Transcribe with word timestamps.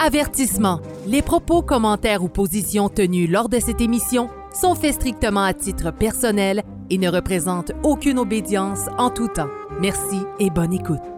Avertissement. 0.00 0.80
Les 1.08 1.22
propos, 1.22 1.60
commentaires 1.60 2.22
ou 2.22 2.28
positions 2.28 2.88
tenus 2.88 3.28
lors 3.28 3.48
de 3.48 3.58
cette 3.58 3.80
émission 3.80 4.30
sont 4.54 4.76
faits 4.76 4.94
strictement 4.94 5.42
à 5.42 5.52
titre 5.52 5.90
personnel 5.90 6.62
et 6.88 6.98
ne 6.98 7.10
représentent 7.10 7.72
aucune 7.82 8.20
obédience 8.20 8.86
en 8.96 9.10
tout 9.10 9.28
temps. 9.28 9.50
Merci 9.80 10.20
et 10.38 10.50
bonne 10.50 10.72
écoute. 10.72 11.17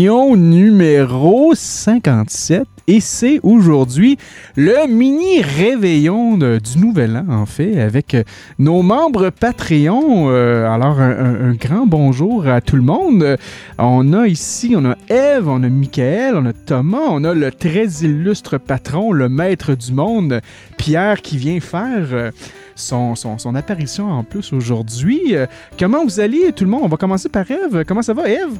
Numéro 0.00 1.52
57. 1.54 2.62
Et 2.88 3.00
c'est 3.00 3.40
aujourd'hui 3.42 4.16
le 4.56 4.88
mini 4.88 5.42
réveillon 5.42 6.38
du 6.38 6.78
Nouvel 6.78 7.16
An, 7.16 7.32
en 7.32 7.46
fait, 7.46 7.78
avec 7.78 8.14
euh, 8.14 8.22
nos 8.58 8.82
membres 8.82 9.28
Patreon. 9.30 10.30
Euh, 10.30 10.66
alors, 10.66 10.98
un, 10.98 11.52
grand 11.52 11.86
bonjour 11.86 12.46
à 12.46 12.60
tout 12.62 12.76
le 12.76 12.82
monde. 12.82 13.36
On 13.78 14.12
a 14.14 14.26
ici, 14.26 14.74
on 14.76 14.84
a 14.86 14.96
Eve, 15.10 15.48
on 15.48 15.62
a 15.62 15.68
Michael, 15.68 16.36
on 16.36 16.46
a 16.46 16.52
Thomas, 16.54 17.08
on 17.10 17.22
a 17.24 17.34
le 17.34 17.52
très 17.52 17.86
illustre 18.02 18.56
patron, 18.58 19.12
le 19.12 19.28
maître 19.28 19.74
du 19.74 19.92
monde, 19.92 20.40
Pierre, 20.78 21.20
qui 21.20 21.36
vient 21.36 21.60
faire... 21.60 22.08
euh, 22.12 22.30
son, 22.74 23.14
apparition 23.54 24.10
en 24.10 24.24
plus 24.24 24.52
aujourd'hui. 24.54 25.34
Comment 25.78 26.04
vous 26.04 26.18
allez, 26.18 26.52
tout 26.52 26.64
le 26.64 26.70
monde? 26.70 26.80
On 26.84 26.88
va 26.88 26.96
commencer 26.96 27.28
par 27.28 27.48
Eve. 27.50 27.84
Comment 27.86 28.02
ça 28.02 28.14
va, 28.14 28.28
Eve? 28.28 28.58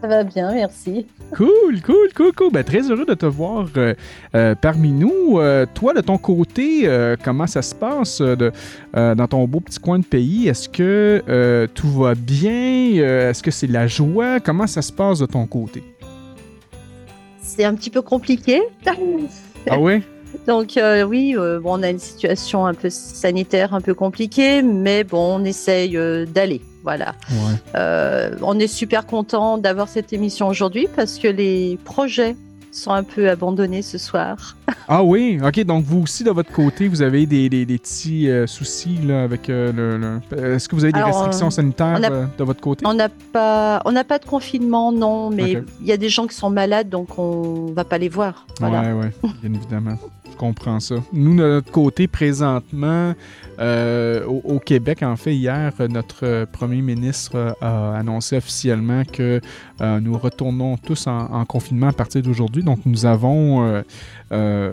Ça 0.00 0.08
va 0.08 0.24
bien, 0.24 0.52
merci. 0.52 1.06
Cool, 1.34 1.80
cool, 1.82 2.12
cool, 2.14 2.32
cool. 2.32 2.52
Ben, 2.52 2.62
très 2.62 2.90
heureux 2.90 3.06
de 3.06 3.14
te 3.14 3.26
voir 3.26 3.66
euh, 3.76 3.94
euh, 4.34 4.54
parmi 4.54 4.92
nous. 4.92 5.38
Euh, 5.38 5.66
toi, 5.74 5.94
de 5.94 6.00
ton 6.00 6.18
côté, 6.18 6.88
comment 7.24 7.46
ça 7.46 7.62
se 7.62 7.74
passe 7.74 8.20
de, 8.20 8.52
dans 8.94 9.26
ton 9.26 9.44
beau 9.46 9.60
petit 9.60 9.78
coin 9.78 9.98
de 9.98 10.04
pays? 10.04 10.48
Est-ce 10.48 10.68
que 10.68 11.66
tout 11.74 11.88
va 11.88 12.14
bien? 12.14 13.30
Est-ce 13.30 13.42
que 13.42 13.50
c'est 13.50 13.66
la 13.66 13.86
joie? 13.86 14.40
Comment 14.40 14.66
ça 14.66 14.82
se 14.82 14.92
passe 14.92 15.18
de 15.18 15.26
ton 15.26 15.46
côté? 15.46 15.82
C'est 17.40 17.64
un 17.64 17.74
petit 17.74 17.90
peu 17.90 18.02
compliqué. 18.02 18.62
Ah 19.68 19.76
oui? 19.80 20.02
Donc 20.46 20.76
euh, 20.76 21.02
oui, 21.02 21.34
euh, 21.36 21.60
bon, 21.60 21.78
on 21.78 21.82
a 21.82 21.90
une 21.90 21.98
situation 21.98 22.66
un 22.66 22.74
peu 22.74 22.90
sanitaire 22.90 23.74
un 23.74 23.80
peu 23.80 23.94
compliquée, 23.94 24.62
mais 24.62 25.04
bon, 25.04 25.40
on 25.40 25.44
essaye 25.44 25.96
euh, 25.96 26.26
d'aller. 26.26 26.60
Voilà. 26.86 27.16
Ouais. 27.30 27.54
Euh, 27.74 28.36
on 28.42 28.60
est 28.60 28.68
super 28.68 29.06
content 29.06 29.58
d'avoir 29.58 29.88
cette 29.88 30.12
émission 30.12 30.46
aujourd'hui 30.46 30.86
parce 30.94 31.18
que 31.18 31.26
les 31.26 31.80
projets 31.84 32.36
sont 32.70 32.92
un 32.92 33.02
peu 33.02 33.28
abandonnés 33.28 33.82
ce 33.82 33.98
soir. 33.98 34.56
Ah 34.88 35.02
oui? 35.02 35.40
OK, 35.44 35.58
donc 35.64 35.82
vous 35.84 36.02
aussi, 36.02 36.22
de 36.22 36.30
votre 36.30 36.52
côté, 36.52 36.86
vous 36.86 37.02
avez 37.02 37.26
des, 37.26 37.48
des- 37.48 37.66
des 37.66 37.76
petits 37.78 38.30
euh, 38.30 38.46
soucis 38.46 38.98
là, 39.04 39.24
avec 39.24 39.50
euh, 39.50 39.72
le... 39.72 39.98
le- 39.98 40.54
Est-ce 40.54 40.68
que 40.68 40.76
vous 40.76 40.84
avez 40.84 40.92
des 40.92 41.00
Alors, 41.00 41.08
restrictions 41.24 41.50
sanitaires 41.50 41.98
a- 42.00 42.08
euh, 42.12 42.26
de 42.38 42.44
votre 42.44 42.60
côté? 42.60 42.86
On 42.86 42.94
n'a 42.94 43.08
pas, 43.08 43.82
on 43.84 43.90
n'a 43.90 44.04
pas 44.04 44.20
de 44.20 44.24
confinement, 44.26 44.92
non, 44.92 45.30
mais 45.30 45.60
il 45.80 45.86
y 45.88 45.90
a 45.90 45.96
des 45.96 46.08
gens 46.08 46.28
qui 46.28 46.36
sont 46.36 46.50
malades, 46.50 46.88
donc 46.88 47.18
on 47.18 47.72
va 47.74 47.82
pas 47.84 47.98
les 47.98 48.08
voir. 48.08 48.46
Voilà. 48.60 48.82
Ouais, 48.82 48.92
ouais, 48.92 49.10
bien 49.42 49.54
évidemment. 49.54 49.96
Je 50.30 50.36
comprends 50.36 50.80
ça. 50.80 50.96
Nous, 51.12 51.36
de 51.36 51.42
notre 51.42 51.70
côté, 51.70 52.06
présentement, 52.06 53.14
euh, 53.58 54.24
au, 54.26 54.58
Québec, 54.58 55.02
en 55.02 55.16
fait, 55.16 55.34
hier, 55.34 55.72
notre 55.88 56.26
euh, 56.26 56.46
premier 56.46 56.82
ministre 56.82 57.36
euh, 57.36 57.52
a 57.60 57.96
annoncé 57.96 58.36
officiellement 58.36 59.02
que 59.04 59.40
nous 59.80 60.16
retournons 60.18 60.76
tous 60.78 61.06
en 61.06 61.44
confinement 61.44 61.88
à 61.88 61.92
partir 61.92 62.22
d'aujourd'hui. 62.22 62.62
Donc, 62.62 62.80
nous 62.86 63.04
avons 63.04 63.82
euh, 64.32 64.72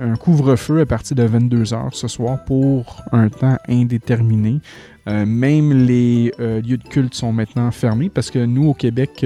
un 0.00 0.16
couvre-feu 0.16 0.80
à 0.80 0.86
partir 0.86 1.16
de 1.16 1.22
22 1.22 1.72
heures 1.72 1.90
ce 1.92 2.08
soir 2.08 2.44
pour 2.44 3.04
un 3.12 3.28
temps 3.28 3.56
indéterminé. 3.68 4.60
Euh, 5.06 5.24
même 5.24 5.72
les 5.72 6.32
euh, 6.38 6.60
lieux 6.60 6.76
de 6.76 6.86
culte 6.86 7.14
sont 7.14 7.32
maintenant 7.32 7.70
fermés 7.70 8.10
parce 8.10 8.30
que 8.30 8.44
nous, 8.44 8.66
au 8.68 8.74
Québec, 8.74 9.24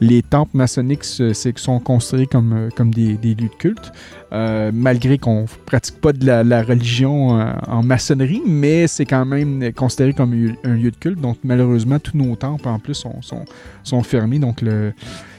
les 0.00 0.22
temples 0.22 0.56
maçonniques 0.56 1.04
sont 1.04 1.80
considérés 1.80 2.26
comme, 2.26 2.68
comme 2.76 2.94
des, 2.94 3.18
lieux 3.18 3.34
de 3.34 3.58
culte, 3.58 3.92
malgré 4.30 5.18
qu'on 5.18 5.42
ne 5.42 5.46
pratique 5.66 6.00
pas 6.00 6.12
de 6.12 6.24
la, 6.24 6.62
religion 6.62 7.30
en 7.66 7.82
maçonnerie, 7.82 8.42
mais 8.46 8.86
c'est 8.86 9.04
quand 9.04 9.26
même 9.26 9.72
considéré 9.72 10.12
comme 10.12 10.32
un, 10.32 10.70
un 10.70 10.74
lieu 10.74 10.92
de 10.92 10.96
culte. 10.96 11.20
Donc, 11.20 11.38
malheureusement, 11.42 11.98
tous 11.98 12.16
nos 12.16 12.36
temples, 12.36 12.68
en 12.68 12.78
plus, 12.78 12.94
sont, 12.94 13.20
sont, 13.20 13.44
sont 13.82 14.02
fermés. 14.02 14.38
Donc, 14.38 14.62
le, 14.62 14.92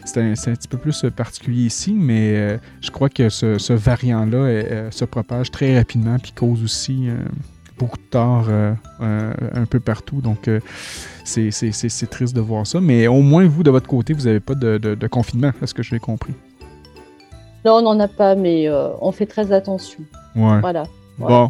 c'est 0.06 0.22
un, 0.22 0.34
petit 0.34 0.68
peu 0.68 0.78
plus 0.78 1.04
euh, 1.04 1.12
particulier 1.12 1.64
ici, 1.64 1.94
mais 1.94 2.34
euh, 2.36 2.58
je 2.82 2.90
crois 2.92 3.10
que 3.10 3.30
ce, 3.30 3.58
ce 3.58 3.74
variant-là 3.74 4.38
euh, 4.38 4.92
se 4.92 5.06
propage 5.06 5.52
très 5.52 5.78
rapidement 5.78 6.18
puis 6.20 6.32
cause 6.32 6.64
aussi 6.64 7.08
beaucoup 7.78 7.98
de 7.98 8.04
tort 8.10 8.50
un 9.00 9.66
peu 9.70 9.80
partout. 9.80 10.20
Donc, 10.20 10.50
c'est- 11.24 12.10
triste 12.10 12.36
de 12.36 12.42
voir 12.42 12.68
ça. 12.68 12.82
Mais 12.82 13.08
au 13.08 13.22
moins, 13.22 13.48
vous, 13.48 13.64
de 13.64 13.72
votre 13.72 13.88
côté, 13.88 14.14
vous 14.14 14.24
n'avez 14.24 14.42
pas 14.42 14.56
de, 14.56 14.78
de- 14.78 14.96
de 14.96 15.08
confinement, 15.08 15.52
est-ce 15.62 15.74
que 15.74 15.84
j'ai 15.84 16.00
compris? 16.00 16.34
Non, 17.64 17.76
on 17.76 17.82
n'en 17.82 18.00
a 18.02 18.08
pas, 18.10 18.36
mais 18.36 18.70
on 18.70 19.12
fait 19.14 19.26
très 19.28 19.52
attention. 19.54 20.00
Ouais. 20.36 20.60
Voilà. 20.60 20.84
Bon. 21.18 21.50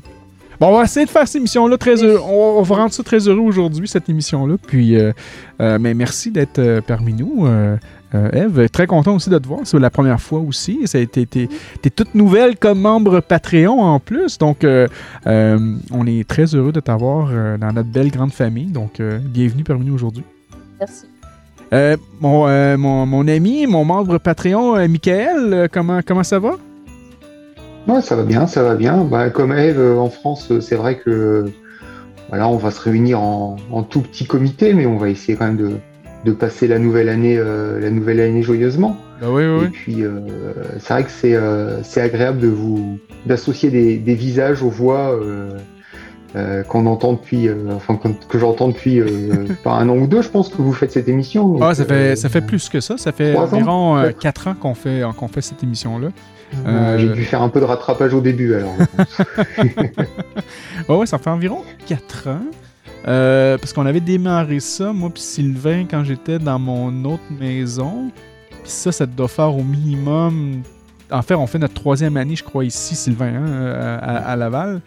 Bon, 0.60 0.68
on 0.68 0.78
va 0.78 0.84
essayer 0.84 1.06
de 1.06 1.10
faire 1.12 1.26
cette 1.26 1.38
émission-là 1.38 1.78
très 1.78 2.04
heureux. 2.04 2.22
On, 2.30 2.62
va 2.64 2.76
rendre 2.76 2.92
ça 2.92 3.02
très 3.02 3.20
heureux 3.30 3.40
aujourd'hui, 3.40 3.88
cette 3.88 4.10
émission-là. 4.10 4.56
Puis, 4.68 4.98
euh, 4.98 5.14
euh, 5.62 5.78
mais 5.80 5.94
merci 5.94 6.32
d'être 6.32 6.82
parmi 6.86 7.14
nous, 7.14 7.46
euh, 7.48 7.78
euh, 8.16 8.30
Eve. 8.32 8.70
Très 8.70 8.88
content 8.88 9.16
aussi 9.16 9.30
de 9.30 9.38
te 9.38 9.48
voir. 9.48 9.62
C'est 9.64 9.80
la 9.80 9.90
première 9.90 10.20
fois 10.20 10.40
aussi. 10.40 10.86
T'es, 10.92 11.08
t'es 11.26 11.90
toute 11.90 12.16
nouvelle 12.16 12.58
comme 12.58 12.80
membre 12.80 13.20
Patreon 13.22 13.82
en 13.82 14.00
plus. 14.00 14.38
Donc, 14.38 14.64
euh, 14.64 14.88
euh, 15.28 15.76
on 15.92 16.08
est 16.08 16.28
très 16.28 16.46
heureux 16.46 16.72
de 16.72 16.80
t'avoir 16.80 17.30
euh, 17.32 17.58
dans 17.58 17.72
notre 17.74 17.90
belle 17.90 18.12
grande 18.12 18.34
famille. 18.34 18.68
Donc, 18.68 19.00
euh, 19.00 19.20
bienvenue 19.20 19.64
parmi 19.64 19.86
nous 19.86 19.96
aujourd'hui. 19.96 20.24
Merci. 20.80 21.06
Euh, 21.72 21.98
mon, 22.20 22.48
euh, 22.48 22.78
mon, 22.78 23.06
mon 23.06 23.28
ami, 23.28 23.68
mon 23.68 23.86
membre 23.86 24.18
Patreon, 24.18 24.76
euh, 24.76 24.88
Michael, 24.88 25.54
euh, 25.54 25.68
comment, 25.72 26.00
comment 26.04 26.24
ça 26.24 26.40
va? 26.40 26.54
Ouais, 27.88 28.02
ça 28.02 28.16
va 28.16 28.24
bien, 28.24 28.48
ça 28.48 28.64
va 28.64 28.76
bien. 28.76 29.04
Bah, 29.04 29.30
comme 29.30 29.52
Eve, 29.52 29.80
euh, 29.80 30.00
en 30.00 30.10
France, 30.10 30.52
euh, 30.52 30.62
c'est 30.62 30.76
vrai 30.76 30.98
que 30.98 31.46
voilà, 32.30 32.48
on 32.48 32.58
va 32.58 32.72
se 32.72 32.82
réunir 32.82 33.22
en, 33.22 33.58
en 33.72 33.84
tout 33.84 34.02
petit 34.02 34.26
comité, 34.26 34.74
mais 34.74 34.86
on 34.88 34.98
va 34.98 35.10
essayer 35.10 35.38
quand 35.38 35.46
même 35.46 35.58
de, 35.58 35.72
de 36.26 36.32
passer 36.32 36.68
la 36.68 36.80
nouvelle 36.80 37.10
année, 37.10 37.38
euh, 37.38 37.80
la 37.80 37.90
nouvelle 37.90 38.20
année 38.20 38.42
joyeusement. 38.44 38.98
Bah 39.22 39.28
oui, 39.30 39.44
oui, 39.46 39.50
Et 39.58 39.60
oui. 39.64 39.70
puis, 39.72 40.04
euh, 40.04 40.20
c'est 40.80 40.94
vrai 40.94 41.04
que 41.04 41.12
c'est 41.12 41.36
euh, 41.36 41.82
c'est 41.84 42.02
agréable 42.02 42.40
de 42.40 42.48
vous 42.48 43.00
d'associer 43.26 43.70
des, 43.70 43.98
des 43.98 44.14
visages 44.16 44.62
aux 44.64 44.70
voix 44.70 45.18
qu'on 46.68 46.86
entend 46.86 47.14
depuis, 47.14 47.50
enfin 47.76 47.96
que, 47.96 48.08
que 48.30 48.38
j'entends 48.38 48.68
depuis 48.70 49.02
pas 49.64 49.72
un 49.74 49.90
an 49.90 49.98
ou 49.98 50.08
deux. 50.08 50.22
Je 50.22 50.30
pense 50.30 50.50
que 50.50 50.62
vous 50.62 50.74
faites 50.74 50.92
cette 50.92 51.10
émission. 51.10 51.48
donc, 51.54 51.60
Ah, 51.64 51.74
ça 51.74 51.86
fait, 51.86 52.16
ça 52.16 52.30
fait 52.30 52.42
plus 52.42 52.70
que 52.70 52.80
ça. 52.80 52.98
Ça 52.98 53.12
fait 53.12 53.36
ans, 53.36 53.44
environ 53.52 54.02
peut-être. 54.02 54.20
4 54.20 54.48
ans 54.50 54.54
qu'on 54.54 54.76
fait, 54.76 55.02
qu'on 55.18 55.28
fait 55.28 55.42
cette 55.42 55.64
émission-là. 55.64 56.10
euh, 56.66 56.68
euh, 56.68 56.98
J'ai 57.00 57.10
dû 57.10 57.24
faire 57.24 57.42
un 57.42 57.50
peu 57.50 57.60
de 57.60 57.66
rattrapage 57.66 58.14
au 58.14 58.22
début 58.22 58.54
alors. 58.54 58.76
Ouais, 60.88 60.96
ouais, 60.96 61.06
ça 61.06 61.18
fait 61.18 61.30
environ 61.30 61.62
4 61.88 62.30
ans. 62.30 62.40
Euh, 63.08 63.58
parce 63.58 63.74
qu'on 63.74 63.86
avait 63.86 64.02
démarré 64.02 64.60
ça, 64.60 64.92
moi 64.92 65.10
puis 65.10 65.24
Sylvain, 65.24 65.86
quand 65.90 66.04
j'étais 66.04 66.40
dans 66.40 66.60
mon 66.60 67.06
autre 67.06 67.24
maison. 67.40 68.12
Puis 68.50 68.72
ça, 68.72 68.92
ça 68.92 69.06
doit 69.06 69.28
faire 69.28 69.56
au 69.56 69.64
minimum. 69.64 70.62
En 71.12 71.22
fait, 71.22 71.34
on 71.34 71.48
fait 71.48 71.60
notre 71.60 71.74
troisième 71.74 72.18
année, 72.18 72.36
je 72.36 72.44
crois, 72.44 72.66
ici, 72.66 72.96
Sylvain, 72.96 73.34
hein, 73.34 74.00
à, 74.02 74.32
à 74.32 74.36
Laval. 74.36 74.82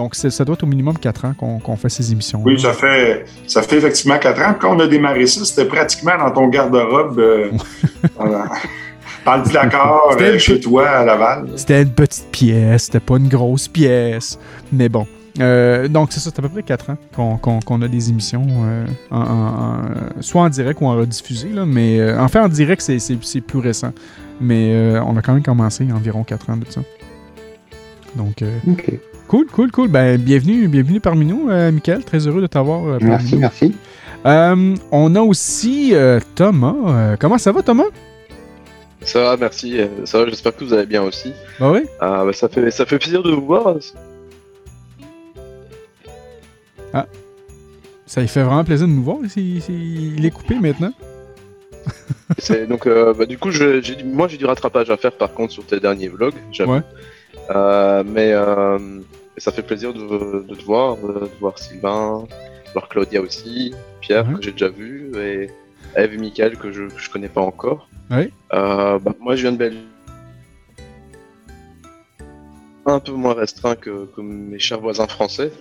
Donc, 0.00 0.14
ça 0.14 0.44
doit 0.46 0.54
être 0.54 0.62
au 0.62 0.66
minimum 0.66 0.96
4 0.96 1.24
ans 1.26 1.34
qu'on 1.34 1.76
fait 1.76 1.90
ces 1.90 2.10
émissions. 2.10 2.40
Oui, 2.42 2.58
ça 2.58 2.72
fait, 2.72 3.26
ça 3.46 3.60
fait 3.60 3.76
effectivement 3.76 4.18
quatre 4.18 4.40
ans. 4.40 4.54
Quand 4.58 4.74
on 4.74 4.80
a 4.80 4.86
démarré 4.86 5.26
ça, 5.26 5.44
c'était 5.44 5.66
pratiquement 5.66 6.16
dans 6.16 6.30
ton 6.30 6.48
garde-robe, 6.48 7.18
euh, 7.18 7.50
dans, 8.18 9.36
le 9.36 9.42
placard 9.42 10.16
chez 10.38 10.58
toi 10.58 10.88
à 10.88 11.04
Laval? 11.04 11.48
C'était 11.56 11.82
une 11.82 11.90
petite 11.90 12.30
pièce, 12.30 12.84
c'était 12.84 13.00
pas 13.00 13.16
une 13.16 13.28
grosse 13.28 13.68
pièce. 13.68 14.38
Mais 14.72 14.88
bon. 14.88 15.06
Euh, 15.38 15.86
donc, 15.88 16.08
c'est 16.12 16.18
ça, 16.20 16.30
c'est 16.34 16.38
à 16.38 16.42
peu 16.42 16.48
près 16.48 16.62
4 16.62 16.90
ans 16.90 16.96
qu'on 17.14 17.36
qu'on- 17.36 17.60
qu'on 17.60 17.82
a 17.82 17.88
des 17.88 18.08
émissions, 18.10 18.46
euh, 18.64 18.84
en- 19.10 19.20
en- 19.20 19.22
en- 20.18 20.22
soit 20.22 20.42
en 20.42 20.48
direct 20.48 20.80
ou 20.80 20.86
en 20.86 20.96
rediffusé. 20.96 21.48
Là, 21.50 21.64
mais 21.64 22.00
euh, 22.00 22.20
en 22.20 22.28
fait, 22.28 22.40
en 22.40 22.48
direct, 22.48 22.82
c'est- 22.82 22.98
c'est 22.98 23.16
c'est 23.22 23.40
plus 23.40 23.60
récent. 23.60 23.92
Mais 24.40 24.72
euh, 24.74 25.02
on 25.04 25.16
a 25.16 25.22
quand 25.22 25.32
même 25.34 25.42
commencé 25.42 25.84
il 25.84 25.90
y 25.90 25.92
a 25.92 25.96
environ 25.96 26.24
4 26.24 26.50
ans 26.50 26.56
de 26.56 26.64
ça. 26.68 26.80
Donc, 28.16 28.42
euh, 28.42 28.58
cool, 29.28 29.46
cool, 29.46 29.70
cool. 29.70 29.88
Ben, 29.88 30.20
bienvenue, 30.20 30.66
bienvenue 30.66 30.98
parmi 31.00 31.24
nous, 31.26 31.48
euh, 31.48 31.70
Michael. 31.70 32.04
Très 32.04 32.26
heureux 32.26 32.40
de 32.42 32.46
t'avoir 32.48 32.84
euh, 32.86 32.98
parmi 32.98 33.10
Merci, 33.10 33.34
nous. 33.34 33.40
merci. 33.40 33.74
Euh, 34.26 34.74
on 34.90 35.14
a 35.14 35.20
aussi 35.20 35.90
euh, 35.94 36.18
Thomas. 36.34 36.74
Euh, 36.86 37.16
comment 37.18 37.38
ça 37.38 37.52
va, 37.52 37.62
Thomas? 37.62 37.84
Ça 39.02 39.20
va, 39.22 39.36
merci. 39.38 39.78
euh, 39.80 39.86
Ça 40.04 40.18
va, 40.18 40.28
j'espère 40.28 40.54
que 40.56 40.64
vous 40.64 40.74
allez 40.74 40.86
bien 40.86 41.02
aussi. 41.02 41.32
Bah 41.58 41.70
oui. 41.72 41.80
Ah, 42.00 42.22
bah, 42.26 42.32
ça, 42.34 42.48
fait, 42.48 42.70
ça 42.70 42.84
fait 42.84 42.98
plaisir 42.98 43.22
de 43.22 43.30
vous 43.30 43.46
voir. 43.46 43.74
Ça 48.10 48.20
lui 48.20 48.26
fait 48.26 48.42
vraiment 48.42 48.64
plaisir 48.64 48.88
de 48.88 48.92
nous 48.92 49.04
voir. 49.04 49.18
Il, 49.36 50.26
est 50.26 50.30
coupé 50.32 50.56
maintenant. 50.56 50.92
donc, 52.68 52.88
euh, 52.88 53.14
bah, 53.14 53.24
du 53.24 53.38
coup, 53.38 53.52
je, 53.52 54.04
moi 54.04 54.26
j'ai 54.26 54.36
du 54.36 54.46
rattrapage 54.46 54.90
à 54.90 54.96
faire 54.96 55.12
par 55.12 55.32
contre 55.32 55.52
sur 55.52 55.64
tes 55.64 55.78
derniers 55.78 56.08
vlogs. 56.08 56.34
Ouais. 56.58 56.80
Euh, 57.50 58.02
mais 58.04 58.32
euh, 58.32 58.78
ça 59.36 59.52
fait 59.52 59.62
plaisir 59.62 59.94
de, 59.94 60.42
te 60.54 60.64
voir, 60.64 60.96
de, 60.96 61.30
voir 61.38 61.56
Sylvain, 61.56 62.24
de 62.66 62.72
voir 62.72 62.88
Claudia 62.88 63.20
aussi, 63.20 63.74
Pierre 64.00 64.26
que 64.34 64.42
j'ai 64.42 64.50
déjà 64.50 64.70
vu, 64.70 65.12
et 65.16 65.48
Eve 65.96 66.14
et 66.14 66.18
Michael 66.18 66.56
que 66.56 66.72
je, 66.72 66.88
je 66.96 67.10
connais 67.10 67.28
pas 67.28 67.42
encore. 67.42 67.88
Ouais. 68.10 68.32
Bah, 68.50 68.98
moi 69.20 69.36
je 69.36 69.42
viens 69.42 69.52
de 69.52 69.56
Belgique 69.56 69.86
un 72.86 72.98
peu 72.98 73.12
moins 73.12 73.34
restreint 73.34 73.76
que, 73.76 74.06
que, 74.06 74.20
mes 74.20 74.58
chers 74.58 74.80
voisins 74.80 75.06
français. 75.06 75.52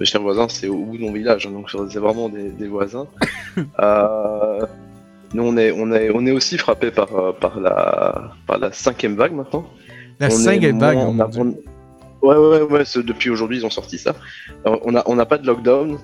Mes 0.00 0.06
chers 0.06 0.22
voisins, 0.22 0.48
c'est 0.48 0.68
au 0.68 0.78
bout 0.78 0.96
de 0.96 1.02
mon 1.02 1.12
village, 1.12 1.46
hein, 1.46 1.50
donc 1.50 1.70
c'est 1.70 1.98
vraiment 1.98 2.28
des, 2.28 2.66
voisins. 2.66 3.06
euh, 3.78 4.66
nous, 5.34 5.42
on 5.42 5.56
est, 5.56 5.72
on 5.72 5.92
est, 5.92 6.10
on 6.12 6.26
est 6.26 6.32
aussi 6.32 6.58
frappé 6.58 6.90
par, 6.90 7.14
euh, 7.16 7.32
par, 7.32 7.60
la, 7.60 8.32
par 8.46 8.58
la 8.58 8.72
cinquième 8.72 9.14
vague 9.14 9.32
maintenant. 9.32 9.64
La 10.20 10.30
cinquième 10.30 10.78
vague, 10.78 10.98
on, 10.98 11.54
Ouais, 12.22 12.36
ouais, 12.36 12.62
ouais, 12.62 12.84
depuis 13.04 13.28
aujourd'hui, 13.28 13.58
ils 13.58 13.66
ont 13.66 13.70
sorti 13.70 13.98
ça. 13.98 14.14
on 14.64 14.92
n'a 14.92 15.02
on 15.06 15.18
a 15.18 15.26
pas 15.26 15.36
de 15.36 15.46
lockdown. 15.46 15.98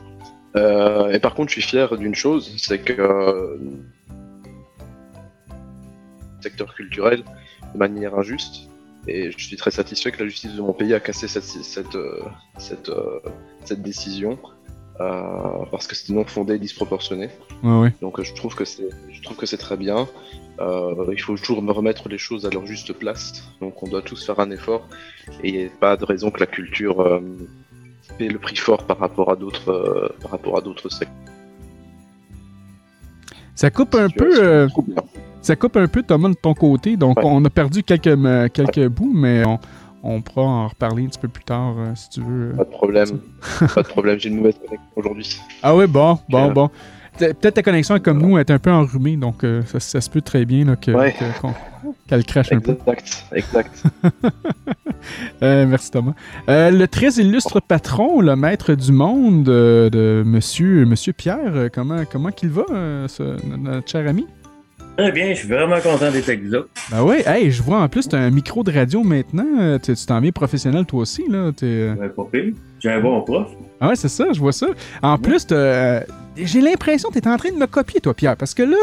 Euh, 0.57 1.11
et 1.11 1.21
par 1.21 1.35
contre, 1.35 1.49
je 1.51 1.61
suis 1.61 1.63
fier 1.63 1.97
d'une 1.97 2.15
chose, 2.15 2.53
c'est 2.59 2.81
que 2.81 2.93
euh, 3.01 3.57
secteur 6.41 6.75
culturel, 6.75 7.23
de 7.73 7.79
manière 7.79 8.19
injuste, 8.19 8.69
et 9.07 9.31
je 9.31 9.45
suis 9.45 9.57
très 9.57 9.71
satisfait 9.71 10.13
que 10.13 10.23
la 10.23 10.29
justice 10.29 10.55
de 10.55 10.61
mon 10.61 10.73
pays 10.73 10.95
a 10.95 11.01
cassé 11.01 11.27
cette, 11.29 11.45
cette, 11.45 11.95
euh, 11.95 12.23
cette, 12.59 12.89
euh, 12.89 13.21
cette 13.65 13.83
décision. 13.83 14.39
Euh, 15.01 15.65
parce 15.71 15.87
que 15.87 15.95
c'était 15.95 16.13
non 16.13 16.27
fondé 16.27 16.57
et 16.57 16.59
disproportionné. 16.59 17.31
Donc 18.03 18.23
je 18.23 18.35
trouve 18.35 18.55
que 18.55 18.67
c'est, 18.67 18.91
je 19.11 19.23
trouve 19.23 19.39
que 19.39 19.47
c'est 19.47 19.57
très 19.57 19.79
bien. 19.79 20.07
il 20.61 21.21
faut 21.23 21.37
toujours 21.37 21.63
me 21.63 21.73
remettre 21.73 22.11
les 22.11 22.19
choses 22.19 22.45
à 22.45 22.51
leur 22.51 22.67
juste 22.67 22.93
place. 22.93 23.45
Donc 23.63 23.83
on 23.83 23.89
doit 23.89 24.03
tous 24.03 24.23
faire 24.27 24.39
un 24.41 24.51
effort 24.51 24.87
et 25.43 25.49
il 25.49 25.57
n'y 25.57 25.65
a 25.65 25.71
pas 25.71 25.97
de 25.97 26.05
raison 26.05 26.31
que 26.31 26.41
la 26.41 26.47
culture 26.47 27.23
paie 28.19 28.29
le 28.29 28.39
prix 28.39 28.57
fort 28.57 28.85
par 28.85 28.99
rapport 28.99 29.33
à 29.33 29.37
d'autres, 29.37 30.15
par 30.21 30.33
rapport 30.33 30.59
à 30.59 30.61
d'autres 30.61 30.91
secteurs. 30.91 31.17
Ça 33.55 33.71
coupe 33.71 33.95
un 33.95 34.11
peu. 34.11 34.67
Ça 34.67 34.75
coupe 34.75 35.01
un 35.49 35.87
peu, 35.87 36.03
Thomas, 36.03 36.29
de 36.29 36.35
ton 36.35 36.55
côté. 36.55 36.97
Donc, 36.97 37.19
on 37.23 37.45
a 37.45 37.51
perdu 37.51 37.83
quelques, 37.83 38.07
euh, 38.07 38.49
quelques 38.53 38.89
bouts, 38.89 39.13
mais 39.15 39.45
on, 39.47 39.59
on, 40.03 40.21
pourra 40.21 40.43
en 40.43 40.69
reparler 40.69 41.05
un 41.05 41.09
petit 41.09 41.19
peu 41.19 41.29
plus 41.29 41.45
tard, 41.45 41.75
euh, 41.79 41.93
si 41.95 42.11
tu 42.11 42.21
veux. 42.21 42.53
Pas 42.57 42.65
de 42.65 42.71
problème. 42.71 43.09
pas 43.75 43.83
de 43.83 43.89
problème, 43.89 44.19
j'ai 44.19 44.29
une 44.29 44.37
mauvaise 44.37 44.57
connexion 44.57 44.89
aujourd'hui. 44.97 45.41
Ah 45.63 45.75
oui, 45.75 45.87
bon, 45.87 46.19
bon, 46.29 46.53
bon. 46.53 46.71
Peut-être 47.19 47.55
ta 47.55 47.63
connexion 47.63 47.99
comme 47.99 48.23
nous 48.23 48.39
est 48.39 48.51
un 48.51 48.59
peu 48.59 48.71
enrhumée, 48.71 49.17
donc 49.17 49.45
euh, 49.45 49.63
ça, 49.79 50.01
se 50.01 50.09
peut 50.09 50.23
très 50.23 50.47
bien 50.47 50.75
qu'elle 50.77 52.25
crache 52.25 52.53
un 52.53 52.61
peu. 52.61 52.73
Exact, 52.73 53.27
exact. 53.35 53.83
merci 55.43 55.91
Thomas. 55.91 56.15
le 56.49 56.87
très 56.87 57.15
illustre 57.15 57.61
patron, 57.61 58.21
le 58.21 58.37
maître 58.37 58.75
du 58.75 58.93
monde 58.93 59.45
de 59.45 60.23
monsieur, 60.25 60.87
monsieur 60.87 61.13
Pierre, 61.13 61.69
comment, 61.75 62.05
comment 62.11 62.31
qu'il 62.31 62.51
va, 62.51 62.65
notre 62.71 63.91
cher 63.91 64.09
ami? 64.09 64.27
Très 65.01 65.13
bien, 65.13 65.31
je 65.31 65.39
suis 65.39 65.49
vraiment 65.49 65.81
content 65.81 66.11
d'être 66.11 66.29
avec 66.29 66.45
vous 66.45 66.55
autres. 66.55 66.69
Ben 66.91 67.03
oui, 67.03 67.23
hey, 67.25 67.51
je 67.51 67.63
vois 67.63 67.79
en 67.79 67.89
plus, 67.89 68.07
tu 68.07 68.15
as 68.15 68.19
un 68.19 68.31
micro 68.31 68.63
de 68.63 68.71
radio 68.71 69.03
maintenant. 69.03 69.79
Tu 69.83 69.95
t'en 70.07 70.21
viens 70.21 70.31
professionnel 70.31 70.85
toi 70.85 71.01
aussi, 71.01 71.25
là. 71.27 71.51
Euh. 71.63 71.95
Ben, 71.95 72.11
pas 72.11 72.27
pire. 72.31 72.53
J'ai 72.81 72.91
un 72.91 73.01
bon 73.01 73.23
prof. 73.23 73.49
Ah 73.81 73.89
ouais, 73.89 73.97
c'est 73.97 74.11
ça, 74.11 74.27
je 74.31 74.39
vois 74.39 74.53
ça. 74.53 74.67
En 75.03 75.17
plus, 75.17 75.47
euh, 75.53 76.03
j'ai 76.37 76.61
l'impression 76.61 77.09
que 77.09 77.19
tu 77.19 77.27
es 77.27 77.29
en 77.29 77.39
train 77.39 77.51
de 77.51 77.57
me 77.57 77.67
copier, 77.67 77.99
toi, 78.03 78.13
Pierre, 78.13 78.37
parce 78.37 78.53
que 78.53 78.63
là, 78.63 78.77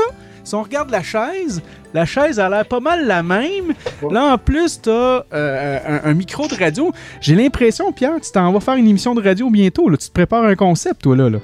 si 0.43 0.55
on 0.55 0.63
regarde 0.63 0.89
la 0.89 1.03
chaise, 1.03 1.61
la 1.93 2.05
chaise 2.05 2.39
a 2.39 2.49
l'air 2.49 2.65
pas 2.65 2.79
mal 2.79 3.05
la 3.05 3.21
même. 3.21 3.75
Là, 4.09 4.33
en 4.33 4.37
plus, 4.39 4.81
tu 4.81 4.89
as 4.89 5.23
euh, 5.31 5.99
un, 6.03 6.13
micro 6.15 6.47
de 6.47 6.55
radio. 6.55 6.91
J'ai 7.21 7.35
l'impression, 7.35 7.91
Pierre, 7.91 8.19
tu 8.19 8.31
t'en 8.31 8.51
vas 8.51 8.59
faire 8.59 8.75
une 8.75 8.87
émission 8.87 9.13
de 9.13 9.21
radio 9.21 9.51
bientôt. 9.51 9.87
Là. 9.87 9.97
Tu 9.97 10.07
te 10.07 10.13
prépares 10.13 10.45
un 10.45 10.55
concept, 10.55 11.03
toi, 11.03 11.15
là. 11.15 11.29
là 11.29 11.37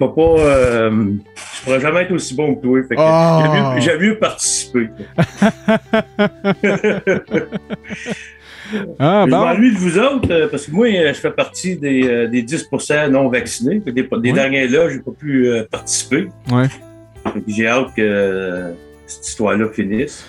peux 0.00 0.14
pas. 0.14 0.40
Euh, 0.40 1.12
je 1.36 1.64
pourrais 1.64 1.80
jamais 1.80 2.02
être 2.02 2.12
aussi 2.12 2.34
bon 2.34 2.54
que 2.54 2.62
toi. 2.62 2.80
Fait 2.88 2.96
que 2.96 3.80
J'aime 3.80 4.00
mieux, 4.00 4.18
participer. 4.18 4.88
ah, 8.98 9.24
je 9.26 9.30
m'ennuie 9.30 9.72
de 9.72 9.78
vous 9.78 9.98
autres 9.98 10.30
euh, 10.30 10.48
parce 10.48 10.66
que 10.66 10.72
moi, 10.72 10.88
je 10.90 11.12
fais 11.12 11.30
partie 11.30 11.76
des, 11.76 12.08
euh, 12.08 12.28
des 12.28 12.42
10% 12.42 13.10
non 13.10 13.28
vaccinés. 13.28 13.80
Des, 13.80 13.92
des 13.92 14.32
derniers 14.32 14.68
là, 14.68 14.88
j'ai 14.88 15.00
pas 15.00 15.12
pu 15.12 15.46
euh, 15.46 15.64
participer. 15.70 16.28
Ouais. 16.50 16.68
J'ai 17.46 17.66
hâte 17.66 17.94
que 17.94 18.72
cette 19.06 19.28
histoire-là 19.28 19.68
finisse. 19.72 20.24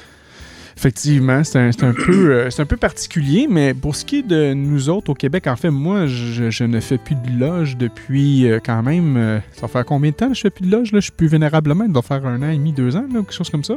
Effectivement, 0.81 1.43
c'est 1.43 1.59
un, 1.59 1.93
peu, 1.93 2.31
euh, 2.31 2.49
un 2.57 2.65
peu 2.65 2.75
particulier, 2.75 3.45
mais 3.47 3.75
pour 3.75 3.95
ce 3.95 4.03
qui 4.03 4.17
est 4.17 4.27
de 4.27 4.55
nous 4.55 4.89
autres 4.89 5.11
au 5.11 5.13
Québec, 5.13 5.45
en 5.45 5.55
fait, 5.55 5.69
moi, 5.69 6.07
je, 6.07 6.63
ne 6.63 6.79
fais 6.79 6.97
plus 6.97 7.13
de 7.13 7.39
loge 7.39 7.77
depuis 7.77 8.49
euh, 8.49 8.57
quand 8.65 8.81
même. 8.81 9.15
Euh, 9.15 9.39
ça 9.51 9.67
fait 9.67 9.85
combien 9.85 10.09
de 10.09 10.15
temps 10.15 10.29
que 10.29 10.33
je 10.33 10.41
fais 10.41 10.49
plus 10.49 10.65
de 10.65 10.71
loge? 10.71 10.91
Là? 10.91 10.97
Je 10.97 11.03
suis 11.03 11.11
plus 11.11 11.27
vénérablement, 11.27 11.83
il 11.83 11.93
doit 11.93 12.01
faire 12.01 12.25
un 12.25 12.41
an 12.41 12.49
et 12.49 12.57
demi, 12.57 12.73
deux 12.73 12.95
ans, 12.95 13.05
quelque 13.13 13.31
chose 13.31 13.51
comme 13.51 13.63
ça. 13.63 13.75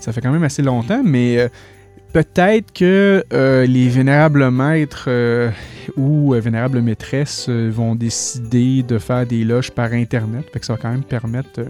Ça 0.00 0.10
fait 0.12 0.20
quand 0.20 0.32
même 0.32 0.42
assez 0.42 0.62
longtemps, 0.62 1.02
mais 1.04 1.48
peut-être 2.12 2.72
que 2.72 3.22
les 3.64 3.88
vénérables 3.88 4.50
maîtres 4.50 5.08
ou 5.96 6.32
vénérables 6.32 6.82
maîtresses 6.82 7.48
vont 7.48 7.94
décider 7.94 8.82
de 8.82 8.98
faire 8.98 9.26
des 9.26 9.44
loges 9.44 9.70
par 9.70 9.92
Internet. 9.92 10.46
Fait 10.52 10.58
que 10.58 10.66
ça 10.66 10.72
va 10.72 10.80
quand 10.82 10.90
même 10.90 11.04
permettre 11.04 11.60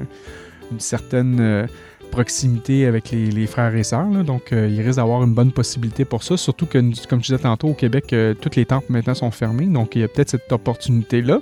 une 0.73 0.81
certaine 0.81 1.69
proximité 2.11 2.87
avec 2.87 3.11
les, 3.11 3.47
frères 3.47 3.75
et 3.75 3.83
sœurs. 3.83 4.07
donc, 4.25 4.53
euh, 4.53 4.69
il 4.71 4.81
risque 4.81 4.97
d'avoir 4.97 5.23
une 5.23 5.35
bonne 5.35 5.53
possibilité 5.53 6.05
pour 6.05 6.23
ça. 6.23 6.37
Surtout 6.37 6.67
que, 6.67 6.79
comme 7.09 7.21
je 7.21 7.27
disais 7.27 7.39
tantôt, 7.39 7.69
au 7.69 7.75
Québec, 7.75 8.13
euh, 8.13 8.35
toutes 8.35 8.57
les 8.57 8.65
temples 8.65 8.87
maintenant 8.91 9.15
sont 9.15 9.31
fermées. 9.31 9.67
Donc, 9.67 9.97
il 9.97 10.03
y 10.03 10.05
a 10.05 10.09
peut-être 10.09 10.31
cette 10.31 10.51
opportunité-là. 10.51 11.41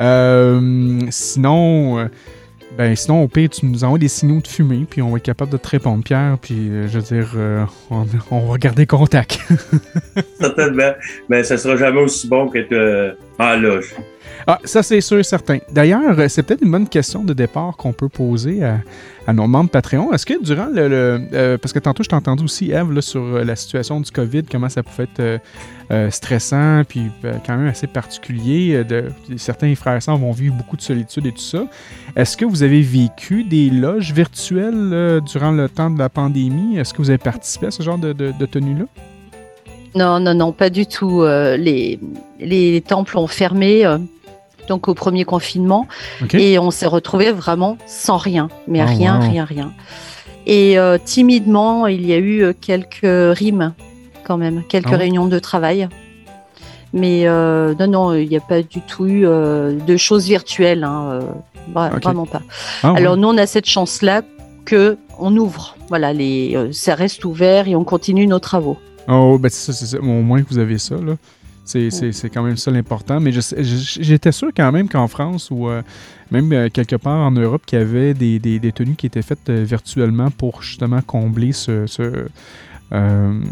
Euh, 0.00 1.00
sinon, 1.10 2.08
ben, 2.76 2.96
sinon, 2.96 3.22
au 3.22 3.28
pire, 3.28 3.48
tu 3.50 3.66
nous 3.66 3.84
envoies 3.84 3.98
des 3.98 4.08
signaux 4.08 4.40
de 4.40 4.48
fumée, 4.48 4.86
puis 4.88 5.00
on 5.02 5.10
va 5.10 5.18
être 5.18 5.24
capable 5.24 5.52
de 5.52 5.56
te 5.56 5.68
répondre, 5.68 6.02
Pierre. 6.02 6.36
Puis, 6.40 6.70
je 6.88 6.98
veux 6.98 7.02
dire, 7.02 7.36
on, 7.90 8.40
va 8.40 8.58
garder 8.58 8.86
contact. 8.86 9.38
Certainement. 10.40 10.92
Mais 11.28 11.44
ça 11.44 11.56
sera 11.56 11.76
jamais 11.76 12.00
aussi 12.00 12.28
bon 12.28 12.50
en 13.38 13.56
loge. 13.56 13.94
Ah, 14.46 14.58
ça, 14.64 14.82
c'est 14.82 15.00
sûr 15.00 15.18
et 15.18 15.22
certain. 15.22 15.58
D'ailleurs, 15.70 16.16
c'est 16.28 16.42
peut-être 16.42 16.62
une 16.62 16.70
bonne 16.70 16.88
question 16.88 17.24
de 17.24 17.32
départ 17.32 17.76
qu'on 17.76 17.94
peut 17.94 18.10
poser 18.10 18.62
à, 18.62 19.32
nos 19.32 19.46
membres 19.46 19.70
Patreon. 19.70 20.12
Est-ce 20.12 20.26
que 20.26 20.42
durant 20.42 20.66
le. 20.66 21.26
Euh, 21.32 21.56
parce 21.56 21.72
que 21.72 21.78
tantôt, 21.78 22.02
je 22.02 22.10
t'ai 22.10 22.14
entendu 22.14 22.44
aussi, 22.44 22.70
Eve, 22.70 23.00
sur 23.00 23.22
euh, 23.22 23.44
la 23.44 23.56
situation 23.56 24.00
du 24.00 24.10
COVID, 24.10 24.42
comment 24.42 24.68
ça 24.68 24.82
pouvait 24.82 25.04
être 25.04 25.40
euh, 25.90 26.10
stressant, 26.10 26.82
puis 26.86 27.10
quand 27.46 27.56
même 27.56 27.68
assez 27.68 27.86
particulier. 27.86 28.84
De, 28.84 29.06
certains 29.36 29.74
frères 29.74 29.96
et 29.96 30.00
sœurs 30.02 30.18
vont 30.18 30.32
vivre 30.32 30.54
beaucoup 30.54 30.76
de 30.76 30.82
solitude 30.82 31.24
et 31.24 31.32
tout 31.32 31.38
ça. 31.38 31.64
Est-ce 32.14 32.36
que 32.36 32.44
vous 32.44 32.62
avez 32.62 32.82
vécu 32.82 33.44
des 33.44 33.70
loges 33.70 34.12
virtuelles 34.12 35.20
durant 35.24 35.52
le 35.52 35.68
temps 35.70 35.90
de 35.90 35.98
la 35.98 36.10
pandémie? 36.10 36.76
Est-ce 36.76 36.92
que 36.92 36.98
vous 36.98 37.08
avez 37.08 37.18
participé 37.18 37.66
à 37.66 37.70
ce 37.70 37.82
genre 37.82 37.98
de, 37.98 38.12
de, 38.12 38.46
tenue-là? 38.46 38.84
Non, 39.94 40.20
non, 40.20 40.34
non, 40.34 40.52
pas 40.52 40.70
du 40.70 40.86
tout. 40.86 41.22
les, 41.24 41.98
les 42.40 42.80
temples 42.80 43.16
ont 43.16 43.26
fermé 43.26 43.86
donc 44.68 44.88
au 44.88 44.94
premier 44.94 45.24
confinement. 45.24 45.86
Et 46.32 46.58
on 46.58 46.70
s'est 46.70 46.86
retrouvé 46.86 47.32
vraiment 47.32 47.78
sans 47.86 48.16
rien, 48.16 48.48
mais 48.66 48.82
oh, 48.82 48.86
rien, 48.86 49.18
rien, 49.18 49.44
rien. 49.44 49.72
Et 50.46 50.78
euh, 50.78 50.98
timidement, 51.02 51.86
il 51.86 52.06
y 52.06 52.12
a 52.12 52.18
eu 52.18 52.42
euh, 52.42 52.52
quelques 52.58 53.36
rimes 53.36 53.72
quand 54.24 54.36
même, 54.36 54.62
quelques 54.68 54.92
ah 54.92 54.96
réunions 54.96 55.26
de 55.26 55.38
travail. 55.38 55.88
Mais 56.92 57.26
euh, 57.26 57.74
non, 57.78 57.88
non, 57.88 58.14
il 58.14 58.28
n'y 58.28 58.36
a 58.36 58.40
pas 58.40 58.62
du 58.62 58.80
tout 58.80 59.06
eu 59.06 59.22
de 59.22 59.96
choses 59.96 60.26
virtuelles, 60.26 60.84
hein, 60.84 61.20
vraiment 61.74 62.24
pas. 62.24 62.42
Ah 62.82 62.92
Alors 62.96 63.16
nous, 63.16 63.28
on 63.28 63.36
a 63.36 63.46
cette 63.46 63.66
chance-là 63.66 64.22
que 64.64 64.96
on 65.18 65.36
ouvre, 65.36 65.76
voilà, 65.88 66.12
les, 66.12 66.56
ça 66.72 66.94
reste 66.94 67.24
ouvert 67.24 67.68
et 67.68 67.74
on 67.74 67.84
continue 67.84 68.26
nos 68.26 68.38
travaux. 68.38 68.78
Oh, 69.08 69.38
ben 69.38 69.48
c'est 69.50 69.72
ça, 69.72 69.98
au 69.98 70.02
moins 70.02 70.42
que 70.42 70.48
vous 70.48 70.58
avez 70.58 70.78
ça 70.78 70.96
là. 70.96 71.16
C'est 71.64 72.30
quand 72.32 72.42
même 72.42 72.56
ça 72.56 72.70
l'important. 72.70 73.20
Mais 73.20 73.32
j'étais 73.32 74.32
sûr 74.32 74.50
quand 74.54 74.70
même 74.70 74.88
qu'en 74.88 75.08
France 75.08 75.50
ou 75.50 75.68
euh, 75.68 75.82
même 76.30 76.52
euh, 76.52 76.68
quelque 76.68 76.96
part 76.96 77.18
en 77.18 77.30
Europe, 77.30 77.64
qu'il 77.66 77.78
y 77.78 77.82
avait 77.82 78.14
des, 78.14 78.38
des, 78.38 78.72
tenues 78.72 78.96
qui 78.96 79.06
étaient 79.06 79.22
faites 79.22 79.48
euh, 79.48 79.64
virtuellement 79.64 80.30
pour 80.30 80.62
justement 80.62 81.00
combler 81.00 81.52
ce, 81.52 81.86
ce, 81.86 82.26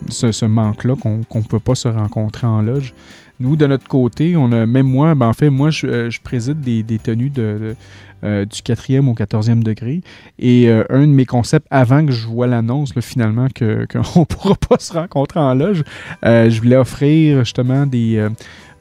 ce, 0.08 0.44
manque-là 0.44 0.94
qu'on 0.96 1.20
ne 1.34 1.42
peut 1.42 1.58
pas 1.58 1.74
se 1.74 1.88
rencontrer 1.88 2.46
en 2.46 2.60
loge. 2.60 2.94
Nous, 3.42 3.56
de 3.56 3.66
notre 3.66 3.88
côté, 3.88 4.36
on 4.36 4.52
a, 4.52 4.66
même 4.66 4.86
moi, 4.86 5.16
ben 5.16 5.26
en 5.26 5.32
fait, 5.32 5.50
moi, 5.50 5.70
je, 5.70 6.08
je 6.08 6.20
préside 6.20 6.60
des, 6.60 6.84
des 6.84 7.00
tenues 7.00 7.32
euh, 8.24 8.44
du 8.44 8.62
quatrième 8.62 9.08
au 9.08 9.14
quatorzième 9.14 9.64
degré. 9.64 10.00
Et 10.38 10.68
euh, 10.68 10.84
un 10.90 11.00
de 11.00 11.12
mes 11.12 11.26
concepts, 11.26 11.66
avant 11.72 12.06
que 12.06 12.12
je 12.12 12.24
vois 12.28 12.46
l'annonce, 12.46 12.92
finalement, 13.00 13.48
qu'on 13.48 13.64
ne 14.20 14.24
pourra 14.24 14.54
pas 14.54 14.78
se 14.78 14.92
rencontrer 14.92 15.40
en 15.40 15.54
loge, 15.54 15.82
euh, 16.24 16.48
je 16.48 16.60
voulais 16.60 16.76
offrir 16.76 17.40
justement 17.40 17.84
des, 17.84 18.24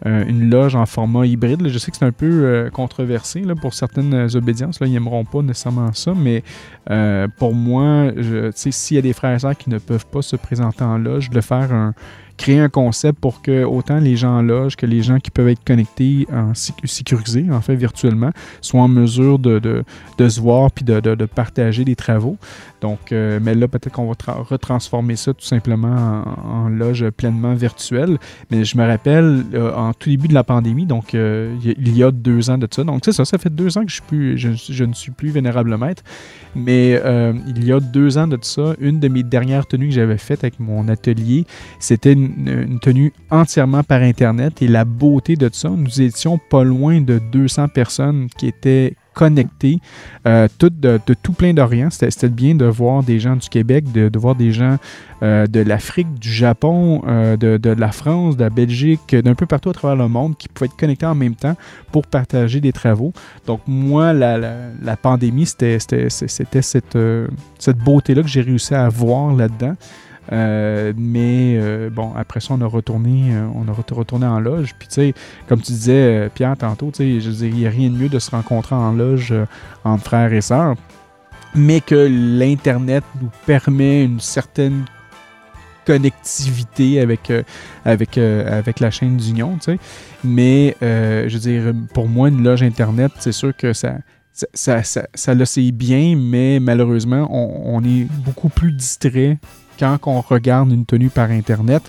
une 0.05 0.51
loge 0.51 0.75
en 0.75 0.85
format 0.85 1.25
hybride. 1.25 1.67
Je 1.67 1.77
sais 1.79 1.89
que 1.89 1.97
c'est 1.97 2.05
un 2.05 2.11
peu 2.11 2.69
controversé 2.71 3.41
pour 3.59 3.73
certaines 3.73 4.27
obédiences. 4.35 4.79
Là, 4.79 4.85
ils 4.85 4.93
n'aimeront 4.93 5.25
pas 5.25 5.41
nécessairement 5.41 5.91
ça, 5.93 6.13
mais 6.15 6.43
pour 7.39 7.55
moi, 7.55 8.11
s'il 8.53 8.95
y 8.95 8.99
a 8.99 9.01
des 9.01 9.13
frères 9.13 9.35
et 9.35 9.39
sœurs 9.39 9.57
qui 9.57 9.71
ne 9.71 9.79
peuvent 9.79 10.05
pas 10.05 10.21
se 10.21 10.35
présenter 10.35 10.83
en 10.83 10.99
loge, 10.99 11.31
de 11.31 11.41
faire 11.41 11.73
un, 11.73 11.95
créer 12.41 12.59
un 12.59 12.69
concept 12.69 13.19
pour 13.19 13.43
que 13.43 13.63
autant 13.63 13.99
les 13.99 14.15
gens 14.15 14.37
en 14.37 14.41
loge 14.41 14.75
que 14.75 14.87
les 14.87 15.03
gens 15.03 15.19
qui 15.19 15.29
peuvent 15.29 15.49
être 15.49 15.63
connectés 15.63 16.25
en 16.33 16.53
sécurisés, 16.55 17.45
en 17.51 17.61
fait, 17.61 17.75
virtuellement, 17.75 18.31
soient 18.61 18.81
en 18.81 18.87
mesure 18.87 19.37
de, 19.37 19.83
se 20.17 20.41
voir 20.41 20.71
puis 20.71 20.83
de, 20.83 21.25
partager 21.25 21.85
des 21.85 21.95
travaux. 21.95 22.37
Donc, 22.81 23.11
euh, 23.11 23.39
mais 23.41 23.53
là, 23.53 23.67
peut-être 23.67 23.93
qu'on 23.93 24.07
va 24.07 24.15
retransformer 24.33 25.15
ça 25.15 25.33
tout 25.33 25.45
simplement 25.45 26.23
en, 26.43 26.67
loge 26.67 27.07
pleinement 27.11 27.53
virtuelle. 27.53 28.17
Mais 28.49 28.65
je 28.65 28.75
me 28.77 28.85
rappelle, 28.85 29.45
euh, 29.53 29.73
en 29.73 29.93
tout 29.93 30.09
début 30.09 30.27
de 30.27 30.33
la 30.33 30.43
pandémie, 30.43 30.87
donc 30.87 31.13
euh, 31.13 31.55
il 31.63 31.95
y 31.95 32.03
a 32.03 32.11
deux 32.11 32.49
ans 32.49 32.57
de 32.57 32.67
ça. 32.69 32.83
Donc, 32.83 33.01
c'est 33.05 33.11
ça, 33.11 33.23
ça 33.23 33.37
fait 33.37 33.53
deux 33.53 33.77
ans 33.77 33.85
que 33.85 34.35
je, 34.35 34.83
ne 34.83 34.93
suis 34.93 35.11
plus 35.11 35.29
vénérable 35.29 35.77
maître. 35.77 36.03
Mais 36.55 36.99
il 37.47 37.63
y 37.63 37.71
a 37.71 37.79
deux 37.79 38.17
ans 38.17 38.27
de 38.27 38.37
ça, 38.41 38.73
une 38.79 38.99
de 38.99 39.07
mes 39.07 39.23
dernières 39.23 39.67
tenues 39.67 39.89
que 39.89 39.93
j'avais 39.93 40.17
faites 40.17 40.43
avec 40.43 40.59
mon 40.59 40.87
atelier, 40.89 41.45
c'était 41.79 42.13
une, 42.13 42.79
tenue 42.81 43.13
entièrement 43.29 43.83
par 43.83 44.01
Internet. 44.01 44.61
Et 44.61 44.67
la 44.67 44.85
beauté 44.85 45.35
de 45.35 45.49
ça, 45.53 45.69
nous 45.69 46.01
étions 46.01 46.39
pas 46.49 46.63
loin 46.63 46.99
de 46.99 47.19
200 47.31 47.69
personnes 47.69 48.27
qui 48.37 48.47
étaient 48.47 48.95
connectés, 49.13 49.79
euh, 50.25 50.47
de, 50.59 50.99
tout 51.21 51.33
plein 51.33 51.53
d'Orient. 51.53 51.89
C'était 51.89 52.29
bien 52.29 52.55
de 52.55 52.65
voir 52.65 53.03
des 53.03 53.19
gens 53.19 53.35
du 53.35 53.49
Québec, 53.49 53.91
de, 53.91 54.09
voir 54.17 54.35
des 54.35 54.51
gens 54.51 54.77
euh, 55.23 55.47
de 55.47 55.59
l'Afrique, 55.59 56.13
du 56.19 56.31
Japon, 56.31 57.03
euh, 57.07 57.37
de, 57.37 57.69
la 57.69 57.91
France, 57.91 58.37
de 58.37 58.43
la 58.43 58.49
Belgique, 58.49 59.15
d'un 59.15 59.35
peu 59.35 59.45
partout 59.45 59.69
à 59.69 59.73
travers 59.73 59.97
le 59.97 60.07
monde 60.07 60.37
qui 60.37 60.47
pouvaient 60.47 60.67
être 60.67 60.77
connectés 60.77 61.05
en 61.05 61.15
même 61.15 61.35
temps 61.35 61.55
pour 61.91 62.07
partager 62.07 62.61
des 62.61 62.71
travaux. 62.71 63.13
Donc 63.45 63.61
moi, 63.67 64.13
la, 64.13 64.37
la 64.37 64.97
pandémie, 64.97 65.45
c'était 65.45 65.79
cette, 65.79 66.97
cette 67.59 67.77
beauté-là 67.79 68.21
que 68.21 68.29
j'ai 68.29 68.41
réussi 68.41 68.73
à 68.73 68.87
voir 68.89 69.33
là-dedans. 69.33 69.75
Euh, 70.31 70.93
mais 70.95 71.57
euh, 71.57 71.89
bon, 71.89 72.13
après 72.15 72.39
ça, 72.39 72.53
on 72.53 72.61
a 72.61 72.65
retourné, 72.65 73.33
euh, 73.33 73.47
on 73.53 73.67
a 73.67 73.73
retourné 73.73 74.25
en 74.25 74.39
loge. 74.39 74.73
Puis 74.77 74.87
tu 74.87 74.95
sais, 74.95 75.13
comme 75.47 75.61
tu 75.61 75.73
disais, 75.73 76.29
Pierre, 76.33 76.55
tantôt, 76.57 76.91
tu 76.91 77.19
sais, 77.19 77.19
je 77.19 77.45
il 77.45 77.55
n'y 77.55 77.67
a 77.67 77.69
rien 77.69 77.89
de 77.89 77.95
mieux 77.95 78.09
de 78.09 78.19
se 78.19 78.31
rencontrer 78.31 78.75
en 78.75 78.93
loge 78.93 79.33
entre 79.83 80.03
frères 80.03 80.31
et 80.33 80.41
sœurs. 80.41 80.75
Mais 81.53 81.81
que 81.81 81.95
l'Internet 81.95 83.03
nous 83.21 83.29
permet 83.45 84.05
une 84.05 84.21
certaine 84.21 84.85
connectivité 85.85 87.01
avec, 87.01 87.31
avec, 87.83 88.17
avec 88.17 88.79
la 88.79 88.89
chaîne 88.89 89.17
d'union, 89.17 89.57
tu 89.57 89.73
sais. 89.73 89.79
Mais, 90.23 90.77
je 90.81 91.33
veux 91.33 91.39
dire, 91.39 91.73
pour 91.93 92.07
moi, 92.07 92.29
une 92.29 92.41
loge 92.41 92.63
Internet, 92.63 93.11
c'est 93.19 93.33
sûr 93.33 93.53
que 93.55 93.73
ça, 93.73 93.95
ça, 94.31 94.83
ça, 94.83 95.07
ça, 95.13 95.33
le 95.33 95.43
sait 95.43 95.71
bien, 95.71 96.15
mais 96.15 96.59
malheureusement, 96.61 97.27
on, 97.29 97.75
on, 97.75 97.83
est 97.83 98.05
beaucoup 98.23 98.49
plus 98.49 98.71
distrait 98.71 99.37
quand 99.81 100.11
on 100.11 100.21
regarde 100.21 100.71
une 100.71 100.85
tenue 100.85 101.09
par 101.09 101.29
Internet, 101.31 101.83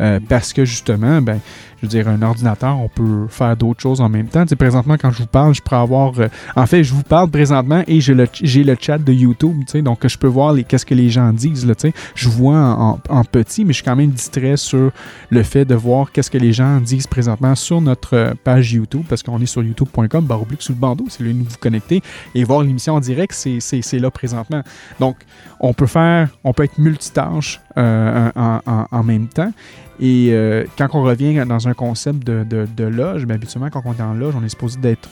euh, 0.00 0.20
parce 0.28 0.52
que 0.52 0.64
justement, 0.64 1.20
ben, 1.20 1.40
je 1.78 1.86
veux 1.86 1.88
dire, 1.88 2.08
un 2.08 2.22
ordinateur, 2.22 2.78
on 2.78 2.88
peut 2.88 3.26
faire 3.28 3.56
d'autres 3.56 3.80
choses 3.80 4.00
en 4.00 4.08
même 4.08 4.26
temps. 4.26 4.44
Présentement, 4.58 4.96
quand 4.98 5.10
je 5.10 5.18
vous 5.18 5.26
parle, 5.26 5.54
je 5.54 5.62
peux 5.62 5.76
avoir. 5.76 6.18
Euh, 6.18 6.28
en 6.56 6.66
fait, 6.66 6.84
je 6.84 6.92
vous 6.94 7.02
parle 7.02 7.30
présentement 7.30 7.82
et 7.86 8.00
j'ai 8.00 8.14
le, 8.14 8.26
le 8.42 8.76
chat 8.80 8.98
de 8.98 9.12
YouTube, 9.12 9.58
tu 9.66 9.72
sais, 9.72 9.82
donc 9.82 10.06
je 10.06 10.18
peux 10.18 10.26
voir 10.28 10.54
qu'est-ce 10.66 10.86
que 10.86 10.94
les 10.94 11.10
gens 11.10 11.32
disent. 11.32 11.66
Tu 11.66 11.74
sais. 11.76 11.94
Je 12.14 12.28
vois 12.28 12.98
en, 13.08 13.24
petit, 13.24 13.64
mais 13.64 13.72
je 13.72 13.76
suis 13.76 13.84
quand 13.84 13.96
même 13.96 14.10
distrait 14.10 14.56
sur 14.56 14.90
le 15.30 15.42
fait 15.42 15.64
de 15.64 15.74
voir 15.74 16.12
qu'est-ce 16.12 16.30
que 16.30 16.38
les 16.38 16.52
gens 16.52 16.80
disent 16.80 17.06
présentement 17.06 17.54
sur 17.54 17.80
notre 17.80 18.14
euh, 18.14 18.34
page 18.42 18.72
YouTube, 18.72 19.04
parce 19.08 19.22
qu'on 19.22 19.40
est 19.40 19.46
sur 19.46 19.62
youtube.com, 19.62 20.24
baroblique 20.24 20.62
sous 20.62 20.72
le 20.72 20.78
bandeau, 20.78 21.06
c'est 21.08 21.22
là 21.22 21.30
où 21.30 21.44
vous 21.44 21.56
connecter 21.58 22.02
et 22.34 22.44
voir 22.44 22.62
l'émission 22.62 22.94
en 22.94 23.00
direct, 23.00 23.32
c'est 23.34 23.98
là 23.98 24.10
présentement. 24.10 24.62
Donc, 25.00 25.16
on 25.60 25.72
peut 25.72 25.86
faire, 25.86 26.28
on 26.44 26.52
peut 26.52 26.64
être 26.64 26.78
multitâche 26.78 27.60
euh, 27.76 28.30
en, 28.34 29.02
même 29.02 29.28
temps. 29.28 29.52
Et 30.00 30.30
euh, 30.32 30.64
quand 30.76 30.88
on 30.94 31.02
revient 31.02 31.44
dans 31.46 31.68
un 31.68 31.74
concept 31.74 32.26
de, 32.26 32.44
de, 32.44 32.84
loge, 32.84 33.26
bien, 33.26 33.36
habituellement, 33.36 33.70
quand 33.70 33.82
on 33.84 33.94
est 33.94 34.02
en 34.02 34.14
loge, 34.14 34.34
on 34.36 34.44
est 34.44 34.48
supposé 34.48 34.78
d'être 34.78 35.10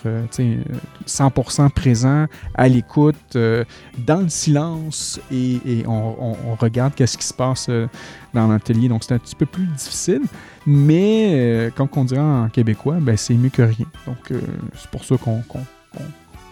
100% 1.06 1.60
euh, 1.60 1.68
présent, 1.68 2.26
à 2.54 2.68
l'écoute, 2.68 3.36
dans 3.36 4.20
le 4.20 4.28
silence, 4.28 5.20
et, 5.30 5.84
on, 5.86 6.36
regarde 6.58 6.94
qu'est-ce 6.94 7.16
qui 7.16 7.26
se 7.26 7.34
passe 7.34 7.70
dans 8.34 8.48
l'atelier. 8.48 8.88
Donc, 8.88 9.04
c'est 9.04 9.14
un 9.14 9.18
petit 9.18 9.36
peu 9.36 9.46
plus 9.46 9.66
difficile, 9.66 10.22
mais 10.66 11.70
comme 11.76 11.88
on 11.96 12.04
dirait 12.04 12.20
en 12.20 12.48
québécois, 12.48 12.98
ben, 13.00 13.16
c'est 13.16 13.34
mieux 13.34 13.50
que 13.50 13.62
rien. 13.62 13.86
Donc, 14.06 14.32
c'est 14.76 14.90
pour 14.90 15.04
ça 15.04 15.16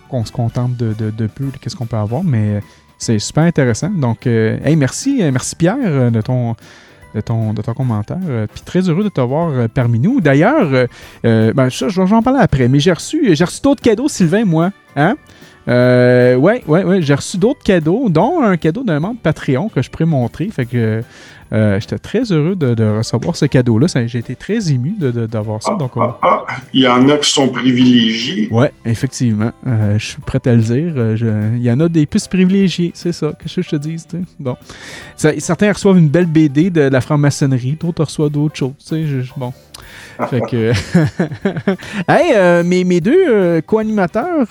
qu'on 0.08 0.25
se 0.25 0.32
contente 0.32 0.76
de, 0.76 0.94
de 0.94 1.26
peu 1.26 1.46
qu'est-ce 1.60 1.76
qu'on 1.76 1.87
peut 1.87 1.96
avoir, 1.96 2.25
mais 2.25 2.60
c'est 3.00 3.18
super 3.18 3.44
intéressant. 3.44 3.88
Donc, 3.88 4.26
euh, 4.26 4.58
hey, 4.62 4.76
merci, 4.76 5.22
euh, 5.22 5.32
merci 5.32 5.56
Pierre 5.56 5.76
euh, 5.80 6.10
de 6.10 6.20
ton, 6.20 6.54
de 7.14 7.21
ton, 7.21 7.52
de 7.52 7.62
ton 7.62 7.75
commentaire. 7.75 8.19
Puis 8.52 8.62
très 8.64 8.88
heureux 8.88 9.05
de 9.05 9.09
t'avoir 9.09 9.69
parmi 9.71 9.99
nous. 9.99 10.21
D'ailleurs, 10.21 10.69
ben, 11.23 11.69
je, 11.69 12.00
vais 12.00 12.12
en 12.14 12.23
parler 12.23 12.40
après, 12.40 12.69
mais 12.69 12.81
j'ai 12.81 12.93
reçu, 12.93 13.29
reçu 13.31 13.61
d'autres 13.62 13.83
cadeaux, 13.83 14.09
Sylvain, 14.09 14.45
moi. 14.45 14.71
Hein? 14.97 15.17
Euh, 15.69 16.37
ouais, 16.37 16.62
ouais, 16.67 16.85
ouais. 16.85 17.02
J'ai 17.02 17.14
reçu 17.14 17.38
d'autres 17.38 17.62
cadeaux, 17.62 18.09
dont 18.09 18.43
un 18.43 18.57
cadeau 18.57 18.83
d'un 18.83 19.00
membre 19.00 19.21
Patreon 19.23 19.69
que 19.69 19.83
je 19.83 19.90
pourrais 19.90 20.07
montrer. 20.07 20.49
Fait 20.49 20.67
que 20.67 21.02
euh, 21.52 21.80
j'étais 21.80 21.99
très 21.99 22.23
heureux 22.30 22.54
de, 22.54 22.99
recevoir 22.99 23.35
ce 23.35 23.47
cadeau-là. 23.47 23.87
J'ai 24.07 24.19
été 24.19 24.37
très 24.37 24.71
ému 24.71 24.95
d'avoir 24.99 25.62
ça. 25.62 25.73
Ah, 25.75 25.78
donc, 25.78 25.92
ah, 25.97 26.19
ah, 26.23 26.47
il 26.73 26.83
y 26.83 26.88
en 26.88 27.09
a 27.09 27.16
qui 27.19 27.30
sont 27.30 27.49
privilégiés. 27.49 28.49
Ouais, 28.50 28.73
effectivement. 28.85 29.52
Euh, 29.66 29.99
je 29.99 30.07
suis 30.07 30.21
prêt 30.21 30.40
à 30.45 30.54
le 30.54 30.62
dire. 30.62 30.92
Euh, 30.97 31.54
il 31.57 31.62
y 31.62 31.71
en 31.71 31.80
a 31.80 31.88
des 31.88 32.07
plus 32.07 32.26
privilégiés, 32.28 32.92
c'est 32.95 33.12
ça. 33.12 33.33
que 33.33 33.49
je 33.49 33.69
te 33.69 33.76
dis? 33.76 33.97
Bon. 34.38 34.57
certains 35.16 35.73
reçoivent 35.73 35.99
une 35.99 36.09
belle 36.09 36.26
BD 36.26 36.71
de 36.71 36.83
la 36.83 37.00
franc-maçonnerie, 37.00 37.76
d'autres 37.80 38.04
reçoivent 38.04 38.30
d'autres 38.30 38.57
choses. 38.57 38.75
bon. 39.37 39.52
Fait 40.28 40.42
que. 40.42 40.73
hey, 42.09 42.64
mes, 42.64 42.85
mes, 42.85 43.00
deux 43.00 43.61
co-animateurs, 43.62 44.47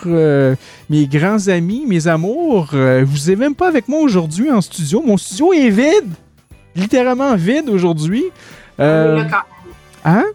mes 0.89 1.07
grands 1.07 1.47
amis, 1.47 1.83
mes 1.87 2.07
amours, 2.07 2.71
vous 2.71 3.29
n'êtes 3.29 3.39
même 3.39 3.55
pas 3.55 3.67
avec 3.67 3.87
moi 3.87 4.01
aujourd'hui 4.01 4.51
en 4.51 4.61
studio. 4.61 5.01
Mon 5.05 5.15
studio 5.15 5.53
est 5.53 5.69
vide 5.69 6.13
littéralement 6.75 7.35
vide 7.35 7.69
aujourd'hui. 7.69 8.25
On 8.77 8.83
est 8.83 9.15
là 9.15 9.23
quand 9.25 9.31
même. 9.31 9.73
Hein? 10.05 10.25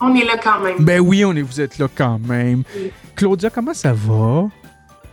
On 0.00 0.14
est 0.14 0.24
là 0.24 0.36
quand 0.42 0.60
même. 0.60 0.76
Ben 0.80 1.00
oui, 1.00 1.24
on 1.24 1.32
est, 1.34 1.42
vous 1.42 1.60
êtes 1.60 1.78
là 1.78 1.86
quand 1.94 2.18
même. 2.18 2.62
Claudia, 3.14 3.50
comment 3.50 3.74
ça 3.74 3.92
va? 3.92 4.48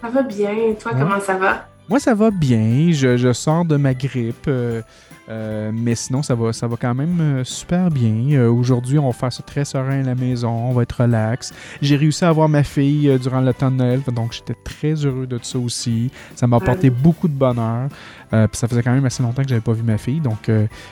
Ça 0.02 0.10
va 0.10 0.22
bien. 0.24 0.74
Toi, 0.80 0.94
comment 0.98 1.20
ça 1.20 1.36
va? 1.36 1.68
Moi, 1.88 2.00
ça 2.00 2.14
va 2.14 2.32
bien. 2.32 2.92
Je, 2.92 3.18
je 3.18 3.34
sors 3.34 3.66
de 3.66 3.78
ma 3.78 3.94
grippe. 3.94 4.46
Euh, 4.48 4.82
euh, 5.30 5.72
mais 5.74 5.96
sinon, 5.96 6.24
ça 6.24 6.34
va, 6.34 6.54
ça 6.54 6.68
va 6.68 6.76
quand 6.76 6.96
même 6.96 7.20
euh, 7.20 7.44
super 7.44 7.92
bien. 7.92 8.32
Euh, 8.32 8.52
aujourd'hui, 8.52 8.98
on 8.98 9.08
va 9.08 9.14
faire 9.14 9.32
ça 9.32 9.44
très 9.44 9.64
serein 9.64 10.00
à 10.00 10.04
la 10.04 10.16
maison. 10.16 10.50
On 10.50 10.74
va 10.74 10.84
être 10.84 11.02
relax. 11.04 11.54
J'ai 11.82 11.96
réussi 11.96 12.26
à 12.26 12.30
avoir 12.30 12.50
ma 12.50 12.64
fille 12.64 13.18
durant 13.22 13.42
le 13.42 13.54
temps 13.54 13.70
de 13.70 13.76
Noël, 13.76 14.02
donc 14.14 14.34
j'étais 14.34 14.56
très 14.64 14.94
heureux 14.94 15.28
de 15.28 15.40
ça 15.42 15.60
aussi. 15.60 16.12
Ça 16.36 16.48
m'a 16.48 16.58
apporté 16.58 16.90
beaucoup 16.90 17.28
de 17.28 17.34
bonheur. 17.34 17.90
puis 18.32 18.40
ça 18.54 18.68
faisait 18.68 18.82
quand 18.82 18.92
même 18.92 19.06
assez 19.06 19.22
longtemps 19.22 19.44
que 19.44 19.50
j'avais 19.50 19.62
pas 19.62 19.74
vu 19.74 19.84
ma 19.84 19.98
fille, 19.98 20.20
donc 20.20 20.50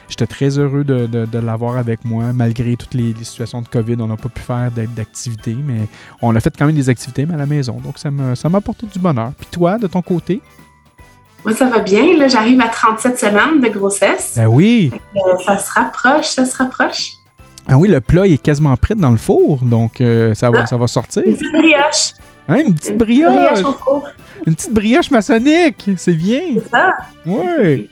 j'étais 0.10 0.28
très 0.28 0.58
heureux 0.58 0.84
de, 0.84 1.06
de, 1.08 1.40
l'avoir 1.40 1.78
avec 1.78 2.06
moi. 2.06 2.34
Malgré 2.34 2.76
toutes 2.76 2.94
les, 2.94 3.14
situations 3.24 3.62
de 3.62 3.68
COVID, 3.68 3.96
on 4.00 4.08
n'a 4.08 4.18
pas 4.18 4.30
pu 4.30 4.42
faire 4.42 4.72
d'activités, 4.72 5.56
mais 5.56 5.88
on 6.22 6.36
a 6.36 6.40
fait 6.40 6.56
quand 6.58 6.66
même 6.66 6.76
des 6.76 6.90
activités 6.90 7.26
mais 7.26 7.34
à 7.34 7.38
la 7.38 7.46
maison. 7.46 7.80
Donc 7.80 7.98
ça 7.98 8.10
m'a 8.12 8.58
apporté 8.58 8.88
du 8.88 9.00
bonheur. 9.00 9.32
Puis 9.38 9.48
toi, 9.52 9.78
de 9.78 9.88
ton 9.88 10.02
côté? 10.02 10.42
Moi, 11.48 11.56
ça 11.56 11.64
va 11.64 11.80
bien. 11.80 12.18
Là, 12.18 12.28
j'arrive 12.28 12.60
à 12.60 12.68
37 12.68 13.18
semaines 13.18 13.62
de 13.62 13.70
grossesse. 13.70 14.34
Ben 14.36 14.48
oui. 14.48 14.92
Euh, 15.16 15.20
ça 15.46 15.58
se 15.58 15.72
rapproche, 15.72 16.26
ça 16.26 16.44
se 16.44 16.58
rapproche. 16.58 17.14
Ah 17.70 17.78
oui, 17.78 17.88
le 17.88 18.02
plat 18.02 18.28
est 18.28 18.38
quasiment 18.38 18.76
prêt 18.76 18.96
dans 18.96 19.12
le 19.12 19.18
four, 19.18 19.60
donc 19.62 20.02
euh, 20.02 20.34
ça, 20.34 20.52
va, 20.52 20.64
ah. 20.64 20.66
ça 20.66 20.76
va 20.76 20.88
sortir. 20.88 21.24
Une 21.26 21.38
petite 21.38 21.54
brioche. 21.54 22.14
Hein, 22.50 22.58
une 22.68 22.76
petite 22.76 22.98
brioche? 22.98 23.60
Une 24.46 24.56
petite 24.56 24.74
brioche 24.74 25.10
maçonnique. 25.10 25.90
C'est 25.96 26.16
bien. 26.16 26.42
C'est 26.56 26.70
ça. 26.70 26.92
Oui. 27.26 27.90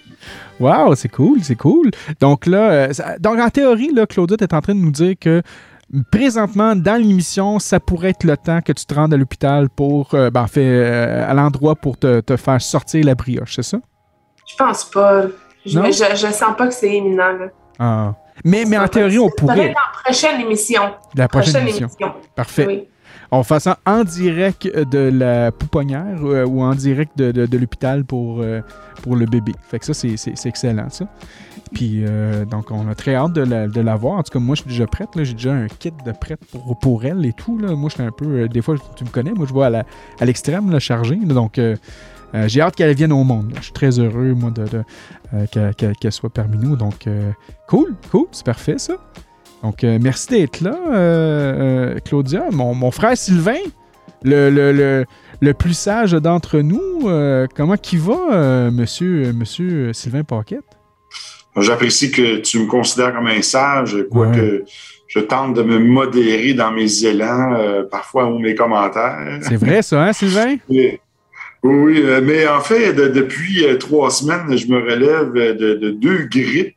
Wow, 0.59 0.95
c'est 0.95 1.07
cool, 1.07 1.39
c'est 1.41 1.55
cool. 1.55 1.91
Donc 2.19 2.47
là, 2.47 2.71
euh, 2.71 2.93
donc 3.21 3.39
en 3.39 3.49
théorie, 3.49 3.93
là, 3.93 4.05
Claudette 4.05 4.41
est 4.41 4.53
en 4.53 4.59
train 4.59 4.75
de 4.75 4.81
nous 4.81 4.91
dire 4.91 5.15
que 5.17 5.41
présentement, 6.11 6.75
dans 6.75 7.01
l'émission, 7.01 7.59
ça 7.59 7.79
pourrait 7.79 8.09
être 8.09 8.23
le 8.23 8.37
temps 8.37 8.61
que 8.61 8.73
tu 8.73 8.85
te 8.85 8.93
rendes 8.93 9.13
à 9.13 9.17
l'hôpital 9.17 9.69
pour, 9.69 10.13
euh, 10.13 10.29
ben, 10.29 10.47
fait, 10.47 10.65
euh, 10.65 11.29
à 11.29 11.33
l'endroit 11.33 11.75
pour 11.75 11.97
te, 11.97 12.21
faire 12.37 12.61
sortir 12.61 13.05
la 13.05 13.15
brioche, 13.15 13.55
c'est 13.55 13.63
ça? 13.63 13.77
Je 14.47 14.55
pense 14.55 14.85
pas. 14.85 15.23
Je, 15.65 15.71
je, 15.71 16.31
sens 16.31 16.55
pas 16.57 16.67
que 16.67 16.73
c'est 16.73 16.95
imminent. 16.95 17.49
Ah. 17.79 18.13
Mais, 18.43 18.65
mais 18.65 18.77
en 18.77 18.87
théorie, 18.87 19.17
on 19.17 19.29
pourrait. 19.29 19.69
La 19.69 20.03
prochaine 20.03 20.41
émission. 20.41 20.93
La 21.15 21.27
prochaine, 21.27 21.67
émission. 21.67 21.89
Parfait. 22.35 22.87
On 23.31 23.41
fait 23.43 23.59
ça 23.59 23.79
en 23.85 24.03
direct 24.03 24.67
de 24.67 25.09
la 25.11 25.51
pouponnière 25.51 26.19
euh, 26.23 26.45
ou 26.45 26.61
en 26.61 26.75
direct 26.75 27.17
de, 27.17 27.31
de, 27.31 27.57
l'hôpital 27.57 28.05
pour, 28.05 28.43
pour 29.01 29.15
le 29.15 29.25
bébé. 29.25 29.53
Fait 29.67 29.79
que 29.79 29.85
ça, 29.85 29.93
c'est 29.93 30.45
excellent, 30.45 30.89
ça. 30.89 31.05
Puis 31.75 32.03
donc, 32.49 32.71
on 32.71 32.89
a 32.89 32.95
très 32.95 33.15
hâte 33.15 33.33
de 33.33 33.81
la, 33.81 33.95
voir. 33.95 34.17
En 34.17 34.23
tout 34.23 34.31
cas, 34.31 34.39
moi, 34.39 34.55
je 34.55 34.61
suis 34.61 34.69
déjà 34.69 34.87
prête. 34.87 35.09
J'ai 35.21 35.33
déjà 35.33 35.53
un 35.53 35.67
kit 35.67 35.91
de 36.05 36.11
prête 36.11 36.39
pour, 36.51 36.79
pour 36.79 37.05
elle 37.05 37.23
et 37.25 37.33
tout. 37.33 37.59
Là. 37.59 37.75
Moi, 37.75 37.89
je 37.89 37.95
suis 37.95 38.03
un 38.03 38.11
peu. 38.11 38.47
des 38.47 38.61
fois, 38.61 38.75
tu 38.95 39.03
me 39.03 39.09
connais. 39.09 39.33
Moi, 39.33 39.45
je 39.47 39.53
vois 39.53 39.67
à 39.67 40.25
l'extrême, 40.25 40.71
la 40.71 40.79
chargée. 40.79 41.17
Donc, 41.17 41.59
j'ai 42.47 42.61
hâte 42.61 42.75
qu'elle 42.75 42.95
vienne 42.95 43.11
au 43.11 43.23
monde. 43.23 43.53
Je 43.57 43.63
suis 43.63 43.73
très 43.73 43.99
heureux, 43.99 44.33
moi, 44.33 44.51
de, 44.51 44.83
qu'elle 45.99 46.11
soit 46.11 46.31
parmi 46.31 46.57
nous. 46.57 46.75
Donc, 46.75 47.07
cool, 47.67 47.93
cool. 48.09 48.25
C'est 48.31 48.45
parfait, 48.45 48.77
ça. 48.77 48.95
Donc, 49.61 49.83
merci 49.83 50.29
d'être 50.29 50.61
là, 50.61 51.99
Claudia. 52.05 52.45
Mon, 52.51 52.89
frère 52.89 53.17
Sylvain, 53.17 53.59
le 54.23 55.05
le 55.41 55.53
plus 55.53 55.73
sage 55.73 56.13
d'entre 56.13 56.59
nous. 56.59 57.01
Euh, 57.05 57.47
comment 57.55 57.77
qui 57.77 57.97
va, 57.97 58.17
euh, 58.31 58.71
monsieur, 58.71 59.33
monsieur 59.33 59.93
Sylvain 59.93 60.23
Paquette? 60.23 60.74
J'apprécie 61.57 62.11
que 62.11 62.37
tu 62.37 62.59
me 62.59 62.65
considères 62.65 63.13
comme 63.13 63.27
un 63.27 63.41
sage, 63.41 63.97
quoique 64.11 64.63
je 65.07 65.19
tente 65.19 65.53
de 65.53 65.63
me 65.63 65.79
modérer 65.79 66.53
dans 66.53 66.71
mes 66.71 67.05
élans, 67.05 67.53
euh, 67.53 67.83
parfois 67.83 68.25
ou 68.25 68.39
mes 68.39 68.55
commentaires. 68.55 69.39
C'est 69.41 69.55
vrai 69.55 69.81
ça, 69.81 70.03
hein, 70.03 70.13
Sylvain? 70.13 70.57
Oui, 71.67 72.03
mais 72.21 72.47
en 72.47 72.59
fait, 72.59 72.93
depuis 72.93 73.65
trois 73.79 74.11
semaines, 74.11 74.55
je 74.55 74.67
me 74.67 74.77
relève 74.81 75.33
de, 75.33 75.89
deux 75.89 76.27
grippes. 76.29 76.75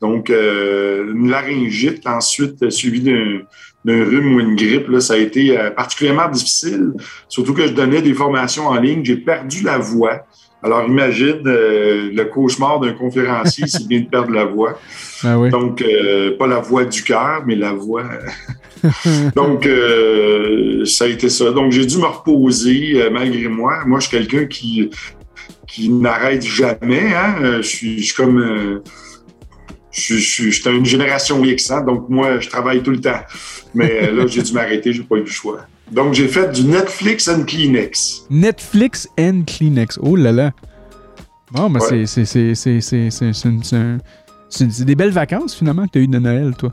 Donc, 0.00 0.28
une 0.28 1.28
laryngite, 1.28 2.06
ensuite 2.06 2.70
suivie 2.70 3.00
d'un 3.00 3.40
d'un 3.84 4.04
rhume 4.04 4.34
ou 4.34 4.40
une 4.40 4.56
grippe, 4.56 4.88
là, 4.88 5.00
ça 5.00 5.14
a 5.14 5.16
été 5.18 5.58
euh, 5.58 5.70
particulièrement 5.70 6.28
difficile. 6.28 6.92
Surtout 7.28 7.52
que 7.52 7.66
je 7.66 7.72
donnais 7.72 8.00
des 8.00 8.14
formations 8.14 8.66
en 8.66 8.76
ligne. 8.76 9.04
J'ai 9.04 9.16
perdu 9.16 9.62
la 9.62 9.78
voix. 9.78 10.26
Alors 10.64 10.84
imagine 10.88 11.42
euh, 11.46 12.10
le 12.12 12.24
cauchemar 12.24 12.80
d'un 12.80 12.92
conférencier, 12.92 13.66
c'est 13.68 13.86
bien 13.86 14.00
de 14.00 14.06
perdre 14.06 14.32
la 14.32 14.46
voix. 14.46 14.80
Ah 15.22 15.38
oui. 15.38 15.50
Donc, 15.50 15.82
euh, 15.82 16.36
pas 16.36 16.46
la 16.46 16.58
voix 16.58 16.84
du 16.84 17.02
cœur, 17.02 17.42
mais 17.46 17.54
la 17.54 17.72
voix. 17.72 18.04
Donc, 19.36 19.68
ça 20.86 21.04
a 21.04 21.08
été 21.08 21.28
ça. 21.28 21.52
Donc, 21.52 21.72
j'ai 21.72 21.86
dû 21.86 21.98
me 21.98 22.06
reposer 22.06 23.08
malgré 23.12 23.48
moi. 23.48 23.84
Moi, 23.86 24.00
je 24.00 24.08
suis 24.08 24.16
quelqu'un 24.18 24.46
qui, 24.46 24.90
qui 25.66 25.88
n'arrête 25.88 26.42
jamais. 26.42 27.14
Hein? 27.14 27.58
Je, 27.58 27.62
suis, 27.62 27.98
je 27.98 28.04
suis 28.04 28.14
comme 28.14 28.82
je, 29.94 30.16
je, 30.16 30.50
suis 30.50 30.68
une 30.68 30.84
génération 30.84 31.42
X, 31.44 31.70
hein, 31.70 31.82
donc 31.82 32.08
moi, 32.08 32.40
je 32.40 32.48
travaille 32.48 32.82
tout 32.82 32.90
le 32.90 33.00
temps. 33.00 33.20
Mais 33.74 34.08
euh, 34.08 34.12
là, 34.12 34.26
j'ai 34.26 34.42
dû 34.42 34.52
m'arrêter, 34.52 34.92
j'ai 34.92 35.02
pas 35.02 35.16
eu 35.16 35.20
le 35.20 35.26
choix. 35.26 35.66
Donc, 35.90 36.14
j'ai 36.14 36.28
fait 36.28 36.50
du 36.52 36.64
Netflix 36.64 37.28
and 37.28 37.44
Kleenex. 37.44 38.24
Netflix 38.30 39.08
and 39.18 39.42
Kleenex. 39.46 39.98
Oh 40.02 40.16
là 40.16 40.32
là. 40.32 40.52
Bon, 41.52 41.70
ouais. 41.72 42.06
c'est 42.06 42.44
des 44.84 44.94
belles 44.94 45.10
vacances, 45.10 45.54
finalement, 45.54 45.86
que 45.86 45.92
tu 45.92 45.98
as 45.98 46.02
eues 46.02 46.08
de 46.08 46.18
Noël, 46.18 46.54
toi. 46.56 46.72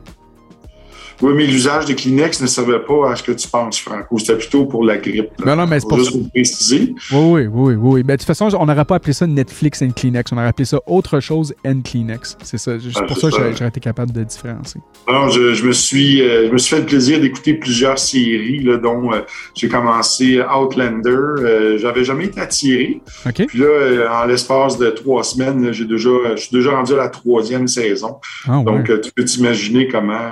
Oui, 1.20 1.32
mais 1.36 1.46
l'usage 1.46 1.86
de 1.86 1.92
Kleenex 1.92 2.40
ne 2.40 2.46
servait 2.46 2.80
pas 2.80 3.12
à 3.12 3.16
ce 3.16 3.22
que 3.22 3.32
tu 3.32 3.48
penses, 3.48 3.78
Franco. 3.78 4.18
C'était 4.18 4.36
plutôt 4.36 4.66
pour 4.66 4.84
la 4.84 4.96
grippe. 4.96 5.30
Non, 5.44 5.56
non, 5.56 5.66
mais 5.66 5.80
c'est 5.80 5.88
pour 5.88 5.98
Juste 5.98 6.12
pour 6.12 6.30
préciser. 6.30 6.94
Oui, 7.12 7.46
oui, 7.46 7.48
oui. 7.52 7.74
oui. 7.74 8.02
Ben, 8.02 8.14
de 8.14 8.18
toute 8.18 8.26
façon, 8.26 8.48
on 8.58 8.66
n'aurait 8.66 8.84
pas 8.84 8.96
appelé 8.96 9.12
ça 9.12 9.26
Netflix 9.26 9.82
and 9.82 9.90
Kleenex. 9.90 10.32
On 10.32 10.36
aurait 10.36 10.48
appelé 10.48 10.64
ça 10.64 10.78
autre 10.86 11.20
chose 11.20 11.54
and 11.64 11.80
Kleenex. 11.84 12.36
C'est 12.42 12.58
ça. 12.58 12.72
C'est 12.80 12.88
ah, 12.96 13.02
pour 13.02 13.16
ça, 13.16 13.30
que 13.30 13.36
j'aurais 13.36 13.68
été 13.68 13.80
capable 13.80 14.12
de 14.12 14.24
différencier. 14.24 14.80
Alors, 15.06 15.30
je, 15.30 15.64
me 15.64 15.72
suis, 15.72 16.22
euh, 16.22 16.48
je 16.48 16.52
me 16.52 16.58
suis 16.58 16.74
fait 16.74 16.80
le 16.80 16.86
plaisir 16.86 17.20
d'écouter 17.20 17.54
plusieurs 17.54 17.98
séries, 17.98 18.60
là, 18.60 18.76
dont 18.76 19.12
euh, 19.12 19.20
j'ai 19.54 19.68
commencé 19.68 20.40
Outlander. 20.40 21.10
Euh, 21.10 21.78
J'avais 21.78 22.04
jamais 22.04 22.26
été 22.26 22.40
attiré. 22.40 23.00
OK. 23.26 23.46
Puis 23.46 23.58
là, 23.58 24.22
en 24.22 24.26
l'espace 24.26 24.78
de 24.78 24.90
trois 24.90 25.24
semaines, 25.24 25.72
j'ai 25.72 25.84
déjà, 25.84 26.10
je 26.36 26.40
suis 26.40 26.56
déjà 26.56 26.72
rendu 26.72 26.92
à 26.94 26.96
la 26.96 27.08
troisième 27.08 27.68
saison. 27.68 28.16
Ah, 28.48 28.62
Donc, 28.64 28.90
tu 29.00 29.12
peux 29.12 29.24
t'imaginer 29.24 29.88
comment. 29.88 30.30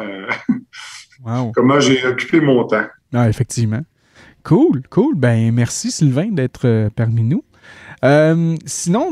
Comment 1.54 1.80
j'ai 1.80 2.04
occupé 2.06 2.40
mon 2.40 2.64
temps. 2.66 2.86
Ah, 3.12 3.28
effectivement. 3.28 3.82
Cool, 4.42 4.82
cool. 4.88 5.14
Ben, 5.16 5.52
merci 5.52 5.90
Sylvain 5.90 6.28
d'être 6.30 6.66
euh, 6.66 6.88
parmi 6.94 7.22
nous. 7.22 7.44
Euh, 8.02 8.56
sinon, 8.64 9.10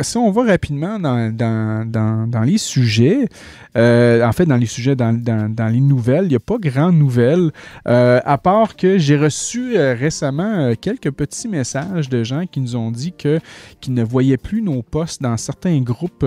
si 0.00 0.16
on 0.16 0.30
va 0.30 0.44
rapidement 0.44 0.98
dans, 0.98 2.42
les 2.42 2.56
sujets, 2.56 3.28
euh, 3.76 4.24
en 4.24 4.32
fait, 4.32 4.46
dans 4.46 4.56
les 4.56 4.64
sujets, 4.64 4.96
dans, 4.96 5.70
les 5.70 5.80
nouvelles, 5.80 6.24
il 6.24 6.30
n'y 6.30 6.36
a 6.36 6.40
pas 6.40 6.56
grand 6.56 6.90
nouvelles, 6.90 7.50
à 7.84 8.38
part 8.42 8.76
que 8.76 8.96
j'ai 8.96 9.18
reçu 9.18 9.76
récemment 9.76 10.72
quelques 10.80 11.10
petits 11.10 11.48
messages 11.48 12.08
de 12.08 12.24
gens 12.24 12.46
qui 12.46 12.60
nous 12.60 12.76
ont 12.76 12.90
dit 12.90 13.12
que 13.12 13.40
qu'ils 13.82 13.92
ne 13.92 14.02
voyaient 14.02 14.38
plus 14.38 14.62
nos 14.62 14.82
posts 14.82 15.20
dans 15.20 15.36
certains 15.36 15.78
groupes 15.82 16.24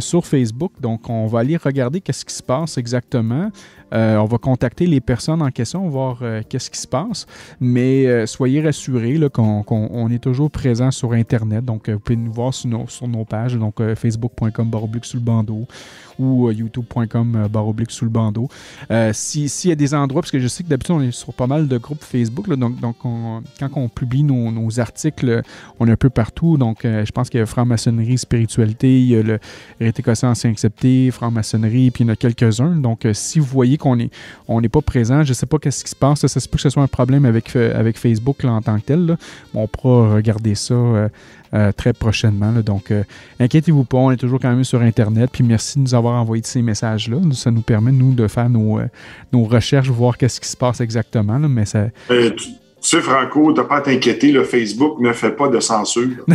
sur 0.00 0.26
Facebook. 0.26 0.72
Donc, 0.80 1.10
on 1.10 1.26
va 1.26 1.40
aller 1.40 1.58
regarder 1.58 2.00
qu'est-ce 2.00 2.24
qui 2.24 2.34
se 2.34 2.42
passe 2.42 2.78
exactement. 2.78 3.50
Euh, 3.92 4.16
on 4.16 4.24
va 4.24 4.38
contacter 4.38 4.86
les 4.86 5.00
personnes 5.00 5.42
en 5.42 5.50
question, 5.50 5.88
voir 5.88 6.18
euh, 6.22 6.42
qu'est-ce 6.48 6.70
qui 6.70 6.78
se 6.78 6.86
passe. 6.86 7.26
Mais 7.60 8.06
euh, 8.06 8.26
soyez 8.26 8.62
rassurés 8.62 9.18
qu'on 9.32 10.08
est 10.10 10.22
toujours 10.22 10.50
présent 10.50 10.90
sur 10.90 11.12
Internet. 11.12 11.64
Donc, 11.64 11.88
vous 11.88 11.98
pouvez 11.98 12.16
nous 12.16 12.32
voir 12.32 12.54
sur 12.54 12.70
nos, 12.70 12.86
sur 12.86 13.08
pages, 13.28 13.56
donc 13.56 13.82
facebook.com 13.94 14.70
sous 15.02 15.16
le 15.16 15.22
bandeau 15.22 15.66
ou 16.18 16.50
youtube.com 16.50 17.48
baroblique 17.50 17.90
sous 17.90 18.04
le 18.04 18.10
bandeau. 18.10 18.48
S'il 19.12 19.70
y 19.70 19.72
a 19.72 19.76
des 19.76 19.94
endroits, 19.94 20.22
parce 20.22 20.30
que 20.30 20.38
je 20.38 20.48
sais 20.48 20.62
que 20.62 20.68
d'habitude, 20.68 20.94
on 20.94 21.00
est 21.00 21.12
sur 21.12 21.32
pas 21.32 21.46
mal 21.46 21.68
de 21.68 21.78
groupes 21.78 22.02
Facebook, 22.02 22.48
donc, 22.48 22.80
donc 22.80 22.96
quand 23.02 23.70
on 23.76 23.88
publie 23.88 24.22
nos, 24.22 24.80
articles, 24.80 25.42
on 25.78 25.88
est 25.88 25.92
un 25.92 25.96
peu 25.96 26.10
partout. 26.10 26.56
Donc, 26.56 26.80
je 26.82 27.10
pense 27.12 27.30
qu'il 27.30 27.40
y 27.40 27.42
a 27.42 27.46
franc-maçonnerie, 27.46 28.18
spiritualité, 28.18 29.00
il 29.00 29.08
y 29.08 29.16
a 29.16 29.22
le 29.22 29.38
rétécossé 29.80 30.26
ancien 30.26 30.50
accepté, 30.50 31.10
franc-maçonnerie, 31.10 31.90
puis 31.90 32.04
il 32.04 32.06
y 32.06 32.10
en 32.10 32.12
a 32.12 32.16
quelques-uns. 32.16 32.76
Donc, 32.76 33.06
si 33.12 33.38
vous 33.38 33.46
voyez 33.46 33.78
qu'on 33.78 33.96
n'est 33.96 34.10
on 34.48 34.60
pas 34.72 34.82
présent. 34.82 35.22
Je 35.22 35.30
ne 35.30 35.34
sais 35.34 35.46
pas 35.46 35.58
qu'est-ce 35.58 35.84
qui 35.84 35.90
se 35.90 35.96
passe. 35.96 36.26
Ça 36.26 36.40
se 36.40 36.48
peut 36.48 36.56
que 36.56 36.62
ce 36.62 36.70
soit 36.70 36.82
un 36.82 36.88
problème 36.88 37.24
avec, 37.24 37.54
euh, 37.54 37.78
avec 37.78 37.98
Facebook 37.98 38.44
en 38.44 38.60
tant 38.60 38.78
que 38.78 38.86
tel. 38.86 39.16
On 39.54 39.68
pourra 39.68 40.14
regarder 40.14 40.54
ça 40.54 40.74
euh, 40.74 41.08
euh, 41.54 41.72
très 41.72 41.92
prochainement. 41.92 42.52
Donc, 42.52 42.92
inquiétez-vous 43.40 43.84
pas, 43.84 43.98
on 43.98 44.10
est 44.10 44.16
toujours 44.16 44.40
quand 44.40 44.50
même 44.50 44.64
sur 44.64 44.80
Internet. 44.80 45.30
Puis 45.32 45.44
merci 45.44 45.78
de 45.78 45.84
nous 45.84 45.94
avoir 45.94 46.20
envoyé 46.20 46.42
ces 46.44 46.62
messages-là. 46.62 47.18
Ça 47.32 47.50
nous 47.50 47.62
permet, 47.62 47.92
nous, 47.92 48.14
de 48.14 48.26
faire 48.28 48.48
nos, 48.48 48.80
nos 49.32 49.44
recherches, 49.44 49.88
voir 49.88 50.16
qu'est-ce 50.16 50.40
qui 50.40 50.48
se 50.48 50.56
passe 50.56 50.80
exactement. 50.80 51.38
mais 51.38 51.64
ça, 51.64 51.88
tu 52.82 52.88
sais, 52.88 53.00
Franco, 53.00 53.52
t'as 53.52 53.62
pas 53.62 53.76
à 53.76 53.80
t'inquiéter, 53.80 54.32
le 54.32 54.42
Facebook 54.42 54.98
ne 54.98 55.12
fait 55.12 55.30
pas 55.30 55.48
de 55.48 55.60
censure. 55.60 56.24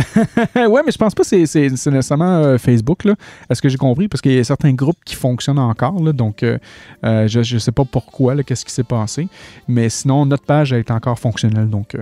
ouais, 0.56 0.82
mais 0.84 0.90
je 0.90 0.96
pense 0.96 1.14
pas 1.14 1.22
que 1.22 1.44
c'est 1.46 1.68
nécessairement 1.68 2.38
euh, 2.38 2.56
Facebook, 2.56 3.04
là, 3.04 3.16
à 3.50 3.54
ce 3.54 3.60
que 3.60 3.68
j'ai 3.68 3.76
compris, 3.76 4.08
parce 4.08 4.22
qu'il 4.22 4.32
y 4.32 4.38
a 4.38 4.44
certains 4.44 4.72
groupes 4.72 4.96
qui 5.04 5.14
fonctionnent 5.14 5.58
encore, 5.58 6.02
là, 6.02 6.12
donc 6.12 6.42
euh, 6.42 6.56
euh, 7.04 7.28
je 7.28 7.54
ne 7.54 7.58
sais 7.58 7.72
pas 7.72 7.84
pourquoi, 7.84 8.42
qu'est-ce 8.42 8.64
qui 8.64 8.72
s'est 8.72 8.82
passé, 8.82 9.28
mais 9.68 9.90
sinon, 9.90 10.24
notre 10.24 10.44
page 10.44 10.72
est 10.72 10.90
encore 10.90 11.18
fonctionnelle, 11.18 11.68
donc 11.68 11.94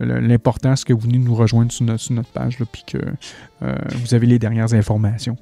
l'important, 0.00 0.74
c'est 0.74 0.86
que 0.86 0.92
vous 0.92 1.00
venez 1.00 1.18
nous 1.18 1.34
rejoindre 1.36 1.70
sur 1.70 1.84
notre, 1.84 2.00
sur 2.00 2.14
notre 2.14 2.30
page, 2.30 2.58
puis 2.72 2.82
que 2.84 2.98
vous 3.94 4.14
avez 4.14 4.26
les 4.26 4.38
dernières 4.38 4.74
informations. 4.74 5.36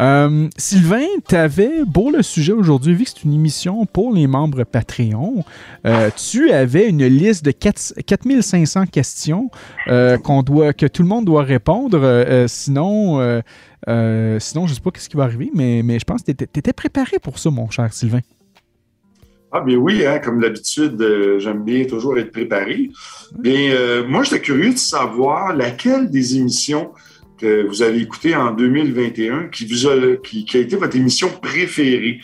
Euh, 0.00 0.48
Sylvain, 0.56 1.06
tu 1.28 1.36
avais, 1.36 1.70
pour 1.92 2.10
le 2.10 2.22
sujet 2.22 2.52
aujourd'hui, 2.52 2.94
vu 2.94 3.04
que 3.04 3.10
c'est 3.10 3.24
une 3.24 3.32
émission 3.32 3.86
pour 3.86 4.12
les 4.12 4.26
membres 4.26 4.64
Patreon, 4.64 5.44
euh, 5.86 6.10
tu 6.16 6.50
avais 6.50 6.88
une 6.88 7.06
liste 7.06 7.44
de 7.44 7.52
4, 7.52 7.94
4500 8.04 8.86
questions 8.86 9.50
euh, 9.86 10.18
qu'on 10.18 10.42
doit, 10.42 10.72
que 10.72 10.86
tout 10.86 11.02
le 11.02 11.08
monde 11.08 11.24
doit 11.24 11.42
répondre. 11.42 12.34
sinon, 12.48 13.42
sinon, 13.86 14.66
je 14.66 14.70
ne 14.70 14.74
sais 14.74 14.80
pas 14.80 14.90
ce 14.96 15.08
qui 15.08 15.16
va 15.16 15.24
arriver, 15.24 15.50
mais, 15.54 15.82
mais 15.84 15.98
je 15.98 16.04
pense 16.04 16.22
que 16.22 16.32
tu 16.32 16.44
étais, 16.44 16.72
préparé 16.72 17.18
pour 17.18 17.38
ça, 17.38 17.50
mon 17.50 17.70
cher 17.70 17.92
Sylvain. 17.92 18.20
Ah, 19.52 19.60
bien 19.60 19.76
oui, 19.76 20.04
hein, 20.04 20.18
comme 20.18 20.40
d'habitude, 20.40 21.00
j'aime 21.38 21.62
bien 21.62 21.84
toujours 21.84 22.18
être 22.18 22.32
préparé. 22.32 22.90
Bien, 23.38 24.02
moi, 24.08 24.24
j'étais 24.24 24.40
curieux 24.40 24.72
de 24.72 24.78
savoir 24.78 25.54
laquelle 25.54 26.10
des 26.10 26.36
émissions 26.36 26.90
que 27.44 27.66
vous 27.66 27.82
avez 27.82 28.00
écouté 28.00 28.34
en 28.34 28.52
2021 28.52 29.48
qui, 29.48 29.66
a, 29.86 30.58
été 30.58 30.76
votre 30.76 30.96
émission 30.96 31.28
préférée. 31.42 32.20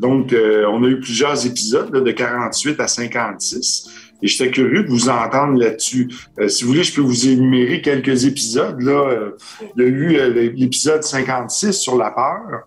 Donc, 0.00 0.32
euh, 0.32 0.66
on 0.68 0.82
a 0.82 0.88
eu 0.88 0.98
plusieurs 0.98 1.46
épisodes 1.46 1.92
de 1.92 2.10
48 2.10 2.80
à 2.80 2.88
56. 2.88 3.88
Et 4.20 4.26
j'étais 4.26 4.50
curieux 4.50 4.82
de 4.82 4.88
vous 4.88 5.08
entendre 5.08 5.60
là-dessus. 5.60 6.08
Euh, 6.40 6.48
si 6.48 6.64
vous 6.64 6.70
voulez, 6.70 6.82
je 6.82 6.92
peux 6.92 7.02
vous 7.02 7.28
énumérer 7.28 7.82
quelques 7.82 8.24
épisodes. 8.24 8.80
Là, 8.80 9.08
euh, 9.10 9.30
il 9.76 9.82
y 9.82 9.86
a 9.86 9.88
eu 9.88 10.52
l'épisode 10.54 11.04
56 11.04 11.72
sur 11.72 11.96
la 11.96 12.10
peur, 12.10 12.62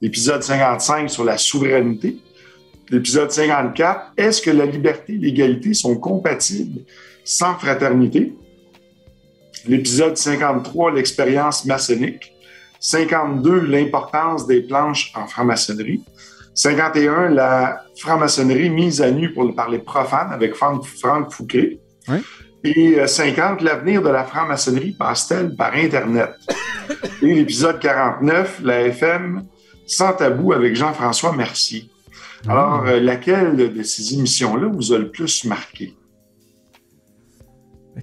l'épisode 0.00 0.42
55 0.42 1.10
sur 1.10 1.24
la 1.24 1.38
souveraineté, 1.38 2.18
l'épisode 2.90 3.30
54, 3.30 4.14
est-ce 4.16 4.42
que 4.42 4.50
la 4.50 4.66
liberté 4.66 5.14
et 5.14 5.18
l'égalité 5.18 5.74
sont 5.74 5.96
compatibles 5.96 6.80
sans 7.24 7.54
fraternité? 7.54 8.32
L'épisode 9.66 10.16
53, 10.16 10.92
l'expérience 10.92 11.64
maçonnique. 11.64 12.32
52, 12.80 13.60
l'importance 13.60 14.46
des 14.46 14.62
planches 14.62 15.12
en 15.14 15.26
franc-maçonnerie. 15.26 16.02
51, 16.54 17.30
la 17.30 17.84
franc-maçonnerie 17.96 18.70
mise 18.70 19.00
à 19.00 19.10
nu 19.10 19.32
pour, 19.32 19.54
par 19.54 19.70
les 19.70 19.78
profanes 19.78 20.32
avec 20.32 20.54
Franck, 20.54 20.84
Fouquet. 21.30 21.78
Et 22.64 23.06
50, 23.06 23.62
euh, 23.62 23.64
l'avenir 23.64 24.02
de 24.02 24.08
la 24.08 24.24
franc-maçonnerie 24.24 24.92
passe-t-elle 24.92 25.54
par 25.54 25.74
Internet? 25.74 26.30
Et 27.22 27.34
l'épisode 27.34 27.78
49, 27.78 28.60
la 28.64 28.82
FM 28.82 29.44
Sans 29.86 30.12
tabou 30.12 30.52
avec 30.52 30.74
Jean-François 30.74 31.32
Mercier. 31.34 31.88
Ah. 32.48 32.52
Alors, 32.52 32.84
laquelle 33.00 33.56
de 33.56 33.82
ces 33.82 34.14
émissions-là 34.14 34.68
vous 34.72 34.92
a 34.92 34.98
le 34.98 35.10
plus 35.10 35.44
marqué? 35.44 35.94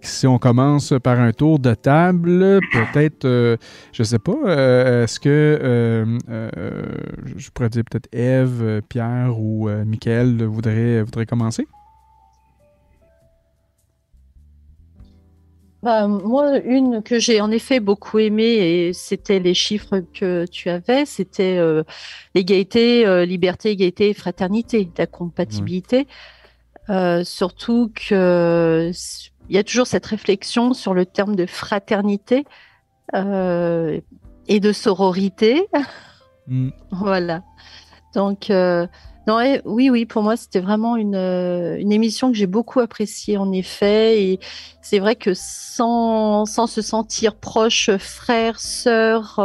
Si 0.02 0.28
on 0.28 0.38
commence 0.38 0.94
par 1.04 1.20
un 1.20 1.32
tour 1.32 1.58
de 1.58 1.74
table, 1.74 2.60
peut-être, 2.72 3.26
euh, 3.26 3.58
je 3.92 4.04
sais 4.04 4.20
pas, 4.20 4.36
euh, 4.46 5.04
est-ce 5.04 5.20
que 5.20 5.30
euh, 5.30 6.06
je 7.36 7.50
pourrais 7.50 7.70
dire 7.70 7.84
peut-être 7.90 8.08
Eve, 8.14 8.82
Pierre 8.88 9.40
ou 9.40 9.68
Michael 9.86 10.44
voudraient, 10.44 11.02
voudrait 11.02 11.26
commencer? 11.26 11.68
Bah, 15.82 16.08
moi, 16.08 16.60
une 16.60 17.02
que 17.02 17.20
j'ai 17.20 17.42
en 17.42 17.50
effet 17.50 17.80
beaucoup 17.80 18.20
aimée, 18.20 18.88
et 18.88 18.94
c'était 18.94 19.40
les 19.40 19.54
chiffres 19.54 20.04
que 20.14 20.46
tu 20.46 20.70
avais, 20.70 21.06
c'était 21.06 21.60
l'égalité, 22.36 23.26
liberté, 23.26 23.72
égalité, 23.72 24.14
fraternité, 24.14 24.88
la 24.98 25.08
compatibilité. 25.08 26.06
surtout 27.24 27.92
que 27.96 28.92
il 29.50 29.56
y 29.56 29.58
a 29.58 29.64
toujours 29.64 29.88
cette 29.88 30.06
réflexion 30.06 30.74
sur 30.74 30.94
le 30.94 31.06
terme 31.06 31.36
de 31.36 31.46
fraternité 31.46 32.46
euh, 33.16 34.00
et 34.48 34.60
de 34.60 34.72
sororité. 34.72 35.68
Mm. 36.48 36.70
voilà. 36.92 37.44
Donc, 38.14 38.50
euh, 38.50 38.88
non, 39.28 39.40
oui, 39.66 39.90
oui, 39.90 40.06
pour 40.06 40.24
moi, 40.24 40.38
c'était 40.38 40.60
vraiment 40.60 40.96
une, 40.96 41.16
euh, 41.16 41.78
une, 41.80 41.92
émission 41.92 42.32
que 42.32 42.38
j'ai 42.38 42.48
beaucoup 42.48 42.80
appréciée, 42.80 43.38
en 43.38 43.52
effet. 43.52 44.24
Et 44.24 44.40
c'est 44.82 45.00
vrai 45.00 45.16
que 45.16 45.34
sans, 45.34 46.46
sans 46.46 46.68
se 46.68 46.82
sentir 46.82 47.36
proche, 47.36 47.90
frère, 47.98 48.60
sœur, 48.60 49.40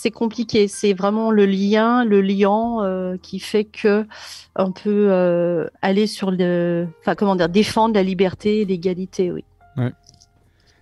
c'est 0.00 0.10
compliqué. 0.12 0.68
C'est 0.68 0.92
vraiment 0.92 1.32
le 1.32 1.44
lien, 1.44 2.04
le 2.04 2.20
lien 2.20 2.84
euh, 2.84 3.16
qui 3.20 3.40
fait 3.40 3.64
que 3.64 4.06
on 4.54 4.70
peut 4.70 5.08
euh, 5.10 5.66
aller 5.82 6.06
sur 6.06 6.30
le, 6.30 6.86
enfin 7.00 7.16
comment 7.16 7.34
dire, 7.34 7.48
défendre 7.48 7.94
la 7.94 8.04
liberté 8.04 8.60
et 8.60 8.64
l'égalité, 8.64 9.32
oui. 9.32 9.44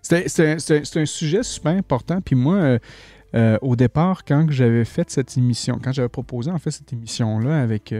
C'est 0.02 0.96
un 0.96 1.07
sujet 1.07 1.42
super 1.42 1.72
important. 1.72 2.20
Puis 2.20 2.37
moi, 2.37 2.79
euh, 3.35 3.59
au 3.61 3.74
départ, 3.74 4.24
quand 4.24 4.46
j'avais 4.50 4.85
fait 4.85 5.11
cette 5.11 5.37
émission, 5.37 5.81
quand 5.83 5.92
j'avais 5.92 6.09
proposé 6.09 6.50
en 6.50 6.59
fait 6.59 6.70
cette 6.70 6.92
émission-là 6.92 7.61
avec 7.61 7.92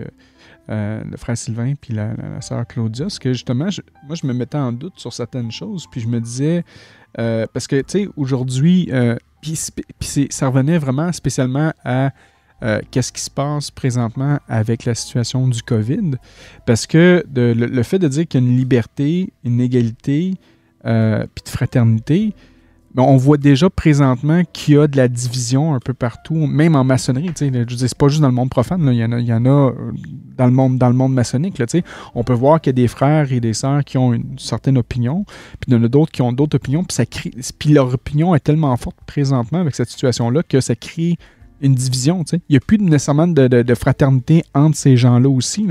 le 0.69 1.17
frère 1.17 1.37
Sylvain 1.37 1.75
puis 1.81 1.95
la, 1.95 2.15
la, 2.15 2.41
sœur 2.43 2.67
Claudia, 2.67 3.07
c'est 3.09 3.21
que 3.21 3.33
justement, 3.33 3.69
moi, 4.07 4.15
je 4.15 4.27
me 4.27 4.35
mettais 4.35 4.59
en 4.59 4.73
doute 4.73 4.99
sur 4.99 5.13
certaines 5.13 5.51
choses. 5.51 5.87
Puis 5.91 6.01
je 6.03 6.09
me 6.09 6.21
disais, 6.21 6.63
parce 7.15 7.67
que, 7.67 7.81
tu 7.81 8.05
sais, 8.05 8.09
aujourd'hui, 8.17 8.91
puis, 9.41 9.57
ça 10.31 10.49
revenait 10.49 10.79
vraiment 10.79 11.13
spécialement 11.13 11.73
à 11.85 12.11
euh, 12.63 12.81
qu'est-ce 12.91 13.13
qui 13.13 13.21
se 13.21 13.31
passe 13.31 13.71
présentement 13.71 14.39
avec 14.49 14.85
la 14.85 14.95
situation 14.95 15.47
du 15.47 15.63
COVID. 15.63 16.13
Parce 16.67 16.87
que 16.87 17.25
le, 17.35 17.83
fait 17.83 17.99
de 17.99 18.09
dire 18.09 18.27
qu'il 18.27 18.43
y 18.43 18.45
a 18.45 18.47
une 18.47 18.57
liberté, 18.57 19.33
une 19.45 19.61
égalité, 19.61 20.35
euh, 20.87 21.27
puis 21.35 21.45
de 21.45 21.49
fraternité, 21.51 22.35
on 23.05 23.17
voit 23.17 23.37
déjà 23.37 23.69
présentement 23.69 24.43
qu'il 24.53 24.75
y 24.75 24.79
a 24.79 24.87
de 24.87 24.97
la 24.97 25.09
division 25.09 25.75
un 25.75 25.81
peu 25.81 25.93
partout, 25.93 26.35
même 26.35 26.75
en 26.77 26.85
maçonnerie. 26.85 27.31
Je 27.39 27.45
dire, 27.45 27.67
c'est 27.79 27.95
pas 27.95 28.09
juste 28.09 28.23
dans 28.23 28.29
le 28.29 28.35
monde 28.35 28.51
profane, 28.51 28.89
il, 28.91 28.99
y 28.99 29.05
en 29.05 29.13
a, 29.13 29.19
il 29.19 29.27
y 29.27 29.33
en 29.33 29.45
a 29.45 29.49
euh, 29.49 29.93
dans 30.37 30.47
le 30.47 30.53
monde, 30.53 30.79
dans 30.79 30.89
le 30.89 30.95
monde 30.95 31.13
maçonnique. 31.13 31.59
Là, 31.59 31.67
on 32.15 32.25
peut 32.25 32.33
voir 32.33 32.61
qu'il 32.61 32.71
y 32.71 32.75
a 32.75 32.81
des 32.83 32.89
frères 32.89 33.33
et 33.33 33.41
des 33.41 33.53
sœurs 33.53 33.85
qui 33.85 33.99
ont 33.99 34.15
une 34.15 34.39
certaine 34.39 34.79
opinion, 34.79 35.25
puis 35.61 35.69
il 35.69 35.75
y 35.75 35.77
en 35.77 35.85
a 35.85 35.89
d'autres 35.89 36.13
qui 36.13 36.23
ont 36.23 36.33
d'autres 36.33 36.57
opinions, 36.57 36.85
puis, 36.85 36.95
ça 36.95 37.05
puis 37.59 37.71
leur 37.71 37.93
opinion 37.93 38.35
est 38.35 38.41
tellement 38.41 38.75
forte 38.77 38.97
présentement 39.07 39.61
avec 39.61 39.75
cette 39.75 39.91
situation-là 39.91 40.43
que 40.43 40.61
ça 40.61 40.75
crée 40.75 41.19
une 41.61 41.75
division. 41.75 42.25
Il 42.33 42.41
n'y 42.51 42.57
a 42.57 42.61
plus 42.61 42.79
nécessairement 42.79 43.27
de, 43.27 43.75
fraternité 43.75 44.45
entre 44.55 44.77
ces 44.77 44.97
gens-là 44.97 45.29
aussi. 45.29 45.67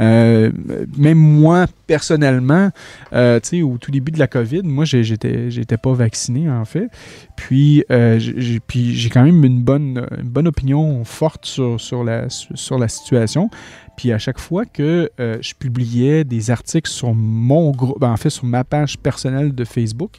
euh, 0.00 0.50
même 0.96 1.18
moi, 1.18 1.66
personnellement, 1.86 2.70
euh, 3.12 3.40
au 3.62 3.78
tout 3.78 3.90
début 3.90 4.12
de 4.12 4.18
la 4.18 4.26
COVID, 4.26 4.62
moi, 4.62 4.84
j'étais, 4.84 5.50
j'étais 5.50 5.76
pas 5.76 5.92
vacciné, 5.92 6.50
en 6.50 6.64
fait. 6.64 6.88
Puis, 7.36 7.84
euh, 7.90 8.18
j'ai, 8.18 8.60
j'ai 8.68 9.10
quand 9.10 9.24
même 9.24 9.44
une 9.44 9.62
bonne, 9.62 10.06
une 10.18 10.28
bonne 10.28 10.48
opinion 10.48 11.04
forte 11.04 11.46
sur, 11.46 11.80
sur, 11.80 12.04
la, 12.04 12.28
sur 12.28 12.78
la 12.78 12.88
situation. 12.88 13.50
Puis 13.98 14.12
à 14.12 14.18
chaque 14.18 14.38
fois 14.38 14.64
que 14.64 15.10
euh, 15.18 15.38
je 15.40 15.54
publiais 15.54 16.22
des 16.22 16.52
articles 16.52 16.88
sur 16.88 17.12
mon 17.14 17.72
groupe, 17.72 17.98
ben, 17.98 18.12
en 18.12 18.16
fait 18.16 18.30
sur 18.30 18.44
ma 18.44 18.62
page 18.62 18.96
personnelle 18.96 19.52
de 19.52 19.64
Facebook, 19.64 20.18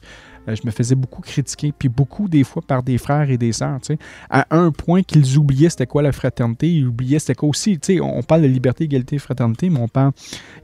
euh, 0.50 0.56
je 0.56 0.66
me 0.66 0.72
faisais 0.72 0.96
beaucoup 0.96 1.22
critiquer, 1.22 1.72
puis 1.78 1.88
beaucoup 1.88 2.28
des 2.28 2.44
fois 2.44 2.62
par 2.62 2.84
des 2.84 2.98
frères 2.98 3.30
et 3.30 3.38
des 3.38 3.54
sœurs, 3.54 3.80
à 4.30 4.46
un 4.52 4.72
point 4.72 5.02
qu'ils 5.02 5.38
oubliaient 5.38 5.70
c'était 5.70 5.86
quoi 5.86 6.02
la 6.02 6.12
fraternité, 6.12 6.70
ils 6.70 6.88
oubliaient 6.88 7.20
c'était 7.20 7.36
quoi 7.36 7.48
aussi, 7.48 7.80
on 8.02 8.22
parle 8.22 8.42
de 8.42 8.48
liberté, 8.48 8.84
égalité, 8.84 9.18
fraternité, 9.18 9.70
mais 9.70 9.80
on 9.80 9.90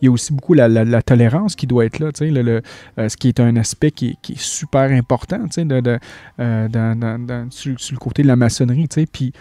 il 0.01 0.06
y 0.06 0.08
a 0.08 0.12
aussi 0.12 0.34
beaucoup 0.34 0.54
la, 0.54 1.01
tolérance 1.01 1.56
qui 1.56 1.67
doit 1.67 1.86
être 1.86 1.99
là, 1.99 2.10
le, 2.19 2.41
le, 2.41 2.62
euh, 2.99 3.10
ce 3.10 3.15
qui 3.15 3.30
est 3.30 3.39
un 3.39 3.56
aspect 3.56 3.91
qui, 3.91 4.17
est 4.30 4.38
super 4.38 4.91
important, 4.91 5.39
de, 5.58 5.80
de, 5.80 5.99
euh, 6.39 7.45
sur, 7.49 7.75
le 7.91 7.97
côté 7.97 8.23
de 8.23 8.28
la 8.28 8.36
maçonnerie, 8.36 8.88
puis 9.12 9.32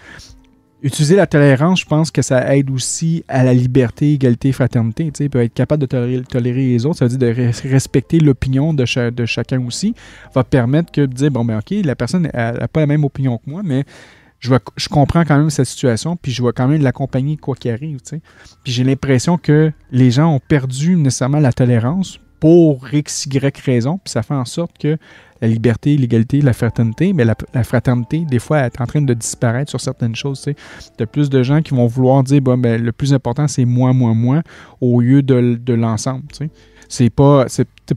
utiliser 0.85 1.17
la 1.17 1.27
tolérance, 1.27 1.81
je 1.81 1.87
pense 1.87 2.11
que 2.11 2.21
ça 2.21 2.55
aide 2.55 2.71
aussi 2.71 3.25
à 3.27 3.43
la 3.43 3.55
liberté, 3.55 4.13
égalité, 4.13 4.53
fraternité. 4.53 5.11
Tu 5.11 5.29
peut 5.31 5.43
être 5.43 5.55
capable 5.55 5.81
de 5.81 6.23
tolérer, 6.23 6.67
les 6.67 6.85
autres, 6.85 6.99
ça 6.99 7.07
veut 7.07 7.17
dire 7.17 7.35
de 7.35 7.69
respecter 7.69 8.21
l'opinion 8.21 8.75
de, 8.75 8.85
chacun 8.85 9.67
aussi, 9.67 9.95
va 10.35 10.45
permettre 10.45 10.93
que 10.93 11.01
de 11.01 11.13
dire, 11.13 11.31
bon, 11.31 11.45
ben 11.45 11.59
ok, 11.59 11.75
la 11.85 11.97
personne 11.97 12.31
n'a 12.33 12.69
pas 12.69 12.81
la 12.81 12.87
même 12.87 13.03
opinion 13.03 13.39
que 13.39 13.51
moi, 13.51 13.63
mais 13.65 13.85
je, 14.41 14.49
vois, 14.49 14.61
je 14.77 14.89
comprends 14.89 15.25
quand 15.25 15.39
même 15.39 15.49
cette 15.49 15.67
situation, 15.67 16.17
puis 16.17 16.31
je 16.33 16.43
vais 16.43 16.53
quand 16.53 16.69
même 16.69 16.83
l'accompagner 16.83 17.39
quoi 17.39 17.57
qu'il 17.57 17.71
arrive. 17.71 18.01
Puis 18.63 18.73
j'ai 18.73 18.85
l'impression 18.85 19.39
que 19.39 19.73
les 19.91 20.11
gens 20.11 20.35
ont 20.35 20.41
perdu 20.41 20.97
nécessairement 20.97 21.41
la 21.41 21.53
tolérance 21.55 22.21
pour 22.41 22.93
X, 22.93 23.25
Y 23.25 23.59
raison, 23.65 23.99
puis 24.05 24.11
ça 24.11 24.23
fait 24.23 24.35
en 24.35 24.45
sorte 24.45 24.77
que 24.77 24.99
la 25.45 25.51
liberté, 25.51 25.99
l'égalité, 25.99 26.41
la 26.41 26.55
fraternité, 26.55 27.13
mais 27.13 27.25
la, 27.25 27.65
fraternité, 27.65 28.21
des 28.21 28.39
fois, 28.39 28.61
est 28.61 28.81
en 28.81 28.87
train 28.87 29.03
de 29.03 29.13
disparaître 29.13 29.69
sur 29.69 29.81
certaines 29.81 30.17
choses. 30.17 30.41
Tu 30.41 30.55
sais. 30.97 31.07
plus 31.07 31.29
de 31.29 31.43
gens 31.43 31.61
qui 31.61 31.75
vont 31.75 31.87
vouloir 31.87 32.23
dire 32.23 32.41
ben, 32.41 32.83
le 32.83 32.93
plus 32.93 33.13
important, 33.13 33.47
c'est 33.47 33.67
moi, 33.67 33.93
moi, 33.93 34.15
moi, 34.15 34.43
au 34.81 35.03
lieu 35.03 35.23
de, 35.23 35.75
l'ensemble. 35.75 36.25
C'est 36.89 37.11
pas, 37.11 37.45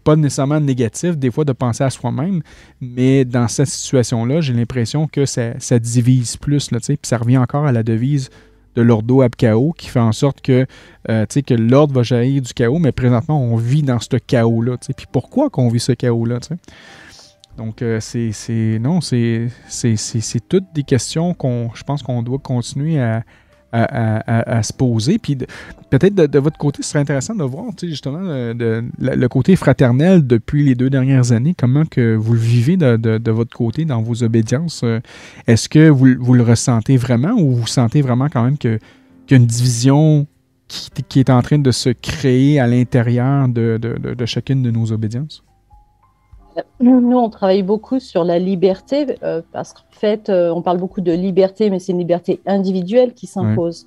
pas 0.03 0.15
nécessairement 0.17 0.59
négatif, 0.59 1.17
des 1.17 1.31
fois, 1.31 1.45
de 1.45 1.53
penser 1.53 1.85
à 1.85 1.89
soi-même, 1.89 2.41
mais 2.81 3.23
dans 3.23 3.47
cette 3.47 3.67
situation-là, 3.67 4.41
j'ai 4.41 4.53
l'impression 4.53 5.07
que 5.07 5.25
ça, 5.25 5.57
ça, 5.59 5.79
divise 5.79 6.35
plus. 6.35 6.71
Là. 6.71 6.79
Puis 6.85 6.97
ça 7.03 7.17
revient 7.17 7.37
encore 7.37 7.65
à 7.65 7.71
la 7.71 7.83
devise 7.83 8.29
de 8.75 8.81
l'ordo 8.81 9.21
ab 9.21 9.35
chaos 9.35 9.73
qui 9.75 9.87
fait 9.87 9.99
en 9.99 10.11
sorte 10.11 10.41
que, 10.41 10.65
euh, 11.09 11.25
que 11.25 11.53
l'ordre 11.53 11.93
va 11.93 12.03
jaillir 12.03 12.41
du 12.41 12.53
chaos, 12.53 12.77
mais 12.77 12.91
présentement, 12.91 13.41
on 13.41 13.55
vit 13.55 13.83
dans 13.83 13.99
ce 13.99 14.17
chaos-là. 14.17 14.77
Puis 14.77 15.07
pourquoi 15.11 15.49
qu'on 15.49 15.69
vit 15.69 15.79
ce 15.79 15.93
chaos-là? 15.93 16.39
Donc, 17.57 17.81
euh, 17.81 17.99
c'est, 17.99 18.79
non, 18.79 19.01
c'est, 19.01 19.49
toutes 20.47 20.73
des 20.73 20.83
questions 20.83 21.33
qu'on, 21.33 21.71
je 21.73 21.83
pense 21.83 22.03
qu'on 22.03 22.21
doit 22.21 22.37
continuer 22.37 22.99
à, 22.99 23.23
se 23.73 24.73
poser. 24.73 25.17
Puis 25.17 25.37
peut-être 25.89 26.13
de, 26.13 26.39
votre 26.39 26.57
côté, 26.57 26.83
ce 26.83 26.89
serait 26.89 26.99
intéressant 26.99 27.35
de 27.35 27.43
voir 27.43 27.65
justement 27.81 28.21
euh, 28.21 28.81
le 28.99 29.27
côté 29.27 29.55
fraternel 29.55 30.25
depuis 30.25 30.63
les 30.63 30.75
deux 30.75 30.89
dernières 30.89 31.31
années, 31.31 31.55
comment 31.57 31.85
que 31.85 32.15
vous 32.15 32.33
le 32.33 32.39
vivez 32.39 32.77
de, 32.77 33.31
votre 33.31 33.55
côté 33.55 33.85
dans 33.85 34.01
vos 34.03 34.23
obédiences? 34.23 34.81
Euh, 34.83 34.99
est-ce 35.47 35.67
que 35.67 35.89
vous, 35.89 36.33
le 36.33 36.43
ressentez 36.43 36.95
vraiment 36.95 37.33
ou 37.33 37.55
vous 37.55 37.67
sentez 37.67 38.03
vraiment 38.03 38.29
quand 38.29 38.43
même 38.43 38.57
qu'il 38.57 38.79
y 39.31 39.33
a 39.33 39.37
une 39.37 39.47
division 39.47 40.27
qui, 40.67 40.89
qui, 41.09 41.19
est 41.19 41.29
en 41.31 41.41
train 41.41 41.57
de 41.57 41.71
se 41.71 41.89
créer 41.89 42.59
à 42.59 42.67
l'intérieur 42.67 43.47
de, 43.47 44.25
chacune 44.25 44.61
de 44.61 44.69
nos 44.69 44.91
obédiences? 44.91 45.43
Nous, 46.79 47.17
on 47.17 47.29
travaille 47.29 47.63
beaucoup 47.63 47.99
sur 47.99 48.23
la 48.23 48.39
liberté 48.39 49.17
euh, 49.23 49.41
parce 49.51 49.73
qu'en 49.73 49.81
fait, 49.91 50.29
euh, 50.29 50.51
on 50.51 50.61
parle 50.61 50.77
beaucoup 50.77 51.01
de 51.01 51.11
liberté, 51.11 51.69
mais 51.69 51.79
c'est 51.79 51.91
une 51.91 51.99
liberté 51.99 52.41
individuelle 52.45 53.13
qui 53.13 53.27
s'impose. 53.27 53.85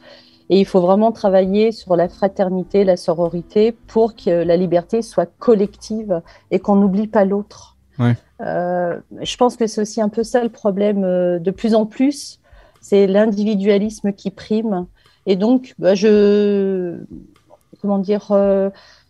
Et 0.49 0.59
il 0.59 0.67
faut 0.67 0.81
vraiment 0.81 1.13
travailler 1.13 1.71
sur 1.71 1.95
la 1.95 2.09
fraternité, 2.09 2.83
la 2.85 2.97
sororité 2.97 3.73
pour 3.73 4.17
que 4.17 4.31
la 4.31 4.57
liberté 4.57 5.03
soit 5.03 5.31
collective 5.39 6.23
et 6.51 6.59
qu'on 6.59 6.77
n'oublie 6.77 7.07
pas 7.07 7.25
l'autre. 7.25 7.77
Euh, 8.41 8.99
je 9.21 9.37
pense 9.37 9.57
que 9.57 9.67
c'est 9.67 9.83
aussi 9.83 10.01
un 10.01 10.09
peu 10.09 10.23
ça 10.25 10.43
le 10.43 10.49
problème 10.49 11.03
de 11.03 11.51
plus 11.51 11.75
en 11.75 11.87
plus, 11.87 12.41
c'est 12.81 13.07
l'individualisme 13.07 14.13
qui 14.13 14.31
prime. 14.31 14.87
Et 15.27 15.37
donc, 15.37 15.75
bah, 15.79 15.95
je, 15.95 16.99
comment 17.81 17.99
dire, 17.99 18.33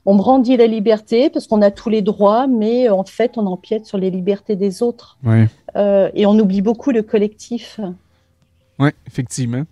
on 0.06 0.14
brandit 0.14 0.56
la 0.56 0.66
liberté 0.66 1.30
parce 1.30 1.46
qu'on 1.46 1.62
a 1.62 1.70
tous 1.70 1.90
les 1.90 2.02
droits, 2.02 2.46
mais 2.46 2.88
en 2.88 3.04
fait, 3.04 3.32
on 3.36 3.46
empiète 3.46 3.86
sur 3.86 3.98
les 3.98 4.10
libertés 4.10 4.56
des 4.56 4.82
autres. 4.82 5.18
Euh, 5.76 6.10
et 6.14 6.26
on 6.26 6.38
oublie 6.38 6.62
beaucoup 6.62 6.90
le 6.90 7.02
collectif. 7.02 7.80
Oui, 8.78 8.90
effectivement. 9.06 9.64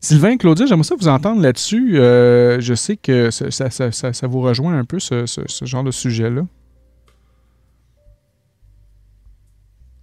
Sylvain, 0.00 0.36
Claudia, 0.36 0.66
j'aimerais 0.66 0.84
ça 0.84 0.94
vous 0.94 1.08
entendre 1.08 1.40
là-dessus. 1.40 1.98
Euh, 1.98 2.60
je 2.60 2.74
sais 2.74 2.96
que 2.96 3.30
ça, 3.30 4.26
vous 4.26 4.42
rejoint 4.42 4.78
un 4.78 4.84
peu, 4.84 5.00
ce, 5.00 5.24
genre 5.62 5.82
de 5.82 5.90
sujet-là. 5.90 6.42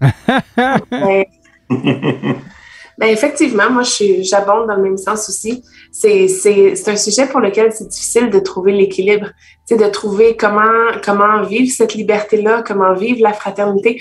Ben 3.02 3.10
effectivement, 3.10 3.68
moi, 3.72 3.82
j'abonde 4.22 4.68
dans 4.68 4.76
le 4.76 4.84
même 4.84 4.98
sens 4.98 5.28
aussi. 5.28 5.64
C'est 5.92 6.88
un 6.88 6.96
sujet 6.96 7.26
pour 7.26 7.40
lequel 7.40 7.74
c'est 7.74 7.88
difficile 7.88 8.30
de 8.30 8.38
trouver 8.38 8.74
l'équilibre, 8.74 9.26
de 9.72 9.86
trouver 9.88 10.38
comment, 10.38 10.92
comment 11.04 11.42
vivre 11.42 11.74
cette 11.76 11.96
liberté-là, 11.96 12.62
comment 12.62 12.94
vivre 12.94 13.24
la 13.24 13.34
fraternité. 13.34 14.00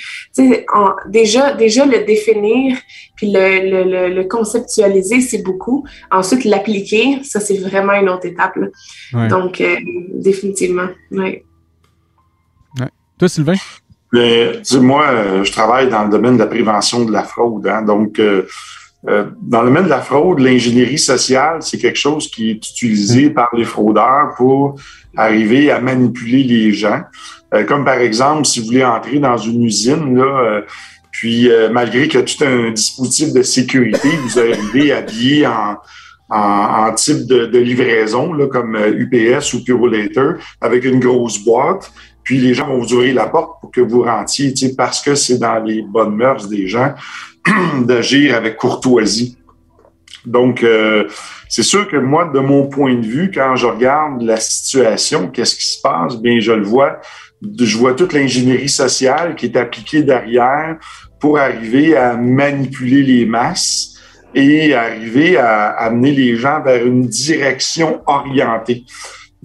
En, 0.75 0.91
déjà, 1.09 1.55
déjà, 1.55 1.87
le 1.87 2.05
définir 2.05 2.77
puis 3.17 3.33
le, 3.33 3.85
le, 3.85 4.15
le, 4.15 4.25
conceptualiser, 4.25 5.23
c'est 5.23 5.43
beaucoup. 5.43 5.87
Ensuite, 6.11 6.45
l'appliquer, 6.45 7.21
ça, 7.23 7.41
c'est 7.41 7.57
vraiment 7.57 7.95
une 7.95 8.11
autre 8.11 8.27
étape. 8.27 8.59
Donc, 9.31 9.63
euh, 9.63 9.77
définitivement, 10.13 10.89
oui. 11.11 11.43
Ouais. 12.79 12.89
Toi, 13.19 13.29
Sylvain? 13.31 13.55
Bien, 14.13 14.53
moi, 14.81 15.07
euh, 15.09 15.45
je 15.45 15.53
travaille 15.53 15.89
dans 15.89 16.05
le 16.05 16.11
domaine 16.11 16.35
de 16.35 16.41
la 16.41 16.47
prévention 16.49 17.05
de 17.07 17.13
la 17.13 17.23
fraude. 17.23 17.67
Hein, 17.67 17.83
donc, 17.83 18.19
euh, 18.19 18.47
euh, 19.09 19.25
dans 19.41 19.63
le 19.63 19.69
domaine 19.69 19.85
de 19.85 19.89
la 19.89 20.03
fraude, 20.03 20.41
l'ingénierie 20.41 20.99
sociale, 20.99 21.59
c'est 21.61 21.79
quelque 21.79 21.99
chose 21.99 22.31
qui 22.31 22.51
est 22.51 22.71
utilisé 22.71 23.31
mm. 23.31 23.35
par 23.35 23.49
les 23.55 23.65
fraudeurs 23.65 24.35
pour 24.37 24.79
arriver 25.17 25.71
à 25.71 25.81
manipuler 25.81 26.43
les 26.43 26.73
gens. 26.73 27.01
Euh, 27.55 27.65
comme 27.65 27.85
par 27.85 27.99
exemple, 27.99 28.45
si 28.45 28.61
vous 28.61 28.67
voulez 28.67 28.85
entrer 28.85 29.19
dans 29.19 29.39
une 29.39 29.65
usine, 29.65 30.17
là, 30.17 30.25
euh, 30.25 30.61
puis 31.11 31.51
malgré 31.73 32.09
qu'il 32.09 32.21
y 32.21 32.23
a 32.23 32.25
tout 32.25 32.45
un 32.45 32.71
dispositif 32.71 33.35
de 33.35 33.43
sécurité, 33.43 34.09
vous 34.23 34.39
arrivez 34.39 34.93
habillé 34.93 35.47
en, 35.47 35.77
en, 36.31 36.87
en 36.87 36.95
type 36.95 37.27
de, 37.27 37.47
de, 37.47 37.59
livraison, 37.59 38.33
là, 38.33 38.47
comme 38.47 38.77
UPS 38.77 39.53
ou 39.53 39.65
Purolator, 39.65 40.35
avec 40.63 40.85
une 40.85 40.99
grosse 40.99 41.45
boîte. 41.45 41.93
Puis 42.23 42.39
les 42.39 42.55
gens 42.55 42.69
vont 42.69 42.79
vous 42.79 42.95
ouvrir 42.95 43.15
la 43.15 43.27
porte 43.27 43.61
pour 43.61 43.71
que 43.71 43.81
vous 43.81 44.03
rentiez, 44.03 44.55
parce 44.77 45.03
que 45.03 45.15
c'est 45.15 45.39
dans 45.39 45.59
les 45.63 45.83
bonnes 45.83 46.15
mœurs 46.15 46.49
des 46.49 46.69
gens. 46.69 46.95
d'agir 47.83 48.35
avec 48.35 48.57
courtoisie. 48.57 49.37
Donc, 50.26 50.62
euh, 50.62 51.09
c'est 51.48 51.62
sûr 51.62 51.88
que 51.88 51.96
moi, 51.96 52.31
de 52.33 52.40
mon 52.40 52.68
point 52.68 52.94
de 52.94 53.07
vue, 53.07 53.31
quand 53.33 53.57
je 53.57 53.66
regarde 53.66 54.22
la 54.22 54.37
situation, 54.37 55.29
qu'est-ce 55.29 55.57
qui 55.57 55.64
se 55.64 55.81
passe, 55.81 56.16
bien, 56.16 56.40
je 56.40 56.53
le 56.53 56.62
vois, 56.62 57.00
je 57.42 57.76
vois 57.76 57.94
toute 57.94 58.12
l'ingénierie 58.12 58.68
sociale 58.68 59.35
qui 59.35 59.46
est 59.46 59.57
appliquée 59.57 60.03
derrière 60.03 60.76
pour 61.18 61.38
arriver 61.38 61.96
à 61.96 62.16
manipuler 62.16 63.03
les 63.03 63.26
masses 63.26 63.94
et 64.35 64.74
arriver 64.74 65.37
à 65.37 65.70
amener 65.70 66.12
les 66.12 66.37
gens 66.37 66.62
vers 66.62 66.87
une 66.87 67.07
direction 67.07 68.03
orientée. 68.07 68.85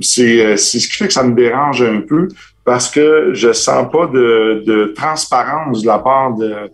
C'est 0.02 0.46
euh, 0.46 0.58
ce 0.58 0.78
qui 0.78 0.92
fait 0.92 1.08
que 1.08 1.14
ça 1.14 1.24
me 1.24 1.34
dérange 1.34 1.82
un 1.82 2.02
peu 2.02 2.28
parce 2.66 2.90
que 2.90 3.32
je 3.34 3.54
sens 3.54 3.90
pas 3.92 4.08
de, 4.08 4.64
de 4.66 4.94
transparence 4.96 5.82
de 5.84 5.88
la 5.88 6.00
part 6.00 6.36
de, 6.36 6.70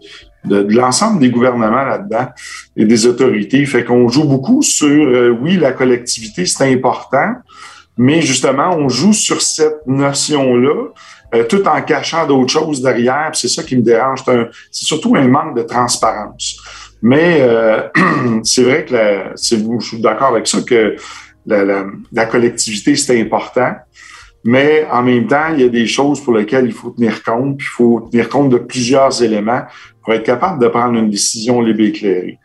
de, 0.46 0.66
l'ensemble 0.74 1.20
des 1.20 1.30
gouvernements 1.30 1.84
là-dedans 1.84 2.28
et 2.76 2.86
des 2.86 3.06
autorités. 3.06 3.66
Fait 3.66 3.84
qu'on 3.84 4.08
joue 4.10 4.26
beaucoup 4.26 4.62
sur, 4.62 4.88
euh, 4.88 5.30
oui, 5.30 5.58
la 5.58 5.72
collectivité, 5.72 6.46
c'est 6.46 6.72
important, 6.72 7.36
mais 7.98 8.22
justement, 8.22 8.76
on 8.76 8.90
joue 8.90 9.14
sur 9.14 9.42
cette 9.42 9.86
notion-là, 9.86 10.88
euh, 11.34 11.44
tout 11.44 11.66
en 11.68 11.82
cachant 11.82 12.26
d'autres 12.26 12.52
choses 12.52 12.82
derrière. 12.82 13.32
C'est 13.34 13.48
ça 13.48 13.64
qui 13.64 13.78
me 13.78 13.82
dérange. 13.82 14.24
C'est 14.72 14.86
surtout 14.86 15.16
un 15.16 15.28
manque 15.28 15.56
de 15.56 15.64
transparence. 15.64 16.58
Mais 17.02 17.40
euh, 17.42 17.82
c'est 18.44 18.64
vrai 18.64 18.86
que 18.86 18.94
la, 18.94 19.36
je 19.36 19.86
suis 19.86 20.02
d'accord 20.02 20.30
avec 20.30 20.48
ça 20.48 20.62
que 20.62 20.96
la, 21.46 21.64
la, 21.64 21.86
la 22.12 22.26
collectivité, 22.26 22.96
c'est 22.96 23.20
important. 23.20 23.74
Mais 24.44 24.88
en 24.92 25.04
même 25.04 25.28
temps, 25.28 25.54
il 25.54 25.62
y 25.62 25.64
a 25.64 25.70
des 25.70 25.86
choses 25.86 26.22
pour 26.22 26.34
lesquelles 26.34 26.66
il 26.66 26.72
faut 26.72 26.90
tenir 26.90 27.24
compte, 27.24 27.58
puis 27.58 27.68
il 27.68 27.76
faut 27.76 28.08
tenir 28.12 28.30
compte 28.30 28.50
de 28.50 28.58
plusieurs 28.58 29.22
éléments 29.22 29.64
pour 30.04 30.14
être 30.14 30.24
capable 30.24 30.62
de 30.62 30.68
prendre 30.68 30.98
une 30.98 31.10
décision 31.10 31.62
libre 31.62 31.82
et 31.82 31.88
éclairée. 31.88 32.40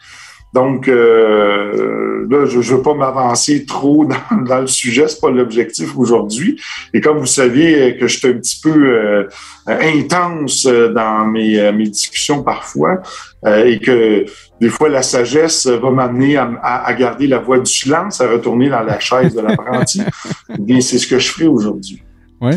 Donc, 0.57 0.89
euh, 0.89 2.27
là, 2.31 2.47
je 2.47 2.57
ne 2.57 2.63
veux 2.63 2.81
pas 2.81 2.95
m'avancer 2.95 3.67
trop 3.67 4.07
dans, 4.31 4.43
dans, 4.43 4.61
le 4.61 4.67
sujet, 4.67 5.07
c'est 5.07 5.21
pas 5.21 5.31
l'objectif 5.31 5.95
aujourd'hui. 5.99 6.59
Et 6.95 7.03
comme 7.03 7.19
vous 7.19 7.27
savez 7.27 7.95
que 8.01 8.09
je 8.09 8.17
suis 8.17 8.29
un 8.29 8.33
petit 8.33 8.59
peu 8.63 8.71
euh, 8.73 9.29
intense 9.67 10.65
dans 10.65 11.27
mes, 11.27 11.61
euh, 11.61 11.73
mes 11.73 11.89
discussions 11.89 12.43
parfois, 12.43 13.03
euh, 13.45 13.67
et 13.67 13.79
que 13.81 14.25
des 14.59 14.71
fois 14.71 14.89
la 14.89 15.03
sagesse 15.03 15.67
va 15.67 15.91
m'amener 15.91 16.39
à, 16.39 16.49
à, 16.63 16.95
garder 16.95 17.27
la 17.27 17.39
voie 17.39 17.59
du 17.59 17.71
silence, 17.71 18.23
à 18.23 18.31
retourner 18.31 18.71
dans 18.71 18.83
la 18.83 18.99
chaise 18.99 19.35
de 19.35 19.43
l'apprenti, 19.43 20.01
eh 20.49 20.59
bien 20.59 20.81
c'est 20.81 20.97
ce 20.97 21.07
que 21.07 21.19
je 21.19 21.29
ferai 21.29 21.49
aujourd'hui. 21.49 22.03
Oui. 22.41 22.55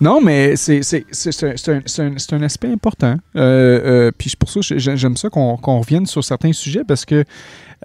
Non, 0.00 0.20
mais 0.20 0.56
c'est 0.56 0.80
un, 1.42 2.12
un, 2.32 2.42
aspect 2.42 2.68
important. 2.68 3.16
Euh, 3.36 4.08
euh, 4.08 4.12
puis 4.16 4.32
pour 4.38 4.50
ça, 4.50 4.60
j'aime 4.62 5.16
ça 5.16 5.30
qu'on 5.30 5.56
revienne 5.56 6.06
sur 6.06 6.24
certains 6.24 6.52
sujets 6.52 6.84
parce 6.86 7.04
que 7.04 7.24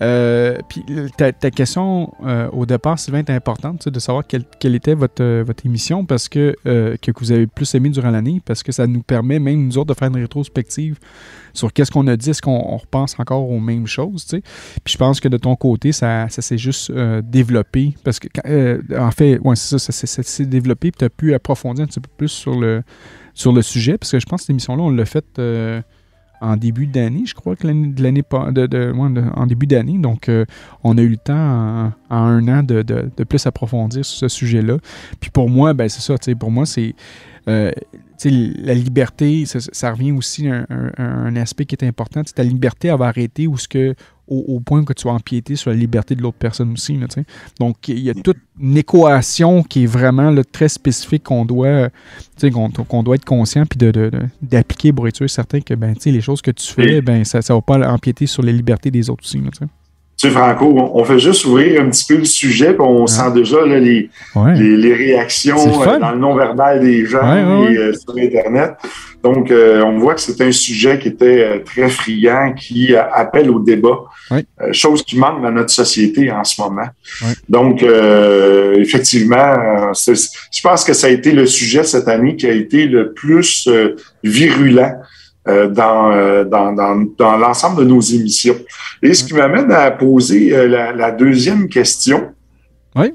euh, 0.01 0.58
puis 0.67 0.84
ta, 1.17 1.32
question 1.51 2.13
euh, 2.25 2.49
au 2.51 2.65
départ, 2.65 2.97
Sylvain, 2.97 3.19
est 3.19 3.29
importante 3.29 3.88
de 3.88 3.99
savoir 3.99 4.25
quelle, 4.25 4.75
était 4.75 4.95
votre, 4.95 5.21
euh, 5.23 5.43
votre 5.45 5.65
émission 5.65 6.06
parce 6.06 6.29
que, 6.29 6.56
que 6.63 7.12
vous 7.19 7.32
avez 7.32 7.47
plus 7.47 7.73
aimé 7.75 7.89
durant 7.89 8.10
l'année, 8.10 8.41
parce 8.43 8.63
que 8.63 8.71
ça 8.71 8.88
nous 8.88 9.03
permet 9.03 9.39
même 9.39 9.65
nous 9.65 9.77
autres 9.77 9.93
de 9.93 9.97
faire 9.97 10.08
une 10.08 10.17
rétrospective 10.17 10.97
sur 11.53 11.71
qu'est-ce 11.71 11.91
qu'on 11.91 12.08
a 12.08 12.17
dit, 12.17 12.32
est-ce 12.32 12.41
qu'on 12.41 12.77
repense 12.77 13.15
encore 13.19 13.47
aux 13.47 13.60
mêmes 13.60 13.86
choses. 13.86 14.25
Puis 14.25 14.93
je 14.93 14.97
pense 14.97 15.19
que 15.19 15.27
de 15.27 15.38
ton 15.38 15.56
côté, 15.56 15.91
ça, 15.91 16.27
ça 16.29 16.41
s'est 16.41 16.58
juste 16.58 16.91
développé 16.91 17.93
parce 18.03 18.19
que 18.19 18.27
en 18.97 19.12
fait, 19.12 19.38
ouais, 19.39 19.56
c'est 19.56 19.77
ça, 19.77 19.91
ça, 19.91 20.23
s'est 20.23 20.45
développé, 20.45 20.91
puis 20.91 20.99
tu 20.99 21.06
as 21.06 21.10
pu 21.10 21.34
approfondir 21.34 21.84
un 21.84 21.88
petit 21.88 21.99
peu 21.99 22.10
plus 22.17 22.29
sur 22.29 22.60
le, 22.60 22.82
sur 23.36 23.53
le 23.53 23.62
sujet, 23.62 23.97
parce 23.97 24.12
que 24.12 24.19
je 24.19 24.25
pense 24.25 24.41
que 24.41 24.45
cette 24.45 24.51
émission-là, 24.51 24.84
on 24.84 24.89
l'a 24.89 25.06
faite 25.06 25.39
en 26.43 26.58
début 26.58 26.88
d'année, 26.88 27.23
je 27.25 27.34
crois 27.34 27.56
que 27.56 27.65
de 27.65 28.03
l'année 28.03 28.21
de, 28.21 28.67
de, 28.67 28.93
en 29.36 29.47
début 29.47 29.65
d'année. 29.65 29.97
Donc, 29.97 30.27
euh, 30.27 30.45
on 30.84 30.97
a 30.97 31.01
eu 31.01 31.10
le 31.10 31.17
temps 31.17 31.93
en, 32.10 32.15
un 32.15 32.47
an 32.49 32.63
de, 32.63 32.82
de, 32.82 33.23
plus 33.23 33.47
approfondir 33.47 34.03
sur 34.03 34.17
ce 34.17 34.27
sujet-là. 34.27 34.77
Puis 35.21 35.32
pour 35.32 35.49
moi, 35.49 35.73
ben 35.73 35.88
c'est 35.88 36.01
ça, 36.01 36.15
pour 36.36 36.51
moi, 36.51 36.65
c'est 36.65 36.95
euh, 37.47 37.71
la 38.25 38.73
liberté, 38.73 39.45
ça, 39.45 39.91
revient 39.91 40.12
aussi 40.12 40.47
à 40.47 40.65
un, 40.97 41.36
aspect 41.36 41.65
qui 41.65 41.75
est 41.75 41.86
important. 41.86 42.21
Ta 42.23 42.43
liberté, 42.43 42.89
elle 42.89 42.97
va 42.97 43.08
arrêter 43.08 43.47
où 43.47 43.58
ce 43.58 43.67
que 43.67 43.95
au, 44.27 44.59
point 44.59 44.83
que 44.83 44.93
tu 44.93 45.07
vas 45.07 45.13
empiéter 45.13 45.55
sur 45.55 45.69
la 45.69 45.75
liberté 45.75 46.15
de 46.15 46.21
l'autre 46.21 46.38
personne 46.38 46.71
aussi. 46.71 46.97
Donc, 47.59 47.88
il 47.88 47.99
y 47.99 48.09
a 48.09 48.13
toute 48.13 48.38
une 48.59 48.77
équation 48.77 49.63
qui 49.63 49.83
est 49.83 49.88
vraiment 49.88 50.33
très 50.51 50.69
spécifique 50.69 51.23
qu'on 51.23 51.45
doit, 51.45 51.89
qu'on, 52.88 53.03
doit 53.03 53.15
être 53.15 53.25
conscient 53.25 53.65
puis 53.65 53.77
de, 53.77 54.12
d'appliquer 54.41 54.93
pour 54.93 55.07
être 55.07 55.27
certain 55.27 55.59
que 55.62 55.73
ben, 55.73 55.95
les 56.05 56.21
choses 56.21 56.41
que 56.41 56.51
tu 56.51 56.71
fais, 56.71 57.01
ben, 57.01 57.23
ça 57.23 57.39
ne 57.39 57.53
va 57.53 57.62
pas 57.62 57.91
empiéter 57.91 58.25
sur 58.25 58.43
les 58.43 58.53
libertés 58.53 58.91
des 58.91 59.09
autres 59.09 59.23
aussi. 59.23 59.41
Tu 60.23 60.29
sais, 60.29 60.36
Franco, 60.36 60.89
on 60.93 61.03
fait 61.03 61.19
juste 61.19 61.43
ouvrir 61.43 61.81
un 61.81 61.89
petit 61.89 62.05
peu 62.05 62.15
le 62.15 62.23
sujet, 62.23 62.67
puis 62.67 62.81
on 62.81 63.05
sent 63.07 63.31
déjà 63.36 63.65
les, 63.65 64.09
les, 64.55 64.93
réactions 64.93 65.81
euh, 65.81 65.99
dans 65.99 66.12
le 66.12 66.17
non-verbal 66.17 66.79
des 66.79 67.05
gens 67.05 67.25
euh, 67.25 67.91
sur 67.91 68.15
Internet. 68.17 68.71
Donc, 69.21 69.51
euh, 69.51 69.83
on 69.83 69.97
voit 69.97 70.15
que 70.15 70.21
c'est 70.21 70.39
un 70.39 70.53
sujet 70.53 70.97
qui 70.97 71.09
était 71.09 71.62
très 71.65 71.89
friand, 71.89 72.53
qui 72.53 72.95
appelle 72.95 73.49
au 73.49 73.59
débat, 73.59 73.99
chose 74.71 75.03
qui 75.03 75.17
manque 75.17 75.41
dans 75.41 75.51
notre 75.51 75.71
société 75.71 76.31
en 76.31 76.45
ce 76.45 76.62
moment. 76.62 76.88
Donc, 77.49 77.83
effectivement, 77.83 79.91
je 79.93 80.62
pense 80.63 80.86
que 80.86 80.93
ça 80.93 81.07
a 81.07 81.09
été 81.09 81.33
le 81.33 81.47
sujet 81.47 81.83
cette 81.83 82.07
année 82.07 82.38
qui 82.38 82.47
a 82.47 82.53
été 82.53 82.86
le 82.86 83.12
plus 83.12 83.67
virulent 84.23 85.01
euh, 85.45 85.73
euh, 85.77 86.45
dans, 86.45 86.71
dans, 86.71 87.06
dans, 87.17 87.38
l'ensemble 87.38 87.82
de 87.82 87.86
nos 87.86 87.99
émissions. 87.99 88.56
Et 89.01 89.13
ce 89.13 89.25
qui 89.25 89.34
m'amène 89.34 89.69
à 89.73 89.91
poser 89.91 90.56
euh, 90.56 90.93
la, 90.95 91.12
deuxième 91.12 91.67
question. 91.67 92.34
Oui. 92.95 93.13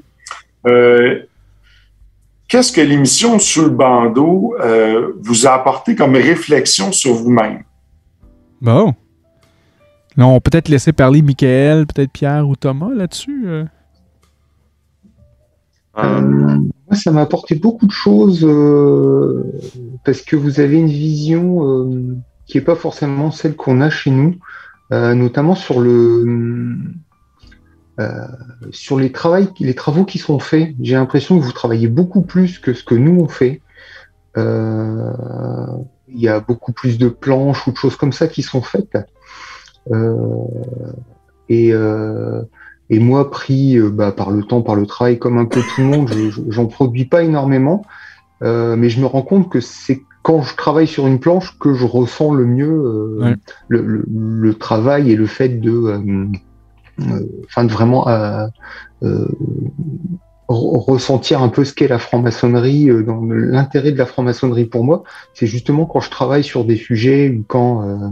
Qu'est-ce 2.47 2.71
que 2.71 2.81
l'émission 2.81 3.39
Sous 3.39 3.63
le 3.63 3.69
bandeau 3.69 4.55
vous 5.21 5.47
a 5.47 5.53
apporté 5.53 5.95
comme 5.95 6.15
réflexion 6.15 6.91
sur 6.91 7.13
vous-même? 7.13 7.63
Bon. 8.61 8.93
On 10.17 10.39
peut 10.39 10.55
être 10.55 10.67
laisser 10.67 10.91
parler 10.91 11.21
Michael, 11.21 11.87
peut-être 11.87 12.11
Pierre 12.11 12.47
ou 12.47 12.55
Thomas 12.55 12.93
là-dessus. 12.93 13.47
Moi, 15.95 16.97
ça 16.97 17.11
m'a 17.11 17.21
apporté 17.21 17.55
beaucoup 17.55 17.85
de 17.85 17.91
choses 17.91 18.43
euh, 18.43 19.43
parce 20.03 20.21
que 20.21 20.35
vous 20.35 20.59
avez 20.59 20.77
une 20.77 20.87
vision 20.87 21.67
euh, 21.67 22.15
qui 22.47 22.57
n'est 22.57 22.63
pas 22.63 22.75
forcément 22.75 23.29
celle 23.31 23.55
qu'on 23.55 23.79
a 23.81 23.89
chez 23.89 24.09
nous, 24.09 24.35
euh, 24.91 25.13
notamment 25.13 25.55
sur 25.55 25.81
le 25.81 26.77
sur 28.71 28.97
les, 28.97 29.11
les 29.59 29.75
travaux 29.75 30.05
qui 30.05 30.19
sont 30.19 30.39
faits. 30.39 30.73
J'ai 30.79 30.95
l'impression 30.95 31.37
que 31.37 31.43
vous 31.43 31.51
travaillez 31.51 31.89
beaucoup 31.89 32.21
plus 32.21 32.57
que 32.57 32.73
ce 32.73 32.81
que 32.81 32.95
nous 32.95 33.19
on 33.19 33.27
fait. 33.27 33.61
Il 34.37 36.19
y 36.19 36.29
a 36.29 36.39
beaucoup 36.39 36.71
plus 36.71 36.97
de 36.97 37.09
planches 37.09 37.67
ou 37.67 37.73
de 37.73 37.75
choses 37.75 37.97
comme 37.97 38.13
ça 38.13 38.29
qui 38.29 38.41
sont 38.41 38.61
faites. 38.61 38.97
et 41.49 41.73
et 42.89 42.99
moi, 42.99 43.29
pris 43.29 43.77
euh, 43.77 43.89
bah, 43.89 44.11
par 44.11 44.31
le 44.31 44.43
temps, 44.43 44.61
par 44.61 44.75
le 44.75 44.85
travail, 44.85 45.19
comme 45.19 45.37
un 45.37 45.45
peu 45.45 45.61
tout 45.61 45.81
le 45.81 45.87
monde, 45.87 46.09
j'en 46.49 46.65
produis 46.65 47.05
pas 47.05 47.23
énormément. 47.23 47.83
Euh, 48.41 48.75
mais 48.75 48.89
je 48.89 49.01
me 49.01 49.05
rends 49.05 49.21
compte 49.21 49.49
que 49.49 49.59
c'est 49.59 50.01
quand 50.23 50.41
je 50.41 50.55
travaille 50.55 50.87
sur 50.87 51.07
une 51.07 51.19
planche 51.19 51.57
que 51.59 51.73
je 51.73 51.85
ressens 51.85 52.33
le 52.33 52.45
mieux 52.45 53.37
le, 53.67 54.53
travail 54.53 55.11
et 55.11 55.15
le 55.15 55.25
fait 55.25 55.49
de, 55.59 56.29
enfin 57.45 57.63
de 57.63 57.71
vraiment 57.71 58.05
ressentir 60.49 61.41
un 61.43 61.49
peu 61.49 61.63
ce 61.63 61.73
qu'est 61.73 61.87
la 61.87 61.99
franc-maçonnerie, 61.99 62.89
euh, 62.89 63.03
dans 63.03 63.21
l'intérêt 63.23 63.91
de 63.91 63.97
la 63.97 64.05
franc-maçonnerie 64.05 64.65
pour 64.65 64.83
moi, 64.83 65.03
c'est 65.33 65.47
justement 65.47 65.85
quand 65.85 65.99
je 65.99 66.09
travaille 66.09 66.43
sur 66.43 66.65
des 66.65 66.75
sujets 66.75 67.29
ou 67.29 67.43
quand 67.47 67.83
euh, 67.83 68.09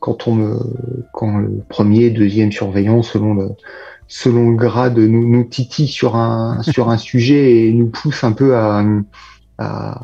quand 0.00 0.28
on 0.28 0.34
me 0.34 0.58
quand 1.12 1.38
le 1.38 1.62
premier, 1.68 2.10
deuxième 2.10 2.52
surveillant 2.52 3.02
selon 3.02 3.34
le 3.34 3.48
selon 4.06 4.50
le 4.50 4.56
grade 4.56 4.98
nous, 4.98 5.28
nous 5.28 5.44
titille 5.44 5.88
sur 5.88 6.16
un 6.16 6.62
sur 6.72 6.90
un 6.90 6.98
sujet 6.98 7.66
et 7.66 7.72
nous 7.72 7.88
pousse 7.88 8.24
un 8.24 8.32
peu 8.32 8.56
à, 8.56 8.84
à, 9.58 10.02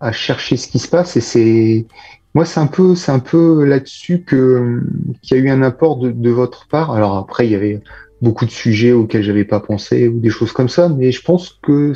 à 0.00 0.12
chercher 0.12 0.56
ce 0.56 0.68
qui 0.68 0.78
se 0.78 0.88
passe 0.88 1.16
et 1.16 1.20
c'est 1.20 1.86
moi 2.34 2.44
c'est 2.44 2.60
un 2.60 2.66
peu 2.66 2.94
c'est 2.94 3.12
un 3.12 3.18
peu 3.18 3.64
là-dessus 3.64 4.22
que 4.22 4.82
qu'il 5.22 5.36
y 5.36 5.40
a 5.40 5.42
eu 5.42 5.48
un 5.48 5.62
apport 5.62 5.98
de, 5.98 6.10
de 6.10 6.30
votre 6.30 6.68
part 6.68 6.92
alors 6.92 7.16
après 7.16 7.46
il 7.46 7.52
y 7.52 7.56
avait 7.56 7.80
beaucoup 8.22 8.46
de 8.46 8.50
sujets 8.50 8.92
auxquels 8.92 9.22
j'avais 9.22 9.44
pas 9.44 9.60
pensé 9.60 10.08
ou 10.08 10.20
des 10.20 10.30
choses 10.30 10.52
comme 10.52 10.68
ça. 10.68 10.88
Mais 10.88 11.12
je 11.12 11.22
pense 11.22 11.58
que 11.62 11.92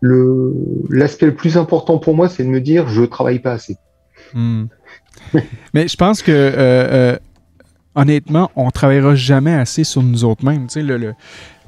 le 0.00 0.54
l'aspect 0.90 1.26
le 1.26 1.34
plus 1.34 1.56
important 1.56 1.98
pour 1.98 2.14
moi, 2.14 2.28
c'est 2.28 2.44
de 2.44 2.48
me 2.48 2.60
dire 2.60 2.88
je 2.88 3.04
travaille 3.04 3.40
pas 3.40 3.52
assez. 3.52 3.76
Hmm. 4.34 4.64
mais 5.74 5.88
je 5.88 5.96
pense 5.96 6.22
que 6.22 6.32
euh, 6.32 6.52
euh, 6.56 7.18
honnêtement, 7.94 8.50
on 8.56 8.70
travaillera 8.70 9.14
jamais 9.14 9.54
assez 9.54 9.84
sur 9.84 10.02
nous 10.02 10.24
autres 10.24 10.44
mêmes. 10.44 10.66
Tu 10.66 10.74
sais, 10.74 10.82
le, 10.82 10.96
le, 10.96 11.14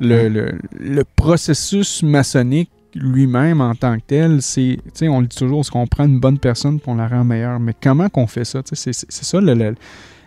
le, 0.01 0.59
le, 0.79 1.05
processus 1.17 2.03
maçonnique 2.03 2.71
lui-même 2.95 3.61
en 3.61 3.75
tant 3.75 3.97
que 3.97 4.05
tel, 4.07 4.43
c'est, 4.43 4.79
tu 4.85 4.91
sais, 4.95 5.09
on 5.09 5.21
le 5.21 5.27
dit 5.27 5.37
toujours, 5.37 5.65
c'est 5.65 5.71
qu'on 5.71 5.87
prend 5.87 6.05
une 6.05 6.21
bonne 6.21 6.39
personne 6.39 6.81
pour 6.81 6.95
la 6.95 7.09
rend 7.09 7.25
meilleure. 7.25 7.61
Mais 7.61 7.75
comment 7.81 8.09
qu'on 8.09 8.27
fait 8.27 8.45
ça? 8.45 8.61
C'est, 8.65 8.93
c'est 8.93 9.11
ça 9.11 9.41
le, 9.41 9.75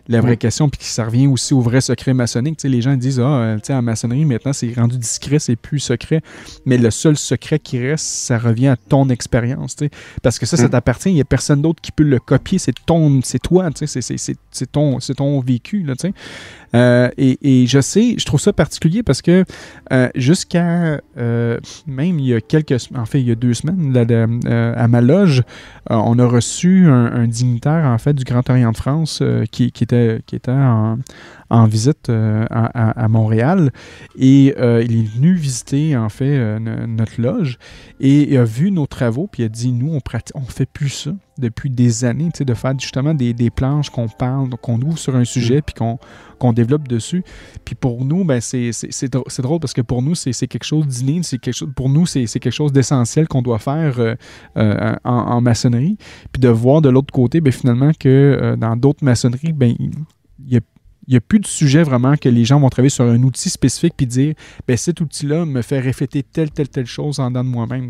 la 0.07 0.21
vraie 0.21 0.37
question, 0.37 0.69
puis 0.69 0.79
ça 0.83 1.05
revient 1.05 1.27
aussi 1.27 1.53
au 1.53 1.61
vrai 1.61 1.81
secret 1.81 2.13
maçonnique. 2.13 2.61
les 2.63 2.81
gens 2.81 2.95
disent, 2.95 3.19
ah, 3.19 3.23
euh, 3.23 3.59
en 3.69 3.81
maçonnerie, 3.81 4.25
maintenant, 4.25 4.53
c'est 4.53 4.73
rendu 4.73 4.97
discret, 4.97 5.39
c'est 5.39 5.55
plus 5.55 5.79
secret. 5.79 6.21
Mais 6.65 6.77
le 6.77 6.91
seul 6.91 7.17
secret 7.17 7.59
qui 7.59 7.79
reste, 7.79 8.05
ça 8.05 8.37
revient 8.37 8.67
à 8.67 8.75
ton 8.77 9.09
expérience. 9.09 9.75
Parce 10.23 10.39
que 10.39 10.45
ça, 10.45 10.57
ça 10.57 10.67
mm. 10.67 10.69
t'appartient. 10.69 11.09
Il 11.09 11.15
n'y 11.15 11.21
a 11.21 11.25
personne 11.25 11.61
d'autre 11.61 11.81
qui 11.81 11.91
peut 11.91 12.03
le 12.03 12.19
copier. 12.19 12.59
C'est 12.59 12.73
ton, 12.85 13.21
c'est 13.23 13.39
toi, 13.39 13.69
c'est 13.75 14.71
ton, 14.71 14.99
ton 14.99 15.39
vécu. 15.41 15.83
Là, 15.83 15.93
euh, 16.75 17.09
et, 17.17 17.65
je 17.67 17.79
sais, 17.79 18.15
je 18.17 18.25
trouve 18.25 18.39
ça 18.39 18.53
particulier 18.53 19.03
parce 19.03 19.21
que 19.21 19.45
euh, 19.91 20.09
jusqu'à 20.15 21.01
même 21.15 22.19
il 22.19 22.25
y 22.25 22.33
a 22.33 22.41
quelques, 22.41 22.75
en 22.95 23.05
fait, 23.05 23.21
il 23.21 23.27
y 23.27 23.31
a 23.31 23.35
deux 23.35 23.53
semaines, 23.53 23.95
à 24.77 24.87
ma 24.87 25.01
loge, 25.01 25.43
on 25.89 26.19
a 26.19 26.25
reçu 26.25 26.87
un, 26.87 27.27
dignitaire 27.27 27.85
en 27.85 27.97
fait 27.97 28.13
du 28.13 28.23
Grand 28.23 28.47
Orient 28.49 28.71
de 28.71 28.77
France 28.77 29.23
qui, 29.51 29.71
était, 29.81 30.21
qui 30.25 30.35
était 30.35 30.51
en, 30.51 30.97
en 31.49 31.65
visite 31.65 32.09
euh, 32.09 32.45
à, 32.49 33.07
Montréal 33.07 33.71
et 34.17 34.53
euh, 34.57 34.83
il 34.83 34.99
est 34.99 35.15
venu 35.15 35.33
visiter 35.33 35.95
en 35.95 36.09
fait 36.09 36.37
euh, 36.37 36.59
notre 36.59 37.21
loge 37.21 37.57
et 37.99 38.33
il 38.33 38.37
a 38.37 38.43
vu 38.43 38.71
nos 38.71 38.85
travaux 38.85 39.27
puis 39.27 39.43
il 39.43 39.45
a 39.45 39.49
dit 39.49 39.71
nous 39.71 39.93
on 39.93 40.01
on 40.35 40.41
fait 40.41 40.65
plus 40.65 40.89
ça 40.89 41.11
depuis 41.37 41.69
des 41.69 42.03
années, 42.03 42.29
de 42.39 42.53
faire 42.55 42.73
justement 42.79 43.13
des, 43.13 43.49
planches 43.51 43.91
qu'on 43.91 44.07
parle, 44.07 44.49
qu'on 44.61 44.81
ouvre 44.81 44.97
sur 44.97 45.15
un 45.15 45.23
sujet, 45.23 45.61
puis 45.61 45.75
qu'on 45.75 46.53
développe 46.53 46.87
dessus. 46.87 47.23
Puis 47.63 47.75
pour 47.75 48.03
nous, 48.05 48.23
ben 48.23 48.41
c'est 48.41 49.41
drôle 49.41 49.59
parce 49.59 49.73
que 49.73 49.81
pour 49.81 50.01
nous, 50.01 50.15
c'est 50.15 50.33
quelque 50.47 50.63
chose 50.63 50.87
d'inné, 50.87 51.21
c'est 51.21 51.37
quelque 51.37 51.53
chose, 51.53 51.69
pour 51.75 51.89
nous, 51.89 52.07
c'est 52.07 52.25
quelque 52.25 52.49
chose 52.49 52.71
d'essentiel 52.71 53.27
qu'on 53.27 53.43
doit 53.43 53.59
faire 53.59 54.15
en, 54.55 55.41
maçonnerie. 55.41 55.97
Puis 56.31 56.39
de 56.39 56.49
voir 56.49 56.81
de 56.81 56.89
l'autre 56.89 57.13
côté, 57.13 57.39
ben, 57.39 57.53
finalement, 57.53 57.91
que 57.99 58.55
dans 58.57 58.75
d'autres 58.75 59.03
maçonneries, 59.03 59.53
ben, 59.53 59.75
il 59.79 60.53
y 60.53 60.57
a 60.57 60.61
il 61.07 61.11
n'y 61.11 61.17
a 61.17 61.21
plus 61.21 61.39
de 61.39 61.47
sujet 61.47 61.83
vraiment 61.83 62.15
que 62.17 62.29
les 62.29 62.45
gens 62.45 62.59
vont 62.59 62.69
travailler 62.69 62.89
sur 62.89 63.05
un 63.05 63.21
outil 63.23 63.49
spécifique 63.49 63.93
puis 63.95 64.05
dire 64.05 64.33
ben 64.67 64.75
cet 64.75 64.99
outil-là 64.99 65.45
me 65.45 65.61
fait 65.61 65.79
refléter 65.79 66.23
telle, 66.23 66.51
telle, 66.51 66.69
telle 66.69 66.85
chose 66.85 67.19
en 67.19 67.29
dedans 67.29 67.43
de 67.43 67.49
moi-même. 67.49 67.89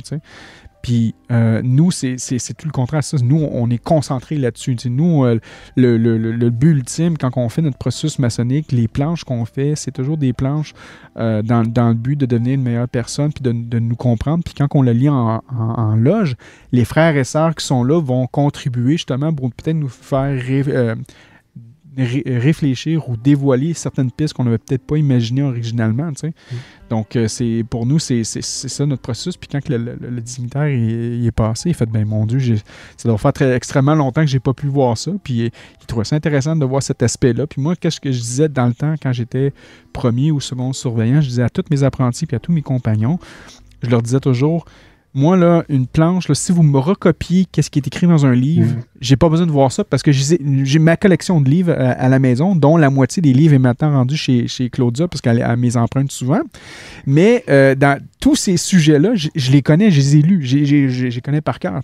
Puis 0.83 1.15
euh, 1.31 1.61
nous, 1.63 1.91
c'est 1.91 2.17
tout 2.57 2.67
le 2.67 2.71
contraire. 2.71 3.01
Nous, 3.21 3.47
on 3.51 3.69
est 3.69 3.83
concentré 3.83 4.37
là-dessus. 4.37 4.77
Nous, 4.85 5.25
euh, 5.25 5.39
le, 5.75 6.49
but 6.49 6.69
ultime, 6.69 7.17
quand 7.17 7.35
on 7.35 7.49
fait 7.49 7.61
notre 7.61 7.77
processus 7.77 8.19
maçonnique, 8.19 8.71
les 8.71 8.87
planches 8.87 9.23
qu'on 9.23 9.45
fait, 9.45 9.73
c'est 9.75 9.91
toujours 9.91 10.17
des 10.17 10.33
planches 10.33 10.73
euh, 11.17 11.41
dans, 11.41 11.89
le 11.89 11.93
but 11.93 12.15
de 12.15 12.25
devenir 12.25 12.53
une 12.53 12.63
meilleure 12.63 12.87
personne, 12.87 13.33
puis 13.33 13.43
de, 13.43 13.51
de 13.51 13.79
nous 13.79 13.95
comprendre. 13.95 14.43
Puis 14.43 14.53
quand 14.53 14.67
on 14.75 14.81
le 14.81 14.91
lit 14.91 15.09
en, 15.09 15.41
en, 15.49 15.95
loge, 15.95 16.35
les 16.71 16.85
frères 16.85 17.17
et 17.17 17.23
sœurs 17.23 17.55
qui 17.55 17.65
sont 17.65 17.83
là 17.83 17.99
vont 17.99 18.27
contribuer 18.27 18.93
justement 18.93 19.33
pour 19.33 19.51
peut-être 19.51 19.75
nous 19.75 19.89
faire 19.89 20.39
réfléchir 21.97 23.09
ou 23.09 23.17
dévoiler 23.17 23.73
certaines 23.73 24.11
pistes 24.11 24.33
qu'on 24.33 24.43
n'avait 24.43 24.59
peut-être 24.59 24.85
pas 24.85 24.97
imaginées 24.97 25.41
originalement. 25.41 26.11
Mm. 26.11 26.31
Donc, 26.89 27.15
euh, 27.15 27.27
c'est 27.27 27.63
pour 27.69 27.85
nous, 27.85 27.99
c'est 27.99 28.23
ça 28.23 28.85
notre 28.85 29.01
processus. 29.01 29.37
Puis 29.37 29.49
quand 29.51 29.67
le, 29.69 29.77
le, 29.77 30.21
dignitaire 30.21 30.65
est 30.65 31.31
passé, 31.31 31.69
il 31.69 31.75
fait 31.75 31.87
ben 31.87 32.05
mon 32.05 32.25
Dieu, 32.25 32.57
ça 32.97 33.09
doit 33.09 33.17
faire 33.17 33.33
très, 33.33 33.55
extrêmement 33.55 33.95
longtemps 33.95 34.21
que 34.21 34.27
j'ai 34.27 34.39
pas 34.39 34.53
pu 34.53 34.67
voir 34.67 34.97
ça. 34.97 35.11
Puis 35.23 35.45
il, 35.45 35.51
trouvait 35.87 36.05
ça 36.05 36.15
intéressant 36.15 36.55
de 36.55 36.65
voir 36.65 36.83
cet 36.83 37.01
aspect-là. 37.01 37.47
Puis 37.47 37.61
moi, 37.61 37.75
qu'est-ce 37.75 37.99
que 37.99 38.11
je 38.11 38.19
disais 38.19 38.49
dans 38.49 38.67
le 38.67 38.73
temps 38.73 38.95
quand 39.01 39.13
j'étais 39.13 39.53
premier 39.93 40.31
ou 40.31 40.39
second 40.39 40.73
surveillant, 40.73 41.21
je 41.21 41.29
disais 41.29 41.43
à 41.43 41.49
tous 41.49 41.63
mes 41.71 41.83
apprentis 41.83 42.25
puis 42.25 42.35
à 42.35 42.39
tous 42.39 42.51
mes 42.51 42.61
compagnons, 42.61 43.19
je 43.81 43.89
leur 43.89 44.01
disais 44.01 44.19
toujours 44.19 44.65
moi, 45.17 45.35
là, 45.35 45.63
une 45.67 45.87
planche, 45.87 46.31
si 46.31 46.51
vous 46.51 46.61
me 46.61 46.77
recopiez 46.77 47.45
qu'est-ce 47.51 47.71
qui 47.71 47.79
est 47.79 47.87
écrit 47.87 48.05
dans 48.05 48.27
un 48.27 48.35
livre, 48.35 48.67
mhm. 48.67 48.83
j'ai 49.01 49.15
pas 49.15 49.29
besoin 49.29 49.47
de 49.47 49.51
voir 49.51 49.71
ça 49.71 49.83
parce 49.83 50.03
que 50.03 50.11
j'ai 50.11 50.77
ma 50.77 50.95
collection 50.95 51.41
de 51.41 51.49
livres 51.49 51.71
euh, 51.71 51.95
à, 51.97 52.07
la 52.07 52.19
maison, 52.19 52.55
dont 52.55 52.77
la 52.77 52.91
moitié 52.91 53.19
des 53.23 53.33
livres 53.33 53.55
est 53.55 53.59
maintenant 53.59 53.91
rendue 53.91 54.15
chez, 54.15 54.47
chez 54.47 54.69
Claudia 54.69 55.07
parce 55.07 55.21
qu'elle 55.21 55.41
a 55.41 55.55
mes 55.55 55.75
empreintes 55.75 56.11
souvent. 56.11 56.41
Mais 57.07 57.43
euh, 57.49 57.73
dans 57.73 57.99
tous 58.19 58.35
ces 58.35 58.57
sujets-là, 58.57 59.13
je 59.15 59.51
les 59.51 59.63
connais, 59.63 59.89
je 59.89 59.97
les 59.97 60.17
ai 60.17 60.21
lus, 60.21 60.45
je 60.45 61.07
les 61.07 61.21
connais 61.21 61.41
par 61.41 61.57
cœur. 61.57 61.81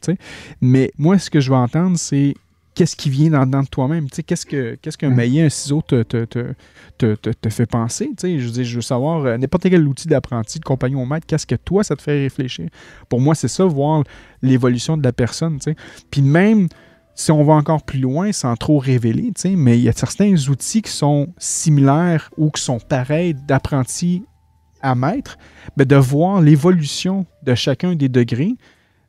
Mais 0.62 0.92
moi, 1.00 1.18
ce 1.18 1.32
que 1.32 1.40
je 1.40 1.50
veux 1.50 1.58
entendre, 1.58 1.98
c'est 1.98 2.36
qu'est-ce 2.74 2.96
qui 2.96 3.10
vient 3.10 3.46
dans, 3.46 3.62
de 3.64 3.68
toi-même? 3.68 4.08
Qu'est-ce 4.10 4.46
qu'un 4.46 4.76
qu'est-ce 4.82 4.98
qu'un 4.98 5.10
maillet, 5.10 5.44
un 5.44 5.50
ciseau 5.50 5.82
te, 5.82 6.04
te, 6.04 6.26
te, 6.26 7.16
te 7.16 7.50
fait 7.50 7.66
penser? 7.66 8.12
Je 8.22 8.28
veux, 8.28 8.64
je 8.64 8.76
veux 8.76 8.82
savoir, 8.82 9.26
euh, 9.26 9.38
n'importe 9.38 9.70
quel 9.70 9.88
outil 9.88 10.08
d'apprenti, 10.08 10.60
de 10.60 10.66
compagnon 10.66 11.04
au 11.04 11.06
maître, 11.06 11.26
qu'est-ce 11.26 11.48
que 11.48 11.56
toi, 11.56 11.84
ça 11.84 11.96
te 11.96 12.02
fait 12.02 12.22
réfléchir? 12.24 12.70
Pour 13.10 13.22
moi, 13.22 13.36
c'est 13.36 13.48
ça, 13.48 13.66
voir 13.66 14.04
l'évolution 14.42 14.98
de 14.98 15.04
la 15.04 15.14
personne. 15.14 15.60
Puis 16.12 16.22
même 16.22 16.68
si 17.16 17.32
on 17.32 17.44
va 17.44 17.54
encore 17.54 17.84
plus 17.84 18.00
loin 18.00 18.32
sans 18.32 18.56
trop 18.56 18.80
révéler, 18.80 19.32
mais 19.56 19.78
il 19.78 19.84
y 19.84 19.90
a 19.90 19.94
certains 19.94 20.34
outils 20.50 20.82
qui 20.82 20.92
sont 20.92 21.28
similaires 21.38 22.30
ou 22.38 22.50
qui 22.50 22.62
sont 22.62 22.80
pareils 22.80 23.36
d'apprenti 23.48 24.24
à 24.82 24.96
maître, 24.96 25.38
mais 25.78 25.86
de 25.86 25.96
voir 25.96 26.42
l'évolution 26.42 27.26
de 27.44 27.56
chacun 27.56 27.96
des 27.96 28.10
degrés 28.10 28.56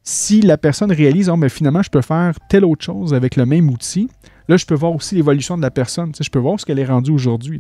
si 0.05 0.43
la 0.43 0.59
personne 0.59 0.93
réalise, 0.93 1.31
oh, 1.31 1.37
mais 1.37 1.49
finalement, 1.49 1.83
je 1.83 1.89
peux 1.89 2.03
faire 2.03 2.35
telle 2.51 2.67
autre 2.67 2.85
chose 2.85 3.15
avec 3.15 3.37
le 3.37 3.47
même 3.47 3.71
outil, 3.71 4.11
là, 4.49 4.59
je 4.59 4.67
peux 4.67 4.75
voir 4.75 4.95
aussi 4.95 5.15
l'évolution 5.15 5.57
de 5.57 5.63
la 5.63 5.71
personne. 5.71 6.13
Je 6.19 6.29
peux 6.29 6.39
voir 6.39 6.61
ce 6.61 6.67
qu'elle 6.67 6.79
est 6.79 6.85
rendue 6.85 7.11
aujourd'hui. 7.11 7.59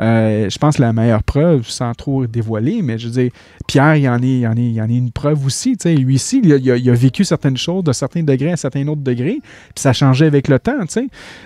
Euh, 0.00 0.48
je 0.48 0.58
pense 0.58 0.76
que 0.76 0.82
la 0.82 0.94
meilleure 0.94 1.22
preuve, 1.22 1.68
sans 1.68 1.92
trop 1.92 2.26
dévoiler, 2.26 2.80
mais 2.80 2.98
je 2.98 3.08
veux 3.08 3.12
dire, 3.12 3.30
Pierre, 3.66 3.96
il 3.96 4.04
y 4.04 4.08
en 4.08 4.22
est, 4.22 4.46
en 4.46 4.88
une 4.88 5.10
preuve 5.10 5.44
aussi. 5.44 5.76
Lui 5.84 6.14
ici, 6.14 6.40
il 6.42 6.52
a, 6.52 6.94
vécu 6.94 7.24
certaines 7.24 7.58
choses 7.58 7.84
de 7.84 7.92
certains 7.92 8.22
degrés 8.22 8.52
à 8.52 8.56
certains 8.56 8.86
autres 8.88 9.02
degrés, 9.02 9.40
puis 9.42 9.82
ça 9.82 9.90
a 9.90 9.92
changé 9.92 10.24
avec 10.24 10.48
le 10.48 10.58
temps. 10.58 10.78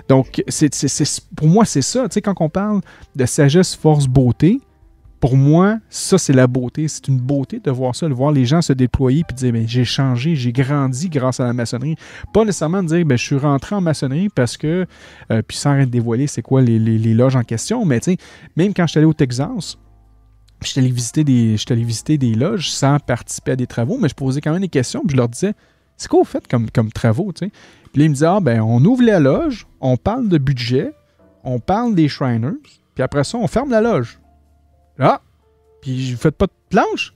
Donc, 0.09 0.43
pour 1.35 1.49
moi, 1.49 1.65
c'est 1.65 1.83
ça. 1.83 2.07
Quand 2.23 2.35
on 2.39 2.49
parle 2.49 2.81
de 3.17 3.27
sagesse, 3.27 3.75
force, 3.75 4.07
beauté, 4.07 4.61
pour 5.23 5.37
moi, 5.37 5.79
ça, 5.89 6.19
c'est 6.19 6.33
la 6.33 6.49
beauté. 6.49 6.89
C'est 6.89 7.07
une 7.07 7.21
beauté 7.21 7.61
de 7.61 7.71
voir 7.71 7.95
ça, 7.95 8.09
de 8.09 8.13
voir 8.13 8.33
les 8.33 8.45
gens 8.45 8.61
se 8.61 8.73
déployer 8.73 9.23
puis 9.23 9.37
dire, 9.37 9.53
ben, 9.53 9.69
j'ai 9.69 9.85
changé, 9.85 10.35
j'ai 10.35 10.53
grandi 10.53 11.09
grâce 11.09 11.39
à 11.39 11.45
la 11.45 11.53
maçonnerie. 11.53 11.95
Pas 12.35 12.45
nécessairement 12.45 12.83
de 12.83 12.89
dire, 12.89 13.07
ben, 13.07 13.17
je 13.17 13.25
suis 13.25 13.39
rentré 13.39 13.77
en 13.77 13.81
maçonnerie 13.81 14.31
parce 14.31 14.57
que, 14.57 14.85
euh, 15.31 15.43
puis 15.47 15.57
sans 15.57 15.75
rien 15.75 15.87
dévoiler, 15.87 16.27
c'est 16.27 16.43
quoi 16.43 16.61
les, 16.61 16.81
loges 17.15 17.37
en 17.37 17.45
question, 17.45 17.85
mais 17.85 18.01
même 18.57 18.75
quand 18.75 18.85
je 18.89 18.91
suis 18.91 18.99
allé 18.99 19.07
au 19.07 19.13
Texas, 19.13 19.79
je 20.61 20.69
suis 20.69 20.81
allé 20.81 20.91
visiter 20.91 22.19
des, 22.19 22.35
loges 22.35 22.71
sans 22.71 22.99
participer 22.99 23.53
à 23.53 23.57
des 23.57 23.69
travaux, 23.69 23.99
mais 24.01 24.09
je 24.09 24.17
posais 24.17 24.41
quand 24.41 24.51
même 24.51 24.63
des 24.63 24.69
questions, 24.69 25.05
je 25.09 25.15
leur 25.15 25.29
disais, 25.29 25.53
c'est 25.97 26.09
quoi 26.09 26.19
vous 26.19 26.25
faites 26.25 26.49
comme, 26.49 26.91
travaux? 26.91 27.31
Puis 27.33 27.49
là, 27.95 28.05
ils 28.07 28.09
me 28.09 28.15
disaient, 28.15 28.27
ah, 28.27 28.41
ben, 28.41 28.61
on 28.61 28.85
ouvre 28.85 29.05
la 29.05 29.21
loge, 29.21 29.69
on 29.81 29.97
parle 29.97 30.29
de 30.29 30.39
budget, 30.39 30.91
on 31.45 31.61
parle 31.61 31.95
des 31.95 32.09
Shriners, 32.09 32.59
puis 32.97 33.05
après 33.05 33.23
ça, 33.23 33.39
on 33.39 33.47
ferme 33.47 33.71
la 33.71 33.81
loge. 33.81 34.19
Ah! 34.99 35.21
Puis 35.81 36.13
vous 36.13 36.19
faites 36.19 36.37
pas 36.37 36.47
de 36.47 36.53
planche? 36.71 37.15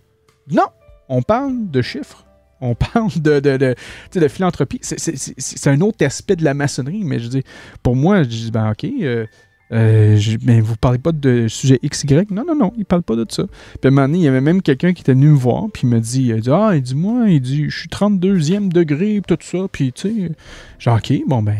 Non! 0.51 0.67
On 1.09 1.23
parle 1.23 1.71
de 1.71 1.83
chiffres. 1.83 2.25
On 2.61 2.75
parle 2.93 3.11
de, 3.17 3.41
de, 3.41 3.57
de, 3.57 3.75
de 4.15 4.29
philanthropie. 4.29 4.81
C'est 4.83 5.71
un 5.71 5.81
autre 5.81 6.05
aspect 6.05 6.37
de 6.37 6.45
la 6.45 6.55
maçonnerie, 6.55 7.05
mais 7.05 7.19
je 7.19 7.29
dis, 7.29 7.43
pour 7.83 7.97
moi, 7.97 8.23
je 8.23 8.29
dis, 8.29 8.51
ben 8.51 8.71
OK, 8.71 8.85
euh, 8.85 9.27
euh, 9.73 10.19
mais 10.43 10.61
vous 10.61 10.77
parlez 10.77 10.99
pas 10.99 11.13
de 11.13 11.49
sujet 11.49 11.79
XY? 11.85 12.27
Non, 12.31 12.45
non, 12.47 12.55
non, 12.55 12.73
il 12.77 12.85
parle 12.85 13.03
pas 13.03 13.17
de 13.17 13.27
ça. 13.29 13.45
Puis 13.47 13.81
à 13.85 13.89
un 13.89 13.91
moment 13.91 14.07
donné, 14.07 14.19
il 14.19 14.25
y 14.25 14.29
avait 14.29 14.41
même 14.41 14.63
quelqu'un 14.63 14.93
qui 14.93 15.03
était 15.03 15.13
venu 15.13 15.29
me 15.29 15.37
voir, 15.37 15.65
puis 15.73 15.83
il 15.85 15.91
m'a 15.91 16.01
dit, 16.01 16.33
ah, 16.51 16.73
il 16.75 16.83
dit, 16.83 16.95
moi, 16.95 17.29
il 17.29 17.41
dit, 17.41 17.69
je 17.69 17.79
suis 17.81 17.89
32e 17.89 18.69
degré, 18.69 19.21
tout 19.27 19.37
ça, 19.41 19.59
puis 19.71 19.93
tu 19.93 20.09
sais, 20.09 20.33
genre, 20.79 20.99
ok, 20.99 21.13
bon, 21.27 21.43
ben, 21.43 21.57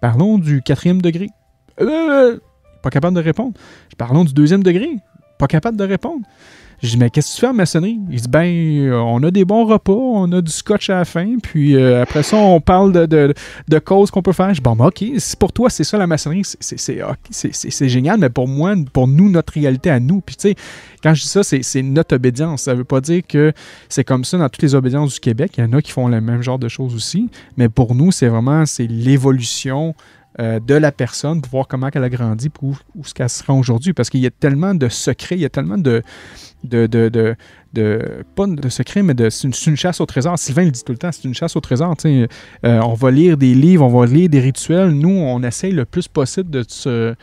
parlons 0.00 0.38
du 0.38 0.62
quatrième 0.62 1.02
degré. 1.02 1.28
Euh, 1.80 2.38
pas 2.82 2.90
capable 2.90 3.16
de 3.16 3.22
répondre. 3.22 3.54
Parlons 3.98 4.24
du 4.24 4.32
deuxième 4.32 4.62
degré. 4.62 4.90
Capable 5.46 5.76
de 5.76 5.84
répondre. 5.84 6.24
Je 6.82 6.90
dis, 6.90 6.98
mais 6.98 7.08
qu'est-ce 7.08 7.30
que 7.30 7.34
tu 7.36 7.40
fais 7.40 7.46
en 7.46 7.54
maçonnerie? 7.54 7.98
Il 8.10 8.20
dit, 8.20 8.28
ben, 8.28 8.44
euh, 8.44 8.98
on 8.98 9.22
a 9.22 9.30
des 9.30 9.44
bons 9.46 9.64
repas, 9.64 9.92
on 9.92 10.30
a 10.32 10.42
du 10.42 10.50
scotch 10.50 10.90
à 10.90 10.96
la 10.96 11.04
fin, 11.06 11.38
puis 11.42 11.76
euh, 11.76 12.02
après 12.02 12.22
ça, 12.22 12.36
on 12.36 12.60
parle 12.60 12.92
de, 12.92 13.32
de, 13.68 13.78
causes 13.78 14.10
qu'on 14.10 14.20
peut 14.20 14.32
faire. 14.32 14.50
Je 14.50 14.54
dis, 14.54 14.60
bon, 14.60 14.76
ben, 14.76 14.86
OK, 14.86 15.02
si 15.16 15.36
pour 15.36 15.52
toi, 15.52 15.70
c'est 15.70 15.84
ça 15.84 15.96
la 15.96 16.06
maçonnerie, 16.06 16.42
c'est 16.60 17.88
génial, 17.88 18.18
mais 18.18 18.28
pour 18.28 18.48
moi, 18.48 18.74
pour 18.92 19.08
nous, 19.08 19.30
notre 19.30 19.54
réalité 19.54 19.88
à 19.88 19.98
nous, 19.98 20.20
puis 20.20 20.36
tu 20.36 20.48
sais, 20.50 20.54
quand 21.02 21.14
je 21.14 21.22
dis 21.22 21.28
ça, 21.28 21.42
c'est 21.42 21.82
notre 21.82 22.16
obédience. 22.16 22.62
Ça 22.62 22.74
veut 22.74 22.84
pas 22.84 23.00
dire 23.00 23.22
que 23.26 23.52
c'est 23.88 24.04
comme 24.04 24.24
ça 24.24 24.36
dans 24.36 24.48
toutes 24.48 24.62
les 24.62 24.74
obédiences 24.74 25.14
du 25.14 25.20
Québec. 25.20 25.52
Il 25.56 25.64
y 25.64 25.66
en 25.66 25.72
a 25.72 25.80
qui 25.80 25.92
font 25.92 26.08
le 26.08 26.20
même 26.20 26.42
genre 26.42 26.58
de 26.58 26.68
choses 26.68 26.94
aussi, 26.94 27.30
mais 27.56 27.68
pour 27.68 27.94
nous, 27.94 28.12
c'est 28.12 28.28
vraiment, 28.28 28.66
c'est 28.66 28.86
l'évolution 28.86 29.94
euh, 30.40 30.58
de 30.58 30.74
la 30.74 30.90
personne 30.90 31.40
pour 31.40 31.50
voir 31.50 31.68
comment 31.68 31.88
elle 31.92 32.02
a 32.02 32.08
grandi, 32.08 32.48
pour 32.48 32.76
où, 32.96 33.04
ce 33.04 33.14
qu'elle 33.14 33.28
sera 33.28 33.52
aujourd'hui. 33.52 33.92
Parce 33.92 34.10
qu'il 34.10 34.20
y 34.20 34.26
a 34.26 34.30
tellement 34.30 34.74
de 34.74 34.88
secrets, 34.88 35.36
il 35.36 35.42
y 35.42 35.44
a 35.44 35.48
tellement 35.48 35.78
de, 35.78 36.02
de, 36.64 36.86
de, 36.86 37.36
de, 37.72 38.24
pas 38.34 38.46
de 38.46 38.68
secret, 38.68 39.02
mais 39.02 39.14
de, 39.14 39.30
c'est 39.30 39.48
une, 39.66 39.76
chasse 39.76 40.00
au 40.00 40.06
trésor. 40.06 40.38
Sylvain 40.38 40.64
le 40.64 40.70
dit 40.72 40.82
tout 40.82 40.92
le 40.92 40.98
temps, 40.98 41.12
c'est 41.12 41.24
une 41.24 41.34
chasse 41.34 41.54
au 41.54 41.60
trésor. 41.60 41.94
Euh, 42.04 42.26
on 42.62 42.94
va 42.94 43.10
lire 43.10 43.36
des 43.36 43.54
livres, 43.54 43.84
on 43.84 44.00
va 44.00 44.06
lire 44.06 44.28
des 44.28 44.40
rituels. 44.40 44.90
Nous, 44.90 45.08
on 45.08 45.42
essaye 45.42 45.72
le 45.72 45.84
plus 45.84 46.08
possible 46.08 46.50
de 46.50 46.64
se, 46.66 47.14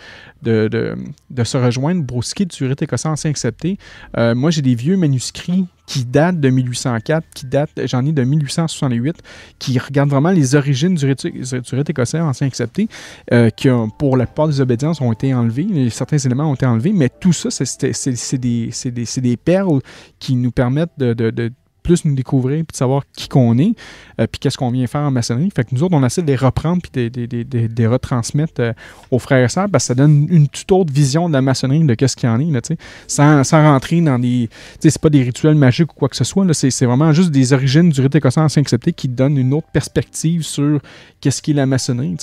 de, 0.41 0.95
de, 1.29 1.43
se 1.43 1.57
rejoindre. 1.57 2.05
Du 2.05 2.65
rite 2.65 2.81
écossais 2.81 3.09
ancien 3.09 3.29
accepté. 3.29 3.77
Moi, 4.17 4.51
j'ai 4.51 4.61
des 4.61 4.75
vieux 4.75 4.95
manuscrits 4.95 5.67
qui 5.91 6.05
datent 6.05 6.39
de 6.39 6.49
1804, 6.49 7.25
qui 7.35 7.45
datent, 7.47 7.71
j'en 7.83 8.05
ai 8.05 8.13
de 8.13 8.23
1868, 8.23 9.17
qui 9.59 9.77
regardent 9.77 10.11
vraiment 10.11 10.31
les 10.31 10.55
origines 10.55 10.95
du 10.95 11.05
rite, 11.05 11.27
du 11.27 11.75
rite 11.75 11.89
écossais 11.89 12.21
ancien 12.21 12.47
accepté, 12.47 12.87
euh, 13.33 13.49
qui, 13.49 13.67
pour 13.99 14.15
la 14.15 14.25
plupart 14.25 14.47
des 14.47 14.61
obédiences, 14.61 15.01
ont 15.01 15.11
été 15.11 15.33
enlevés. 15.33 15.89
Certains 15.89 16.17
éléments 16.17 16.49
ont 16.49 16.53
été 16.53 16.65
enlevés, 16.65 16.93
mais 16.93 17.09
tout 17.09 17.33
ça, 17.33 17.51
c'est 17.51 18.37
des, 18.37 18.71
des, 18.85 19.21
des, 19.21 19.37
perles 19.37 19.81
qui 20.17 20.35
nous 20.35 20.51
permettent 20.51 20.97
de, 20.97 21.51
plus 21.81 22.05
nous 22.05 22.15
découvrir 22.15 22.57
puis 22.57 22.73
de 22.73 22.77
savoir 22.77 23.03
qui 23.15 23.27
qu'on 23.27 23.57
est, 23.57 23.73
euh, 24.19 24.27
puis 24.27 24.39
qu'est-ce 24.39 24.57
qu'on 24.57 24.71
vient 24.71 24.87
faire 24.87 25.01
en 25.01 25.11
maçonnerie. 25.11 25.49
Fait 25.55 25.63
que 25.63 25.69
nous 25.73 25.83
autres, 25.83 25.95
on 25.95 26.03
essaie 26.05 26.21
de 26.21 26.27
les 26.27 26.35
reprendre 26.35 26.81
puis 26.81 27.09
de, 27.09 27.67
les 27.75 27.87
retransmettre 27.87 28.53
euh, 28.59 28.73
aux 29.09 29.19
frères 29.19 29.43
et 29.43 29.49
sœurs 29.49 29.67
parce 29.71 29.85
que 29.85 29.87
ça 29.87 29.95
donne 29.95 30.27
une 30.29 30.47
toute 30.47 30.71
autre 30.71 30.93
vision 30.93 31.27
de 31.27 31.33
la 31.33 31.41
maçonnerie, 31.41 31.83
de 31.83 31.93
qu'est-ce 31.93 32.15
qu'il 32.15 32.29
y 32.29 32.31
en 32.31 32.39
est, 32.39 32.51
là, 32.51 32.61
sans, 33.07 33.43
sans 33.43 33.63
rentrer 33.63 34.01
dans 34.01 34.19
des... 34.19 34.49
c'est 34.79 34.99
pas 34.99 35.09
des 35.09 35.23
rituels 35.23 35.55
magiques 35.55 35.91
ou 35.93 35.95
quoi 35.95 36.09
que 36.09 36.15
ce 36.15 36.23
soit, 36.23 36.45
c'est 36.53 36.85
vraiment 36.85 37.13
juste 37.13 37.31
des 37.31 37.53
origines 37.53 37.89
du 37.89 38.01
rite 38.01 38.15
écossais 38.15 38.41
ancien 38.41 38.61
accepté 38.61 38.93
qui 38.93 39.07
donnent 39.07 39.37
une 39.37 39.53
autre 39.53 39.67
perspective 39.71 40.43
sur 40.43 40.79
qu'est-ce 41.19 41.41
qu'est 41.41 41.53
la 41.53 41.65
maçonnerie. 41.65 42.15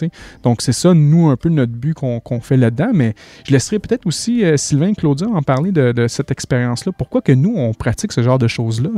Donc 0.42 0.62
c'est 0.62 0.72
ça, 0.72 0.94
nous, 0.94 1.28
un 1.28 1.36
peu 1.36 1.48
notre 1.48 1.72
but 1.72 1.94
qu'on 1.94 2.40
fait 2.40 2.56
là-dedans, 2.56 2.90
mais 2.94 3.14
je 3.44 3.52
laisserai 3.52 3.78
peut-être 3.78 4.06
aussi 4.06 4.44
euh, 4.44 4.56
Sylvain 4.56 4.88
et 4.88 4.94
Claudia 4.94 5.26
en 5.28 5.42
parler 5.42 5.72
de, 5.72 6.06
cette 6.08 6.30
expérience-là. 6.30 6.92
Pourquoi 6.96 7.20
que 7.20 7.32
nous, 7.32 7.54
on 7.56 7.74
pratique 7.74 8.12
ce 8.12 8.22
genre 8.22 8.38
de 8.38 8.48
choses-là? 8.48 8.90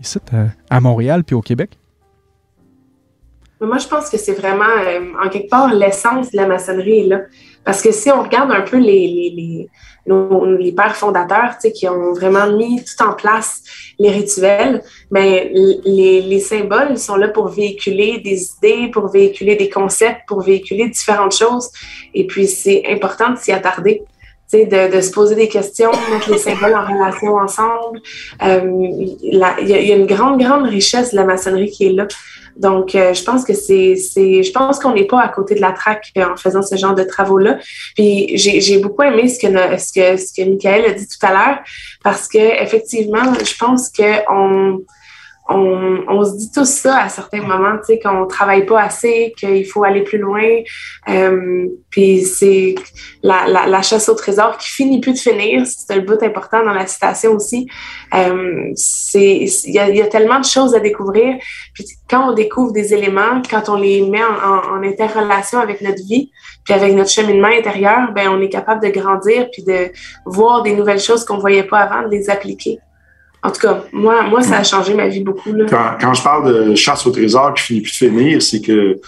Ici, 0.00 0.18
à 0.68 0.80
Montréal 0.80 1.24
puis 1.24 1.34
au 1.34 1.42
Québec? 1.42 1.78
Moi, 3.60 3.76
je 3.76 3.86
pense 3.86 4.08
que 4.08 4.16
c'est 4.16 4.32
vraiment, 4.32 4.64
euh, 4.64 5.12
en 5.22 5.28
quelque 5.28 5.50
part, 5.50 5.74
l'essence 5.74 6.30
de 6.30 6.36
la 6.38 6.46
maçonnerie 6.46 7.06
là. 7.06 7.20
Parce 7.62 7.82
que 7.82 7.92
si 7.92 8.10
on 8.10 8.22
regarde 8.22 8.50
un 8.50 8.62
peu 8.62 8.78
les, 8.78 9.06
les, 9.06 9.68
les, 10.06 10.56
les 10.58 10.72
pères 10.72 10.96
fondateurs 10.96 11.58
qui 11.58 11.86
ont 11.86 12.14
vraiment 12.14 12.50
mis 12.56 12.82
tout 12.82 13.04
en 13.04 13.12
place 13.12 13.62
les 13.98 14.10
rituels, 14.10 14.82
mais 15.10 15.52
ben, 15.52 15.78
les, 15.84 16.22
les 16.22 16.40
symboles 16.40 16.96
sont 16.96 17.16
là 17.16 17.28
pour 17.28 17.48
véhiculer 17.48 18.18
des 18.20 18.50
idées, 18.50 18.90
pour 18.90 19.08
véhiculer 19.08 19.56
des 19.56 19.68
concepts, 19.68 20.22
pour 20.26 20.40
véhiculer 20.40 20.88
différentes 20.88 21.36
choses. 21.36 21.68
Et 22.14 22.26
puis, 22.26 22.46
c'est 22.46 22.84
important 22.88 23.34
de 23.34 23.36
s'y 23.36 23.52
attarder 23.52 24.02
de, 24.52 24.94
de, 24.94 25.00
se 25.00 25.10
poser 25.10 25.34
des 25.34 25.48
questions, 25.48 25.90
mettre 26.12 26.30
les 26.30 26.38
symboles 26.38 26.74
en 26.74 26.92
relation 26.92 27.36
ensemble. 27.36 28.00
Euh, 28.42 28.60
il 29.22 29.38
y, 29.68 29.92
a 29.92 29.96
une 29.96 30.06
grande, 30.06 30.40
grande 30.40 30.66
richesse 30.66 31.12
de 31.12 31.16
la 31.16 31.24
maçonnerie 31.24 31.70
qui 31.70 31.86
est 31.86 31.92
là. 31.92 32.06
Donc, 32.56 32.94
euh, 32.94 33.14
je 33.14 33.22
pense 33.22 33.44
que 33.44 33.54
c'est, 33.54 33.94
je 33.94 34.52
pense 34.52 34.78
qu'on 34.80 34.92
n'est 34.92 35.06
pas 35.06 35.20
à 35.20 35.28
côté 35.28 35.54
de 35.54 35.60
la 35.60 35.72
traque 35.72 36.12
en 36.16 36.36
faisant 36.36 36.62
ce 36.62 36.76
genre 36.76 36.94
de 36.94 37.04
travaux-là. 37.04 37.58
Puis, 37.94 38.36
j'ai 38.36 38.78
beaucoup 38.78 39.02
aimé 39.02 39.28
ce 39.28 39.38
que, 39.38 39.48
ce 39.78 39.92
que, 39.92 40.16
ce 40.16 40.32
que 40.34 40.48
Michael 40.48 40.84
a 40.84 40.92
dit 40.92 41.06
tout 41.06 41.24
à 41.24 41.32
l'heure, 41.32 41.58
parce 42.02 42.28
que 42.28 42.62
effectivement, 42.62 43.32
je 43.34 43.56
pense 43.56 43.88
qu'on 43.88 44.80
on, 45.52 46.24
se 46.24 46.36
dit 46.36 46.50
tout 46.52 46.64
ça 46.64 47.02
à 47.02 47.08
certains 47.08 47.42
moments, 47.42 47.76
tu 47.78 47.94
sais, 47.94 47.98
qu'on 47.98 48.26
travaille 48.26 48.66
pas 48.66 48.82
assez, 48.82 49.34
qu'il 49.36 49.66
faut 49.66 49.84
aller 49.84 50.02
plus 50.02 50.18
loin. 50.18 50.42
Euh, 51.08 51.66
puis 51.90 52.22
c'est 52.22 52.74
la, 53.22 53.82
chasse 53.82 54.08
au 54.08 54.14
trésor 54.14 54.56
qui 54.58 54.70
finit 54.70 55.00
plus 55.00 55.14
de 55.14 55.18
finir. 55.18 55.66
C'est 55.66 55.94
un 55.94 56.00
bout 56.00 56.22
important 56.22 56.64
dans 56.64 56.72
la 56.72 56.86
citation 56.86 57.32
aussi. 57.32 57.66
Euh, 58.14 58.70
c'est 58.74 59.46
il 59.64 59.74
y 59.74 60.02
a, 60.02 60.06
tellement 60.06 60.40
de 60.40 60.44
choses 60.44 60.74
à 60.74 60.80
découvrir. 60.80 61.36
Puis 61.74 61.84
quand 62.08 62.30
on 62.30 62.32
découvre 62.32 62.72
des 62.72 62.94
éléments, 62.94 63.42
quand 63.48 63.68
on 63.68 63.76
les 63.76 64.02
met 64.02 64.22
en, 64.22 64.76
en 64.76 64.82
interrelation 64.82 65.58
avec 65.58 65.80
notre 65.80 66.02
vie, 66.06 66.30
puis 66.64 66.74
avec 66.74 66.94
notre 66.94 67.10
cheminement 67.10 67.48
intérieur, 67.48 68.12
ben 68.12 68.28
on 68.28 68.40
est 68.40 68.48
capable 68.48 68.84
de 68.84 68.90
grandir 68.90 69.48
puis 69.50 69.62
de 69.64 69.90
voir 70.26 70.62
des 70.62 70.74
nouvelles 70.74 71.00
choses 71.00 71.24
qu'on 71.24 71.38
voyait 71.38 71.64
pas 71.64 71.78
avant, 71.78 72.02
de 72.02 72.10
les 72.10 72.30
appliquer. 72.30 72.78
En 73.42 73.50
tout 73.50 73.60
cas, 73.60 73.84
moi, 73.92 74.22
moi, 74.24 74.42
ça 74.42 74.58
a 74.58 74.64
changé 74.64 74.94
ma 74.94 75.08
vie 75.08 75.22
beaucoup. 75.22 75.52
Quand, 75.68 76.14
je 76.14 76.22
parle 76.22 76.70
de 76.70 76.74
chasse 76.74 77.06
au 77.06 77.10
trésor 77.10 77.54
qui 77.54 77.62
finit 77.62 77.80
plus 77.80 77.90
de 77.92 77.96
finir, 77.96 78.42
c'est 78.42 78.60
que 78.60 79.00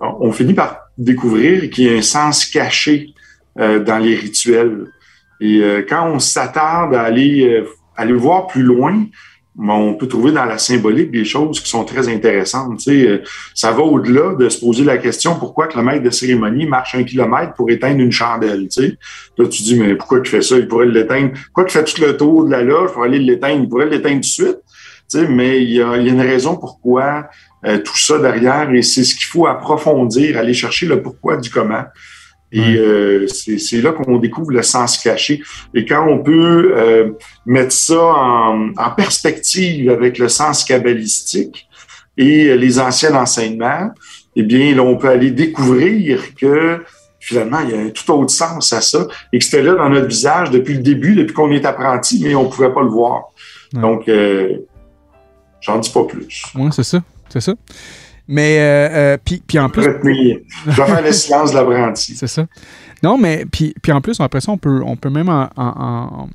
on 0.00 0.32
finit 0.32 0.54
par 0.54 0.78
découvrir 0.98 1.70
qu'il 1.70 1.84
y 1.84 1.94
a 1.94 1.98
un 1.98 2.02
sens 2.02 2.44
caché 2.44 3.14
euh, 3.58 3.78
dans 3.78 3.98
les 3.98 4.16
rituels. 4.16 4.86
Et 5.40 5.60
euh, 5.60 5.86
quand 5.88 6.08
on 6.08 6.18
s'attarde 6.18 6.94
à 6.94 7.02
aller, 7.02 7.46
euh, 7.46 7.68
aller 7.96 8.12
voir 8.12 8.46
plus 8.48 8.62
loin, 8.62 9.04
on 9.58 9.94
peut 9.94 10.08
trouver 10.08 10.32
dans 10.32 10.44
la 10.44 10.58
symbolique 10.58 11.10
des 11.10 11.24
choses 11.24 11.60
qui 11.60 11.68
sont 11.68 11.84
très 11.84 12.08
intéressantes. 12.08 12.78
Tu 12.78 12.84
sais, 12.84 13.06
euh, 13.06 13.22
ça 13.54 13.70
va 13.72 13.82
au-delà 13.82 14.34
de 14.34 14.48
se 14.48 14.58
poser 14.58 14.84
la 14.84 14.98
question 14.98 15.34
pourquoi 15.34 15.66
que 15.66 15.76
le 15.76 15.84
maître 15.84 16.02
de 16.02 16.10
cérémonie 16.10 16.66
marche 16.66 16.94
un 16.94 17.04
kilomètre 17.04 17.54
pour 17.54 17.70
éteindre 17.70 18.00
une 18.00 18.12
chandelle. 18.12 18.68
Tu 18.68 18.82
sais? 18.82 18.98
Là, 19.36 19.46
tu 19.48 19.62
dis, 19.62 19.78
mais 19.78 19.94
pourquoi 19.94 20.20
tu 20.20 20.30
fais 20.30 20.42
ça? 20.42 20.56
Il 20.56 20.68
pourrait 20.68 20.86
l'éteindre. 20.86 21.32
Pourquoi 21.46 21.64
tu 21.64 21.76
fais 21.76 21.84
tout 21.84 22.00
le 22.00 22.16
tour 22.16 22.46
de 22.46 22.50
la 22.50 22.62
loge 22.62 22.92
pour 22.92 23.02
aller 23.02 23.18
l'éteindre? 23.18 23.62
Il 23.62 23.68
pourrait 23.68 23.90
l'éteindre 23.90 24.16
tout 24.16 24.20
de 24.20 24.24
suite. 24.24 24.58
Tu 25.10 25.18
sais, 25.18 25.28
mais 25.28 25.62
il 25.62 25.70
y, 25.70 25.74
y 25.76 25.82
a 25.82 25.96
une 25.96 26.20
raison 26.20 26.56
pourquoi 26.56 27.28
euh, 27.64 27.78
tout 27.78 27.96
ça 27.96 28.18
derrière, 28.18 28.72
et 28.72 28.82
c'est 28.82 29.04
ce 29.04 29.14
qu'il 29.14 29.26
faut 29.26 29.46
approfondir, 29.46 30.38
aller 30.38 30.54
chercher 30.54 30.86
le 30.86 31.00
pourquoi 31.00 31.36
du 31.36 31.50
comment. 31.50 31.84
Et 32.52 32.76
euh, 32.76 33.26
c'est 33.28 33.80
là 33.80 33.92
qu'on 33.92 34.18
découvre 34.18 34.50
le 34.50 34.62
sens 34.62 34.98
caché. 34.98 35.42
Et 35.74 35.86
quand 35.86 36.06
on 36.06 36.18
peut 36.18 36.74
euh, 36.76 37.12
mettre 37.46 37.72
ça 37.72 38.02
en, 38.02 38.68
en, 38.76 38.90
perspective 38.90 39.90
avec 39.90 40.18
le 40.18 40.28
sens 40.28 40.62
kabbalistique 40.64 41.66
et 42.18 42.54
les 42.56 42.78
anciens 42.78 43.14
enseignements, 43.14 43.90
eh 44.36 44.42
bien, 44.42 44.74
là, 44.74 44.82
on 44.82 44.96
peut 44.96 45.08
aller 45.08 45.30
découvrir 45.30 46.34
que 46.34 46.82
finalement, 47.22 47.60
il 47.60 47.70
y 47.70 47.74
a 47.74 47.78
un 47.78 47.90
tout 47.90 48.10
autre 48.12 48.32
sens 48.32 48.72
à 48.72 48.80
ça 48.80 49.06
et 49.32 49.38
que 49.38 49.44
c'était 49.44 49.62
là 49.62 49.74
dans 49.74 49.88
notre 49.88 50.08
visage 50.08 50.50
depuis 50.50 50.74
le 50.74 50.82
début, 50.82 51.14
depuis 51.14 51.32
qu'on 51.32 51.52
est 51.52 51.64
apprenti, 51.64 52.20
mais 52.22 52.34
on 52.34 52.44
ne 52.44 52.48
pouvait 52.48 52.72
pas 52.72 52.82
le 52.82 52.88
voir. 52.88 53.26
Donc, 53.72 54.08
euh, 54.08 54.58
j'en 55.60 55.78
dis 55.78 55.90
pas 55.90 56.04
plus. 56.04 56.44
Oui, 56.56 56.68
c'est 56.72 56.82
ça. 56.82 57.00
C'est 57.28 57.40
ça. 57.40 57.54
Mais, 58.28 58.58
euh, 58.60 59.16
euh, 59.16 59.16
puis, 59.46 59.58
en 59.58 59.68
plus. 59.68 59.82
Je 59.82 59.88
vais 59.88 60.74
faire 60.74 61.02
le 61.02 61.12
silence 61.12 61.50
de 61.52 61.56
l'apprenti. 61.56 62.14
C'est 62.14 62.26
ça. 62.26 62.46
Non, 63.02 63.18
mais 63.18 63.44
puis, 63.50 63.74
puis 63.82 63.90
en 63.90 64.00
plus, 64.00 64.20
après 64.20 64.40
ça, 64.40 64.52
on 64.52 64.58
peut, 64.58 64.80
on 64.84 64.96
peut 64.96 65.10
même 65.10 65.28
en, 65.28 65.48
en, 65.56 66.28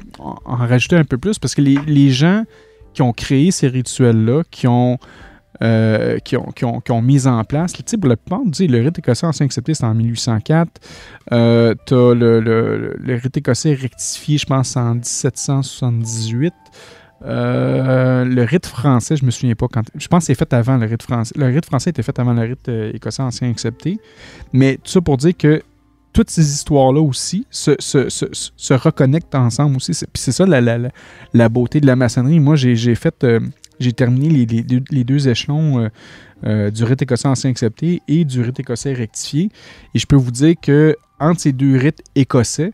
rajouter 0.45 0.97
un 0.97 1.05
peu 1.05 1.17
plus 1.17 1.39
parce 1.39 1.55
que 1.55 1.61
les, 1.61 1.77
les 1.87 2.09
gens 2.09 2.43
qui 2.93 3.01
ont 3.01 3.13
créé 3.13 3.51
ces 3.51 3.67
rituels-là, 3.67 4.43
qui 4.51 4.67
ont. 4.67 4.97
Euh, 5.63 6.19
qui, 6.19 6.37
ont, 6.37 6.51
qui, 6.51 6.65
ont, 6.65 6.81
qui, 6.81 6.91
ont, 6.91 7.01
mis 7.01 7.25
en 7.25 7.43
place. 7.43 7.73
Tu 7.73 7.81
sais, 7.83 7.97
pour 7.97 8.09
le 8.09 8.15
plupart, 8.15 8.41
le 8.45 8.83
rite 8.83 8.99
écossais 8.99 9.25
ancien 9.25 9.43
accepté, 9.47 9.73
c'est 9.73 9.85
en 9.85 9.95
1804. 9.95 10.69
Euh, 11.31 11.73
tu 11.87 11.95
as 11.95 12.13
le, 12.13 12.39
le, 12.39 12.95
le, 12.95 13.15
rite 13.15 13.37
écossais 13.37 13.73
rectifié, 13.73 14.37
je 14.37 14.45
pense, 14.45 14.77
en 14.77 14.93
1778. 14.93 16.53
Euh, 17.25 18.25
le 18.25 18.43
rite 18.43 18.65
français, 18.65 19.15
je 19.15 19.25
me 19.25 19.31
souviens 19.31 19.55
pas 19.55 19.67
quand. 19.67 19.83
Je 19.95 20.07
pense 20.07 20.23
que 20.23 20.25
c'est 20.27 20.35
fait 20.35 20.51
avant 20.53 20.77
le 20.77 20.85
rite 20.85 21.03
français. 21.03 21.33
Le 21.37 21.47
rite 21.47 21.65
français 21.65 21.89
était 21.89 22.03
fait 22.03 22.17
avant 22.19 22.33
le 22.33 22.41
rite 22.41 22.69
euh, 22.69 22.91
écossais 22.93 23.23
ancien 23.23 23.49
accepté. 23.49 23.99
Mais 24.53 24.75
tout 24.75 24.91
ça 24.91 25.01
pour 25.01 25.17
dire 25.17 25.35
que 25.35 25.61
toutes 26.13 26.29
ces 26.29 26.51
histoires-là 26.51 27.01
aussi 27.01 27.45
se, 27.49 28.73
reconnectent 28.73 29.35
ensemble 29.35 29.77
aussi. 29.77 29.91
Puis 29.91 30.21
c'est 30.21 30.31
ça 30.31 30.45
la, 30.45 31.49
beauté 31.49 31.79
de 31.79 31.87
la 31.87 31.95
maçonnerie. 31.95 32.39
Moi, 32.39 32.55
j'ai 32.55 32.95
fait. 32.95 33.23
Euh, 33.23 33.39
J'ai 33.79 33.93
terminé 33.93 34.29
les, 34.29 35.03
deux 35.03 35.27
échelons 35.27 35.89
du 36.43 36.83
rite 36.83 37.01
écossais 37.03 37.27
ancien 37.27 37.51
accepté 37.51 38.01
et 38.07 38.25
du 38.25 38.41
rite 38.41 38.59
écossais 38.59 38.93
rectifié. 38.93 39.49
Et 39.93 39.99
je 39.99 40.07
peux 40.07 40.15
vous 40.15 40.31
dire 40.31 40.55
que 40.59 40.95
entre 41.19 41.41
ces 41.41 41.51
deux 41.51 41.77
rites 41.77 42.01
écossais, 42.15 42.73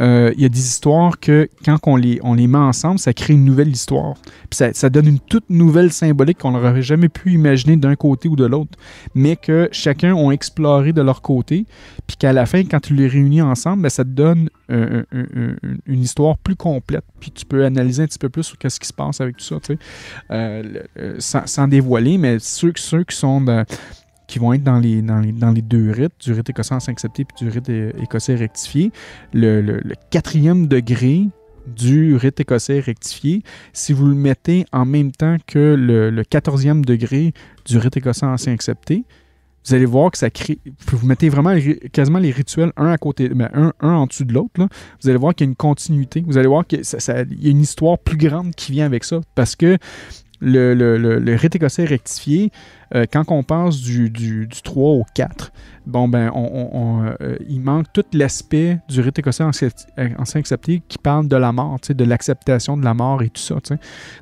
il 0.00 0.40
y 0.40 0.44
a 0.44 0.48
des 0.48 0.60
histoires 0.60 1.18
que 1.20 1.48
quand 1.64 1.78
on 1.86 1.96
les, 1.96 2.18
on 2.22 2.34
les 2.34 2.46
met 2.46 2.58
ensemble, 2.58 2.98
ça 2.98 3.12
crée 3.12 3.34
une 3.34 3.44
nouvelle 3.44 3.68
histoire. 3.70 4.14
Puis 4.50 4.72
ça, 4.72 4.90
donne 4.90 5.06
une 5.06 5.20
toute 5.20 5.48
nouvelle 5.50 5.92
symbolique 5.92 6.38
qu'on 6.38 6.52
n'aurait 6.52 6.82
jamais 6.82 7.08
pu 7.08 7.32
imaginer 7.32 7.76
d'un 7.76 7.94
côté 7.96 8.28
ou 8.28 8.36
de 8.36 8.44
l'autre, 8.44 8.78
mais 9.14 9.36
que 9.36 9.68
chacun 9.72 10.14
ont 10.14 10.30
exploré 10.30 10.92
de 10.92 11.02
leur 11.02 11.22
côté, 11.22 11.66
puis 12.06 12.16
qu'à 12.16 12.32
la 12.32 12.46
fin, 12.46 12.64
quand 12.64 12.80
tu 12.80 12.94
les 12.94 13.08
réunis 13.08 13.42
ensemble, 13.42 13.82
ben, 13.82 13.88
ça 13.88 14.04
te 14.04 14.10
donne 14.10 14.48
une 14.68 16.02
histoire 16.02 16.38
plus 16.38 16.56
complète. 16.56 17.04
Puis 17.20 17.30
tu 17.30 17.44
peux 17.44 17.64
analyser 17.64 18.02
un 18.02 18.06
petit 18.06 18.18
peu 18.18 18.28
plus 18.28 18.42
sur 18.42 18.56
ce 18.62 18.80
qui 18.80 18.86
se 18.88 18.92
passe 18.92 19.20
avec 19.20 19.36
tout 19.36 19.44
ça, 19.44 19.56
euh, 20.30 20.62
euh, 20.98 21.16
sans, 21.18 21.68
dévoiler, 21.68 22.18
mais 22.18 22.38
ceux, 22.38 22.72
ceux 22.76 23.04
qui 23.04 23.16
sont 23.16 23.44
qui 24.26 24.38
vont 24.38 24.52
être 24.52 24.62
dans 24.62 24.78
les, 24.78 25.02
dans 25.02 25.20
les, 25.20 25.62
deux 25.62 25.90
rites, 25.90 26.12
du 26.20 26.32
rite 26.32 26.50
écossais 26.50 26.74
accepté 26.86 27.24
puis 27.24 27.44
du 27.44 27.50
rite 27.50 27.68
écossais 28.00 28.34
rectifié. 28.34 28.90
Le, 29.32 29.80
quatrième 30.10 30.66
degré 30.66 31.28
du 31.66 32.14
rite 32.16 32.40
écossais 32.40 32.80
rectifié, 32.80 33.42
si 33.72 33.92
vous 33.92 34.06
le 34.06 34.14
mettez 34.14 34.66
en 34.72 34.84
même 34.84 35.12
temps 35.12 35.36
que 35.46 35.74
le, 35.78 36.22
quatorzième 36.24 36.84
degré 36.84 37.32
du 37.64 37.78
rite 37.78 37.96
écossais 37.96 38.26
ancien 38.26 38.52
accepté, 38.52 39.04
vous 39.66 39.74
allez 39.74 39.86
voir 39.86 40.10
que 40.10 40.18
ça 40.18 40.28
crée. 40.28 40.58
Vous 40.88 41.06
mettez 41.06 41.30
vraiment 41.30 41.56
quasiment 41.90 42.18
les 42.18 42.30
rituels 42.30 42.70
un 42.76 42.90
à 42.90 42.98
côté, 42.98 43.30
un, 43.54 43.72
un 43.80 43.94
en 43.94 44.06
dessous 44.06 44.24
de 44.24 44.34
l'autre. 44.34 44.50
Vous 45.02 45.08
allez 45.08 45.18
voir 45.18 45.34
qu'il 45.34 45.46
y 45.46 45.48
a 45.48 45.50
une 45.50 45.56
continuité. 45.56 46.22
Vous 46.26 46.36
allez 46.36 46.48
voir 46.48 46.66
qu'il 46.66 46.82
y 46.82 47.46
a 47.46 47.50
une 47.50 47.62
histoire 47.62 47.98
plus 47.98 48.18
grande 48.18 48.54
qui 48.54 48.72
vient 48.72 48.84
avec 48.84 49.04
ça. 49.04 49.22
Parce 49.34 49.56
que 49.56 49.78
le, 50.44 50.74
le 50.96 51.34
rite 51.34 51.56
écossais 51.56 51.84
rectifié, 51.84 52.50
euh, 52.94 53.06
quand 53.10 53.24
on 53.30 53.42
passe 53.42 53.80
du, 53.80 54.10
du, 54.10 54.48
3 54.62 54.92
au 54.92 55.04
4, 55.14 55.52
bon, 55.86 56.08
ben, 56.08 56.30
euh, 56.34 57.36
il 57.48 57.60
manque 57.60 57.86
tout 57.92 58.04
l'aspect 58.12 58.78
du 58.88 59.00
rite 59.00 59.18
écossais 59.18 59.42
ancien 59.42 59.70
accepté 60.40 60.82
qui 60.88 60.98
parle 60.98 61.26
de 61.26 61.36
la 61.36 61.52
mort, 61.52 61.78
de 61.88 62.04
l'acceptation 62.04 62.76
de 62.76 62.84
la 62.84 62.94
mort 62.94 63.22
et 63.22 63.30
tout 63.30 63.42
ça. 63.42 63.56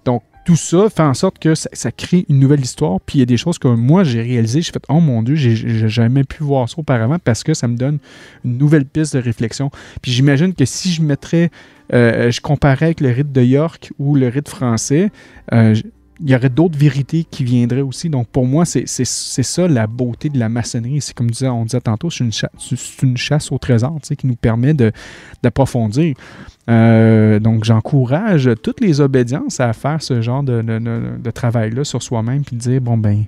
Donc, 0.04 0.22
tout 0.44 0.56
ça 0.56 0.90
fait 0.90 1.02
en 1.02 1.14
sorte 1.14 1.38
que 1.38 1.54
ça, 1.54 1.92
crée 1.92 2.26
une 2.28 2.40
nouvelle 2.40 2.62
histoire. 2.62 2.98
Puis 3.00 3.18
il 3.18 3.20
y 3.20 3.22
a 3.22 3.26
des 3.26 3.36
choses 3.36 3.60
que 3.60 3.68
moi 3.68 4.02
j'ai 4.02 4.22
réalisées. 4.22 4.60
J'ai 4.60 4.72
fait 4.72 4.82
Oh 4.88 4.98
mon 4.98 5.22
Dieu, 5.22 5.36
j'ai 5.36 5.88
jamais 5.88 6.24
pu 6.24 6.42
voir 6.42 6.68
ça 6.68 6.74
auparavant 6.78 7.18
parce 7.22 7.44
que 7.44 7.54
ça 7.54 7.68
me 7.68 7.76
donne 7.76 7.98
une 8.44 8.58
nouvelle 8.58 8.84
piste 8.84 9.14
de 9.14 9.22
réflexion. 9.22 9.70
Puis 10.00 10.10
j'imagine 10.10 10.52
que 10.52 10.64
si 10.64 10.92
je 10.92 11.00
mettrais, 11.00 11.52
euh, 11.92 12.32
je 12.32 12.40
comparais 12.40 12.86
avec 12.86 13.00
le 13.00 13.10
rite 13.10 13.30
de 13.30 13.42
York 13.42 13.92
ou 14.00 14.16
le 14.16 14.26
rite 14.26 14.48
français, 14.48 15.12
il 16.20 16.30
y 16.30 16.36
aurait 16.36 16.50
d'autres 16.50 16.78
vérités 16.78 17.24
qui 17.24 17.42
viendraient 17.42 17.80
aussi. 17.80 18.08
Donc, 18.10 18.28
pour 18.28 18.46
moi, 18.46 18.64
c'est 18.64 18.86
ça 18.86 19.68
la 19.68 19.86
beauté 19.86 20.28
de 20.28 20.38
la 20.38 20.48
maçonnerie. 20.48 21.00
C'est 21.00 21.14
comme 21.14 21.30
on 21.42 21.64
disait 21.64 21.80
tantôt, 21.80 22.10
c'est 22.10 22.24
une, 22.24 22.30
une, 23.02 23.16
chasse 23.16 23.50
au 23.50 23.58
trésor 23.58 23.98
qui 24.00 24.26
nous 24.26 24.36
permet 24.36 24.74
d'approfondir. 25.42 26.14
Euh, 26.70 27.40
donc, 27.40 27.64
j'encourage 27.64 28.50
toutes 28.62 28.80
les 28.80 29.00
obédiences 29.00 29.58
à 29.60 29.72
faire 29.72 30.02
ce 30.02 30.20
genre 30.20 30.42
de, 30.42 30.62
de, 30.62 31.30
travail-là 31.30 31.84
sur 31.84 32.02
soi-même, 32.02 32.44
puis 32.44 32.56
de 32.56 32.60
dire, 32.60 32.80
bon, 32.80 32.98
ben, 32.98 33.24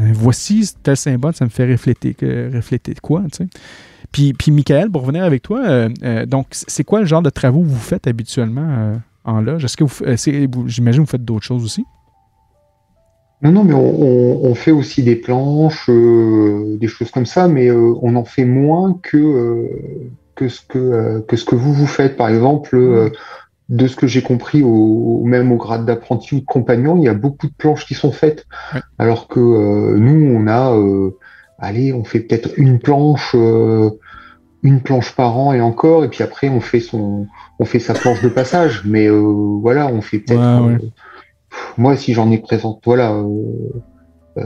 euh, 0.00 0.10
voici 0.14 0.68
tel 0.82 0.96
symbole, 0.96 1.34
ça 1.34 1.44
me 1.44 1.50
fait 1.50 1.70
refléter, 1.70 2.16
refléter 2.52 2.94
quoi, 3.00 3.22
tu 3.30 3.44
sais. 3.44 3.46
Puis, 4.10 4.32
puis, 4.32 4.50
Michael, 4.50 4.90
pour 4.90 5.02
revenir 5.02 5.24
avec 5.24 5.42
toi, 5.42 5.60
euh, 5.64 6.26
donc, 6.26 6.46
c'est 6.50 6.84
quoi 6.84 7.00
le 7.00 7.06
genre 7.06 7.22
de 7.22 7.30
travaux 7.30 7.60
que 7.60 7.68
vous 7.68 7.76
faites 7.76 8.06
habituellement 8.06 9.00
en 9.24 9.40
loge? 9.40 9.64
Est-ce 9.64 9.76
que 9.76 9.84
vous, 9.84 10.68
j'imagine 10.68 11.02
que 11.02 11.06
vous 11.06 11.10
faites 11.10 11.24
d'autres 11.24 11.46
choses 11.46 11.64
aussi? 11.64 11.84
Non, 13.42 13.50
non, 13.50 13.64
mais 13.64 13.74
on, 13.74 14.54
fait 14.54 14.70
aussi 14.70 15.02
des 15.02 15.16
planches, 15.16 15.86
euh, 15.88 16.76
des 16.78 16.86
choses 16.86 17.10
comme 17.10 17.26
ça, 17.26 17.48
mais 17.48 17.68
euh, 17.68 17.92
on 18.00 18.14
en 18.14 18.24
fait 18.24 18.44
moins 18.44 18.96
que, 19.02 19.16
euh, 19.16 19.68
que, 20.36 20.48
ce 20.48 20.60
que, 20.60 21.24
que 21.26 21.36
ce 21.36 21.44
que 21.44 21.56
vous 21.56 21.72
vous 21.72 21.88
faites. 21.88 22.16
Par 22.16 22.28
exemple, 22.28 23.10
de 23.68 23.86
ce 23.88 23.96
que 23.96 24.06
j'ai 24.06 24.22
compris, 24.22 24.62
au, 24.62 25.24
même 25.24 25.50
au 25.50 25.56
grade 25.56 25.84
d'apprenti 25.84 26.36
ou 26.36 26.40
de 26.40 26.44
compagnon, 26.44 26.96
il 26.98 27.02
y 27.02 27.08
a 27.08 27.14
beaucoup 27.14 27.48
de 27.48 27.52
planches 27.52 27.84
qui 27.84 27.94
sont 27.94 28.12
faites. 28.12 28.46
Alors 28.96 29.26
que 29.26 29.40
nous, 29.40 30.36
on 30.36 30.46
a, 30.46 30.78
allez, 31.58 31.92
on 31.92 32.04
fait 32.04 32.20
peut-être 32.20 32.50
une 32.56 32.78
planche, 32.78 33.34
une 34.62 34.80
planche 34.82 35.16
par 35.16 35.36
an 35.36 35.52
et 35.52 35.60
encore, 35.60 36.04
et 36.04 36.08
puis 36.08 36.22
après, 36.22 36.48
on 36.48 36.60
fait 36.60 36.78
son, 36.78 37.26
on 37.58 37.64
fait 37.64 37.80
sa 37.80 37.94
planche 37.94 38.22
de 38.22 38.28
passage. 38.28 38.82
Mais 38.84 39.08
voilà, 39.08 39.88
on 39.88 40.00
fait 40.00 40.20
peut-être 40.20 40.78
moi, 41.78 41.96
si 41.96 42.12
j'en 42.14 42.30
ai 42.30 42.38
présente, 42.38 42.80
voilà, 42.84 43.12
euh, 43.12 43.24
euh, 44.38 44.42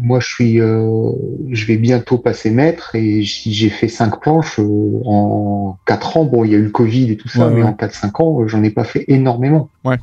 moi, 0.00 0.20
je 0.20 0.28
suis, 0.28 0.60
euh, 0.60 1.10
je 1.50 1.66
vais 1.66 1.76
bientôt 1.76 2.18
passer 2.18 2.50
maître 2.50 2.94
et 2.94 3.22
j'ai 3.22 3.68
fait 3.68 3.88
cinq 3.88 4.20
planches 4.20 4.60
en 5.04 5.78
quatre 5.86 6.16
ans. 6.16 6.24
Bon, 6.24 6.44
il 6.44 6.52
y 6.52 6.54
a 6.54 6.58
eu 6.58 6.64
le 6.64 6.70
Covid 6.70 7.10
et 7.10 7.16
tout 7.16 7.28
ça, 7.28 7.48
mais 7.48 7.62
en 7.62 7.72
4-5 7.72 8.22
ans, 8.22 8.48
j'en 8.48 8.62
ai 8.62 8.70
pas 8.70 8.84
fait 8.84 9.04
énormément. 9.08 9.68
Ouais. 9.84 9.98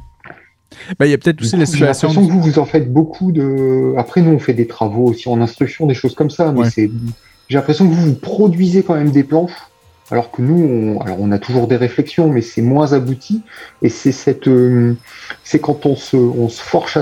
Bah, 0.97 1.07
il 1.07 1.11
y 1.11 1.13
a 1.13 1.17
peut-être 1.17 1.41
aussi 1.41 1.57
la 1.57 1.65
situation. 1.65 2.09
J'ai 2.09 2.15
l'impression 2.15 2.27
que 2.27 2.31
vous, 2.31 2.51
vous 2.51 2.59
en 2.59 2.65
faites 2.65 2.91
beaucoup 2.91 3.31
de. 3.31 3.93
Après, 3.97 4.21
nous, 4.21 4.31
on 4.31 4.39
fait 4.39 4.53
des 4.53 4.67
travaux 4.67 5.05
aussi 5.05 5.27
en 5.27 5.41
instruction, 5.41 5.87
des 5.87 5.93
choses 5.93 6.15
comme 6.15 6.29
ça, 6.29 6.51
mais 6.51 6.69
c'est. 6.69 6.89
J'ai 7.47 7.57
l'impression 7.57 7.87
que 7.87 7.93
vous, 7.93 8.09
vous 8.09 8.15
produisez 8.15 8.83
quand 8.83 8.93
même 8.93 9.09
des 9.09 9.23
planches 9.23 9.51
alors 10.11 10.31
que 10.31 10.41
nous, 10.41 10.97
on, 10.99 11.31
a 11.31 11.37
toujours 11.37 11.67
des 11.67 11.75
réflexions, 11.75 12.29
mais 12.29 12.41
c'est 12.41 12.61
moins 12.61 12.93
abouti. 12.93 13.43
Et 13.81 13.89
c'est 13.89 14.47
euh, 14.47 14.95
quand 15.61 15.85
on 15.85 15.95
se, 15.95 16.17
on 16.17 16.47
force, 16.47 16.97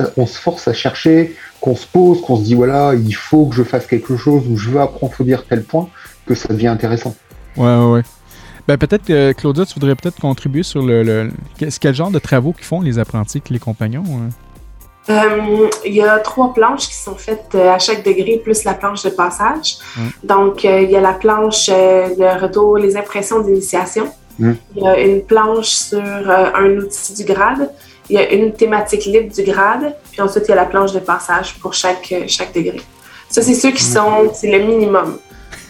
à, 0.68 0.74
chercher, 0.74 1.36
qu'on 1.62 1.76
se 1.76 1.88
pose, 1.88 2.22
qu'on 2.22 2.38
se 2.38 2.44
dit 2.44 2.56
voilà, 2.56 2.94
il 2.96 3.16
faut 3.16 3.46
que 3.46 3.56
je 3.56 3.64
fasse 3.64 3.88
quelque 3.88 4.18
chose 4.18 4.44
ou 4.50 4.58
je 4.58 4.70
veux 4.70 4.82
approfondir 4.82 5.46
tel 5.46 5.64
point, 5.64 5.90
que 6.26 6.36
ça 6.36 6.50
devient 6.54 6.68
intéressant. 6.68 7.16
Ouais, 7.56 7.66
ouais. 7.66 7.92
ouais. 7.92 8.02
Ben, 8.68 8.78
peut-être, 8.78 9.10
euh, 9.10 9.32
Claudia, 9.32 9.66
tu 9.66 9.76
voudrais 9.76 9.96
peut-être 9.96 10.20
contribuer 10.20 10.64
sur 10.64 10.82
le, 10.86 11.02
le, 11.02 11.32
quel 11.80 11.96
genre 11.96 12.12
de 12.12 12.20
travaux 12.20 12.52
qu'ils 12.52 12.66
font 12.66 12.82
les 12.82 13.00
apprentis, 13.00 13.42
les 13.50 13.60
compagnons. 13.60 14.04
Hein? 14.04 14.30
Euh, 15.10 15.70
il 15.86 15.94
y 15.94 16.02
a 16.02 16.20
trois 16.20 16.54
planches 16.54 16.88
qui 16.88 16.96
sont 16.96 17.16
faites 17.16 17.52
euh, 17.56 17.74
à 17.74 17.80
chaque 17.80 18.04
degré, 18.04 18.42
plus 18.44 18.64
la 18.66 18.74
planche 18.74 19.04
de 19.04 19.10
passage. 19.10 19.78
Donc, 20.24 20.66
euh, 20.66 20.82
il 20.82 20.92
y 20.92 20.96
a 20.98 21.02
la 21.02 21.14
planche 21.14 21.68
de 21.68 22.42
retour, 22.42 22.78
les 22.78 22.98
impressions 22.98 23.40
d'initiation. 23.40 24.12
Il 24.40 24.58
y 24.76 24.88
a 24.88 25.00
une 25.00 25.22
planche 25.24 25.70
sur 25.70 26.00
un 26.30 26.78
outil 26.78 27.14
du 27.14 27.24
grade. 27.24 27.72
Il 28.10 28.16
y 28.16 28.20
a 28.20 28.32
une 28.32 28.54
thématique 28.54 29.06
libre 29.06 29.34
du 29.34 29.44
grade. 29.44 29.96
Puis 30.12 30.22
ensuite, 30.22 30.44
il 30.48 30.50
y 30.50 30.54
a 30.54 30.58
la 30.58 30.66
planche 30.66 30.94
de 30.94 31.00
passage 31.00 31.56
pour 31.56 31.74
chaque, 31.74 32.14
chaque 32.28 32.54
degré. 32.54 32.82
Ça, 33.30 33.42
c'est 33.42 33.56
ceux 33.56 33.72
qui 33.72 33.84
sont, 33.84 34.32
c'est 34.34 34.52
le 34.52 34.64
minimum. 34.64 35.18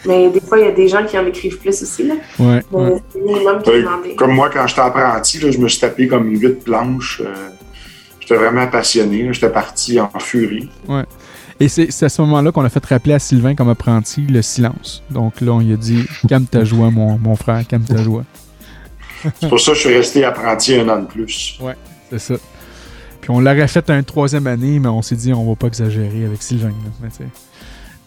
Mais 0.05 0.29
des 0.29 0.41
fois, 0.41 0.59
il 0.59 0.65
y 0.65 0.67
a 0.67 0.71
des 0.71 0.88
gens 0.88 1.05
qui 1.05 1.17
en 1.17 1.25
écrivent 1.25 1.57
plus 1.57 1.81
aussi. 1.81 2.03
Là. 2.03 2.15
Ouais, 2.39 2.61
C'est 3.11 3.19
le 3.19 3.25
minimum 3.25 3.61
qui 3.61 3.69
est 3.69 3.81
demandé. 3.81 4.15
Comme 4.15 4.33
moi, 4.33 4.49
quand 4.51 4.67
j'étais 4.67 4.81
apprenti, 4.81 5.39
là, 5.39 5.51
je 5.51 5.57
me 5.57 5.67
suis 5.67 5.79
tapé 5.79 6.07
comme 6.07 6.29
huit 6.29 6.63
planches. 6.63 7.21
J'étais 8.28 8.41
vraiment 8.41 8.67
passionné. 8.67 9.32
J'étais 9.32 9.49
parti 9.49 9.99
en 10.01 10.09
furie. 10.19 10.69
Ouais. 10.88 11.05
Et 11.59 11.69
c'est 11.69 12.03
à 12.03 12.09
ce 12.09 12.21
moment-là 12.21 12.51
qu'on 12.51 12.63
a 12.63 12.69
fait 12.69 12.86
rappeler 12.86 13.13
à 13.13 13.19
Sylvain 13.19 13.55
comme 13.55 13.69
apprenti 13.69 14.21
le 14.21 14.41
silence. 14.41 15.01
Donc 15.09 15.41
là, 15.41 15.53
on 15.53 15.59
lui 15.59 15.73
a 15.73 15.78
dit 15.78 16.05
Calme 16.28 16.45
ta 16.45 16.63
joie, 16.63 16.91
mon, 16.91 17.17
mon 17.17 17.36
frère, 17.36 17.65
calme 17.65 17.84
ta 17.84 17.97
joie. 17.97 18.23
c'est 19.39 19.49
pour 19.49 19.59
ça 19.59 19.71
que 19.71 19.78
je 19.78 19.82
suis 19.88 19.95
resté 19.95 20.23
apprenti 20.23 20.75
un 20.75 20.88
an 20.89 20.99
de 20.99 21.07
plus. 21.07 21.57
Ouais, 21.61 21.75
c'est 22.11 22.19
ça. 22.19 22.36
Puis 23.21 23.32
on 23.32 23.39
l'aurait 23.39 23.67
fait 23.67 23.89
une 23.89 24.03
troisième 24.03 24.45
année, 24.45 24.78
mais 24.80 24.89
on 24.89 25.01
s'est 25.01 25.15
dit 25.15 25.34
on 25.34 25.49
va 25.49 25.55
pas 25.55 25.67
exagérer 25.67 26.25
avec 26.25 26.43
Sylvain. 26.43 26.73
Mais, 27.01 27.09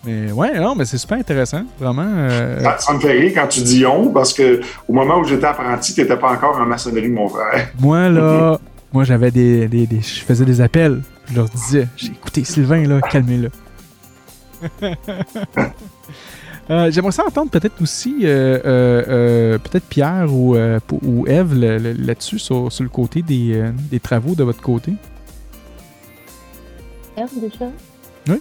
mais 0.04 0.32
ouais, 0.32 0.60
non, 0.60 0.76
mais 0.76 0.84
c'est 0.84 0.98
super 0.98 1.18
intéressant, 1.18 1.64
vraiment. 1.78 2.06
Euh, 2.06 2.62
ça, 2.78 2.92
me 2.92 3.00
fait 3.00 3.12
rire 3.12 3.32
quand 3.34 3.48
tu 3.48 3.62
dis 3.62 3.84
on, 3.84 4.10
parce 4.10 4.32
que 4.32 4.60
au 4.86 4.92
moment 4.92 5.18
où 5.18 5.24
j'étais 5.24 5.46
apprenti, 5.46 5.92
tu 5.92 6.02
n'étais 6.02 6.16
pas 6.16 6.30
encore 6.30 6.56
en 6.56 6.66
maçonnerie, 6.66 7.08
mon 7.08 7.28
frère. 7.28 7.68
Moi, 7.80 8.08
là, 8.08 8.60
Moi, 8.92 9.04
j'avais 9.04 9.30
des, 9.30 9.68
Je 9.70 10.20
faisais 10.20 10.44
des 10.44 10.60
appels. 10.60 11.02
Je 11.28 11.36
leur 11.36 11.48
disais 11.48 11.86
écoutez, 12.02 12.44
Sylvain, 12.44 12.86
là, 12.86 13.00
calmez-le. 13.00 13.50
Euh, 16.68 16.88
j'aimerais 16.92 17.10
ça 17.10 17.26
entendre 17.26 17.50
peut-être 17.50 17.82
aussi, 17.82 18.18
euh, 18.22 18.60
euh, 18.64 19.58
peut-être 19.58 19.86
Pierre 19.86 20.32
ou, 20.32 20.56
ou 21.02 21.26
Eve 21.26 21.52
là-dessus, 21.54 22.38
sur, 22.38 22.68
le 22.78 22.88
côté 22.88 23.22
des, 23.22 23.72
des, 23.90 23.98
travaux 23.98 24.36
de 24.36 24.44
votre 24.44 24.60
côté. 24.60 24.92
Eve, 27.16 27.40
déjà? 27.40 27.66
Oui. 28.28 28.40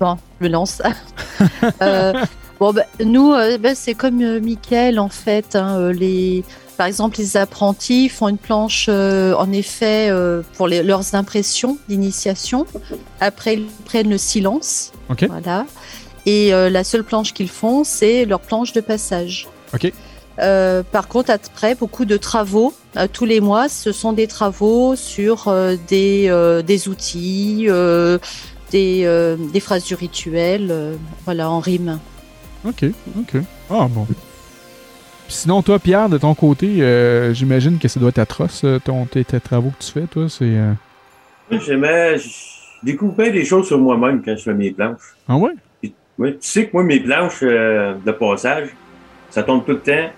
Bon, 0.00 0.18
je 0.40 0.46
me 0.46 0.50
lance. 0.50 0.82
Bon, 2.60 2.74
ben, 2.74 2.84
nous, 3.02 3.32
euh, 3.32 3.56
ben, 3.56 3.74
c'est 3.74 3.94
comme 3.94 4.20
euh, 4.20 4.38
Mickaël, 4.38 5.00
en 5.00 5.08
fait. 5.08 5.56
Hein, 5.56 5.78
euh, 5.78 5.92
les, 5.94 6.44
par 6.76 6.86
exemple, 6.86 7.16
les 7.16 7.38
apprentis 7.38 8.10
font 8.10 8.28
une 8.28 8.36
planche, 8.36 8.90
en 8.90 9.52
effet, 9.52 10.10
pour 10.56 10.68
leurs 10.68 11.14
impressions 11.14 11.78
d'initiation. 11.88 12.66
Après, 13.20 13.54
ils 13.54 13.66
prennent 13.84 14.10
le 14.10 14.18
silence. 14.18 14.92
Voilà. 15.08 15.66
Et 16.24 16.52
la 16.52 16.82
seule 16.82 17.04
planche 17.04 17.34
qu'ils 17.34 17.50
font, 17.50 17.84
c'est 17.84 18.24
leur 18.24 18.40
planche 18.40 18.72
de 18.72 18.80
passage. 18.80 19.46
OK. 19.74 19.92
par 20.90 21.08
contre, 21.08 21.30
après, 21.30 21.74
beaucoup 21.74 22.06
de 22.06 22.16
travaux 22.16 22.72
tous 23.12 23.26
les 23.26 23.40
mois, 23.40 23.68
ce 23.68 23.92
sont 23.92 24.14
des 24.14 24.26
travaux 24.26 24.96
sur 24.96 25.54
des, 25.86 26.62
des 26.66 26.88
outils, 26.88 27.68
des, 28.70 29.36
des 29.52 29.60
phrases 29.60 29.84
du 29.84 29.94
rituel, 29.94 30.96
voilà, 31.26 31.50
en 31.50 31.60
rime. 31.60 31.98
Ok, 32.64 32.84
ok. 33.18 33.42
Ah 33.70 33.88
bon. 33.88 34.06
Sinon, 35.30 35.62
toi, 35.62 35.78
Pierre, 35.78 36.08
de 36.08 36.18
ton 36.18 36.34
côté, 36.34 36.82
euh, 36.82 37.32
j'imagine 37.32 37.78
que 37.78 37.86
ça 37.86 38.00
doit 38.00 38.08
être 38.08 38.18
atroce, 38.18 38.62
euh, 38.64 38.80
ton, 38.80 39.06
tes, 39.06 39.24
travaux 39.24 39.70
que 39.70 39.84
tu 39.84 39.92
fais, 39.92 40.06
toi. 40.06 40.28
C'est. 40.28 40.44
Euh... 40.44 40.72
J'aimais. 41.52 42.18
Je 42.18 42.28
découvrais 42.82 43.30
des 43.30 43.44
choses 43.44 43.68
sur 43.68 43.78
moi-même 43.78 44.22
quand 44.24 44.36
je 44.36 44.42
fais 44.42 44.54
mes 44.54 44.72
planches. 44.72 45.14
Ah 45.28 45.36
ouais? 45.36 45.52
oui. 46.18 46.32
Tu 46.32 46.36
sais 46.40 46.66
que 46.66 46.70
moi, 46.72 46.82
mes 46.82 46.98
planches 46.98 47.40
euh, 47.42 47.94
de 48.04 48.10
passage, 48.10 48.70
ça 49.30 49.44
tombe 49.44 49.64
tout 49.64 49.72
le 49.72 49.80
temps 49.80 50.10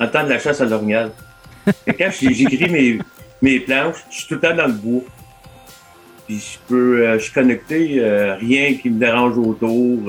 en 0.00 0.06
temps 0.06 0.24
de 0.24 0.28
la 0.28 0.38
chasse 0.38 0.60
à 0.60 0.64
l'orignal. 0.64 1.10
Et 1.86 1.92
quand 1.92 2.10
j'écris 2.10 2.70
mes, 2.70 2.98
mes 3.42 3.60
planches, 3.60 4.04
je 4.10 4.16
suis 4.16 4.28
tout 4.28 4.34
le 4.34 4.40
temps 4.40 4.56
dans 4.56 4.66
le 4.68 4.72
bois. 4.74 5.02
Puis 6.26 6.38
je 6.38 6.58
peux. 6.68 7.14
je 7.14 7.18
suis 7.18 7.32
connecté, 7.32 8.00
rien 8.40 8.74
qui 8.74 8.90
me 8.90 9.00
dérange 9.00 9.36
autour 9.36 10.08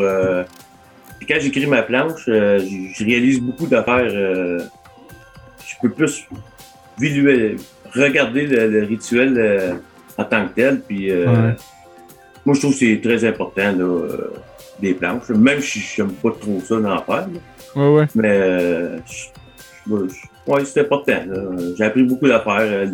quand 1.28 1.40
j'écris 1.40 1.68
ma 1.68 1.82
planche, 1.84 2.26
euh, 2.28 2.60
je 2.94 3.06
réalise 3.06 3.40
beaucoup 3.40 3.68
d'affaires. 3.68 4.12
Euh, 4.12 4.60
je 5.66 5.76
peux 5.82 5.90
plus 5.90 6.28
regarder 7.96 8.48
le, 8.48 8.84
rituel 8.84 9.38
euh, 9.38 9.74
en 10.18 10.24
tant 10.24 10.48
que 10.48 10.54
tel. 10.56 10.82
Puis, 10.82 11.12
Moi, 12.46 12.56
je 12.56 12.60
trouve 12.60 12.74
que 12.74 12.80
c'est 12.80 13.02
très 13.02 13.24
important, 13.26 13.74
des 14.80 14.94
planches. 14.94 15.30
Même 15.30 15.62
si 15.62 15.80
je 15.80 16.02
n'aime 16.02 16.14
pas 16.14 16.32
trop 16.32 16.60
ça 16.60 16.80
d'en 16.80 17.02
faire. 17.04 17.28
Ouais, 17.76 17.90
ouais. 17.90 18.06
Mais 18.16 19.00
ouais, 20.48 20.66
c'est 20.66 20.82
important. 20.82 21.22
J'ai 21.78 21.84
appris 21.84 22.04
beaucoup 22.04 22.28
d'affaires, 22.28 22.90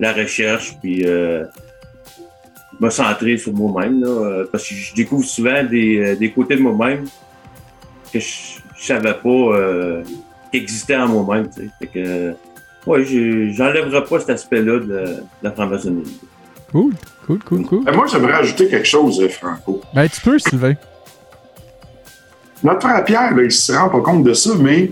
la, 0.00 0.12
recherche, 0.12 0.76
puis 0.80 1.04
me 2.80 2.90
centrer 2.90 3.36
sur 3.36 3.52
moi-même. 3.52 4.04
parce 4.50 4.66
que 4.66 4.74
je 4.74 4.94
découvre 4.94 5.24
souvent 5.24 5.62
des, 5.64 6.16
des 6.16 6.30
côtés 6.30 6.56
de 6.56 6.62
moi-même 6.62 7.04
que 8.12 8.20
je, 8.20 8.60
savais 8.78 9.14
pas 9.14 9.28
euh, 9.28 10.02
existait 10.52 10.96
en 10.96 11.08
moi-même. 11.08 11.48
Fait 11.78 11.86
que, 11.86 12.34
ouais, 12.86 13.04
j'enlèverai 13.52 14.04
pas 14.04 14.20
cet 14.20 14.30
aspect-là 14.30 14.80
de, 14.80 15.16
la 15.42 15.52
franc-maçonnerie. 15.52 16.20
Cool, 16.72 16.94
cool, 17.26 17.38
cool, 17.44 17.66
cool. 17.66 17.94
moi, 17.94 18.06
j'aimerais 18.10 18.34
ajouter 18.34 18.68
quelque 18.68 18.86
chose, 18.86 19.20
euh, 19.20 19.28
Franco. 19.28 19.80
Ben, 19.94 20.08
tu 20.08 20.20
peux, 20.20 20.38
Sylvain. 20.38 20.74
Notre 22.62 22.80
frère 22.82 23.04
Pierre, 23.04 23.32
il 23.36 23.44
ne 23.44 23.48
se 23.48 23.72
rend 23.72 23.88
pas 23.88 24.00
compte 24.00 24.24
de 24.24 24.32
ça, 24.34 24.50
mais 24.58 24.90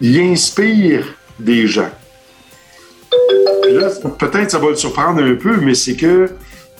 il 0.00 0.18
inspire 0.20 1.06
des 1.38 1.66
gens. 1.66 1.90
peut-être 4.18 4.50
ça 4.50 4.58
va 4.58 4.70
le 4.70 4.76
surprendre 4.76 5.22
un 5.22 5.34
peu, 5.34 5.56
mais 5.58 5.74
c'est 5.74 5.96
que 5.96 6.30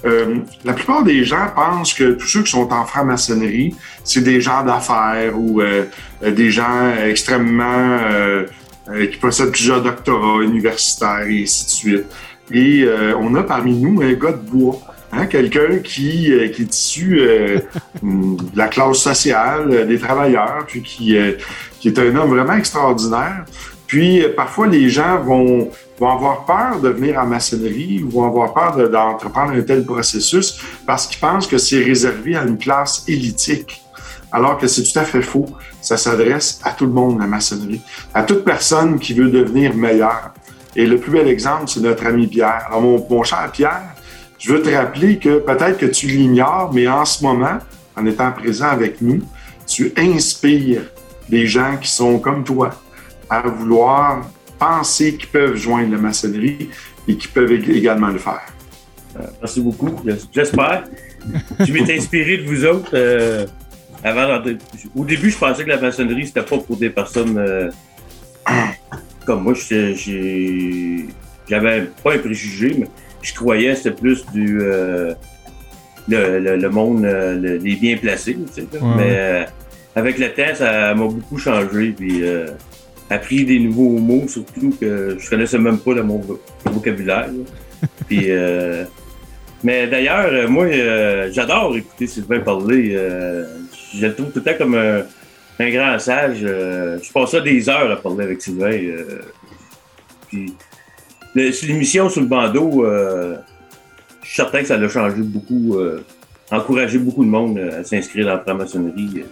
euh, 0.05 0.37
la 0.65 0.75
plupart 0.75 1.03
des 1.03 1.25
gens 1.25 1.47
pensent 1.55 1.95
que 1.95 2.13
tous 2.13 2.27
ceux 2.27 2.43
qui 2.43 2.51
sont 2.51 2.71
en 2.73 2.85
franc-maçonnerie, 2.85 3.75
c'est 4.03 4.23
des 4.23 4.41
gens 4.41 4.63
d'affaires 4.63 5.39
ou 5.39 5.61
euh, 5.61 5.85
des 6.23 6.51
gens 6.51 6.93
extrêmement 7.07 7.99
euh, 8.03 8.47
qui 9.11 9.17
possèdent 9.17 9.53
plusieurs 9.53 9.83
doctorats 9.83 10.43
universitaires 10.43 11.27
et 11.27 11.43
ainsi 11.43 11.65
de 11.65 11.71
suite. 11.71 12.05
Et 12.53 12.87
on 13.19 13.35
a 13.37 13.43
parmi 13.43 13.75
nous 13.75 14.03
un 14.03 14.13
gars 14.13 14.33
de 14.33 14.51
bois. 14.51 14.79
Hein, 15.13 15.27
quelqu'un 15.27 15.79
qui, 15.79 16.31
qui 16.53 16.63
est 16.63 16.77
issu 16.77 17.17
de 18.03 18.59
la 18.59 18.69
classe 18.69 18.99
sociale, 18.99 19.87
des 19.87 19.99
travailleurs, 19.99 20.65
puis 20.67 20.83
qui, 20.83 21.17
qui 21.81 21.89
est 21.89 21.99
un 21.99 22.15
homme 22.17 22.31
vraiment 22.31 22.55
extraordinaire. 22.55 23.47
Puis 23.87 24.23
parfois 24.35 24.67
les 24.67 24.89
gens 24.89 25.21
vont 25.21 25.71
vont 25.99 26.11
avoir 26.11 26.45
peur 26.45 26.81
de 26.81 26.89
venir 26.89 27.19
en 27.19 27.27
maçonnerie 27.27 28.03
ou 28.03 28.11
vont 28.11 28.27
avoir 28.27 28.53
peur 28.53 28.89
d'entreprendre 28.89 29.53
un 29.53 29.63
tel 29.63 29.85
processus 29.85 30.61
parce 30.87 31.07
qu'ils 31.07 31.21
pensent 31.21 31.47
que 31.47 31.59
c'est 31.59 31.83
réservé 31.83 32.37
à 32.37 32.43
une 32.43 32.59
classe 32.59 33.05
élitique. 33.09 33.81
Alors 34.33 34.59
que 34.59 34.67
c'est 34.67 34.83
tout 34.83 34.99
à 34.99 35.05
fait 35.05 35.23
faux. 35.23 35.47
Ça 35.81 35.97
s'adresse 35.97 36.61
à 36.65 36.73
tout 36.73 36.87
le 36.87 36.93
monde, 36.93 37.21
la 37.21 37.27
maçonnerie, 37.27 37.81
à 38.13 38.25
toute 38.25 38.45
personne 38.45 38.99
qui 38.99 39.15
veut 39.15 39.31
devenir 39.31 39.75
meilleure. 39.77 40.33
Et 40.75 40.87
le 40.87 40.99
plus 40.99 41.13
bel 41.13 41.29
exemple, 41.29 41.65
c'est 41.69 41.81
notre 41.81 42.05
ami 42.07 42.27
Pierre. 42.27 42.65
Alors, 42.67 42.83
mon, 42.83 43.07
mon 43.09 43.23
cher 43.23 43.49
Pierre, 43.53 43.95
je 44.39 44.53
veux 44.53 44.61
te 44.61 44.71
rappeler 44.75 45.19
que 45.19 45.39
peut-être 45.39 45.79
que 45.79 45.87
tu 45.87 46.09
l'ignores, 46.09 46.73
mais 46.75 46.89
en 46.89 47.05
ce 47.05 47.23
moment, 47.23 47.59
en 47.97 48.07
étant 48.07 48.33
présent 48.33 48.67
avec 48.67 49.01
nous, 49.01 49.21
tu 49.69 49.93
inspires 49.97 50.83
des 51.29 51.47
gens 51.47 51.77
qui 51.81 51.89
sont 51.89 52.19
comme 52.19 52.43
toi 52.43 52.71
à 53.31 53.43
vouloir 53.43 54.29
penser 54.59 55.17
qu'ils 55.17 55.29
peuvent 55.29 55.57
joindre 55.57 55.93
la 55.93 55.99
maçonnerie 55.99 56.71
et 57.09 57.17
qui 57.17 57.29
peuvent 57.29 57.53
également 57.53 58.09
le 58.09 58.19
faire. 58.19 58.47
Euh, 59.19 59.27
merci 59.41 59.61
beaucoup. 59.61 59.95
J'espère. 60.33 60.85
je 61.61 61.73
m'étais 61.73 61.97
inspiré 61.99 62.39
de 62.39 62.45
vous 62.45 62.65
autres. 62.65 62.91
Euh, 62.95 63.47
avant, 64.03 64.43
au 64.95 65.05
début, 65.05 65.31
je 65.31 65.39
pensais 65.39 65.65
que 65.65 65.69
la 65.69 65.81
maçonnerie, 65.81 66.27
c'était 66.27 66.43
pas 66.43 66.59
pour 66.59 66.77
des 66.77 66.91
personnes 66.91 67.39
euh, 67.39 67.71
comme 69.25 69.43
moi. 69.43 69.55
J'avais 71.49 71.83
pas 72.03 72.15
un 72.15 72.19
préjugé, 72.19 72.75
mais 72.79 72.89
je 73.23 73.35
croyais 73.35 73.71
que 73.71 73.77
c'était 73.77 73.93
plus 73.93 74.25
du 74.33 74.61
le, 76.09 76.69
monde 76.69 77.03
des 77.03 77.77
bien 77.77 77.97
placés. 77.97 78.39
Mais 78.97 79.47
avec 79.97 80.19
le 80.19 80.33
temps, 80.33 80.55
ça 80.55 80.95
m'a 80.95 81.07
beaucoup 81.07 81.39
changé. 81.39 81.95
Puis, 81.97 82.23
appris 83.11 83.45
des 83.45 83.59
nouveaux 83.59 83.99
mots, 83.99 84.27
surtout 84.29 84.75
que 84.81 85.17
je 85.19 85.31
connaissais 85.31 85.59
même 85.59 85.79
pas 85.79 85.95
dans 85.95 86.05
mon 86.05 86.21
vocabulaire. 86.65 87.31
Puis, 88.09 88.27
euh, 88.31 88.85
mais 89.63 89.87
d'ailleurs, 89.87 90.29
euh, 90.33 90.49
moi, 90.49 90.65
euh, 90.65 91.31
j'adore 91.33 91.77
écouter 91.77 92.07
Sylvain 92.07 92.41
parler. 92.41 92.93
je 93.95 94.07
le 94.07 94.15
trouve 94.15 94.31
tout 94.31 94.39
le 94.39 94.43
temps 94.43 94.59
comme 94.59 94.75
un, 94.75 95.71
grand 95.71 95.99
sage. 95.99 96.39
je 96.41 97.13
passe 97.13 97.31
ça 97.31 97.41
des 97.41 97.69
heures 97.69 97.91
à 97.91 97.97
parler 97.97 98.25
avec 98.25 98.43
Sylvain. 98.43 98.79
puis, 100.29 100.55
l'émission 101.35 102.09
sur 102.09 102.23
le 102.23 102.27
bandeau, 102.27 102.85
je 102.87 104.27
suis 104.27 104.37
certain 104.37 104.61
que 104.61 104.67
ça 104.67 104.77
l'a 104.77 104.89
changé 104.89 105.23
beaucoup, 105.23 105.79
encouragé 106.51 106.99
beaucoup 106.99 107.25
de 107.25 107.31
monde 107.31 107.59
à 107.59 107.85
s'inscrire 107.85 108.27
dans 108.27 108.35
la 108.35 108.41
franc-maçonnerie. 108.41 109.25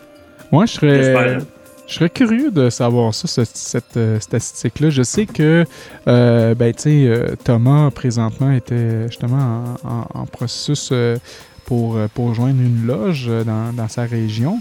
Moi, 0.51 0.67
je 0.67 0.73
serais. 0.73 1.39
Je 1.87 1.95
serais 1.95 2.11
curieux 2.11 2.51
de 2.51 2.71
savoir 2.71 3.13
ça, 3.13 3.45
cette, 3.45 3.97
euh, 3.97 4.21
statistique-là. 4.21 4.91
Je 4.91 5.03
sais 5.03 5.27
que 5.27 5.65
euh, 6.07 6.55
ben, 6.55 6.73
euh, 6.87 7.35
Thomas, 7.45 7.91
présentement, 7.91 8.53
était 8.53 9.09
justement 9.09 9.77
en, 9.85 10.27
processus 10.27 10.93
pour, 11.65 11.99
pour 12.15 12.35
joindre 12.35 12.61
une 12.61 12.87
loge 12.87 13.31
dans, 13.47 13.89
sa 13.89 14.05
région. 14.05 14.61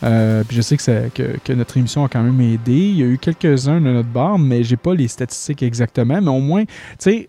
puis 0.00 0.56
je 0.56 0.62
sais 0.62 0.76
que, 0.76 1.52
notre 1.52 1.76
émission 1.76 2.04
a 2.04 2.08
quand 2.08 2.22
même 2.22 2.40
aidé. 2.40 2.72
Il 2.72 2.96
y 2.96 3.02
a 3.02 3.06
eu 3.06 3.18
quelques-uns 3.18 3.80
de 3.80 3.90
notre 3.90 4.08
bar, 4.08 4.38
mais 4.38 4.64
j'ai 4.64 4.76
pas 4.76 4.94
les 4.94 5.08
statistiques 5.08 5.62
exactement. 5.62 6.20
Mais 6.20 6.30
au 6.30 6.40
moins, 6.40 6.64
tu 6.64 6.72
sais, 6.98 7.28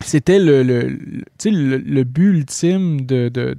c'était 0.00 0.38
le, 0.38 0.62
le, 0.62 2.04
but 2.04 2.28
ultime 2.28 3.00
de, 3.06 3.28
de 3.28 3.56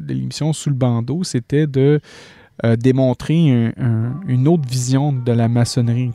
l'émission 0.00 0.52
Sous 0.52 0.70
le 0.70 0.76
bandeau, 0.76 1.22
c'était 1.24 1.66
de 1.66 2.00
euh, 2.62 2.76
démontrer 2.76 3.72
une 4.28 4.46
autre 4.46 4.68
vision 4.68 5.12
de 5.12 5.32
la 5.32 5.48
maçonnerie. 5.48 6.12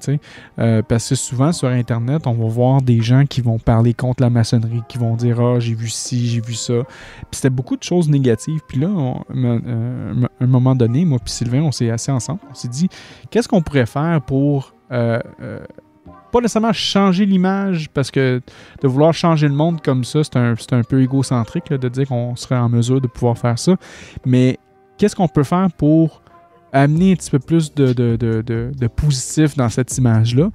Euh, 0.57 0.81
parce 0.81 1.09
que 1.09 1.15
souvent 1.15 1.51
sur 1.51 1.67
Internet, 1.67 2.27
on 2.27 2.33
va 2.33 2.47
voir 2.47 2.81
des 2.81 3.01
gens 3.01 3.25
qui 3.25 3.41
vont 3.41 3.59
parler 3.59 3.93
contre 3.93 4.23
la 4.23 4.29
maçonnerie, 4.29 4.81
qui 4.87 4.97
vont 4.97 5.15
dire 5.15 5.41
Ah, 5.41 5.59
j'ai 5.59 5.73
vu 5.73 5.89
ci, 5.89 6.27
j'ai 6.29 6.39
vu 6.39 6.53
ça. 6.53 6.83
Puis 6.83 7.27
c'était 7.33 7.49
beaucoup 7.49 7.75
de 7.75 7.83
choses 7.83 8.07
négatives. 8.07 8.61
Puis 8.69 8.79
là, 8.79 8.87
euh, 9.35 10.25
à 10.39 10.43
un 10.43 10.47
moment 10.47 10.75
donné, 10.75 11.03
moi 11.03 11.19
puis 11.19 11.33
Sylvain, 11.33 11.61
on 11.61 11.73
s'est 11.73 11.89
assis 11.89 12.09
ensemble. 12.11 12.39
On 12.49 12.53
s'est 12.53 12.69
dit 12.69 12.87
Qu'est-ce 13.29 13.49
qu'on 13.49 13.61
pourrait 13.61 13.85
faire 13.85 14.21
pour 14.21 14.73
pas 14.89 16.39
nécessairement 16.41 16.73
changer 16.73 17.25
l'image, 17.25 17.89
parce 17.93 18.11
que 18.11 18.41
de 18.81 18.87
vouloir 18.87 19.13
changer 19.13 19.47
le 19.47 19.53
monde 19.53 19.81
comme 19.81 20.03
ça, 20.03 20.23
c'est 20.23 20.37
un, 20.37 20.53
un, 20.71 20.83
peu 20.83 21.01
égocentrique 21.01 21.73
de 21.73 21.89
dire 21.89 22.07
qu'on 22.07 22.35
serait 22.35 22.57
en 22.57 22.69
mesure 22.69 23.01
de 23.01 23.07
pouvoir 23.07 23.37
faire 23.37 23.57
ça. 23.59 23.75
Mais 24.25 24.57
qu'est-ce 24.97 25.15
qu'on 25.15 25.27
peut 25.27 25.43
faire 25.43 25.67
pour 25.75 26.21
amener 26.73 27.13
un 27.13 27.15
petit 27.15 27.31
peu 27.31 27.39
plus 27.39 27.73
de, 27.73 27.93
de, 27.93 28.87
positif 28.87 29.55
dans 29.55 29.69
cette 29.69 29.97
image-là. 29.97 30.49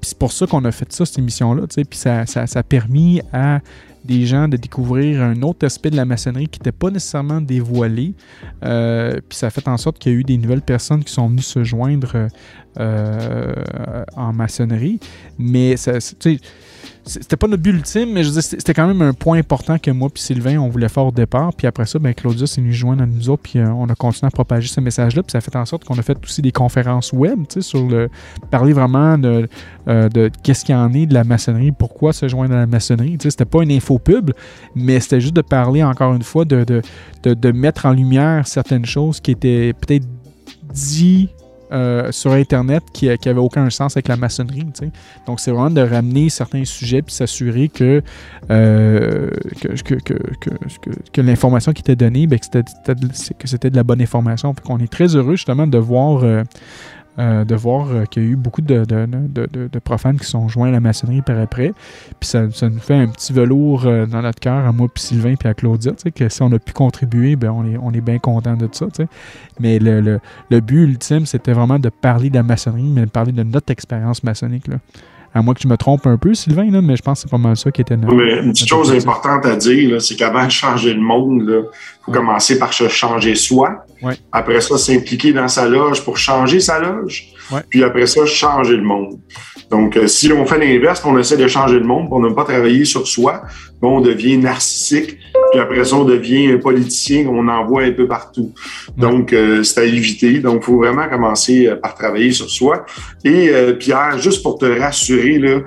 Puis 0.00 0.10
c'est 0.10 0.18
pour 0.18 0.32
ça 0.32 0.46
qu'on 0.46 0.64
a 0.64 0.72
fait 0.72 0.92
ça, 0.92 1.06
cette 1.06 1.18
émission-là. 1.18 1.62
Puis 1.66 1.86
ça, 1.92 2.26
ça, 2.26 2.44
a 2.54 2.62
permis 2.62 3.20
à 3.32 3.60
des 4.04 4.24
gens 4.24 4.46
de 4.46 4.56
découvrir 4.56 5.20
un 5.20 5.42
autre 5.42 5.66
aspect 5.66 5.90
de 5.90 5.96
la 5.96 6.04
maçonnerie 6.04 6.46
qui 6.46 6.60
n'était 6.60 6.72
pas 6.72 6.90
nécessairement 6.90 7.40
dévoilé. 7.40 8.14
Euh, 8.64 9.18
puis 9.28 9.36
ça 9.36 9.48
a 9.48 9.50
fait 9.50 9.66
en 9.66 9.76
sorte 9.76 9.98
qu'il 9.98 10.12
y 10.12 10.14
a 10.14 10.18
eu 10.18 10.22
des 10.22 10.38
nouvelles 10.38 10.62
personnes 10.62 11.02
qui 11.02 11.12
sont 11.12 11.28
venues 11.28 11.42
se 11.42 11.64
joindre 11.64 12.28
euh, 12.78 13.54
en 14.14 14.32
maçonnerie. 14.32 15.00
Mais 15.38 15.76
ça, 15.76 15.98
c'était 17.06 17.36
pas 17.36 17.46
notre 17.46 17.62
but 17.62 17.70
ultime, 17.70 18.12
mais 18.12 18.24
je 18.24 18.30
c'était 18.40 18.74
quand 18.74 18.86
même 18.86 19.00
un 19.00 19.12
point 19.12 19.38
important 19.38 19.78
que 19.78 19.90
moi 19.90 20.10
puis 20.12 20.22
Sylvain, 20.22 20.58
on 20.58 20.68
voulait 20.68 20.88
faire 20.88 21.06
au 21.06 21.12
départ. 21.12 21.54
Puis 21.54 21.66
après 21.66 21.86
ça, 21.86 21.98
ben, 21.98 22.12
Claudia 22.12 22.46
s'est 22.46 22.60
venue 22.60 22.72
joindre 22.72 23.04
à 23.04 23.06
nous 23.06 23.30
autres, 23.30 23.42
puis 23.42 23.58
euh, 23.60 23.70
on 23.70 23.88
a 23.88 23.94
continué 23.94 24.26
à 24.28 24.30
propager 24.30 24.68
ce 24.68 24.80
message-là. 24.80 25.22
Puis 25.22 25.30
ça 25.30 25.38
a 25.38 25.40
fait 25.40 25.54
en 25.56 25.64
sorte 25.64 25.84
qu'on 25.84 25.96
a 25.98 26.02
fait 26.02 26.18
aussi 26.22 26.42
des 26.42 26.52
conférences 26.52 27.12
web, 27.12 27.40
tu 27.48 27.54
sais, 27.54 27.60
sur 27.60 27.86
le. 27.86 28.08
parler 28.50 28.72
vraiment 28.72 29.18
de, 29.18 29.48
euh, 29.88 30.08
de 30.08 30.30
qu'est-ce 30.42 30.64
qu'il 30.64 30.74
y 30.74 30.78
en 30.78 30.92
est 30.92 31.06
de 31.06 31.14
la 31.14 31.24
maçonnerie, 31.24 31.72
pourquoi 31.72 32.12
se 32.12 32.26
joindre 32.28 32.54
à 32.54 32.58
la 32.58 32.66
maçonnerie. 32.66 33.18
Tu 33.18 33.24
sais, 33.24 33.30
c'était 33.30 33.44
pas 33.44 33.62
une 33.62 33.72
info 33.72 33.98
pub, 33.98 34.32
mais 34.74 34.98
c'était 35.00 35.20
juste 35.20 35.36
de 35.36 35.42
parler, 35.42 35.84
encore 35.84 36.14
une 36.14 36.22
fois, 36.22 36.44
de, 36.44 36.64
de, 36.64 36.82
de, 37.22 37.34
de 37.34 37.52
mettre 37.52 37.86
en 37.86 37.92
lumière 37.92 38.46
certaines 38.48 38.86
choses 38.86 39.20
qui 39.20 39.30
étaient 39.30 39.72
peut-être 39.74 40.06
dites 40.72 41.30
euh, 41.72 42.12
sur 42.12 42.32
Internet 42.32 42.84
qui 42.92 43.06
n'avait 43.06 43.38
aucun 43.38 43.68
sens 43.70 43.96
avec 43.96 44.08
la 44.08 44.16
maçonnerie. 44.16 44.66
Donc, 45.26 45.40
c'est 45.40 45.50
vraiment 45.50 45.70
de 45.70 45.80
ramener 45.80 46.28
certains 46.28 46.64
sujets 46.64 47.02
puis 47.02 47.14
s'assurer 47.14 47.68
que, 47.68 48.02
euh, 48.50 49.30
que, 51.12 51.20
l'information 51.20 51.72
qui 51.72 51.80
était 51.80 51.96
donnée, 51.96 52.26
ben, 52.26 52.38
que 52.38 53.48
c'était 53.48 53.70
de 53.70 53.76
la 53.76 53.82
bonne 53.82 54.00
information. 54.00 54.54
On 54.68 54.78
est 54.78 54.90
très 54.90 55.16
heureux 55.16 55.36
justement 55.36 55.66
de 55.66 55.78
voir 55.78 56.22
euh, 56.22 56.44
euh, 57.18 57.44
de 57.44 57.54
voir 57.54 57.88
euh, 57.88 58.04
qu'il 58.04 58.22
y 58.22 58.26
a 58.26 58.28
eu 58.28 58.36
beaucoup 58.36 58.60
de, 58.60 58.84
profanes 59.82 60.18
qui 60.18 60.26
sont 60.26 60.48
joints 60.48 60.68
à 60.68 60.72
la 60.72 60.80
maçonnerie 60.80 61.22
par 61.22 61.38
après. 61.38 61.72
Puis 62.20 62.28
ça, 62.28 62.42
nous 62.42 62.78
fait 62.78 62.94
un 62.94 63.08
petit 63.08 63.32
velours 63.32 63.86
euh, 63.86 64.04
dans 64.04 64.20
notre 64.20 64.38
cœur, 64.38 64.66
à 64.66 64.72
moi, 64.72 64.88
puis 64.92 65.02
Sylvain, 65.02 65.34
puis 65.34 65.48
à 65.48 65.54
Claudia, 65.54 65.92
que 66.14 66.28
si 66.28 66.42
on 66.42 66.52
a 66.52 66.58
pu 66.58 66.74
contribuer, 66.74 67.36
ben 67.36 67.50
on, 67.50 67.64
est, 67.64 67.78
on 67.78 67.92
est 67.92 68.02
bien 68.02 68.18
content 68.18 68.56
de 68.56 68.68
ça. 68.70 68.86
Mais 69.58 69.78
le, 69.78 70.00
le, 70.00 70.20
le, 70.50 70.60
but 70.60 70.82
ultime, 70.82 71.24
c'était 71.24 71.52
vraiment 71.52 71.78
de 71.78 71.88
parler 71.88 72.28
de 72.28 72.36
la 72.36 72.42
maçonnerie, 72.42 72.92
mais 72.94 73.06
de 73.06 73.10
parler 73.10 73.32
de 73.32 73.42
notre 73.42 73.72
expérience 73.72 74.22
maçonnique. 74.22 74.68
Là. 74.68 74.76
À 75.36 75.42
moins 75.42 75.52
que 75.52 75.60
je 75.60 75.68
me 75.68 75.76
trompe 75.76 76.06
un 76.06 76.16
peu, 76.16 76.32
Sylvain, 76.32 76.70
là, 76.70 76.80
mais 76.80 76.96
je 76.96 77.02
pense 77.02 77.18
que 77.18 77.28
c'est 77.28 77.30
pas 77.30 77.36
mal 77.36 77.58
ça 77.58 77.70
qui 77.70 77.82
était 77.82 77.94
notre. 77.94 78.14
une 78.14 78.52
petite 78.52 78.68
chose 78.68 78.90
importante 78.90 79.44
à 79.44 79.54
dire, 79.54 80.00
c'est 80.00 80.16
qu'avant 80.16 80.46
de 80.46 80.50
changer 80.50 80.94
le 80.94 81.00
monde, 81.02 81.42
il 81.46 81.64
faut 82.06 82.10
commencer 82.10 82.58
par 82.58 82.72
se 82.72 82.88
changer 82.88 83.34
soi. 83.34 83.84
Après 84.32 84.62
ça, 84.62 84.78
s'impliquer 84.78 85.34
dans 85.34 85.48
sa 85.48 85.68
loge 85.68 86.02
pour 86.02 86.16
changer 86.16 86.58
sa 86.58 86.78
loge. 86.78 87.34
Puis 87.68 87.84
après 87.84 88.06
ça, 88.06 88.24
changer 88.24 88.78
le 88.78 88.82
monde. 88.82 89.18
Donc, 89.70 89.96
euh, 89.96 90.06
si 90.06 90.32
on 90.32 90.46
fait 90.46 90.58
l'inverse, 90.58 91.02
on 91.04 91.18
essaie 91.18 91.36
de 91.36 91.48
changer 91.48 91.78
le 91.78 91.84
monde, 91.86 92.08
on 92.10 92.20
n'a 92.20 92.32
pas 92.32 92.44
travaillé 92.44 92.84
sur 92.84 93.06
soi, 93.06 93.42
on 93.82 94.00
devient 94.00 94.38
narcissique, 94.38 95.18
puis 95.50 95.60
après 95.60 95.84
ça, 95.84 95.96
on 95.96 96.04
devient 96.04 96.52
un 96.52 96.58
politicien, 96.58 97.26
on 97.28 97.48
envoie 97.48 97.82
un 97.82 97.92
peu 97.92 98.06
partout. 98.06 98.52
Donc, 98.96 99.32
euh, 99.32 99.62
c'est 99.62 99.80
à 99.80 99.84
éviter. 99.84 100.38
Donc, 100.38 100.62
il 100.62 100.64
faut 100.64 100.76
vraiment 100.78 101.08
commencer 101.08 101.66
euh, 101.66 101.76
par 101.76 101.94
travailler 101.94 102.32
sur 102.32 102.48
soi. 102.48 102.86
Et 103.24 103.50
Pierre, 103.78 104.18
juste 104.18 104.42
pour 104.42 104.58
te 104.58 104.66
rassurer, 104.66 105.38
là, 105.38 105.58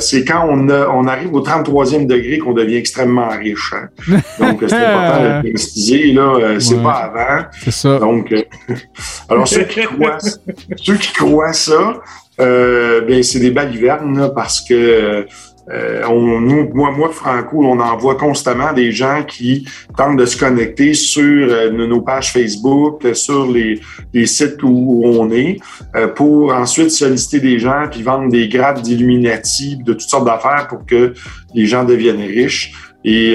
c'est 0.00 0.24
quand 0.24 0.46
on, 0.46 0.68
on, 0.68 1.06
arrive 1.06 1.32
au 1.32 1.42
33e 1.42 2.06
degré 2.06 2.38
qu'on 2.38 2.52
devient 2.52 2.76
extrêmement 2.76 3.30
riche. 3.30 3.72
Hein. 3.74 4.20
Donc, 4.38 4.64
c'est 4.66 4.74
important 4.74 5.22
de 5.22 5.28
le 5.36 5.40
préciser, 5.54 6.12
là, 6.12 6.60
c'est 6.60 6.82
pas 6.82 6.92
avant. 6.92 7.46
C'est 7.62 7.70
ça. 7.70 7.98
Donc, 7.98 8.34
alors 9.28 9.48
ceux 9.48 9.64
qui 9.64 9.80
croient, 9.80 10.18
ceux 10.76 10.96
qui 10.96 11.12
croient 11.14 11.54
ça, 11.54 12.02
euh, 12.40 13.00
ben, 13.02 13.22
c'est 13.22 13.40
des 13.40 13.50
balivernes 13.50 14.32
parce 14.34 14.60
que 14.60 15.26
euh, 15.72 16.02
on, 16.08 16.40
nous, 16.40 16.68
moi, 16.74 16.90
moi, 16.90 17.10
Franco, 17.10 17.64
on 17.64 17.78
envoie 17.78 18.16
constamment 18.16 18.72
des 18.72 18.90
gens 18.90 19.22
qui 19.26 19.66
tentent 19.96 20.16
de 20.16 20.26
se 20.26 20.36
connecter 20.36 20.94
sur 20.94 21.48
euh, 21.48 21.70
nos 21.70 22.00
pages 22.00 22.32
Facebook, 22.32 23.06
sur 23.14 23.46
les, 23.46 23.80
sites 24.26 24.62
où, 24.62 25.02
on 25.04 25.30
est, 25.30 25.58
euh, 25.94 26.08
pour 26.08 26.52
ensuite 26.52 26.90
solliciter 26.90 27.40
des 27.40 27.58
gens 27.58 27.86
puis 27.90 28.02
vendre 28.02 28.30
des 28.30 28.48
grades 28.48 28.82
d'Illuminati, 28.82 29.76
de 29.76 29.92
toutes 29.92 30.00
sortes 30.08 30.26
d'affaires 30.26 30.66
pour 30.68 30.84
que 30.84 31.14
les 31.54 31.66
gens 31.66 31.84
deviennent 31.84 32.20
riches. 32.20 32.72
Et 33.02 33.34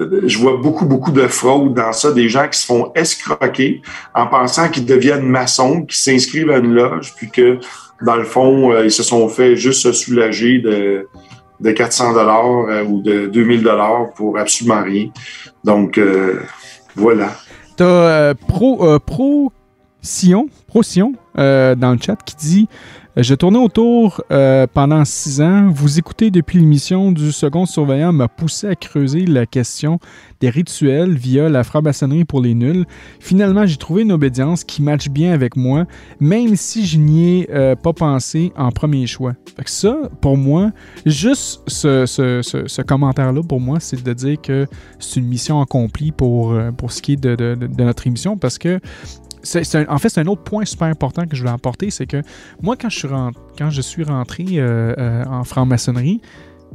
je 0.00 0.38
vois 0.38 0.56
beaucoup, 0.56 0.86
beaucoup 0.86 1.12
de 1.12 1.26
fraude 1.26 1.74
dans 1.74 1.92
ça, 1.92 2.12
des 2.12 2.28
gens 2.28 2.48
qui 2.48 2.58
se 2.58 2.66
font 2.66 2.92
escroquer 2.94 3.82
en 4.14 4.26
pensant 4.26 4.68
qu'ils 4.68 4.86
deviennent 4.86 5.26
maçons, 5.26 5.82
qui 5.82 5.96
s'inscrivent 5.96 6.50
à 6.50 6.58
une 6.58 6.74
loge, 6.74 7.14
puis 7.16 7.30
que, 7.30 7.58
dans 8.02 8.16
le 8.16 8.24
fond, 8.24 8.72
euh, 8.72 8.84
ils 8.84 8.90
se 8.90 9.02
sont 9.02 9.28
fait 9.28 9.56
juste 9.56 9.82
se 9.82 9.92
soulager 9.92 10.58
de, 10.58 11.06
de 11.60 11.70
400 11.70 12.14
dollars 12.14 12.68
euh, 12.68 12.84
ou 12.84 13.02
de 13.02 13.26
2000 13.26 13.62
dollars 13.62 14.10
pour 14.14 14.38
absolument 14.38 14.82
rien. 14.82 15.08
Donc, 15.64 15.98
euh, 15.98 16.40
voilà. 16.96 17.30
Tu 17.76 17.82
as 17.82 18.34
Pro, 18.48 18.98
Pro 19.00 19.52
Sion, 20.00 20.48
Pro 20.66 20.82
Sion 20.82 21.12
dans 21.36 21.92
le 21.92 21.98
chat 22.00 22.16
qui 22.24 22.36
dit 22.36 22.68
euh, 23.20 23.22
j'ai 23.22 23.36
tourné 23.36 23.58
autour 23.58 24.22
euh, 24.30 24.66
pendant 24.72 25.04
six 25.04 25.40
ans. 25.40 25.70
Vous 25.70 25.98
écoutez 25.98 26.30
depuis 26.30 26.58
l'émission 26.58 27.12
du 27.12 27.32
second 27.32 27.66
surveillant 27.66 28.12
m'a 28.12 28.28
poussé 28.28 28.66
à 28.68 28.74
creuser 28.74 29.26
la 29.26 29.46
question 29.46 29.98
des 30.40 30.48
rituels 30.48 31.14
via 31.14 31.48
la 31.48 31.64
franc-maçonnerie 31.64 32.24
pour 32.24 32.40
les 32.40 32.54
nuls. 32.54 32.86
Finalement, 33.20 33.66
j'ai 33.66 33.76
trouvé 33.76 34.02
une 34.02 34.12
obédience 34.12 34.64
qui 34.64 34.82
matche 34.82 35.08
bien 35.08 35.32
avec 35.32 35.56
moi, 35.56 35.84
même 36.18 36.56
si 36.56 36.86
je 36.86 36.98
n'y 36.98 37.40
ai 37.40 37.50
euh, 37.50 37.76
pas 37.76 37.92
pensé 37.92 38.52
en 38.56 38.70
premier 38.70 39.06
choix. 39.06 39.34
Ça, 39.66 39.96
pour 40.20 40.36
moi, 40.36 40.70
juste 41.04 41.60
ce, 41.66 42.82
commentaire-là, 42.82 43.42
pour 43.42 43.60
moi, 43.60 43.78
c'est 43.80 44.02
de 44.02 44.12
dire 44.12 44.40
que 44.40 44.66
c'est 44.98 45.20
une 45.20 45.26
mission 45.26 45.60
accomplie 45.60 46.12
pour, 46.12 46.54
pour 46.76 46.92
ce 46.92 47.02
qui 47.02 47.12
est 47.12 47.20
de, 47.20 47.36
de 47.36 47.84
notre 47.84 48.06
émission 48.06 48.36
parce 48.36 48.58
que 48.58 48.80
en 49.88 49.98
fait, 49.98 50.08
c'est 50.08 50.20
un 50.20 50.26
autre 50.26 50.42
point 50.42 50.64
super 50.64 50.88
important 50.88 51.26
que 51.26 51.36
je 51.36 51.42
voulais 51.42 51.52
apporter, 51.52 51.90
c'est 51.90 52.06
que 52.06 52.22
moi, 52.62 52.76
quand 52.76 52.88
je 52.88 53.80
suis, 53.80 54.04
rentré 54.04 54.44
euh, 54.50 54.94
euh, 54.98 55.24
en 55.24 55.44
franc-maçonnerie, 55.44 56.20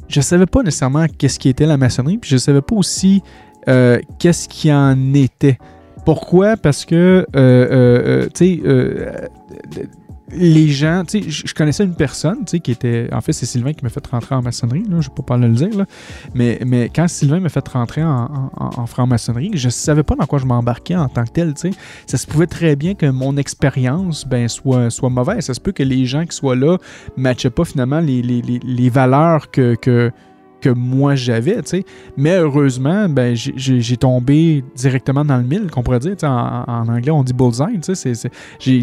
je 0.08 0.22
savais 0.22 0.46
pas 0.46 0.64
nécessairement 0.64 1.06
qu'est-ce 1.18 1.40
qui 1.40 1.50
était 1.50 1.66
la 1.66 1.78
maçonnerie, 1.78 2.18
puis 2.18 2.30
je 2.30 2.38
savais 2.38 2.62
pas 2.62 2.76
aussi 2.76 3.22
euh, 3.68 4.00
qu'est-ce 4.20 4.48
qui 4.48 4.72
en 4.72 5.14
était. 5.14 5.58
Pourquoi? 6.06 6.58
Parce 6.58 6.86
que, 6.86 7.26
tu 8.34 8.38
sais, 8.38 9.90
les 10.38 10.68
gens, 10.70 11.04
tu 11.08 11.22
sais, 11.22 11.30
je 11.30 11.54
connaissais 11.54 11.84
une 11.84 11.96
personne, 11.96 12.40
tu 12.40 12.52
sais, 12.52 12.60
qui 12.60 12.72
était, 12.72 13.10
en 13.12 13.22
fait, 13.22 13.34
c'est 13.34 13.46
Sylvain 13.46 13.74
qui 13.74 13.84
m'a 13.84 13.90
fait 13.90 14.06
rentrer 14.08 14.36
en 14.36 14.42
maçonnerie, 14.42 14.84
là, 14.90 15.02
je 15.02 15.10
peux 15.10 15.24
pas 15.24 15.38
le 15.38 15.50
dire, 15.50 15.76
là, 15.78 15.86
mais, 16.34 16.60
mais 16.66 16.90
quand 16.94 17.08
Sylvain 17.08 17.40
m'a 17.40 17.50
fait 17.50 17.68
rentrer 17.68 18.04
en, 18.04 18.86
franc-maçonnerie, 18.86 19.52
je 19.56 19.70
savais 19.70 20.04
pas 20.04 20.16
dans 20.16 20.26
quoi 20.26 20.40
je 20.40 20.46
m'embarquais 20.46 20.96
en 20.96 21.10
tant 21.10 21.24
que 21.24 21.32
tel, 21.32 21.54
tu 21.54 21.72
sais. 21.72 21.78
Ça 22.06 22.18
se 22.18 22.28
pouvait 22.28 22.48
très 22.48 22.76
bien 22.76 22.94
que 22.94 23.08
mon 23.08 23.38
expérience, 23.38 24.28
ben, 24.28 24.48
soit, 24.48 24.90
soit 24.90 25.10
mauvaise. 25.10 25.46
Ça 25.46 25.54
se 25.54 25.60
peut 25.60 25.72
que 25.72 25.84
les 25.84 26.06
gens 26.06 26.26
qui 26.26 26.36
soient 26.36 26.56
là 26.56 26.78
matchaient 27.18 27.50
pas 27.50 27.66
finalement 27.66 28.00
les, 28.00 28.22
les, 28.22 28.42
les 28.42 28.90
valeurs 28.90 29.50
que 29.50 30.12
que 30.62 30.70
moi 30.70 31.16
j'avais, 31.16 31.62
tu 31.62 31.70
sais. 31.70 31.86
Mais 32.18 32.38
heureusement, 32.38 33.08
ben, 33.10 33.36
j'ai 33.36 33.98
tombé 33.98 34.64
directement 34.76 35.24
dans 35.26 35.38
le 35.38 35.44
mille, 35.44 35.70
qu'on 35.72 35.84
pourrait 35.84 36.00
dire. 36.00 36.16
En, 36.24 36.88
anglais, 36.88 37.12
on 37.12 37.24
dit 37.24 37.34
bullseye, 37.34 37.80
tu 37.82 37.96
sais. 37.96 38.14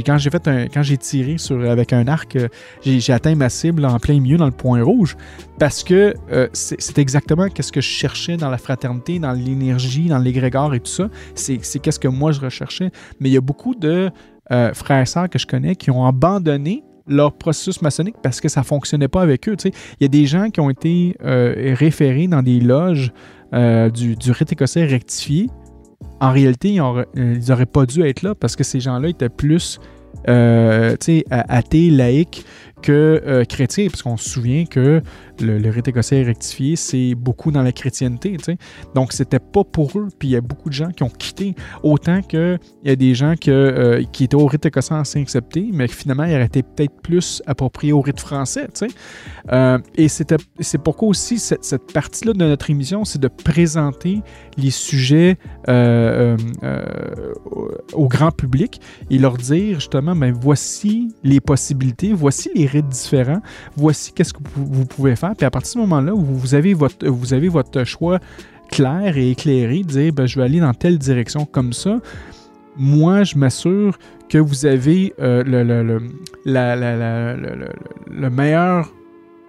Quand 0.04 0.18
j'ai 0.18 0.30
fait 0.30 0.48
un, 0.48 0.66
quand 0.66 0.82
j'ai 0.82 0.96
tiré 0.96 1.38
sur, 1.38 1.68
avec 1.68 1.92
un 1.92 2.06
arc, 2.08 2.36
euh, 2.36 2.48
j'ai 2.84 3.12
atteint 3.12 3.34
ma 3.34 3.48
cible 3.48 3.84
en 3.84 3.98
plein 3.98 4.20
milieu 4.20 4.36
dans 4.36 4.46
le 4.46 4.52
point 4.52 4.82
rouge 4.82 5.16
parce 5.58 5.84
que 5.84 6.14
euh, 6.32 6.48
c'est 6.52 6.98
exactement 6.98 7.46
ce 7.58 7.70
que 7.72 7.80
je 7.80 7.86
cherchais 7.86 8.36
dans 8.36 8.50
la 8.50 8.58
fraternité, 8.58 9.18
dans 9.18 9.32
l'énergie, 9.32 10.08
dans 10.08 10.18
l'égrégore 10.18 10.74
et 10.74 10.80
tout 10.80 10.90
ça. 10.90 11.08
C'est 11.34 11.58
qu'est-ce 11.58 12.00
que 12.00 12.08
moi 12.08 12.32
je 12.32 12.40
recherchais. 12.40 12.90
Mais 13.20 13.28
il 13.28 13.32
y 13.32 13.36
a 13.36 13.40
beaucoup 13.40 13.74
de 13.74 14.10
euh, 14.50 14.74
frères 14.74 15.02
et 15.02 15.06
sœurs 15.06 15.30
que 15.30 15.38
je 15.38 15.46
connais 15.46 15.76
qui 15.76 15.90
ont 15.90 16.04
abandonné 16.04 16.82
leur 17.06 17.32
processus 17.32 17.82
maçonnique 17.82 18.16
parce 18.22 18.40
que 18.40 18.48
ça 18.48 18.62
fonctionnait 18.62 19.08
pas 19.08 19.22
avec 19.22 19.48
eux. 19.48 19.56
Il 19.64 19.72
y 20.00 20.04
a 20.04 20.08
des 20.08 20.26
gens 20.26 20.50
qui 20.50 20.60
ont 20.60 20.70
été 20.70 21.16
euh, 21.24 21.74
référés 21.76 22.28
dans 22.28 22.42
des 22.42 22.60
loges 22.60 23.12
euh, 23.54 23.90
du, 23.90 24.16
du 24.16 24.30
rite 24.30 24.52
écossais 24.52 24.84
rectifié. 24.84 25.48
En 26.20 26.30
réalité, 26.30 26.70
ils 26.70 26.82
n'auraient 27.48 27.66
pas 27.66 27.86
dû 27.86 28.02
être 28.02 28.22
là 28.22 28.34
parce 28.34 28.56
que 28.56 28.64
ces 28.64 28.80
gens-là 28.80 29.08
étaient 29.08 29.28
plus 29.28 29.80
euh, 30.28 30.94
athées, 31.30 31.90
laïcs 31.90 32.44
que 32.82 33.22
euh, 33.26 33.44
chrétien, 33.44 33.86
parce 33.88 34.02
qu'on 34.02 34.16
se 34.16 34.28
souvient 34.28 34.66
que 34.66 35.00
le, 35.40 35.70
rite 35.70 35.88
écossais 35.88 36.22
rectifié, 36.22 36.76
c'est 36.76 37.14
beaucoup 37.14 37.50
dans 37.50 37.62
la 37.62 37.72
chrétienté. 37.72 38.36
sais. 38.42 38.56
Donc, 38.94 39.12
c'était 39.12 39.38
pas 39.38 39.64
pour 39.64 39.98
eux. 39.98 40.08
Puis 40.18 40.28
il 40.28 40.32
y 40.32 40.36
a 40.36 40.40
beaucoup 40.40 40.68
de 40.68 40.74
gens 40.74 40.90
qui 40.90 41.02
ont 41.02 41.08
quitté. 41.08 41.54
Autant 41.82 42.22
qu'il 42.22 42.58
y 42.84 42.90
a 42.90 42.96
des 42.96 43.14
gens 43.14 43.34
euh, 43.48 44.02
qui 44.12 44.24
étaient 44.24 44.36
au 44.36 44.46
rite 44.46 44.66
écossais 44.66 44.94
ancien 44.94 45.22
accepté, 45.22 45.68
mais 45.72 45.88
finalement, 45.88 46.24
ils 46.24 46.34
auraient 46.34 46.44
été 46.44 46.62
peut-être 46.62 47.00
plus 47.02 47.42
appropriés 47.46 47.92
au 47.92 48.00
rite 48.00 48.20
français. 48.20 48.68
Euh, 49.52 49.78
et 49.94 50.08
c'est 50.08 50.78
pourquoi 50.82 51.08
aussi 51.08 51.38
cette, 51.38 51.64
cette 51.64 51.92
partie-là 51.92 52.32
de 52.32 52.38
notre 52.38 52.70
émission, 52.70 53.04
c'est 53.04 53.20
de 53.20 53.28
présenter 53.28 54.20
les 54.56 54.70
sujets 54.70 55.36
euh, 55.68 56.36
au 57.92 58.08
grand 58.08 58.30
public 58.30 58.80
et 59.10 59.18
leur 59.18 59.36
dire 59.36 59.80
justement, 59.80 60.14
ben, 60.14 60.32
voici 60.32 61.14
les 61.22 61.40
possibilités, 61.40 62.12
voici 62.12 62.50
les 62.54 62.66
différents. 62.80 63.42
Voici 63.76 64.12
qu'est-ce 64.12 64.32
que 64.32 64.40
vous, 64.56 64.86
pouvez 64.86 65.16
faire. 65.16 65.34
Puis 65.36 65.44
à 65.44 65.50
partir 65.50 65.74
du 65.74 65.80
moment-là 65.88 66.14
où 66.14 66.22
vous 66.22 66.54
avez 66.54 66.72
votre, 66.72 67.06
vous 67.06 67.34
avez 67.34 67.48
votre 67.48 67.84
choix 67.84 68.18
clair 68.70 69.18
et 69.18 69.32
éclairé, 69.32 69.82
dire 69.82 70.12
ben, 70.12 70.26
je 70.26 70.38
vais 70.38 70.44
aller 70.46 70.60
dans 70.60 70.72
telle 70.72 70.98
direction 70.98 71.44
comme 71.44 71.74
ça, 71.74 71.98
moi 72.76 73.22
je 73.24 73.36
m'assure 73.36 73.98
que 74.30 74.38
vous 74.38 74.64
avez 74.64 75.12
le, 75.18 75.62
le, 76.46 78.30
meilleur 78.30 78.90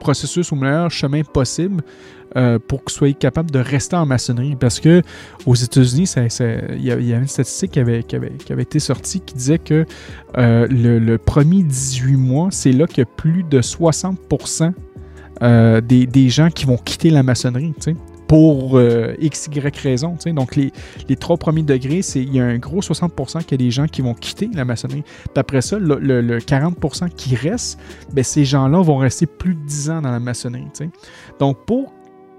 processus 0.02 0.52
ou 0.52 0.56
le 0.56 0.62
meilleur 0.62 0.92
chemin 0.92 1.22
possible 1.24 1.82
euh, 2.36 2.58
pour 2.58 2.84
que 2.84 2.92
vous 2.92 2.98
soyez 2.98 3.14
capable 3.14 3.52
de 3.52 3.60
rester 3.60 3.96
en 3.96 4.08
maçonnerie. 4.08 4.56
Parce 4.56 4.80
que 4.80 5.04
aux 5.46 5.54
États-Unis, 5.54 6.12
il 6.18 6.84
y, 6.84 6.92
avait 6.92 7.12
une 7.12 7.28
statistique 7.28 7.72
qui 7.72 7.80
avait, 7.80 8.00
été 8.00 8.80
sortie 8.80 9.22
qui 9.22 9.36
disait 9.36 9.60
que 9.60 9.86
euh, 10.38 10.68
le, 10.68 11.18
premier 11.18 11.62
18 11.62 12.16
mois, 12.16 12.48
c'est 12.52 12.72
là 12.72 12.88
que 12.88 13.04
plus 13.04 13.44
de 13.44 13.62
60% 13.62 14.72
euh, 15.42 15.82
des, 15.82 16.30
gens 16.30 16.50
qui 16.50 16.66
vont 16.66 16.78
quitter 16.78 17.12
la 17.12 17.22
maçonnerie. 17.22 17.74
pour 18.28 18.82
x, 19.20 19.50
y 19.54 19.78
raison. 19.84 20.18
Donc, 20.26 20.56
les, 20.56 20.72
trois 21.16 21.38
premiers 21.38 21.62
degrés, 21.62 22.02
il 22.16 22.34
y 22.34 22.40
a 22.40 22.46
un 22.46 22.58
gros 22.58 22.82
60% 22.82 23.44
qui 23.44 23.54
a 23.54 23.58
des 23.58 23.70
gens 23.70 23.86
qui 23.86 24.02
vont 24.02 24.16
quitter 24.16 24.50
la 24.56 24.66
maçonnerie. 24.66 25.04
Puis 25.04 25.34
après 25.36 25.62
ça, 25.62 25.78
le, 25.78 26.40
40% 26.40 27.10
qui 27.10 27.36
reste, 27.36 27.80
ben, 28.12 28.24
ces 28.24 28.44
gens-là 28.44 28.82
vont 28.82 28.98
rester 28.98 29.28
plus 29.28 29.54
de 29.54 29.66
10 29.68 29.90
ans 29.92 30.02
dans 30.02 30.12
la 30.12 30.20
maçonnerie. 30.20 30.66
Donc, 31.40 31.58
pour 31.68 31.94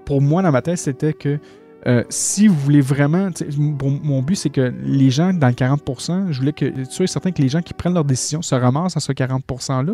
pour 0.05 0.21
moi, 0.21 0.41
dans 0.41 0.51
ma 0.51 0.61
tête, 0.61 0.77
c'était 0.77 1.13
que 1.13 1.39
euh, 1.87 2.03
si 2.09 2.47
vous 2.47 2.55
voulez 2.55 2.81
vraiment. 2.81 3.29
Mon 3.57 4.23
but, 4.23 4.35
c'est 4.35 4.49
que 4.49 4.73
les 4.83 5.11
gens, 5.11 5.33
dans 5.33 5.47
le 5.47 5.53
40% 5.53 6.31
je 6.31 6.39
voulais 6.39 6.53
que. 6.53 6.65
Es 6.65 7.07
certain 7.07 7.31
que 7.31 7.41
les 7.41 7.49
gens 7.49 7.61
qui 7.61 7.75
prennent 7.75 7.93
leurs 7.93 8.05
décisions 8.05 8.41
se 8.41 8.55
ramassent 8.55 8.97
à 8.97 8.99
ce 8.99 9.11
40 9.11 9.43
%-là. 9.45 9.93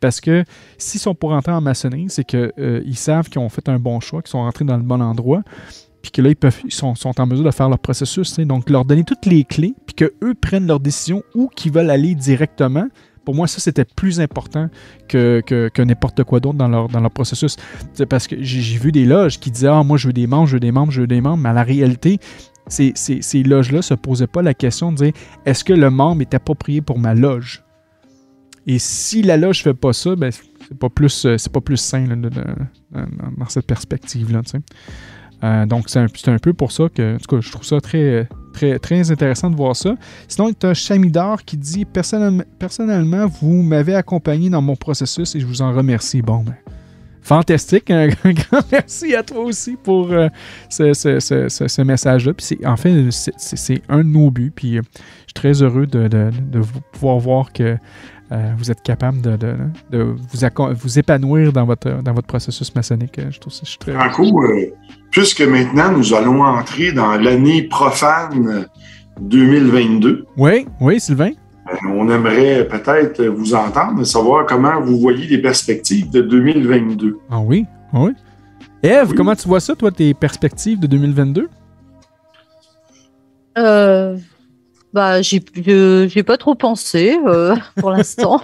Parce 0.00 0.20
que 0.20 0.44
s'ils 0.78 1.00
sont 1.00 1.14
pour 1.14 1.30
rentrer 1.30 1.52
en 1.52 1.60
maçonnerie, 1.60 2.06
c'est 2.08 2.24
qu'ils 2.24 2.52
euh, 2.58 2.94
savent 2.94 3.28
qu'ils 3.28 3.40
ont 3.40 3.48
fait 3.48 3.68
un 3.68 3.78
bon 3.78 4.00
choix, 4.00 4.20
qu'ils 4.20 4.30
sont 4.30 4.42
rentrés 4.42 4.64
dans 4.64 4.76
le 4.76 4.82
bon 4.82 5.00
endroit. 5.00 5.42
Puis 6.02 6.10
que 6.10 6.22
là, 6.22 6.30
ils, 6.30 6.36
peuvent, 6.36 6.60
ils 6.64 6.72
sont, 6.72 6.94
en 7.04 7.26
mesure 7.26 7.44
de 7.44 7.50
faire 7.50 7.68
leur 7.68 7.78
processus. 7.78 8.38
Donc, 8.38 8.70
leur 8.70 8.84
donner 8.84 9.04
toutes 9.04 9.26
les 9.26 9.44
clés, 9.44 9.74
puis 9.86 9.94
qu'eux 9.94 10.34
prennent 10.40 10.66
leurs 10.66 10.80
décisions 10.80 11.22
où 11.34 11.48
qu'ils 11.48 11.72
veulent 11.72 11.90
aller 11.90 12.14
directement 12.14 12.86
pour 13.28 13.34
moi, 13.34 13.46
ça, 13.46 13.60
c'était 13.60 13.84
plus 13.84 14.22
important 14.22 14.70
que, 15.06 15.42
que, 15.44 15.82
n'importe 15.82 16.24
quoi 16.24 16.40
d'autre 16.40 16.56
dans 16.56 16.66
leur, 16.66 16.88
dans 16.88 17.00
leur 17.00 17.10
processus. 17.10 17.58
C'est 17.92 18.06
parce 18.06 18.26
que 18.26 18.36
j'ai 18.40 18.78
vu 18.78 18.90
des 18.90 19.04
loges 19.04 19.38
qui 19.38 19.50
disaient 19.50 19.68
Ah, 19.68 19.82
moi, 19.82 19.98
je 19.98 20.06
veux 20.06 20.14
des 20.14 20.26
membres, 20.26 20.46
je 20.46 20.54
veux 20.54 20.60
des 20.60 20.72
membres, 20.72 20.90
je 20.90 21.02
veux 21.02 21.06
des 21.06 21.20
membres. 21.20 21.42
Mais 21.42 21.50
à 21.50 21.52
la 21.52 21.62
réalité, 21.62 22.20
ces, 22.68 22.94
ces, 22.94 23.42
loges-là 23.42 23.80
ne 23.80 23.82
se 23.82 23.92
posaient 23.92 24.28
pas 24.28 24.40
la 24.40 24.54
question 24.54 24.92
de 24.92 24.96
dire 24.96 25.12
Est-ce 25.44 25.62
que 25.62 25.74
le 25.74 25.90
membre 25.90 26.22
est 26.22 26.32
approprié 26.32 26.80
pour 26.80 26.98
ma 26.98 27.14
loge? 27.14 27.62
Et 28.66 28.78
si 28.78 29.20
la 29.20 29.36
loge 29.36 29.58
ne 29.58 29.72
fait 29.72 29.78
pas 29.78 29.92
ça, 29.92 30.16
ben, 30.16 30.32
c'est 30.32 30.78
pas 30.78 30.88
plus, 30.88 31.26
c'est 31.36 31.52
pas 31.52 31.60
plus 31.60 31.76
sain 31.76 32.06
dans 32.06 33.48
cette 33.50 33.66
perspective-là. 33.66 34.40
Euh, 35.44 35.66
donc, 35.66 35.90
c'est 35.90 36.28
un, 36.28 36.38
peu 36.38 36.54
pour 36.54 36.72
ça 36.72 36.88
que, 36.88 37.16
en 37.16 37.18
tout 37.18 37.36
cas, 37.36 37.42
je 37.42 37.52
trouve 37.52 37.66
ça 37.66 37.78
très, 37.82 38.26
très, 38.80 39.10
intéressant 39.10 39.50
de 39.50 39.56
voir 39.56 39.76
ça. 39.76 39.94
Sinon, 40.26 40.48
il 40.48 40.56
y 40.62 40.66
a 40.66 40.74
Chamidor 40.74 41.44
qui 41.44 41.56
dit 41.56 41.84
Personnellement, 41.84 43.26
vous 43.40 43.62
m'avez 43.62 43.94
accompagné 43.94 44.50
dans 44.50 44.62
mon 44.62 44.76
processus 44.76 45.34
et 45.34 45.40
je 45.40 45.46
vous 45.46 45.62
en 45.62 45.72
remercie. 45.72 46.22
Bon, 46.22 46.42
ben, 46.42 46.54
fantastique. 47.22 47.90
Un, 47.90 48.08
grand 48.24 48.62
merci 48.72 49.14
à 49.14 49.22
toi 49.22 49.40
aussi 49.40 49.76
pour 49.82 50.12
euh, 50.12 50.28
ce, 50.68 51.82
message-là. 51.82 52.32
Puis 52.32 52.58
en 52.64 52.76
fait, 52.76 53.10
c'est 53.10 53.82
un 53.88 53.98
de 53.98 54.02
nos 54.08 54.30
buts. 54.30 54.52
Puis 54.54 54.78
euh, 54.78 54.82
je 54.92 55.24
suis 55.26 55.34
très 55.34 55.62
heureux 55.62 55.86
de, 55.86 56.08
de, 56.08 56.30
de 56.30 56.60
pouvoir 56.92 57.18
voir 57.18 57.52
que 57.52 57.76
euh, 58.30 58.52
vous 58.58 58.70
êtes 58.70 58.82
capable 58.82 59.20
de, 59.20 59.56
vous, 59.92 60.74
vous, 60.74 60.98
épanouir 60.98 61.52
dans 61.52 61.64
votre, 61.64 62.02
dans 62.02 62.12
votre 62.12 62.26
processus 62.26 62.74
maçonnique. 62.74 63.18
Euh, 63.18 63.30
je 63.30 63.38
trouve 63.38 63.52
ça 63.52 63.62
je 63.64 63.70
suis 63.70 63.78
très 63.78 63.92
Franco, 63.92 64.44
euh, 64.44 64.66
puisque 65.10 65.40
maintenant 65.40 65.90
nous 65.92 66.12
allons 66.14 66.42
entrer 66.42 66.92
dans 66.92 67.14
l'année 67.16 67.62
profane 67.62 68.66
2022. 69.20 70.26
Oui, 70.36 70.66
oui, 70.80 71.00
Sylvain. 71.00 71.30
on 71.88 72.10
aimerait 72.10 72.68
peut-être 72.68 73.24
vous 73.24 73.54
entendre, 73.54 74.04
savoir 74.04 74.44
comment 74.46 74.80
vous 74.80 74.98
voyez 74.98 75.26
les 75.26 75.38
perspectives 75.38 76.10
de 76.10 76.20
2022. 76.20 77.18
Ah 77.30 77.40
oui, 77.40 77.64
ah 77.92 78.00
oui. 78.00 78.12
Eve, 78.82 79.14
comment 79.14 79.34
tu 79.34 79.48
vois 79.48 79.60
ça, 79.60 79.74
toi, 79.74 79.90
tes 79.90 80.14
perspectives 80.14 80.78
de 80.78 80.86
2022? 80.86 81.48
Euh, 83.56 84.16
bah, 84.92 85.20
j'ai 85.20 85.42
j'ai 86.08 86.22
pas 86.22 86.36
trop 86.36 86.54
pensé 86.54 87.18
euh, 87.26 87.54
pour 87.76 87.90
l'instant. 87.90 88.40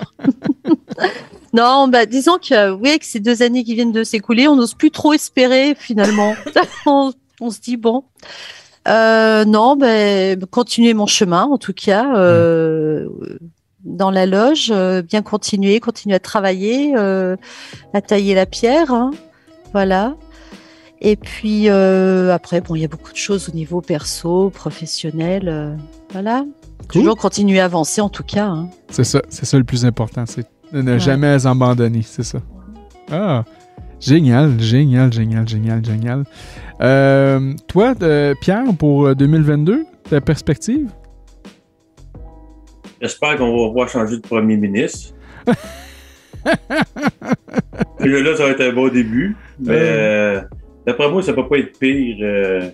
non, 1.55 1.89
bah 1.89 2.07
disons 2.07 2.39
que 2.39 2.73
oui, 2.73 2.91
avec 2.91 3.05
ces 3.05 3.21
deux 3.21 3.43
années 3.43 3.65
qui 3.65 3.75
viennent 3.75 3.93
de 3.93 4.05
s'écouler, 4.05 4.47
on 4.47 4.57
n'ose 4.57 4.75
plus 4.75 4.91
trop 4.91 5.13
espérer 5.13 5.75
finalement. 5.79 6.35
on, 6.87 7.13
se 7.51 7.61
dit 7.61 7.77
bon. 7.77 8.05
Euh, 8.87 9.47
non, 9.47 9.77
ben 9.77 10.39
continuer 10.47 10.93
mon 10.93 11.07
chemin 11.07 11.45
en 11.45 11.57
tout 11.57 11.73
cas 11.73 12.15
euh, 12.17 13.09
dans 13.83 14.11
la 14.11 14.27
loge, 14.27 14.71
bien 15.09 15.23
continuer, 15.23 15.81
continuer 15.81 16.17
à 16.17 16.21
travailler, 16.21 16.95
à 16.95 18.01
tailler 18.07 18.35
la 18.35 18.47
pierre, 18.47 18.93
hein, 18.93 19.11
voilà. 19.73 20.17
Et 21.01 21.17
puis 21.17 21.69
après, 21.69 22.61
bon, 22.61 22.75
il 22.75 22.83
y 22.83 22.85
a 22.85 22.89
beaucoup 22.89 23.13
de 23.13 23.17
choses 23.17 23.49
au 23.49 23.53
niveau 23.53 23.81
perso, 23.81 24.51
professionnel. 24.51 25.79
Voilà. 26.15 26.47
Toujours 26.93 27.17
continuer 27.17 27.59
à 27.59 27.65
avancer 27.65 28.01
en 28.01 28.09
tout 28.09 28.23
cas. 28.23 28.47
Hein. 28.47 28.69
C'est 28.89 29.03
ça, 29.03 29.21
c'est 29.29 29.45
ça 29.45 29.59
le 29.59 29.65
plus 29.65 29.85
important, 29.85 30.25
c'est 30.27 30.47
de 30.73 30.81
ne 30.81 30.97
jamais 30.97 31.45
abandonner, 31.45 32.03
c'est 32.03 32.23
ça. 32.23 32.39
Ah, 33.11 33.43
génial, 33.99 34.61
génial, 34.61 35.13
génial, 35.13 35.49
génial, 35.49 35.85
génial. 35.85 36.23
Euh, 36.81 37.53
toi, 37.67 37.95
euh, 38.03 38.33
Pierre, 38.41 38.63
pour 38.79 39.13
2022, 39.17 39.73
euh, 39.73 39.85
ta 40.09 40.21
perspective? 40.21 40.89
J'espère 43.01 43.37
qu'on 43.37 43.67
va 43.67 43.73
voir 43.73 43.89
changer 43.89 44.19
de 44.19 44.23
premier 44.23 44.57
ministre. 44.57 45.15
là, 45.47 45.55
ça 48.37 48.45
va 48.45 48.51
être 48.51 48.61
un 48.61 48.73
bon 48.73 48.89
début. 48.89 49.37
Mais 49.59 50.41
d'après 50.87 51.11
moi, 51.11 51.23
ça 51.23 51.33
ne 51.33 51.37
peut 51.37 51.49
pas 51.49 51.59
être 51.59 51.77
pire 51.77 52.73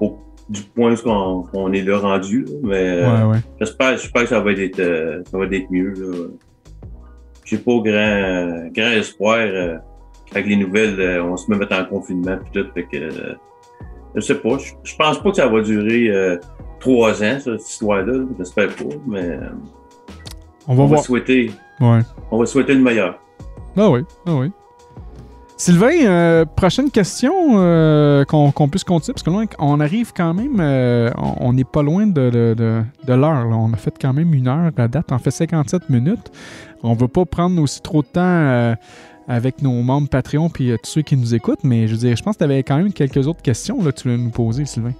au 0.00 0.18
du 0.48 0.62
point 0.62 0.94
où 1.04 1.46
on, 1.52 1.72
est 1.72 1.82
là 1.82 1.98
rendu. 1.98 2.46
mais 2.62 3.02
euh, 3.02 3.34
j'espère, 3.60 3.96
que 3.96 4.26
ça 4.26 4.40
va 4.40 4.52
être, 4.52 4.78
euh, 4.80 5.22
ça 5.30 5.38
va 5.38 5.44
être 5.44 5.70
mieux. 5.70 6.32
J'ai 7.44 7.58
pas 7.58 7.78
grand, 7.84 8.68
grand 8.72 8.90
espoir. 8.92 9.38
Euh, 9.38 9.76
avec 10.32 10.46
les 10.46 10.56
nouvelles, 10.56 11.22
on 11.22 11.38
se 11.38 11.50
met 11.50 11.72
en 11.72 11.84
confinement 11.86 12.34
et 12.34 12.52
tout. 12.52 12.68
Fait 12.74 12.84
que, 12.84 13.08
je 14.14 14.20
sais 14.20 14.34
pas. 14.34 14.58
Je, 14.84 14.94
pense 14.94 15.22
pas 15.22 15.30
que 15.30 15.36
ça 15.36 15.46
va 15.46 15.62
durer 15.62 16.38
trois 16.80 17.22
ans, 17.22 17.38
cette 17.40 17.66
histoire-là. 17.66 18.24
J'espère 18.36 18.68
pas, 18.76 18.94
mais 19.06 19.38
on 20.66 20.86
va, 20.86 20.98
souhaiter. 20.98 21.50
Ouais. 21.80 22.00
On 22.30 22.38
va 22.38 22.44
souhaiter 22.44 22.74
le 22.74 22.82
meilleur. 22.82 23.18
Ah 23.74 23.88
oui, 23.88 24.00
ah 24.26 24.34
oui. 24.34 24.52
Sylvain, 25.60 26.06
euh, 26.06 26.44
prochaine 26.44 26.88
question 26.88 27.32
euh, 27.58 28.24
qu'on 28.24 28.68
puisse 28.68 28.84
continuer, 28.84 29.12
parce 29.12 29.24
que 29.24 29.30
là, 29.30 29.44
on 29.58 29.80
arrive 29.80 30.12
quand 30.16 30.32
même, 30.32 30.60
euh, 30.60 31.10
on 31.16 31.52
n'est 31.52 31.64
pas 31.64 31.82
loin 31.82 32.06
de, 32.06 32.84
l'heure. 33.08 33.46
On 33.48 33.72
a 33.72 33.76
fait 33.76 33.92
quand 34.00 34.12
même 34.12 34.32
une 34.34 34.46
heure 34.46 34.70
à 34.76 34.86
date, 34.86 35.06
on 35.10 35.18
fait 35.18 35.32
57 35.32 35.90
minutes. 35.90 36.30
On 36.84 36.94
ne 36.94 36.98
veut 36.98 37.08
pas 37.08 37.24
prendre 37.24 37.60
aussi 37.60 37.82
trop 37.82 38.02
de 38.02 38.06
temps 38.06 38.76
avec 39.26 39.60
nos 39.60 39.82
membres 39.82 40.08
Patreon 40.08 40.48
et 40.60 40.76
tous 40.80 40.90
ceux 40.90 41.02
qui 41.02 41.16
nous 41.16 41.34
écoutent, 41.34 41.64
mais 41.64 41.88
je 41.88 41.92
veux 41.94 41.98
dire, 41.98 42.16
je 42.16 42.22
pense 42.22 42.36
que 42.36 42.38
tu 42.38 42.44
avais 42.44 42.62
quand 42.62 42.76
même 42.76 42.92
quelques 42.92 43.26
autres 43.26 43.42
questions 43.42 43.82
là, 43.82 43.90
que 43.90 44.00
tu 44.00 44.08
voulais 44.08 44.22
nous 44.22 44.30
poser, 44.30 44.64
Sylvain. 44.64 44.94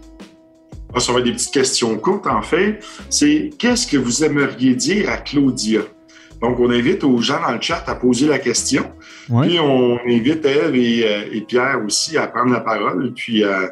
Ah, 0.93 0.99
ça 0.99 1.13
va 1.13 1.21
être 1.21 1.27
des 1.27 1.33
petites 1.33 1.55
questions 1.55 1.97
courtes, 1.99 2.27
en 2.27 2.43
fait. 2.43 2.81
C'est 3.11 3.51
qu'est-ce 3.61 3.87
que 3.87 3.97
vous 3.97 4.25
aimeriez 4.25 4.75
dire 4.75 5.09
à 5.09 5.19
Claudia? 5.19 5.83
Donc, 6.43 6.59
on 6.59 6.71
invite 6.71 7.05
aux 7.05 7.19
gens 7.19 7.41
dans 7.41 7.53
le 7.53 7.61
chat 7.61 7.85
à 7.87 7.95
poser 7.95 8.27
la 8.27 8.41
question. 8.41 8.85
Puis, 9.29 9.61
on 9.61 9.99
invite 10.07 10.45
Eve 10.45 10.75
euh, 10.75 11.33
et, 11.33 11.41
Pierre 11.43 11.83
aussi 11.85 12.17
à 12.17 12.27
prendre 12.27 12.53
la 12.53 12.61
parole. 12.61 13.13
Puis, 13.15 13.45
euh, 13.45 13.69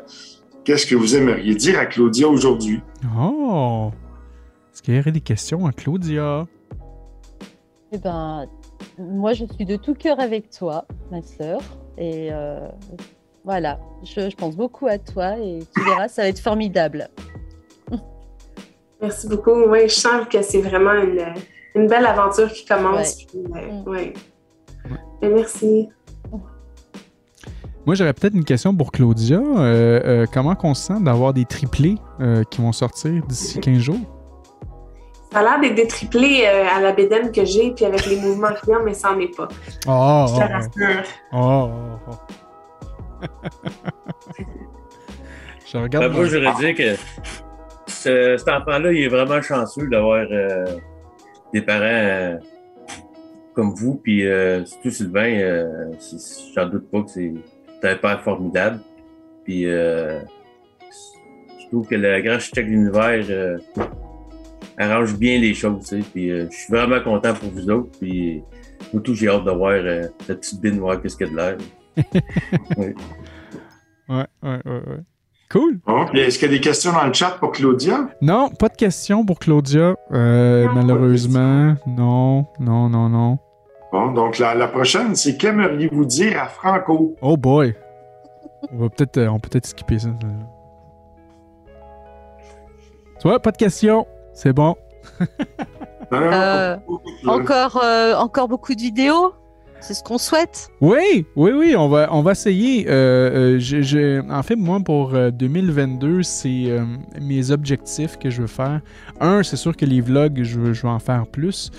qu'est-ce 0.65 0.87
que 0.87 0.95
vous 0.95 1.17
aimeriez 1.17 1.55
dire 1.55 1.79
à 1.79 1.87
Claudia 1.87 2.29
aujourd'hui? 2.29 2.81
Oh! 3.19 3.91
Est-ce 4.73 4.83
qu'il 4.83 4.95
y 4.95 4.99
aurait 4.99 5.13
des 5.13 5.21
questions 5.21 5.67
à 5.67 5.73
Claudia? 5.73 6.47
Eh 7.93 7.99
bien, 7.99 8.47
moi, 8.99 9.33
je 9.33 9.45
suis 9.47 9.65
de 9.65 9.77
tout 9.77 9.95
cœur 9.95 10.21
avec 10.21 10.51
toi, 10.51 10.87
ma 11.11 11.23
sœur. 11.23 11.61
Et 11.97 12.29
euh, 12.31 12.69
voilà, 13.45 13.81
je, 14.05 14.35
pense 14.37 14.57
beaucoup 14.57 14.87
à 14.87 14.99
toi 14.99 15.39
et 15.39 15.61
tu 15.75 15.85
verras, 15.85 16.09
ça 16.09 16.23
va 16.23 16.29
être 16.29 16.41
formidable. 16.41 17.09
Merci 19.01 19.29
beaucoup. 19.29 19.53
Oui, 19.69 19.85
je 19.85 19.95
sens 19.95 20.27
que 20.29 20.43
c'est 20.43 20.61
vraiment 20.61 20.93
une 20.93 21.25
une 21.77 21.87
belle 21.87 22.07
aventure 22.07 22.51
qui 22.53 22.65
commence. 22.65 23.27
Ouais. 23.35 24.13
Mm. 24.13 24.13
Merci. 25.23 25.89
Moi, 27.87 27.95
j'aurais 27.95 28.13
peut-être 28.15 28.35
une 28.35 28.45
question 28.45 28.75
pour 28.75 28.91
Claudia. 28.91 29.39
Euh, 29.39 30.01
euh, 30.05 30.27
comment 30.33 30.57
on 30.65 30.75
se 30.75 30.89
sent 30.89 31.01
d'avoir 31.01 31.33
des 31.33 31.45
triplés 31.45 31.95
euh, 32.21 32.43
qui 32.51 32.61
vont 32.61 32.73
sortir 32.73 33.25
d'ici 33.29 33.61
15 33.63 33.79
jours? 33.79 34.01
Ça 35.33 35.39
a 35.39 35.43
l'air 35.43 35.61
d'être 35.61 35.77
des 35.77 35.87
triplés 35.87 36.47
à 36.47 36.81
la 36.81 36.93
bédaine 36.93 37.31
que 37.31 37.45
j'ai, 37.45 37.71
puis 37.71 37.85
avec 37.85 38.07
les 38.07 38.17
mouvements 38.17 38.53
clients, 38.61 38.81
mais 38.85 38.95
ça 38.95 39.13
n'en 39.13 39.21
est 39.21 39.37
pas. 39.37 39.47
Oh, 39.87 40.27
Je 40.29 40.35
te 40.35 40.53
rassure. 40.53 41.05
Oh, 41.33 41.71
oh, 42.11 42.15
Je 45.73 45.79
regarde. 45.79 46.07
Ben, 46.07 46.13
moi, 46.13 46.25
j'aurais 46.27 46.55
dit 46.59 46.75
que 46.75 46.97
cet 47.87 48.49
enfant-là, 48.49 48.93
il 48.93 49.05
est 49.05 49.09
vraiment 49.09 49.43
chanceux 49.43 49.87
d'avoir 49.89 50.27
des 51.53 51.63
parents 51.63 52.39
comme 53.57 53.75
vous, 53.75 53.97
puis 53.97 54.23
surtout 54.65 54.91
Sylvain, 54.91 55.67
j'en 56.55 56.69
doute 56.69 56.89
pas 56.91 57.03
que 57.03 57.11
c'est 57.11 57.33
un 57.83 57.97
père 57.97 58.23
formidable. 58.23 58.81
Puis 59.45 59.63
je 59.65 60.21
trouve 61.71 61.89
que 61.89 61.97
le 61.97 62.21
grand 62.21 62.35
architecte 62.35 62.69
de 62.69 62.73
l'univers 62.73 63.59
arrange 64.79 65.17
bien 65.17 65.41
les 65.41 65.55
choses. 65.55 65.89
Puis 66.13 66.29
je 66.29 66.49
suis 66.51 66.73
vraiment 66.73 67.01
content 67.01 67.35
pour 67.35 67.49
vous 67.51 67.71
autres. 67.71 67.99
Puis 67.99 68.43
surtout, 68.91 69.15
j'ai 69.15 69.29
hâte 69.29 69.45
de 69.45 69.51
voir 69.51 69.83
cette 70.27 70.41
petite 70.41 70.61
bine, 70.61 70.79
voir 70.79 71.01
qu'est-ce 71.01 71.17
qu'il 71.17 71.27
y 71.27 71.31
a 71.31 71.33
de 71.33 71.37
l'air. 71.37 71.57
ouais. 72.77 72.95
Ouais, 74.09 74.27
ouais, 74.43 74.61
ouais, 74.65 75.01
Cool. 75.51 75.79
Est-ce 76.15 76.39
qu'il 76.39 76.51
y 76.51 76.55
a 76.55 76.57
des 76.57 76.61
questions 76.61 76.93
dans 76.93 77.07
le 77.07 77.13
chat 77.13 77.37
pour 77.39 77.53
Claudia? 77.53 78.09
Non, 78.21 78.51
pas 78.51 78.69
de 78.69 78.75
questions 78.75 79.25
pour 79.25 79.39
Claudia. 79.39 79.95
Euh, 80.13 80.67
malheureusement, 80.75 81.77
non, 81.87 82.47
non, 82.59 82.89
non, 82.89 83.09
non. 83.09 83.39
Bon, 83.97 84.13
donc 84.13 84.39
la, 84.39 84.69
prochaine, 84.69 85.17
c'est 85.17 85.39
qu'aimeriez-vous 85.39 86.05
dire 86.05 86.43
à 86.43 86.49
Franco? 86.49 87.17
Oh 87.23 87.39
boy. 87.39 87.75
On 88.71 88.77
va 88.77 88.89
peut-être 88.91 89.17
euh, 89.17 89.39
peut 89.39 89.59
skipper 89.65 89.99
ça. 89.99 90.11
Tu 93.19 93.27
vois, 93.27 93.41
pas 93.41 93.53
de 93.53 93.57
questions. 93.57 94.07
C'est 94.35 94.53
bon. 94.53 94.77
Euh, 96.13 96.77
encore, 97.27 97.83
encore 98.17 98.47
beaucoup 98.47 98.73
de 98.77 98.81
vidéos? 98.81 99.35
C'est 99.81 99.95
ce 99.95 100.03
qu'on 100.03 100.19
souhaite? 100.19 100.71
Oui, 100.81 101.27
oui, 101.37 101.53
oui, 101.53 101.77
on 101.77 101.89
va, 101.89 102.09
on 102.11 102.23
va 102.23 102.33
essayer. 102.33 102.87
Euh, 102.89 103.61
euh, 103.61 104.23
en 104.31 104.43
fait, 104.43 104.57
moi, 104.57 104.81
pour 104.81 105.13
2022, 105.13 106.07
euh, 106.09 106.23
c'est 106.23 106.73
mes 107.21 107.51
objectifs 107.51 108.19
que 108.19 108.31
je 108.31 108.43
veux 108.43 108.47
faire. 108.49 108.81
Un, 109.21 109.43
c'est 109.43 109.57
sûr 109.57 109.77
que 109.77 109.85
les 109.85 110.01
vlogs, 110.01 110.43
je 110.43 110.59
veux, 110.59 110.73
je 110.73 110.83
veux 110.83 110.89
en 110.89 110.99
faire 110.99 111.27
plus. 111.27 111.71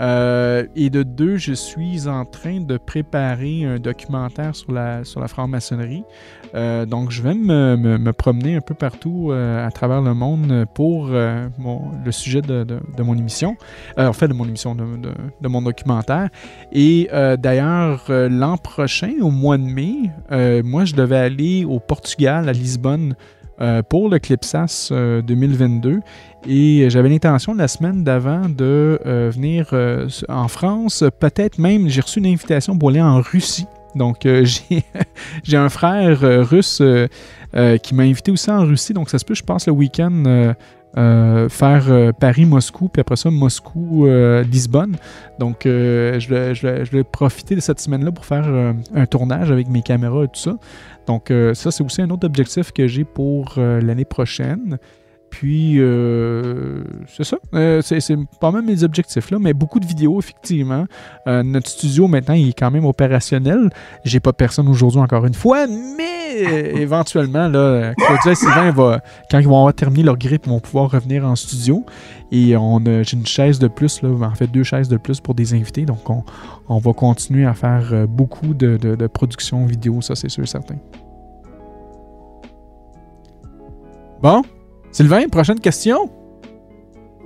Euh, 0.00 0.66
et 0.74 0.90
de 0.90 1.02
deux, 1.02 1.36
je 1.36 1.52
suis 1.52 2.08
en 2.08 2.24
train 2.24 2.60
de 2.60 2.76
préparer 2.76 3.64
un 3.64 3.78
documentaire 3.78 4.56
sur 4.56 4.72
la, 4.72 5.04
sur 5.04 5.20
la 5.20 5.28
franc-maçonnerie. 5.28 6.04
Euh, 6.54 6.86
donc, 6.86 7.10
je 7.10 7.22
vais 7.22 7.34
me, 7.34 7.76
me, 7.76 8.12
promener 8.12 8.56
un 8.56 8.60
peu 8.60 8.74
partout 8.74 9.30
euh, 9.30 9.66
à 9.66 9.70
travers 9.70 10.00
le 10.02 10.14
monde 10.14 10.66
pour 10.74 11.08
le 11.08 12.12
sujet 12.12 12.40
de, 12.40 12.64
de, 12.64 13.02
mon 13.02 13.16
émission. 13.16 13.56
en 13.96 14.12
fait, 14.12 14.28
de 14.28 14.34
mon 14.34 14.46
émission, 14.46 14.74
de, 14.74 14.84
de 15.40 15.48
mon 15.48 15.62
documentaire. 15.62 16.28
Et 16.72 17.08
d'ailleurs, 17.38 18.04
l'an 18.08 18.56
prochain, 18.56 19.14
au 19.20 19.30
mois 19.30 19.58
de 19.58 19.62
mai, 19.62 20.10
moi, 20.62 20.84
je 20.84 20.94
devais 20.94 21.16
aller 21.16 21.64
au 21.64 21.80
Portugal, 21.80 22.48
à 22.48 22.52
Lisbonne, 22.52 23.14
pour 23.88 24.08
le 24.08 24.18
Clipsas 24.18 24.90
2022 24.90 26.00
et 26.46 26.90
j'avais 26.90 27.08
l'intention 27.08 27.54
la 27.54 27.68
semaine 27.68 28.04
d'avant 28.04 28.48
de 28.48 29.00
euh, 29.06 29.30
venir 29.32 29.68
euh, 29.72 30.08
en 30.28 30.48
France. 30.48 31.04
Peut-être 31.18 31.58
même, 31.58 31.88
j'ai 31.88 32.00
reçu 32.00 32.18
une 32.18 32.26
invitation 32.26 32.76
pour 32.76 32.90
aller 32.90 33.00
en 33.00 33.20
Russie. 33.20 33.66
Donc, 33.94 34.26
euh, 34.26 34.44
j'ai 35.44 35.56
un 35.56 35.68
frère 35.68 36.20
russe 36.20 36.82
qui 37.82 37.94
m'a 37.94 38.02
invité 38.02 38.30
aussi 38.30 38.50
en 38.50 38.64
Russie. 38.64 38.92
Donc, 38.92 39.08
ça 39.08 39.18
se 39.18 39.24
peut, 39.24 39.34
je 39.34 39.44
passe 39.44 39.66
le 39.66 39.72
week-end 39.72 40.54
faire 40.96 42.12
Paris-Moscou, 42.20 42.88
puis 42.88 43.00
après 43.00 43.16
ça, 43.16 43.30
Moscou-Lisbonne. 43.30 44.96
Donc, 45.38 45.60
je, 45.64 46.92
vais, 46.92 47.04
profiter 47.04 47.54
de 47.54 47.60
cette 47.60 47.80
semaine-là 47.80 48.12
pour 48.12 48.24
faire 48.24 48.74
un 48.94 49.06
tournage 49.06 49.50
avec 49.50 49.68
mes 49.68 49.82
caméras 49.82 50.24
et 50.24 50.28
tout 50.28 50.40
ça. 50.40 50.56
Donc, 51.06 51.32
ça, 51.54 51.70
c'est 51.70 51.84
aussi 51.84 52.02
un 52.02 52.10
autre 52.10 52.26
objectif 52.26 52.72
que 52.72 52.86
j'ai 52.86 53.04
pour 53.04 53.54
l'année 53.56 54.04
prochaine. 54.04 54.78
Puis, 55.34 55.80
euh, 55.80 56.84
c'est 57.08 57.24
ça. 57.24 57.38
Euh, 57.54 57.82
c'est 57.82 58.16
pas 58.40 58.52
mal 58.52 58.62
mes 58.62 58.84
objectifs, 58.84 59.32
là, 59.32 59.38
mais 59.40 59.52
beaucoup 59.52 59.80
de 59.80 59.84
vidéos, 59.84 60.20
effectivement. 60.20 60.84
Euh, 61.26 61.42
notre 61.42 61.68
studio, 61.68 62.06
maintenant, 62.06 62.34
il 62.34 62.50
est 62.50 62.52
quand 62.52 62.70
même 62.70 62.84
opérationnel. 62.84 63.68
J'ai 64.04 64.20
pas 64.20 64.32
personne 64.32 64.68
aujourd'hui, 64.68 65.00
encore 65.00 65.26
une 65.26 65.34
fois, 65.34 65.66
mais 65.66 66.38
éventuellement, 66.80 67.48
là, 67.48 67.94
Claudia 67.96 68.30
et 68.30 68.34
Sylvain, 68.36 68.70
va, 68.70 69.00
quand 69.28 69.40
ils 69.40 69.48
vont 69.48 69.58
avoir 69.58 69.74
terminé 69.74 70.04
leur 70.04 70.16
grippe, 70.16 70.46
vont 70.46 70.60
pouvoir 70.60 70.92
revenir 70.92 71.24
en 71.26 71.34
studio. 71.34 71.84
Et 72.30 72.56
on 72.56 72.78
j'ai 72.84 73.16
une 73.16 73.26
chaise 73.26 73.58
de 73.58 73.66
plus, 73.66 74.02
là, 74.02 74.10
en 74.10 74.34
fait, 74.36 74.46
deux 74.46 74.62
chaises 74.62 74.88
de 74.88 74.98
plus 74.98 75.20
pour 75.20 75.34
des 75.34 75.52
invités. 75.52 75.84
Donc, 75.84 76.08
on, 76.08 76.78
va 76.78 76.92
continuer 76.92 77.44
à 77.44 77.54
faire 77.54 78.06
beaucoup 78.06 78.54
de, 78.54 78.76
de 78.76 79.06
production 79.08 79.66
vidéo, 79.66 80.00
ça, 80.00 80.14
c'est 80.14 80.28
sûr, 80.28 80.46
certain. 80.46 80.76
Bon, 84.22 84.44
Sylvain, 84.94 85.26
prochaine 85.26 85.58
question? 85.58 86.08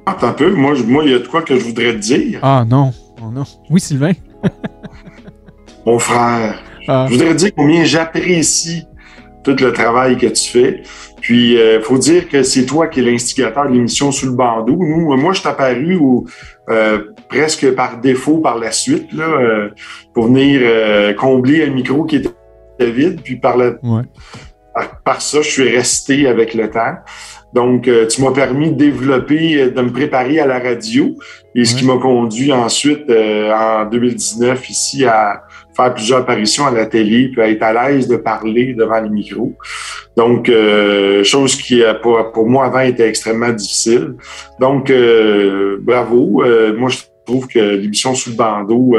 Attends 0.07 0.29
un 0.29 0.33
peu. 0.33 0.51
Moi, 0.55 0.73
moi, 0.87 1.05
il 1.05 1.11
y 1.11 1.15
a 1.15 1.19
de 1.19 1.27
quoi 1.27 1.43
que 1.43 1.55
je 1.55 1.63
voudrais 1.63 1.93
te 1.93 1.99
dire. 1.99 2.41
Ah 2.43 2.65
non. 2.67 2.93
Oh, 3.21 3.31
non. 3.31 3.43
Oui, 3.69 3.79
Sylvain. 3.79 4.13
Mon 5.87 5.99
frère, 5.99 6.63
ah. 6.89 7.07
je 7.07 7.13
voudrais 7.13 7.35
dire 7.35 7.51
combien 7.55 7.85
j'apprécie 7.85 8.87
tout 9.45 9.55
le 9.63 9.71
travail 9.75 10.17
que 10.17 10.29
tu 10.29 10.49
fais. 10.51 10.83
Puis, 11.21 11.53
il 11.53 11.59
euh, 11.59 11.83
faut 11.83 11.99
dire 11.99 12.31
que 12.31 12.43
c'est 12.43 12.65
toi 12.65 12.87
qui 12.87 13.01
es 13.01 13.03
l'instigateur 13.03 13.69
de 13.69 13.75
l'émission 13.75 14.13
Sous 14.13 14.27
le 14.27 14.33
bandeau. 14.33 14.79
Nous, 14.81 15.15
moi, 15.19 15.35
je 15.35 15.43
t'ai 15.43 15.49
apparu 15.49 16.01
euh, 16.71 17.01
presque 17.29 17.71
par 17.75 18.01
défaut 18.01 18.39
par 18.39 18.57
la 18.57 18.73
suite, 18.73 19.13
là, 19.13 19.25
euh, 19.25 19.69
pour 20.15 20.29
venir 20.29 21.15
combler 21.17 21.65
un 21.65 21.71
micro 21.71 22.05
qui 22.05 22.17
était 22.17 22.91
vide. 22.91 23.21
Puis, 23.23 23.37
par, 23.37 23.57
par, 24.75 25.03
par, 25.03 25.21
ça, 25.21 25.43
je 25.43 25.51
suis 25.51 25.69
resté 25.69 26.27
avec 26.27 26.55
le 26.55 26.71
temps. 26.71 26.95
Donc, 27.59 27.89
euh, 27.89 28.07
tu 28.07 28.23
m'as 28.23 28.31
permis 28.31 28.71
de 28.71 28.77
développer, 28.77 29.61
euh, 29.61 29.71
de 29.71 29.83
me 29.83 29.91
préparer 29.91 30.39
à 30.39 30.47
la 30.47 30.61
radio, 30.61 31.17
et 31.57 31.65
ce 31.65 31.75
qui 31.75 31.85
m'a 31.85 31.97
conduit 31.97 32.53
ensuite, 32.53 33.11
euh, 33.11 33.51
en 33.53 33.85
2019, 33.85 34.71
ici, 34.71 35.05
à 35.05 35.43
faire 35.77 35.93
plusieurs 35.93 36.21
apparitions 36.21 36.69
à 36.69 36.71
la 36.71 36.87
télé, 36.87 37.31
puis 37.33 37.43
à 37.43 37.51
être 37.51 37.65
à 37.65 37.73
l'aise 37.91 38.07
de 38.07 38.15
parler 38.15 38.75
devant 38.75 39.01
les 39.01 39.09
micros. 39.09 39.55
Donc, 40.17 40.49
chose 41.25 41.57
qui, 41.57 41.83
pour, 42.01 42.31
pour 42.31 42.49
moi, 42.49 42.67
avant, 42.67 42.79
était 42.79 43.09
extrêmement 43.09 43.51
difficile. 43.51 44.15
Donc, 44.61 44.93
bravo. 45.81 46.45
moi, 46.77 46.91
je 46.91 46.99
trouve 47.27 47.49
que 47.49 47.59
l'émission 47.59 48.15
Sous 48.15 48.31
le 48.31 48.37
bandeau, 48.37 48.97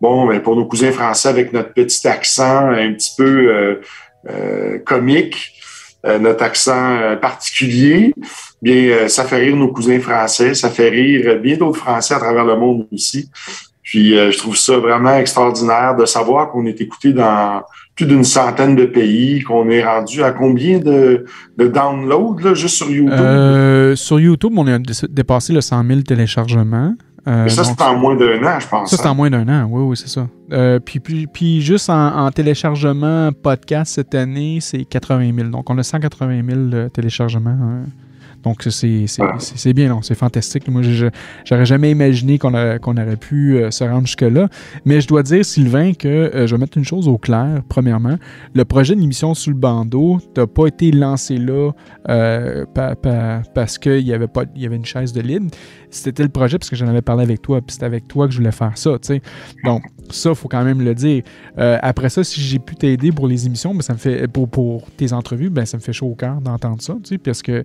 bon, 0.00 0.26
mais 0.26 0.38
pour 0.38 0.54
nos 0.54 0.66
cousins 0.66 0.92
français, 0.92 1.28
avec 1.28 1.52
notre 1.52 1.72
petit 1.72 2.06
accent 2.06 2.70
un 2.70 2.92
petit 2.92 3.14
peu 3.16 3.80
comique, 4.84 5.59
euh, 6.06 6.18
notre 6.18 6.42
accent 6.42 6.96
euh, 6.96 7.16
particulier, 7.16 8.14
bien, 8.62 8.74
euh, 8.74 9.08
ça 9.08 9.24
fait 9.24 9.36
rire 9.36 9.56
nos 9.56 9.68
cousins 9.68 10.00
français, 10.00 10.54
ça 10.54 10.70
fait 10.70 10.88
rire 10.88 11.38
bien 11.40 11.56
d'autres 11.56 11.78
Français 11.78 12.14
à 12.14 12.18
travers 12.18 12.44
le 12.44 12.56
monde 12.56 12.86
ici. 12.92 13.28
Puis 13.82 14.12
je 14.12 14.38
trouve 14.38 14.56
ça 14.56 14.76
vraiment 14.76 15.16
extraordinaire 15.16 15.96
de 15.96 16.04
savoir 16.04 16.52
qu'on 16.52 16.64
est 16.64 16.80
écouté 16.80 17.12
dans 17.12 17.62
plus 17.96 18.06
d'une 18.06 18.22
centaine 18.22 18.76
de 18.76 18.84
pays, 18.84 19.42
qu'on 19.42 19.68
est 19.68 19.82
rendu 19.82 20.22
à 20.22 20.30
combien 20.30 20.78
de, 20.78 21.24
de 21.58 21.66
downloads 21.66 22.38
là, 22.40 22.54
juste 22.54 22.76
sur 22.76 22.88
YouTube? 22.88 23.96
sur 23.96 24.20
YouTube, 24.20 24.52
on 24.56 24.66
a 24.68 24.78
dépassé 25.08 25.52
le 25.52 25.60
100 25.60 25.84
000 25.84 26.00
téléchargements. 26.02 26.94
Euh, 27.28 27.44
Mais 27.44 27.50
ça, 27.50 27.64
c'est 27.64 27.80
en 27.82 27.96
moins 27.96 28.16
d'un 28.16 28.42
an, 28.44 28.58
je 28.58 28.68
pense. 28.68 28.90
Ça, 28.90 28.96
c'est 28.96 29.06
en 29.06 29.10
hein? 29.10 29.14
moins 29.14 29.30
d'un 29.30 29.48
an, 29.48 29.68
oui, 29.70 29.82
oui, 29.82 29.96
c'est 29.96 30.08
ça. 30.08 30.26
Euh, 30.52 30.80
puis, 30.80 31.60
juste 31.60 31.90
en, 31.90 32.30
téléchargement 32.30 33.30
podcast 33.32 33.94
cette 33.94 34.14
année, 34.14 34.58
c'est 34.60 34.84
80 34.84 35.32
000. 35.34 35.48
Donc, 35.48 35.70
on 35.70 35.78
a 35.78 35.82
180 35.82 36.42
000 36.70 36.88
téléchargements. 36.88 37.50
Hein. 37.50 37.84
Donc, 38.42 38.66
c'est 38.70 39.72
bien, 39.74 40.00
c'est 40.02 40.14
fantastique. 40.14 40.66
Moi, 40.68 40.82
j'aurais 41.44 41.66
jamais 41.66 41.90
imaginé 41.90 42.38
qu'on 42.38 42.54
aurait 42.54 43.16
pu 43.16 43.56
euh, 43.56 43.70
se 43.70 43.84
rendre 43.84 44.06
jusque-là. 44.06 44.48
Mais 44.84 45.00
je 45.00 45.08
dois 45.08 45.22
dire, 45.22 45.44
Sylvain, 45.44 45.92
que 45.92 46.08
euh, 46.08 46.46
je 46.46 46.54
vais 46.54 46.60
mettre 46.60 46.78
une 46.78 46.84
chose 46.84 47.06
au 47.08 47.18
clair. 47.18 47.60
Premièrement, 47.68 48.16
le 48.54 48.64
projet 48.64 48.94
de 48.94 49.00
l'émission 49.00 49.34
sous 49.34 49.50
le 49.50 49.56
bandeau 49.56 50.20
n'a 50.36 50.46
pas 50.46 50.66
été 50.66 50.90
lancé 50.90 51.36
là 51.36 51.72
euh, 52.08 52.64
parce 53.54 53.78
qu'il 53.78 54.00
y, 54.00 54.12
avait 54.12 54.26
pas, 54.26 54.44
y 54.56 54.66
avait 54.66 54.76
une 54.76 54.84
chaise 54.84 55.12
de 55.12 55.20
libre. 55.20 55.50
C'était 55.90 56.22
le 56.22 56.28
projet 56.28 56.58
parce 56.58 56.70
que 56.70 56.76
j'en 56.76 56.88
avais 56.88 57.02
parlé 57.02 57.24
avec 57.24 57.42
toi, 57.42 57.60
puis 57.60 57.72
c'était 57.72 57.86
avec 57.86 58.06
toi 58.06 58.26
que 58.26 58.32
je 58.32 58.38
voulais 58.38 58.52
faire 58.52 58.78
ça. 58.78 58.92
Donc, 59.64 59.82
ça, 60.08 60.30
il 60.30 60.36
faut 60.36 60.48
quand 60.48 60.62
même 60.64 60.82
le 60.82 60.94
dire. 60.94 61.22
après 61.56 62.08
ça, 62.10 62.22
si 62.22 62.40
j'ai 62.40 62.60
pu 62.60 62.76
t'aider 62.76 63.10
pour 63.10 63.26
les 63.26 63.46
émissions, 63.46 63.74
ben, 63.74 63.82
ça 63.82 63.92
me 63.92 63.98
fait 63.98 64.28
pour, 64.28 64.48
pour 64.48 64.88
tes 64.92 65.12
entrevues, 65.12 65.50
ben, 65.50 65.66
ça 65.66 65.76
me 65.76 65.82
fait 65.82 65.92
chaud 65.92 66.06
au 66.06 66.14
cœur 66.14 66.40
d'entendre 66.40 66.80
ça, 66.80 66.96
parce 67.24 67.42
que 67.42 67.64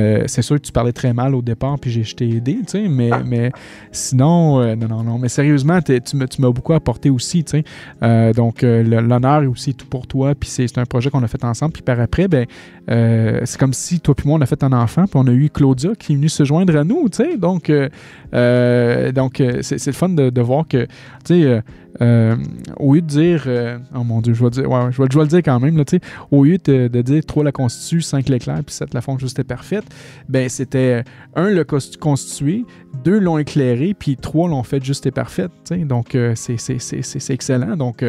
euh, 0.00 0.24
c'est 0.26 0.42
sûr 0.42 0.56
que 0.56 0.62
tu 0.62 0.72
parlais 0.72 0.92
très 0.92 1.12
mal 1.12 1.34
au 1.34 1.42
départ, 1.42 1.78
puis 1.78 1.90
je 1.90 2.14
t'ai 2.14 2.28
aidé, 2.28 2.58
tu 2.60 2.64
sais, 2.68 2.88
mais, 2.88 3.10
mais 3.24 3.52
sinon, 3.92 4.60
euh, 4.60 4.74
non, 4.74 4.88
non, 4.88 5.02
non. 5.02 5.18
Mais 5.18 5.28
sérieusement, 5.28 5.80
tu 5.82 6.16
m'as 6.16 6.50
beaucoup 6.50 6.72
apporté 6.72 7.10
aussi, 7.10 7.44
tu 7.44 7.50
sais. 7.50 7.64
Euh, 8.02 8.32
donc, 8.32 8.62
l'honneur 8.62 9.42
est 9.42 9.46
aussi 9.46 9.74
tout 9.74 9.86
pour 9.86 10.06
toi, 10.06 10.34
puis 10.34 10.48
c'est 10.48 10.78
un 10.78 10.86
projet 10.86 11.10
qu'on 11.10 11.22
a 11.22 11.28
fait 11.28 11.44
ensemble. 11.44 11.72
Puis 11.72 11.82
par 11.82 12.00
après, 12.00 12.28
ben, 12.28 12.46
c'est 12.88 13.58
comme 13.58 13.72
si 13.72 14.00
toi 14.00 14.14
puis 14.14 14.28
moi, 14.28 14.38
on 14.38 14.42
a 14.42 14.46
fait 14.46 14.62
un 14.64 14.72
enfant, 14.72 15.04
puis 15.04 15.14
on 15.14 15.26
a 15.26 15.32
eu 15.32 15.50
Claudia 15.50 15.90
qui 15.98 16.12
est 16.12 16.16
venue 16.16 16.28
se 16.28 16.44
joindre 16.44 16.76
à 16.76 16.84
nous, 16.84 17.08
tu 17.08 17.18
sais. 17.18 17.36
Donc, 17.36 17.70
donc 17.70 19.42
c'est 19.62 19.86
le 19.86 19.92
fun 19.92 20.08
de, 20.08 20.40
voir 20.40 20.66
que, 20.66 20.84
tu 21.24 21.42
sais, 21.42 21.62
euh, 22.00 22.36
au 22.78 22.94
lieu 22.94 23.02
de 23.02 23.06
dire, 23.06 23.44
euh, 23.46 23.78
oh 23.94 24.04
mon 24.04 24.20
Dieu, 24.20 24.34
je 24.34 24.42
vais, 24.42 24.50
dire, 24.50 24.70
ouais, 24.70 24.90
je, 24.90 25.02
vais, 25.02 25.08
je 25.10 25.18
vais 25.18 25.24
le 25.24 25.28
dire 25.28 25.42
quand 25.42 25.60
même, 25.60 25.76
là, 25.76 25.84
au 26.30 26.44
lieu 26.44 26.58
de, 26.58 26.88
dire 27.02 27.24
3 27.24 27.44
la 27.44 27.52
constitue, 27.52 28.00
5 28.00 28.28
l'éclair, 28.28 28.60
puis 28.64 28.74
7 28.74 28.94
la 28.94 29.00
fonction 29.00 29.26
juste 29.26 29.42
parfaite, 29.42 29.84
ben 30.28 30.48
c'était 30.48 31.04
1 31.34 31.50
le 31.50 31.64
constitué, 31.64 32.64
2 33.04 33.18
l'ont 33.18 33.38
éclairé, 33.38 33.94
puis 33.98 34.16
3 34.16 34.48
l'ont 34.48 34.62
fait 34.62 34.82
juste 34.82 35.06
et 35.06 35.10
parfaite. 35.10 35.50
Donc 35.70 36.14
euh, 36.14 36.34
c'est 36.36 37.30
excellent. 37.30 37.76
Donc 37.76 38.04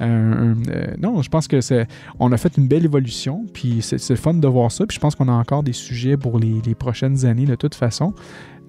non, 0.00 1.22
je 1.22 1.28
pense 1.28 1.48
que 1.48 1.60
c'est 1.60 1.86
on 2.18 2.32
a 2.32 2.36
fait 2.36 2.56
une 2.56 2.66
belle 2.66 2.84
évolution, 2.84 3.46
puis 3.52 3.78
c'est 3.80 4.16
fun 4.16 4.34
de 4.34 4.48
voir 4.48 4.72
ça, 4.72 4.86
puis 4.86 4.94
je 4.94 5.00
pense 5.00 5.14
qu'on 5.14 5.28
a 5.28 5.32
encore 5.32 5.62
des 5.62 5.72
sujets 5.72 6.16
pour 6.16 6.38
les, 6.38 6.56
les 6.64 6.74
prochaines 6.74 7.24
années 7.24 7.46
de 7.46 7.54
toute 7.54 7.74
façon. 7.74 8.14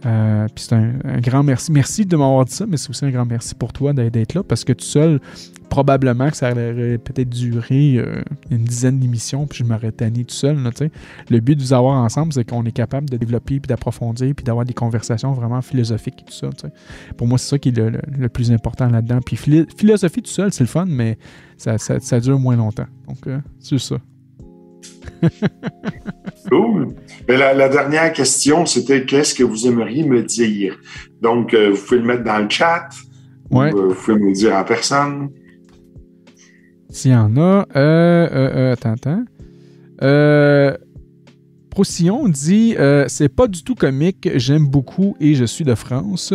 Euh, 0.06 0.48
puis 0.54 0.66
c'est 0.68 0.76
un, 0.76 1.20
grand 1.20 1.44
merci. 1.44 1.72
Merci 1.72 2.06
de 2.06 2.16
m'avoir 2.16 2.46
dit 2.46 2.54
ça, 2.54 2.66
mais 2.66 2.78
c'est 2.78 2.90
aussi 2.90 3.06
un 3.06 3.12
grand 3.12 3.26
merci 3.26 3.56
pour 3.56 3.72
toi 3.74 3.94
d'être 3.94 4.34
là 4.34 4.44
parce 4.44 4.64
que 4.64 4.74
tout 4.74 4.86
seul, 4.86 5.20
probablement 5.70 6.30
que 6.30 6.38
ça 6.38 6.52
aurait 6.52 6.98
peut-être 6.98 7.30
duré 7.30 7.96
euh, 7.96 8.22
une 8.50 8.64
dizaine 8.64 9.00
d'émissions, 9.00 9.48
puis 9.48 9.60
je 9.60 9.64
m'aurais 9.64 9.92
tanné 9.92 10.26
tout 10.26 10.36
seul. 10.36 10.58
le 11.30 11.40
but 11.40 11.56
de 11.56 11.62
vous 11.62 11.74
avoir 11.74 11.96
ensemble, 12.04 12.34
c'est 12.34 12.44
qu'on 12.44 12.66
est 12.66 12.72
capable 12.72 13.10
de 13.10 13.18
développer, 13.18 13.60
puis 13.60 13.68
d'approfondir, 13.70 14.34
puis 14.36 14.44
d'avoir 14.44 14.66
des 14.66 14.74
conversations 14.74 15.32
vraiment 15.34 15.62
philosophiques 15.62 16.24
et 16.24 16.26
tout 16.26 16.34
ça. 16.34 16.50
Pour 17.16 17.28
moi, 17.28 17.38
c'est 17.38 17.50
ça 17.50 17.58
qui 17.58 17.70
est 17.70 17.80
le, 17.80 18.30
plus 18.30 18.52
important 18.52 18.88
là-dedans. 18.88 19.20
Puis 19.26 19.38
philosophie 19.38 20.22
tout 20.22 20.30
seul, 20.30 20.52
c'est 20.52 20.64
le 20.64 20.68
fun, 20.68 20.86
mais 20.88 21.18
ça, 21.58 22.20
dure 22.20 22.40
moins 22.40 22.56
longtemps. 22.56 22.88
Donc, 23.08 23.28
euh, 23.28 23.40
c'est 23.60 23.78
ça. 23.78 23.98
cool. 26.50 26.96
Mais 27.28 27.38
la, 27.38 27.70
dernière 27.70 28.12
question, 28.14 28.66
c'était 28.66 29.06
qu'est-ce 29.06 29.36
que 29.36 29.44
vous 29.44 29.68
aimeriez 29.68 30.04
me 30.04 30.24
dire? 30.24 30.78
Donc, 31.22 31.54
euh, 31.54 31.72
vous 31.72 31.82
pouvez 31.86 32.00
le 32.00 32.06
mettre 32.06 32.24
dans 32.24 32.40
le 32.40 32.50
chat. 32.50 32.90
Ouais. 33.50 33.74
Euh, 33.74 33.88
vous 33.90 33.96
pouvez 33.96 34.18
me 34.18 34.28
le 34.28 34.34
dire 34.34 34.56
en 34.56 34.64
personne. 34.64 35.30
S'il 36.90 37.12
y 37.12 37.16
en 37.16 37.36
a. 37.38 37.66
Euh, 37.76 38.74
attends, 38.74 38.94
attends. 38.94 39.24
Procillon 41.70 42.28
dit 42.28 42.76
C'est 43.08 43.34
pas 43.34 43.48
du 43.48 43.64
tout 43.64 43.76
comique, 43.76 44.30
j'aime 44.36 44.68
beaucoup 44.68 45.16
et 45.20 45.36
je 45.36 45.46
suis 45.46 45.64
de 45.64 45.76
France. 45.76 46.34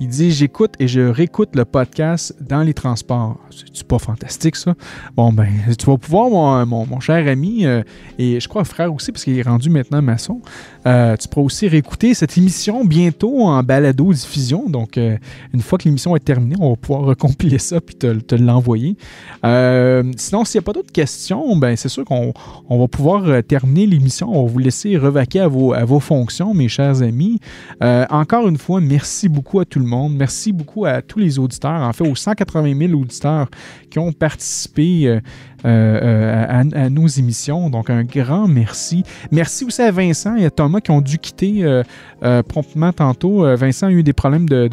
Il 0.00 0.06
dit 0.06 0.30
J'écoute 0.30 0.74
et 0.78 0.86
je 0.86 1.00
réécoute 1.00 1.56
le 1.56 1.64
podcast 1.64 2.32
dans 2.40 2.62
les 2.62 2.72
transports. 2.72 3.36
C'est 3.50 3.86
pas 3.86 3.98
fantastique, 3.98 4.54
ça? 4.54 4.74
Bon, 5.16 5.32
ben, 5.32 5.48
tu 5.76 5.86
vas 5.86 5.98
pouvoir, 5.98 6.66
mon, 6.66 7.00
cher 7.00 7.26
ami, 7.26 7.66
euh, 7.66 7.82
et 8.16 8.38
je 8.38 8.48
crois 8.48 8.62
frère 8.62 8.94
aussi, 8.94 9.10
parce 9.10 9.24
qu'il 9.24 9.36
est 9.36 9.42
rendu 9.42 9.70
maintenant 9.70 10.00
maçon, 10.00 10.40
euh, 10.86 11.16
tu 11.16 11.26
pourras 11.26 11.46
aussi 11.46 11.66
réécouter 11.66 12.14
cette 12.14 12.38
émission 12.38 12.84
bientôt 12.84 13.42
en 13.42 13.60
balado-diffusion. 13.64 14.68
Donc, 14.68 14.98
euh, 14.98 15.16
une 15.52 15.62
fois 15.62 15.78
que 15.78 15.84
l'émission 15.84 16.14
est 16.14 16.24
terminée, 16.24 16.54
on 16.60 16.70
va 16.70 16.76
pouvoir 16.76 17.02
recompiler 17.02 17.58
ça 17.58 17.80
puis 17.80 17.96
te, 17.96 18.34
l'envoyer. 18.36 18.96
sinon, 19.42 20.44
s'il 20.44 20.60
n'y 20.60 20.62
a 20.62 20.66
pas 20.66 20.74
d'autres 20.74 20.92
questions, 20.92 21.56
ben, 21.56 21.74
c'est 21.74 21.88
sûr 21.88 22.04
qu'on 22.04 22.32
va 22.70 22.86
pouvoir 22.86 23.42
terminer 23.42 23.86
l'émission. 23.86 24.30
On 24.30 24.46
va 24.46 24.52
vous 24.52 24.58
laisser 24.60 24.96
revaquer 24.96 25.40
à 25.40 25.48
vos, 25.48 25.72
à 25.72 25.84
vos 25.84 25.98
fonctions, 25.98 26.54
mes 26.54 26.68
chers 26.68 27.02
amis. 27.02 27.40
encore 27.80 28.46
une 28.46 28.58
fois, 28.58 28.80
merci 28.80 29.28
beaucoup 29.28 29.58
à 29.58 29.64
tout 29.64 29.80
le 29.80 29.86
monde. 29.86 29.87
Merci 30.10 30.52
beaucoup 30.52 30.84
à 30.84 31.02
tous 31.02 31.18
les 31.18 31.38
auditeurs, 31.38 31.82
en 31.82 31.92
fait 31.92 32.08
aux 32.08 32.14
180 32.14 32.76
000 32.88 32.92
auditeurs 33.00 33.48
qui 33.90 33.98
ont 33.98 34.12
participé 34.12 35.20
euh, 35.64 36.00
euh, 36.00 36.62
à, 36.76 36.88
nos 36.88 37.08
émissions. 37.08 37.68
Donc 37.68 37.90
un 37.90 38.04
grand 38.04 38.46
merci. 38.46 39.02
Merci 39.32 39.64
aussi 39.64 39.82
à 39.82 39.90
Vincent 39.90 40.36
et 40.36 40.44
à 40.44 40.50
Thomas 40.50 40.80
qui 40.80 40.92
ont 40.92 41.00
dû 41.00 41.18
quitter 41.18 41.64
euh, 41.64 42.42
promptement 42.44 42.92
tantôt. 42.92 43.44
Vincent 43.56 43.88
a 43.88 43.90
eu 43.90 44.04
des 44.04 44.12
problèmes 44.12 44.48
de, 44.48 44.68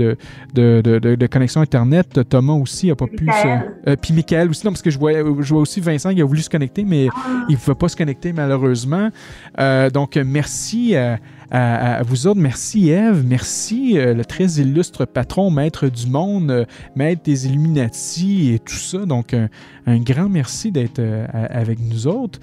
de, 0.53 1.27
connexion 1.27 1.61
Internet. 1.61 2.19
Thomas 2.29 2.53
aussi 2.53 2.87
n'a 2.87 2.95
pas 2.95 3.07
pu 3.07 3.25
se... 3.25 3.95
puis 3.95 4.13
Michael 4.13 4.49
aussi, 4.49 4.63
non, 4.63 4.73
parce 4.73 4.83
que 4.83 4.91
je 4.91 4.99
vois, 4.99 5.13
je 5.13 5.49
vois 5.53 5.61
aussi 5.61 5.81
Vincent 5.81 6.13
qui 6.13 6.21
a 6.21 6.25
voulu 6.25 6.41
se 6.41 6.49
connecter, 6.51 6.83
mais 6.83 7.07
ah. 7.15 7.45
il 7.49 7.53
ne 7.53 7.57
pouvait 7.57 7.75
pas 7.75 7.87
se 7.87 7.95
connecter 7.95 8.31
malheureusement. 8.31 9.09
donc 9.91 10.17
merci 10.17 10.95
à 10.95 11.17
à, 11.57 12.03
vous 12.03 12.27
autres, 12.27 12.41
merci 12.41 12.89
Eve, 12.89 13.23
merci 13.25 13.97
euh, 13.97 14.13
le 14.13 14.25
très 14.25 14.45
illustre 14.45 15.05
patron, 15.05 15.49
maître 15.51 15.87
du 15.87 16.07
monde, 16.07 16.51
euh, 16.51 16.65
maître 16.95 17.21
des 17.23 17.47
Illuminati 17.47 18.53
et 18.53 18.59
tout 18.59 18.75
ça. 18.75 19.05
Donc, 19.05 19.33
un, 19.33 19.99
grand 19.99 20.27
merci 20.27 20.71
d'être 20.71 20.99
euh, 20.99 21.25
avec 21.31 21.79
nous 21.79 22.07
autres. 22.07 22.39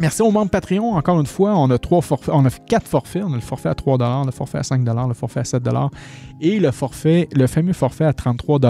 Merci 0.00 0.22
aux 0.22 0.30
membres 0.32 0.50
Patreon. 0.50 0.96
Encore 0.96 1.20
une 1.20 1.26
fois, 1.26 1.56
on 1.56 1.70
a 1.70 1.78
trois 1.78 2.00
forfaits, 2.00 2.34
on 2.34 2.44
a 2.44 2.50
quatre 2.50 2.88
forfaits. 2.88 3.22
On 3.24 3.32
a 3.32 3.36
le 3.36 3.40
forfait 3.40 3.68
à 3.68 3.74
3 3.76 4.24
le 4.24 4.32
forfait 4.32 4.58
à 4.58 4.64
5 4.64 4.84
le 4.84 5.14
forfait 5.14 5.40
à 5.40 5.44
7 5.44 5.62
et 6.40 6.58
le 6.60 6.70
forfait, 6.70 7.28
le 7.34 7.46
fameux 7.46 7.72
forfait 7.72 8.04
à 8.04 8.12
33 8.12 8.60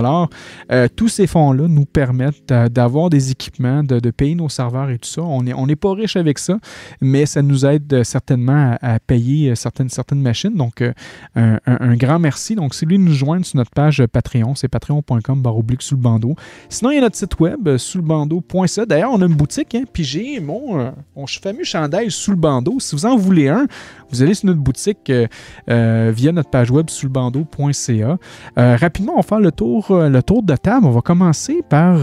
euh, 0.71 0.89
Tous 0.95 1.09
ces 1.09 1.27
fonds-là 1.27 1.69
nous 1.69 1.85
permettent 1.85 2.49
d'avoir 2.49 3.11
des 3.11 3.31
équipements, 3.31 3.83
de, 3.83 4.11
payer 4.11 4.35
nos 4.35 4.49
serveurs 4.49 4.91
et 4.91 4.99
tout 4.99 5.09
ça. 5.09 5.23
On 5.23 5.43
n'est 5.43 5.55
on 5.55 5.67
pas 5.67 5.93
riche 5.93 6.17
avec 6.17 6.39
ça, 6.39 6.59
mais 7.01 7.27
ça 7.27 7.43
nous 7.43 7.67
aide 7.67 8.05
certainement 8.05 8.77
à, 8.81 8.99
payer 9.01 9.55
certaines, 9.57 9.89
certaines 9.89 10.21
machines. 10.21 10.55
Donc, 10.55 10.83
euh, 10.83 10.93
un, 11.35 11.97
grand 11.97 12.19
merci. 12.19 12.55
Donc, 12.55 12.75
c'est 12.75 12.87
lui 12.87 12.99
nous 12.99 13.13
joindre 13.13 13.45
sur 13.45 13.57
notre 13.57 13.73
page 13.73 14.05
Patreon, 14.07 14.55
c'est 14.55 14.69
patreon.com 14.69 15.43
baroblique 15.43 15.83
sous 15.83 15.97
le 15.97 16.01
bandeau. 16.01 16.37
Sinon, 16.69 16.91
il 16.93 16.97
y 16.97 16.99
a 16.99 17.01
notre 17.01 17.17
site 17.17 17.39
web, 17.41 17.77
sous 17.77 17.99
le 17.99 18.05
bandeau.ca. 18.05 18.87
D'ailleurs, 18.87 19.11
on 19.13 19.21
a 19.21 19.27
une 19.27 19.35
boutique, 19.35 19.75
hein, 19.75 19.85
puis 19.93 20.05
j'ai 20.05 20.41
mon... 20.41 20.79
Euh, 20.79 20.91
mon 21.17 21.27
fameux 21.27 21.65
chandail 21.65 22.11
sous 22.11 22.31
le 22.31 22.37
bandeau. 22.37 22.79
Si 22.81 22.95
vous 22.95 23.07
en 23.07 23.17
voulez 23.17 23.49
un, 23.49 23.67
vous 24.15 24.23
allez 24.23 24.35
sur 24.35 24.47
notre 24.47 24.61
boutique 24.61 25.11
euh, 25.11 25.27
euh, 25.69 26.13
via 26.15 26.31
notre 26.31 26.51
page 26.51 26.71
web 26.71 26.89
sous 26.89 27.07
le 27.07 27.13
bandeau.ca. 27.13 28.19
Euh, 28.59 28.77
rapidement, 28.77 29.15
on 29.15 29.17
va 29.17 29.23
faire 29.23 29.41
le 29.41 29.51
tour, 29.51 29.87
le 29.91 30.23
tour 30.23 30.43
de 30.43 30.55
table. 30.55 30.87
On 30.87 30.91
va 30.91 31.01
commencer 31.01 31.63
par 31.69 31.99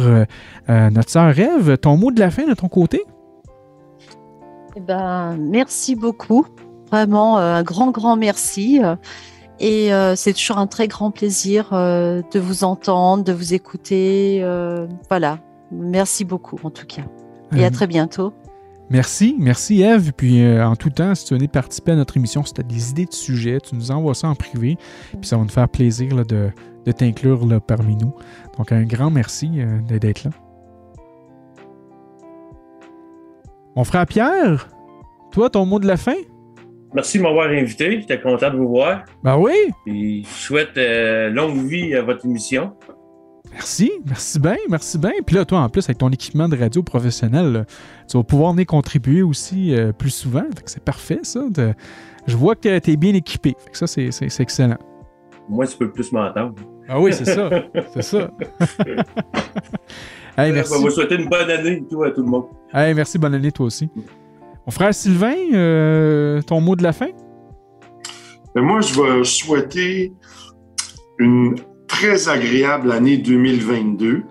notre 0.68 1.10
sœur 1.10 1.38
Eve. 1.38 1.78
Ton 1.78 1.98
mot 1.98 2.12
de 2.12 2.20
la 2.20 2.32
fin 2.32 2.48
de 2.48 2.54
ton 2.54 2.68
côté? 2.68 3.04
Eh 4.76 4.80
ben, 4.82 5.38
merci 5.40 5.96
beaucoup. 5.96 6.46
Vraiment, 6.92 7.38
un 7.38 7.64
grand, 7.64 7.92
grand 7.92 8.18
merci. 8.18 8.82
Et 9.60 9.90
c'est 10.16 10.34
toujours 10.34 10.58
un 10.58 10.68
très 10.68 10.88
grand 10.88 11.12
plaisir 11.12 11.70
de 11.72 12.40
vous 12.40 12.64
entendre, 12.64 13.24
de 13.24 13.34
vous 13.34 13.54
écouter. 13.54 14.46
voilà. 15.10 15.40
Merci 15.72 16.26
beaucoup, 16.26 16.60
en 16.64 16.70
tout 16.70 16.86
cas. 16.86 17.04
Et 17.56 17.64
à 17.64 17.70
très 17.70 17.88
bientôt. 17.88 18.34
Merci, 18.92 19.38
merci 19.40 19.84
Eve. 19.84 20.12
Puis 20.12 20.44
euh, 20.44 20.66
en 20.68 20.76
tout 20.76 20.90
temps, 20.90 21.16
si 21.16 21.24
tu 21.24 21.34
venais 21.34 21.48
participer 21.48 21.94
à 21.94 21.96
notre 21.96 22.18
émission, 22.18 22.44
si 22.44 22.54
tu 22.54 22.60
as 22.60 22.66
des 22.66 22.90
idées 22.90 23.06
de 23.06 23.14
sujets, 23.14 23.58
tu 23.62 23.74
nous 23.74 23.90
envoies 23.90 24.14
ça 24.14 24.28
en 24.28 24.36
privé. 24.36 24.76
Puis 25.12 25.30
ça 25.30 25.38
va 25.38 25.44
nous 25.44 25.50
faire 25.50 25.70
plaisir 25.70 26.26
de, 26.26 26.50
de 26.86 26.92
t'inclure 26.92 27.48
parmi 27.66 27.96
nous. 27.96 28.14
Donc 28.58 28.74
un 28.74 28.84
grand 28.84 29.10
merci 29.10 29.50
euh, 29.60 29.80
d'être 29.98 30.26
là. 30.26 30.32
Mon 33.78 33.86
frère 33.86 34.06
Pierre, 34.06 34.68
toi, 35.32 35.50
ton 35.50 35.66
mot 35.66 35.80
de 35.80 35.88
la 35.88 35.96
fin? 35.96 36.18
Merci 36.94 37.20
de 37.20 37.24
m'avoir 37.24 37.48
invité. 37.48 38.02
J'étais 38.02 38.20
content 38.20 38.52
de 38.52 38.58
vous 38.58 38.68
voir. 38.68 39.06
Ben 39.24 39.38
oui. 39.38 39.54
Puis 39.86 40.26
je 40.26 40.30
souhaite 40.30 40.78
euh, 40.78 41.30
longue 41.30 41.66
vie 41.66 41.96
à 41.96 42.02
votre 42.02 42.26
émission. 42.26 42.74
Merci, 43.54 43.92
merci 44.06 44.40
bien, 44.40 44.56
merci 44.70 44.98
bien. 44.98 45.12
Puis 45.26 45.36
là, 45.36 45.46
toi, 45.46 45.60
en 45.60 45.70
plus, 45.70 45.84
avec 45.86 45.98
ton 45.98 46.10
équipement 46.10 46.48
de 46.48 46.58
radio 46.58 46.82
professionnel, 46.82 47.66
tu 48.10 48.18
vas 48.18 48.24
pouvoir 48.24 48.54
venir 48.54 48.66
contribuer 48.66 49.22
aussi 49.22 49.76
euh, 49.76 49.92
plus 49.92 50.10
souvent. 50.10 50.46
c'est 50.66 50.84
parfait, 50.84 51.20
ça. 51.24 51.42
je 52.28 52.38
vois 52.38 52.56
que 52.56 52.80
tu 52.80 52.92
es 52.92 52.96
bien 52.96 53.14
équipé. 53.14 53.56
ça, 53.74 53.88
c'est, 53.88 54.10
excellent. 54.40 54.78
Moi, 55.50 55.68
tu 55.68 55.78
peux 55.78 55.92
plus 55.92 56.12
m'entendre. 56.12 56.56
Ah 56.88 57.00
oui, 57.00 57.14
c'est 57.14 57.26
ça. 57.26 57.50
c'est 57.94 58.02
ça. 58.02 58.32
hey, 60.38 60.52
merci. 60.54 60.74
Je 60.74 60.78
vais 60.78 60.84
vous 60.84 60.90
souhaiter 60.90 61.16
une 61.16 61.30
bonne 61.30 61.50
année 61.50 61.84
toi, 61.90 62.08
à 62.08 62.12
tout 62.12 62.22
le 62.22 62.30
monde. 62.30 62.46
Hey, 62.74 62.94
merci, 62.94 63.18
bonne 63.18 63.36
année 63.36 63.52
toi 63.52 63.66
aussi. 63.66 63.90
Mon 64.66 64.72
frère 64.72 64.94
Sylvain, 64.94 65.36
euh, 65.54 66.42
ton 66.42 66.62
mot 66.62 66.76
de 66.76 66.84
la 66.84 66.94
fin? 66.94 67.10
Ben, 68.56 68.62
moi, 68.62 68.82
je 68.82 69.02
vais 69.02 69.24
souhaiter 69.24 70.14
une 71.20 71.56
très 72.02 72.30
agréable 72.30 72.92
année 72.92 73.18
2022. 73.18 74.24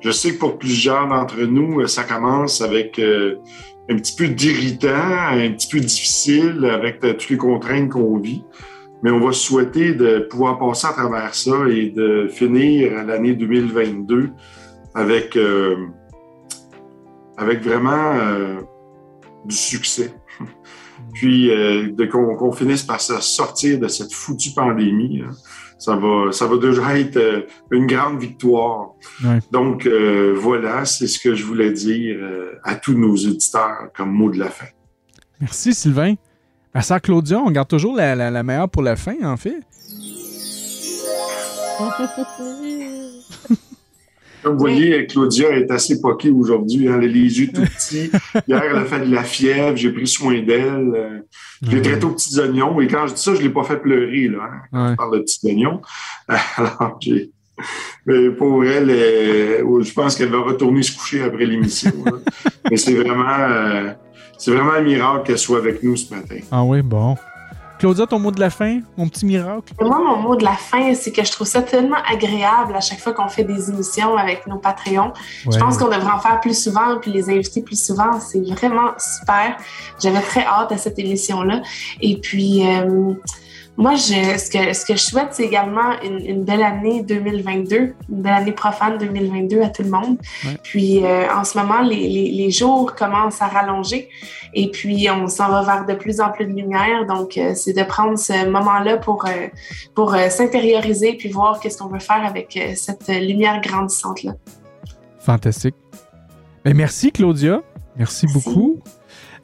Je 0.00 0.10
sais 0.10 0.34
que 0.34 0.38
pour 0.38 0.58
plusieurs 0.58 1.08
d'entre 1.08 1.40
nous, 1.44 1.86
ça 1.86 2.04
commence 2.04 2.60
avec 2.60 2.98
euh, 2.98 3.36
un 3.88 3.96
petit 3.96 4.14
peu 4.14 4.28
d'irritant, 4.28 5.30
un 5.30 5.50
petit 5.52 5.68
peu 5.68 5.80
difficile 5.80 6.68
avec 6.70 7.02
euh, 7.04 7.14
toutes 7.14 7.30
les 7.30 7.38
contraintes 7.38 7.88
qu'on 7.88 8.18
vit. 8.18 8.44
Mais 9.02 9.10
on 9.10 9.18
va 9.18 9.32
souhaiter 9.32 9.94
de 9.94 10.18
pouvoir 10.30 10.58
passer 10.58 10.88
à 10.88 10.92
travers 10.92 11.34
ça 11.34 11.56
et 11.70 11.88
de 11.88 12.28
finir 12.28 13.02
l'année 13.06 13.32
2022 13.32 14.32
avec, 14.94 15.36
euh, 15.36 15.74
avec 17.38 17.62
vraiment 17.62 18.12
du 19.46 19.56
succès. 19.56 20.12
Puis 21.14 21.50
qu'on 22.12 22.52
finisse 22.52 22.82
par 22.82 23.00
se 23.00 23.18
sortir 23.22 23.78
de 23.78 23.88
cette 23.88 24.12
foutue 24.12 24.50
pandémie. 24.54 25.22
Hein 25.26 25.30
ça 25.78 25.96
va, 25.96 26.32
ça 26.32 26.46
va 26.46 26.56
déjà 26.56 26.98
être 26.98 27.16
euh, 27.16 27.42
une 27.70 27.86
grande 27.86 28.18
victoire. 28.18 28.92
Donc, 29.52 29.86
euh, 29.86 30.34
voilà, 30.36 30.84
c'est 30.84 31.06
ce 31.06 31.18
que 31.18 31.34
je 31.34 31.44
voulais 31.44 31.72
dire 31.72 32.16
euh, 32.20 32.58
à 32.64 32.76
tous 32.76 32.94
nos 32.94 33.14
auditeurs 33.14 33.90
comme 33.94 34.10
mot 34.10 34.30
de 34.30 34.38
la 34.38 34.48
fin. 34.48 34.66
Merci, 35.40 35.74
Sylvain. 35.74 36.14
À 36.72 36.82
ça, 36.82 37.00
Claudia, 37.00 37.38
on 37.38 37.50
garde 37.50 37.68
toujours 37.68 37.96
la, 37.96 38.14
la, 38.14 38.42
meilleure 38.42 38.68
pour 38.68 38.82
la 38.82 38.96
fin, 38.96 39.16
en 39.22 39.36
fait. 39.36 39.60
Comme 44.46 44.54
vous 44.54 44.60
voyez, 44.60 45.08
Claudia 45.08 45.50
est 45.50 45.68
assez 45.72 46.00
poquée 46.00 46.30
aujourd'hui. 46.30 46.86
Hein. 46.86 46.98
Elle 46.98 47.08
a 47.08 47.12
les 47.12 47.40
yeux 47.40 47.48
tout 47.52 47.62
petits. 47.76 48.12
Hier, 48.46 48.62
elle 48.62 48.76
a 48.76 48.84
fait 48.84 49.00
de 49.00 49.12
la 49.12 49.24
fièvre. 49.24 49.76
J'ai 49.76 49.90
pris 49.90 50.06
soin 50.06 50.40
d'elle. 50.40 50.92
Euh, 50.94 51.18
j'ai 51.62 51.82
traité 51.82 52.04
aux 52.04 52.10
petits 52.10 52.38
oignons. 52.38 52.80
Et 52.80 52.86
quand 52.86 53.08
je 53.08 53.14
dis 53.14 53.20
ça, 53.20 53.34
je 53.34 53.40
ne 53.40 53.42
l'ai 53.42 53.52
pas 53.52 53.64
fait 53.64 53.78
pleurer. 53.78 54.28
Là, 54.28 54.38
hein, 54.44 54.60
quand 54.70 54.90
je 54.90 54.94
parle 54.94 55.14
de 55.14 55.22
petits 55.22 55.40
oignons. 55.48 55.82
Alors, 56.28 56.96
j'ai... 57.00 57.32
Mais 58.06 58.30
pour 58.30 58.64
elle, 58.64 58.88
euh, 58.88 59.82
je 59.82 59.92
pense 59.92 60.14
qu'elle 60.14 60.28
va 60.28 60.38
retourner 60.38 60.84
se 60.84 60.96
coucher 60.96 61.24
après 61.24 61.44
l'émission. 61.44 61.90
Mais 62.70 62.76
c'est 62.76 62.94
vraiment, 62.94 63.40
euh, 63.40 63.90
c'est 64.38 64.52
vraiment 64.52 64.74
un 64.74 64.82
miracle 64.82 65.26
qu'elle 65.26 65.38
soit 65.38 65.58
avec 65.58 65.82
nous 65.82 65.96
ce 65.96 66.14
matin. 66.14 66.38
Ah 66.52 66.62
oui, 66.62 66.82
bon. 66.82 67.16
Claudia, 67.78 68.06
ton 68.06 68.18
mot 68.18 68.30
de 68.30 68.40
la 68.40 68.50
fin, 68.50 68.80
mon 68.96 69.08
petit 69.08 69.26
miracle? 69.26 69.72
Moi, 69.80 69.98
mon 69.98 70.16
mot 70.16 70.36
de 70.36 70.44
la 70.44 70.54
fin, 70.54 70.94
c'est 70.94 71.12
que 71.12 71.24
je 71.24 71.30
trouve 71.30 71.46
ça 71.46 71.62
tellement 71.62 71.98
agréable 72.10 72.74
à 72.74 72.80
chaque 72.80 73.00
fois 73.00 73.12
qu'on 73.12 73.28
fait 73.28 73.44
des 73.44 73.70
émissions 73.70 74.16
avec 74.16 74.46
nos 74.46 74.56
Patreons. 74.56 75.12
Je 75.50 75.58
pense 75.58 75.76
qu'on 75.76 75.86
devrait 75.88 76.12
en 76.12 76.18
faire 76.18 76.40
plus 76.40 76.58
souvent, 76.58 76.98
puis 77.00 77.10
les 77.10 77.28
inviter 77.28 77.62
plus 77.62 77.80
souvent. 77.80 78.18
C'est 78.20 78.40
vraiment 78.40 78.92
super. 78.98 79.56
J'avais 80.02 80.20
très 80.20 80.44
hâte 80.44 80.72
à 80.72 80.78
cette 80.78 80.98
émission-là. 80.98 81.60
Et 82.00 82.16
puis, 82.18 82.66
euh, 82.66 83.12
moi, 83.78 83.94
je, 83.94 84.38
ce, 84.38 84.50
que, 84.50 84.72
ce 84.72 84.86
que 84.86 84.94
je 84.94 85.02
souhaite, 85.02 85.28
c'est 85.32 85.44
également 85.44 86.00
une, 86.02 86.44
belle 86.44 86.62
année 86.62 87.02
2022, 87.02 87.76
une 87.76 87.94
belle 88.08 88.32
année 88.32 88.52
profane 88.52 88.96
2022 88.96 89.60
à 89.60 89.68
tout 89.68 89.82
le 89.82 89.90
monde. 89.90 90.16
Puis 90.62 91.04
euh, 91.04 91.26
en 91.30 91.44
ce 91.44 91.58
moment, 91.58 91.82
les, 91.82 92.08
les, 92.08 92.30
les, 92.30 92.50
jours 92.50 92.94
commencent 92.94 93.42
à 93.42 93.48
rallonger 93.48 94.08
et 94.54 94.70
puis 94.70 95.08
on 95.10 95.26
s'en 95.26 95.48
va 95.48 95.62
vers 95.62 95.84
de 95.84 95.92
plus 95.92 96.20
en 96.20 96.30
plus 96.30 96.46
de 96.46 96.52
lumière. 96.52 97.04
Donc, 97.06 97.36
euh, 97.36 97.52
c'est 97.54 97.74
de 97.74 97.82
prendre 97.82 98.18
ce 98.18 98.48
moment-là 98.48 98.96
pour, 98.96 99.26
euh, 99.26 99.48
pour 99.94 100.16
s'intérioriser 100.30 101.14
puis 101.14 101.28
voir 101.28 101.60
qu'est-ce 101.60 101.76
qu'on 101.76 101.88
veut 101.88 101.98
faire 101.98 102.24
avec 102.24 102.58
cette 102.76 103.08
lumière 103.08 103.60
grandissante-là. 103.60 104.32
Fantastique. 105.18 105.74
Ben, 106.64 106.74
merci, 106.74 107.12
Claudia. 107.12 107.60
Merci, 107.96 108.26
merci. 108.26 108.48
beaucoup. 108.48 108.80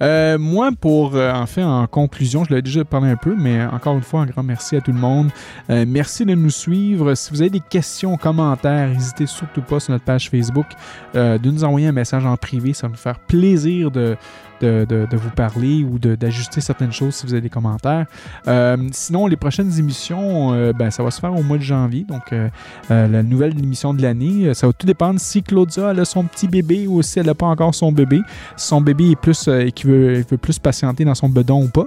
Euh, 0.02 0.36
moi, 0.36 0.70
pour, 0.78 1.14
euh, 1.14 1.32
en 1.32 1.86
conclusion, 1.86 2.44
je 2.44 2.54
l'ai 2.54 2.62
déjà 2.62 2.84
parlé 2.84 3.10
un 3.10 3.16
peu, 3.16 3.34
mais 3.36 3.64
encore 3.64 3.94
une 3.94 4.02
fois, 4.02 4.22
un 4.22 4.26
grand 4.26 4.42
merci 4.42 4.76
à 4.76 4.80
tout 4.80 4.92
le 4.92 4.98
monde. 4.98 5.30
Euh, 5.70 5.84
merci 5.86 6.26
de 6.26 6.34
nous 6.34 6.50
suivre. 6.50 7.14
Si 7.14 7.30
vous 7.30 7.40
avez 7.40 7.50
des 7.50 7.60
questions, 7.60 8.16
commentaires, 8.16 8.88
n'hésitez 8.88 9.26
surtout 9.26 9.62
pas 9.62 9.78
sur 9.78 9.92
notre 9.92 10.04
page 10.04 10.28
Facebook 10.28 10.66
de 11.14 11.50
nous 11.50 11.64
envoyer 11.64 11.88
un 11.88 11.92
message 11.92 12.26
en 12.26 12.36
privé. 12.36 12.72
Ça 12.72 12.86
va 12.86 12.92
nous 12.92 12.98
faire 12.98 13.18
plaisir 13.20 13.90
de, 13.90 14.16
de, 14.64 15.16
vous 15.16 15.30
parler 15.30 15.84
ou 15.84 15.98
d'ajuster 15.98 16.60
certaines 16.60 16.92
choses 16.92 17.16
si 17.16 17.26
vous 17.26 17.32
avez 17.32 17.42
des 17.42 17.50
commentaires. 17.50 18.06
Euh, 18.48 18.76
sinon, 18.92 19.26
les 19.26 19.36
prochaines 19.36 19.78
émissions, 19.78 20.52
euh, 20.52 20.72
ben, 20.72 20.90
ça 20.90 21.02
va 21.02 21.10
se 21.10 21.20
faire 21.20 21.34
au 21.34 21.42
mois 21.42 21.58
de 21.58 21.62
janvier, 21.62 22.04
donc 22.04 22.32
euh, 22.32 22.48
la 22.88 23.22
nouvelle 23.22 23.58
émission 23.58 23.94
de 23.94 24.02
l'année. 24.02 24.54
Ça 24.54 24.66
va 24.66 24.72
tout 24.72 24.86
dépendre 24.86 25.20
si 25.20 25.42
Claudia 25.42 25.88
a 25.88 26.04
son 26.04 26.24
petit 26.24 26.48
bébé 26.48 26.86
ou 26.86 27.02
si 27.02 27.18
elle 27.18 27.26
n'a 27.26 27.34
pas 27.34 27.46
encore 27.46 27.74
son 27.74 27.92
bébé. 27.92 28.20
Si 28.56 28.68
son 28.68 28.80
bébé 28.80 29.12
est 29.12 29.16
plus 29.16 29.48
et 29.48 29.72
qu'il 29.72 29.90
veut, 29.90 30.24
veut, 30.28 30.38
plus 30.38 30.58
patienter 30.58 31.04
dans 31.04 31.14
son 31.14 31.28
bedon 31.28 31.64
ou 31.64 31.68
pas. 31.68 31.86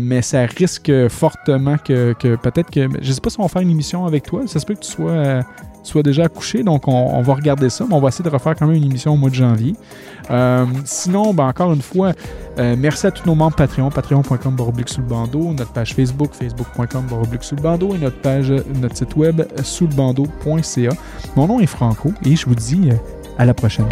mais 0.00 0.22
ça 0.22 0.46
risque 0.46 0.90
fortement 1.08 1.76
que, 1.78 2.14
que 2.18 2.36
peut-être 2.36 2.70
que. 2.70 2.88
Je 3.00 3.12
sais 3.12 3.20
pas 3.20 3.30
si 3.30 3.38
on 3.38 3.42
va 3.42 3.48
faire 3.48 3.62
une 3.62 3.70
émission 3.70 4.06
avec 4.06 4.24
toi. 4.24 4.42
Ça 4.46 4.60
se 4.60 4.66
peut 4.66 4.74
que 4.74 4.80
tu 4.80 4.90
sois 4.90 5.42
soit 5.84 6.02
déjà 6.02 6.24
accouché. 6.24 6.62
Donc, 6.62 6.88
on, 6.88 7.22
va 7.22 7.34
regarder 7.34 7.70
ça, 7.70 7.84
mais 7.88 7.94
on 7.94 8.00
va 8.00 8.08
essayer 8.08 8.24
de 8.24 8.34
refaire 8.34 8.54
quand 8.54 8.66
même 8.66 8.76
une 8.76 8.84
émission 8.84 9.12
au 9.12 9.16
mois 9.16 9.30
de 9.30 9.34
janvier. 9.34 9.74
Euh, 10.30 10.66
sinon, 10.84 11.32
ben, 11.34 11.46
encore 11.46 11.72
une 11.72 11.82
fois, 11.82 12.12
euh, 12.58 12.74
merci 12.78 13.06
à 13.06 13.10
tous 13.10 13.26
nos 13.26 13.34
membres 13.34 13.56
Patreon, 13.56 13.90
patreon.com 13.90 14.56
sous 14.86 15.00
le 15.00 15.06
bandeau, 15.06 15.52
notre 15.52 15.72
page 15.72 15.94
Facebook, 15.94 16.30
facebook.com 16.32 17.06
sous 17.40 17.56
le 17.56 17.62
bandeau 17.62 17.94
et 17.94 17.98
notre 17.98 18.20
page, 18.20 18.50
notre 18.80 18.96
site 18.96 19.16
web 19.16 19.42
sous 19.62 19.86
le 19.86 19.94
bandeau.ca. 19.94 20.90
Mon 21.36 21.46
nom 21.46 21.60
est 21.60 21.66
Franco 21.66 22.12
et 22.24 22.36
je 22.36 22.46
vous 22.46 22.54
dis 22.54 22.90
euh, 22.90 22.94
à 23.38 23.44
la 23.44 23.54
prochaine. 23.54 23.88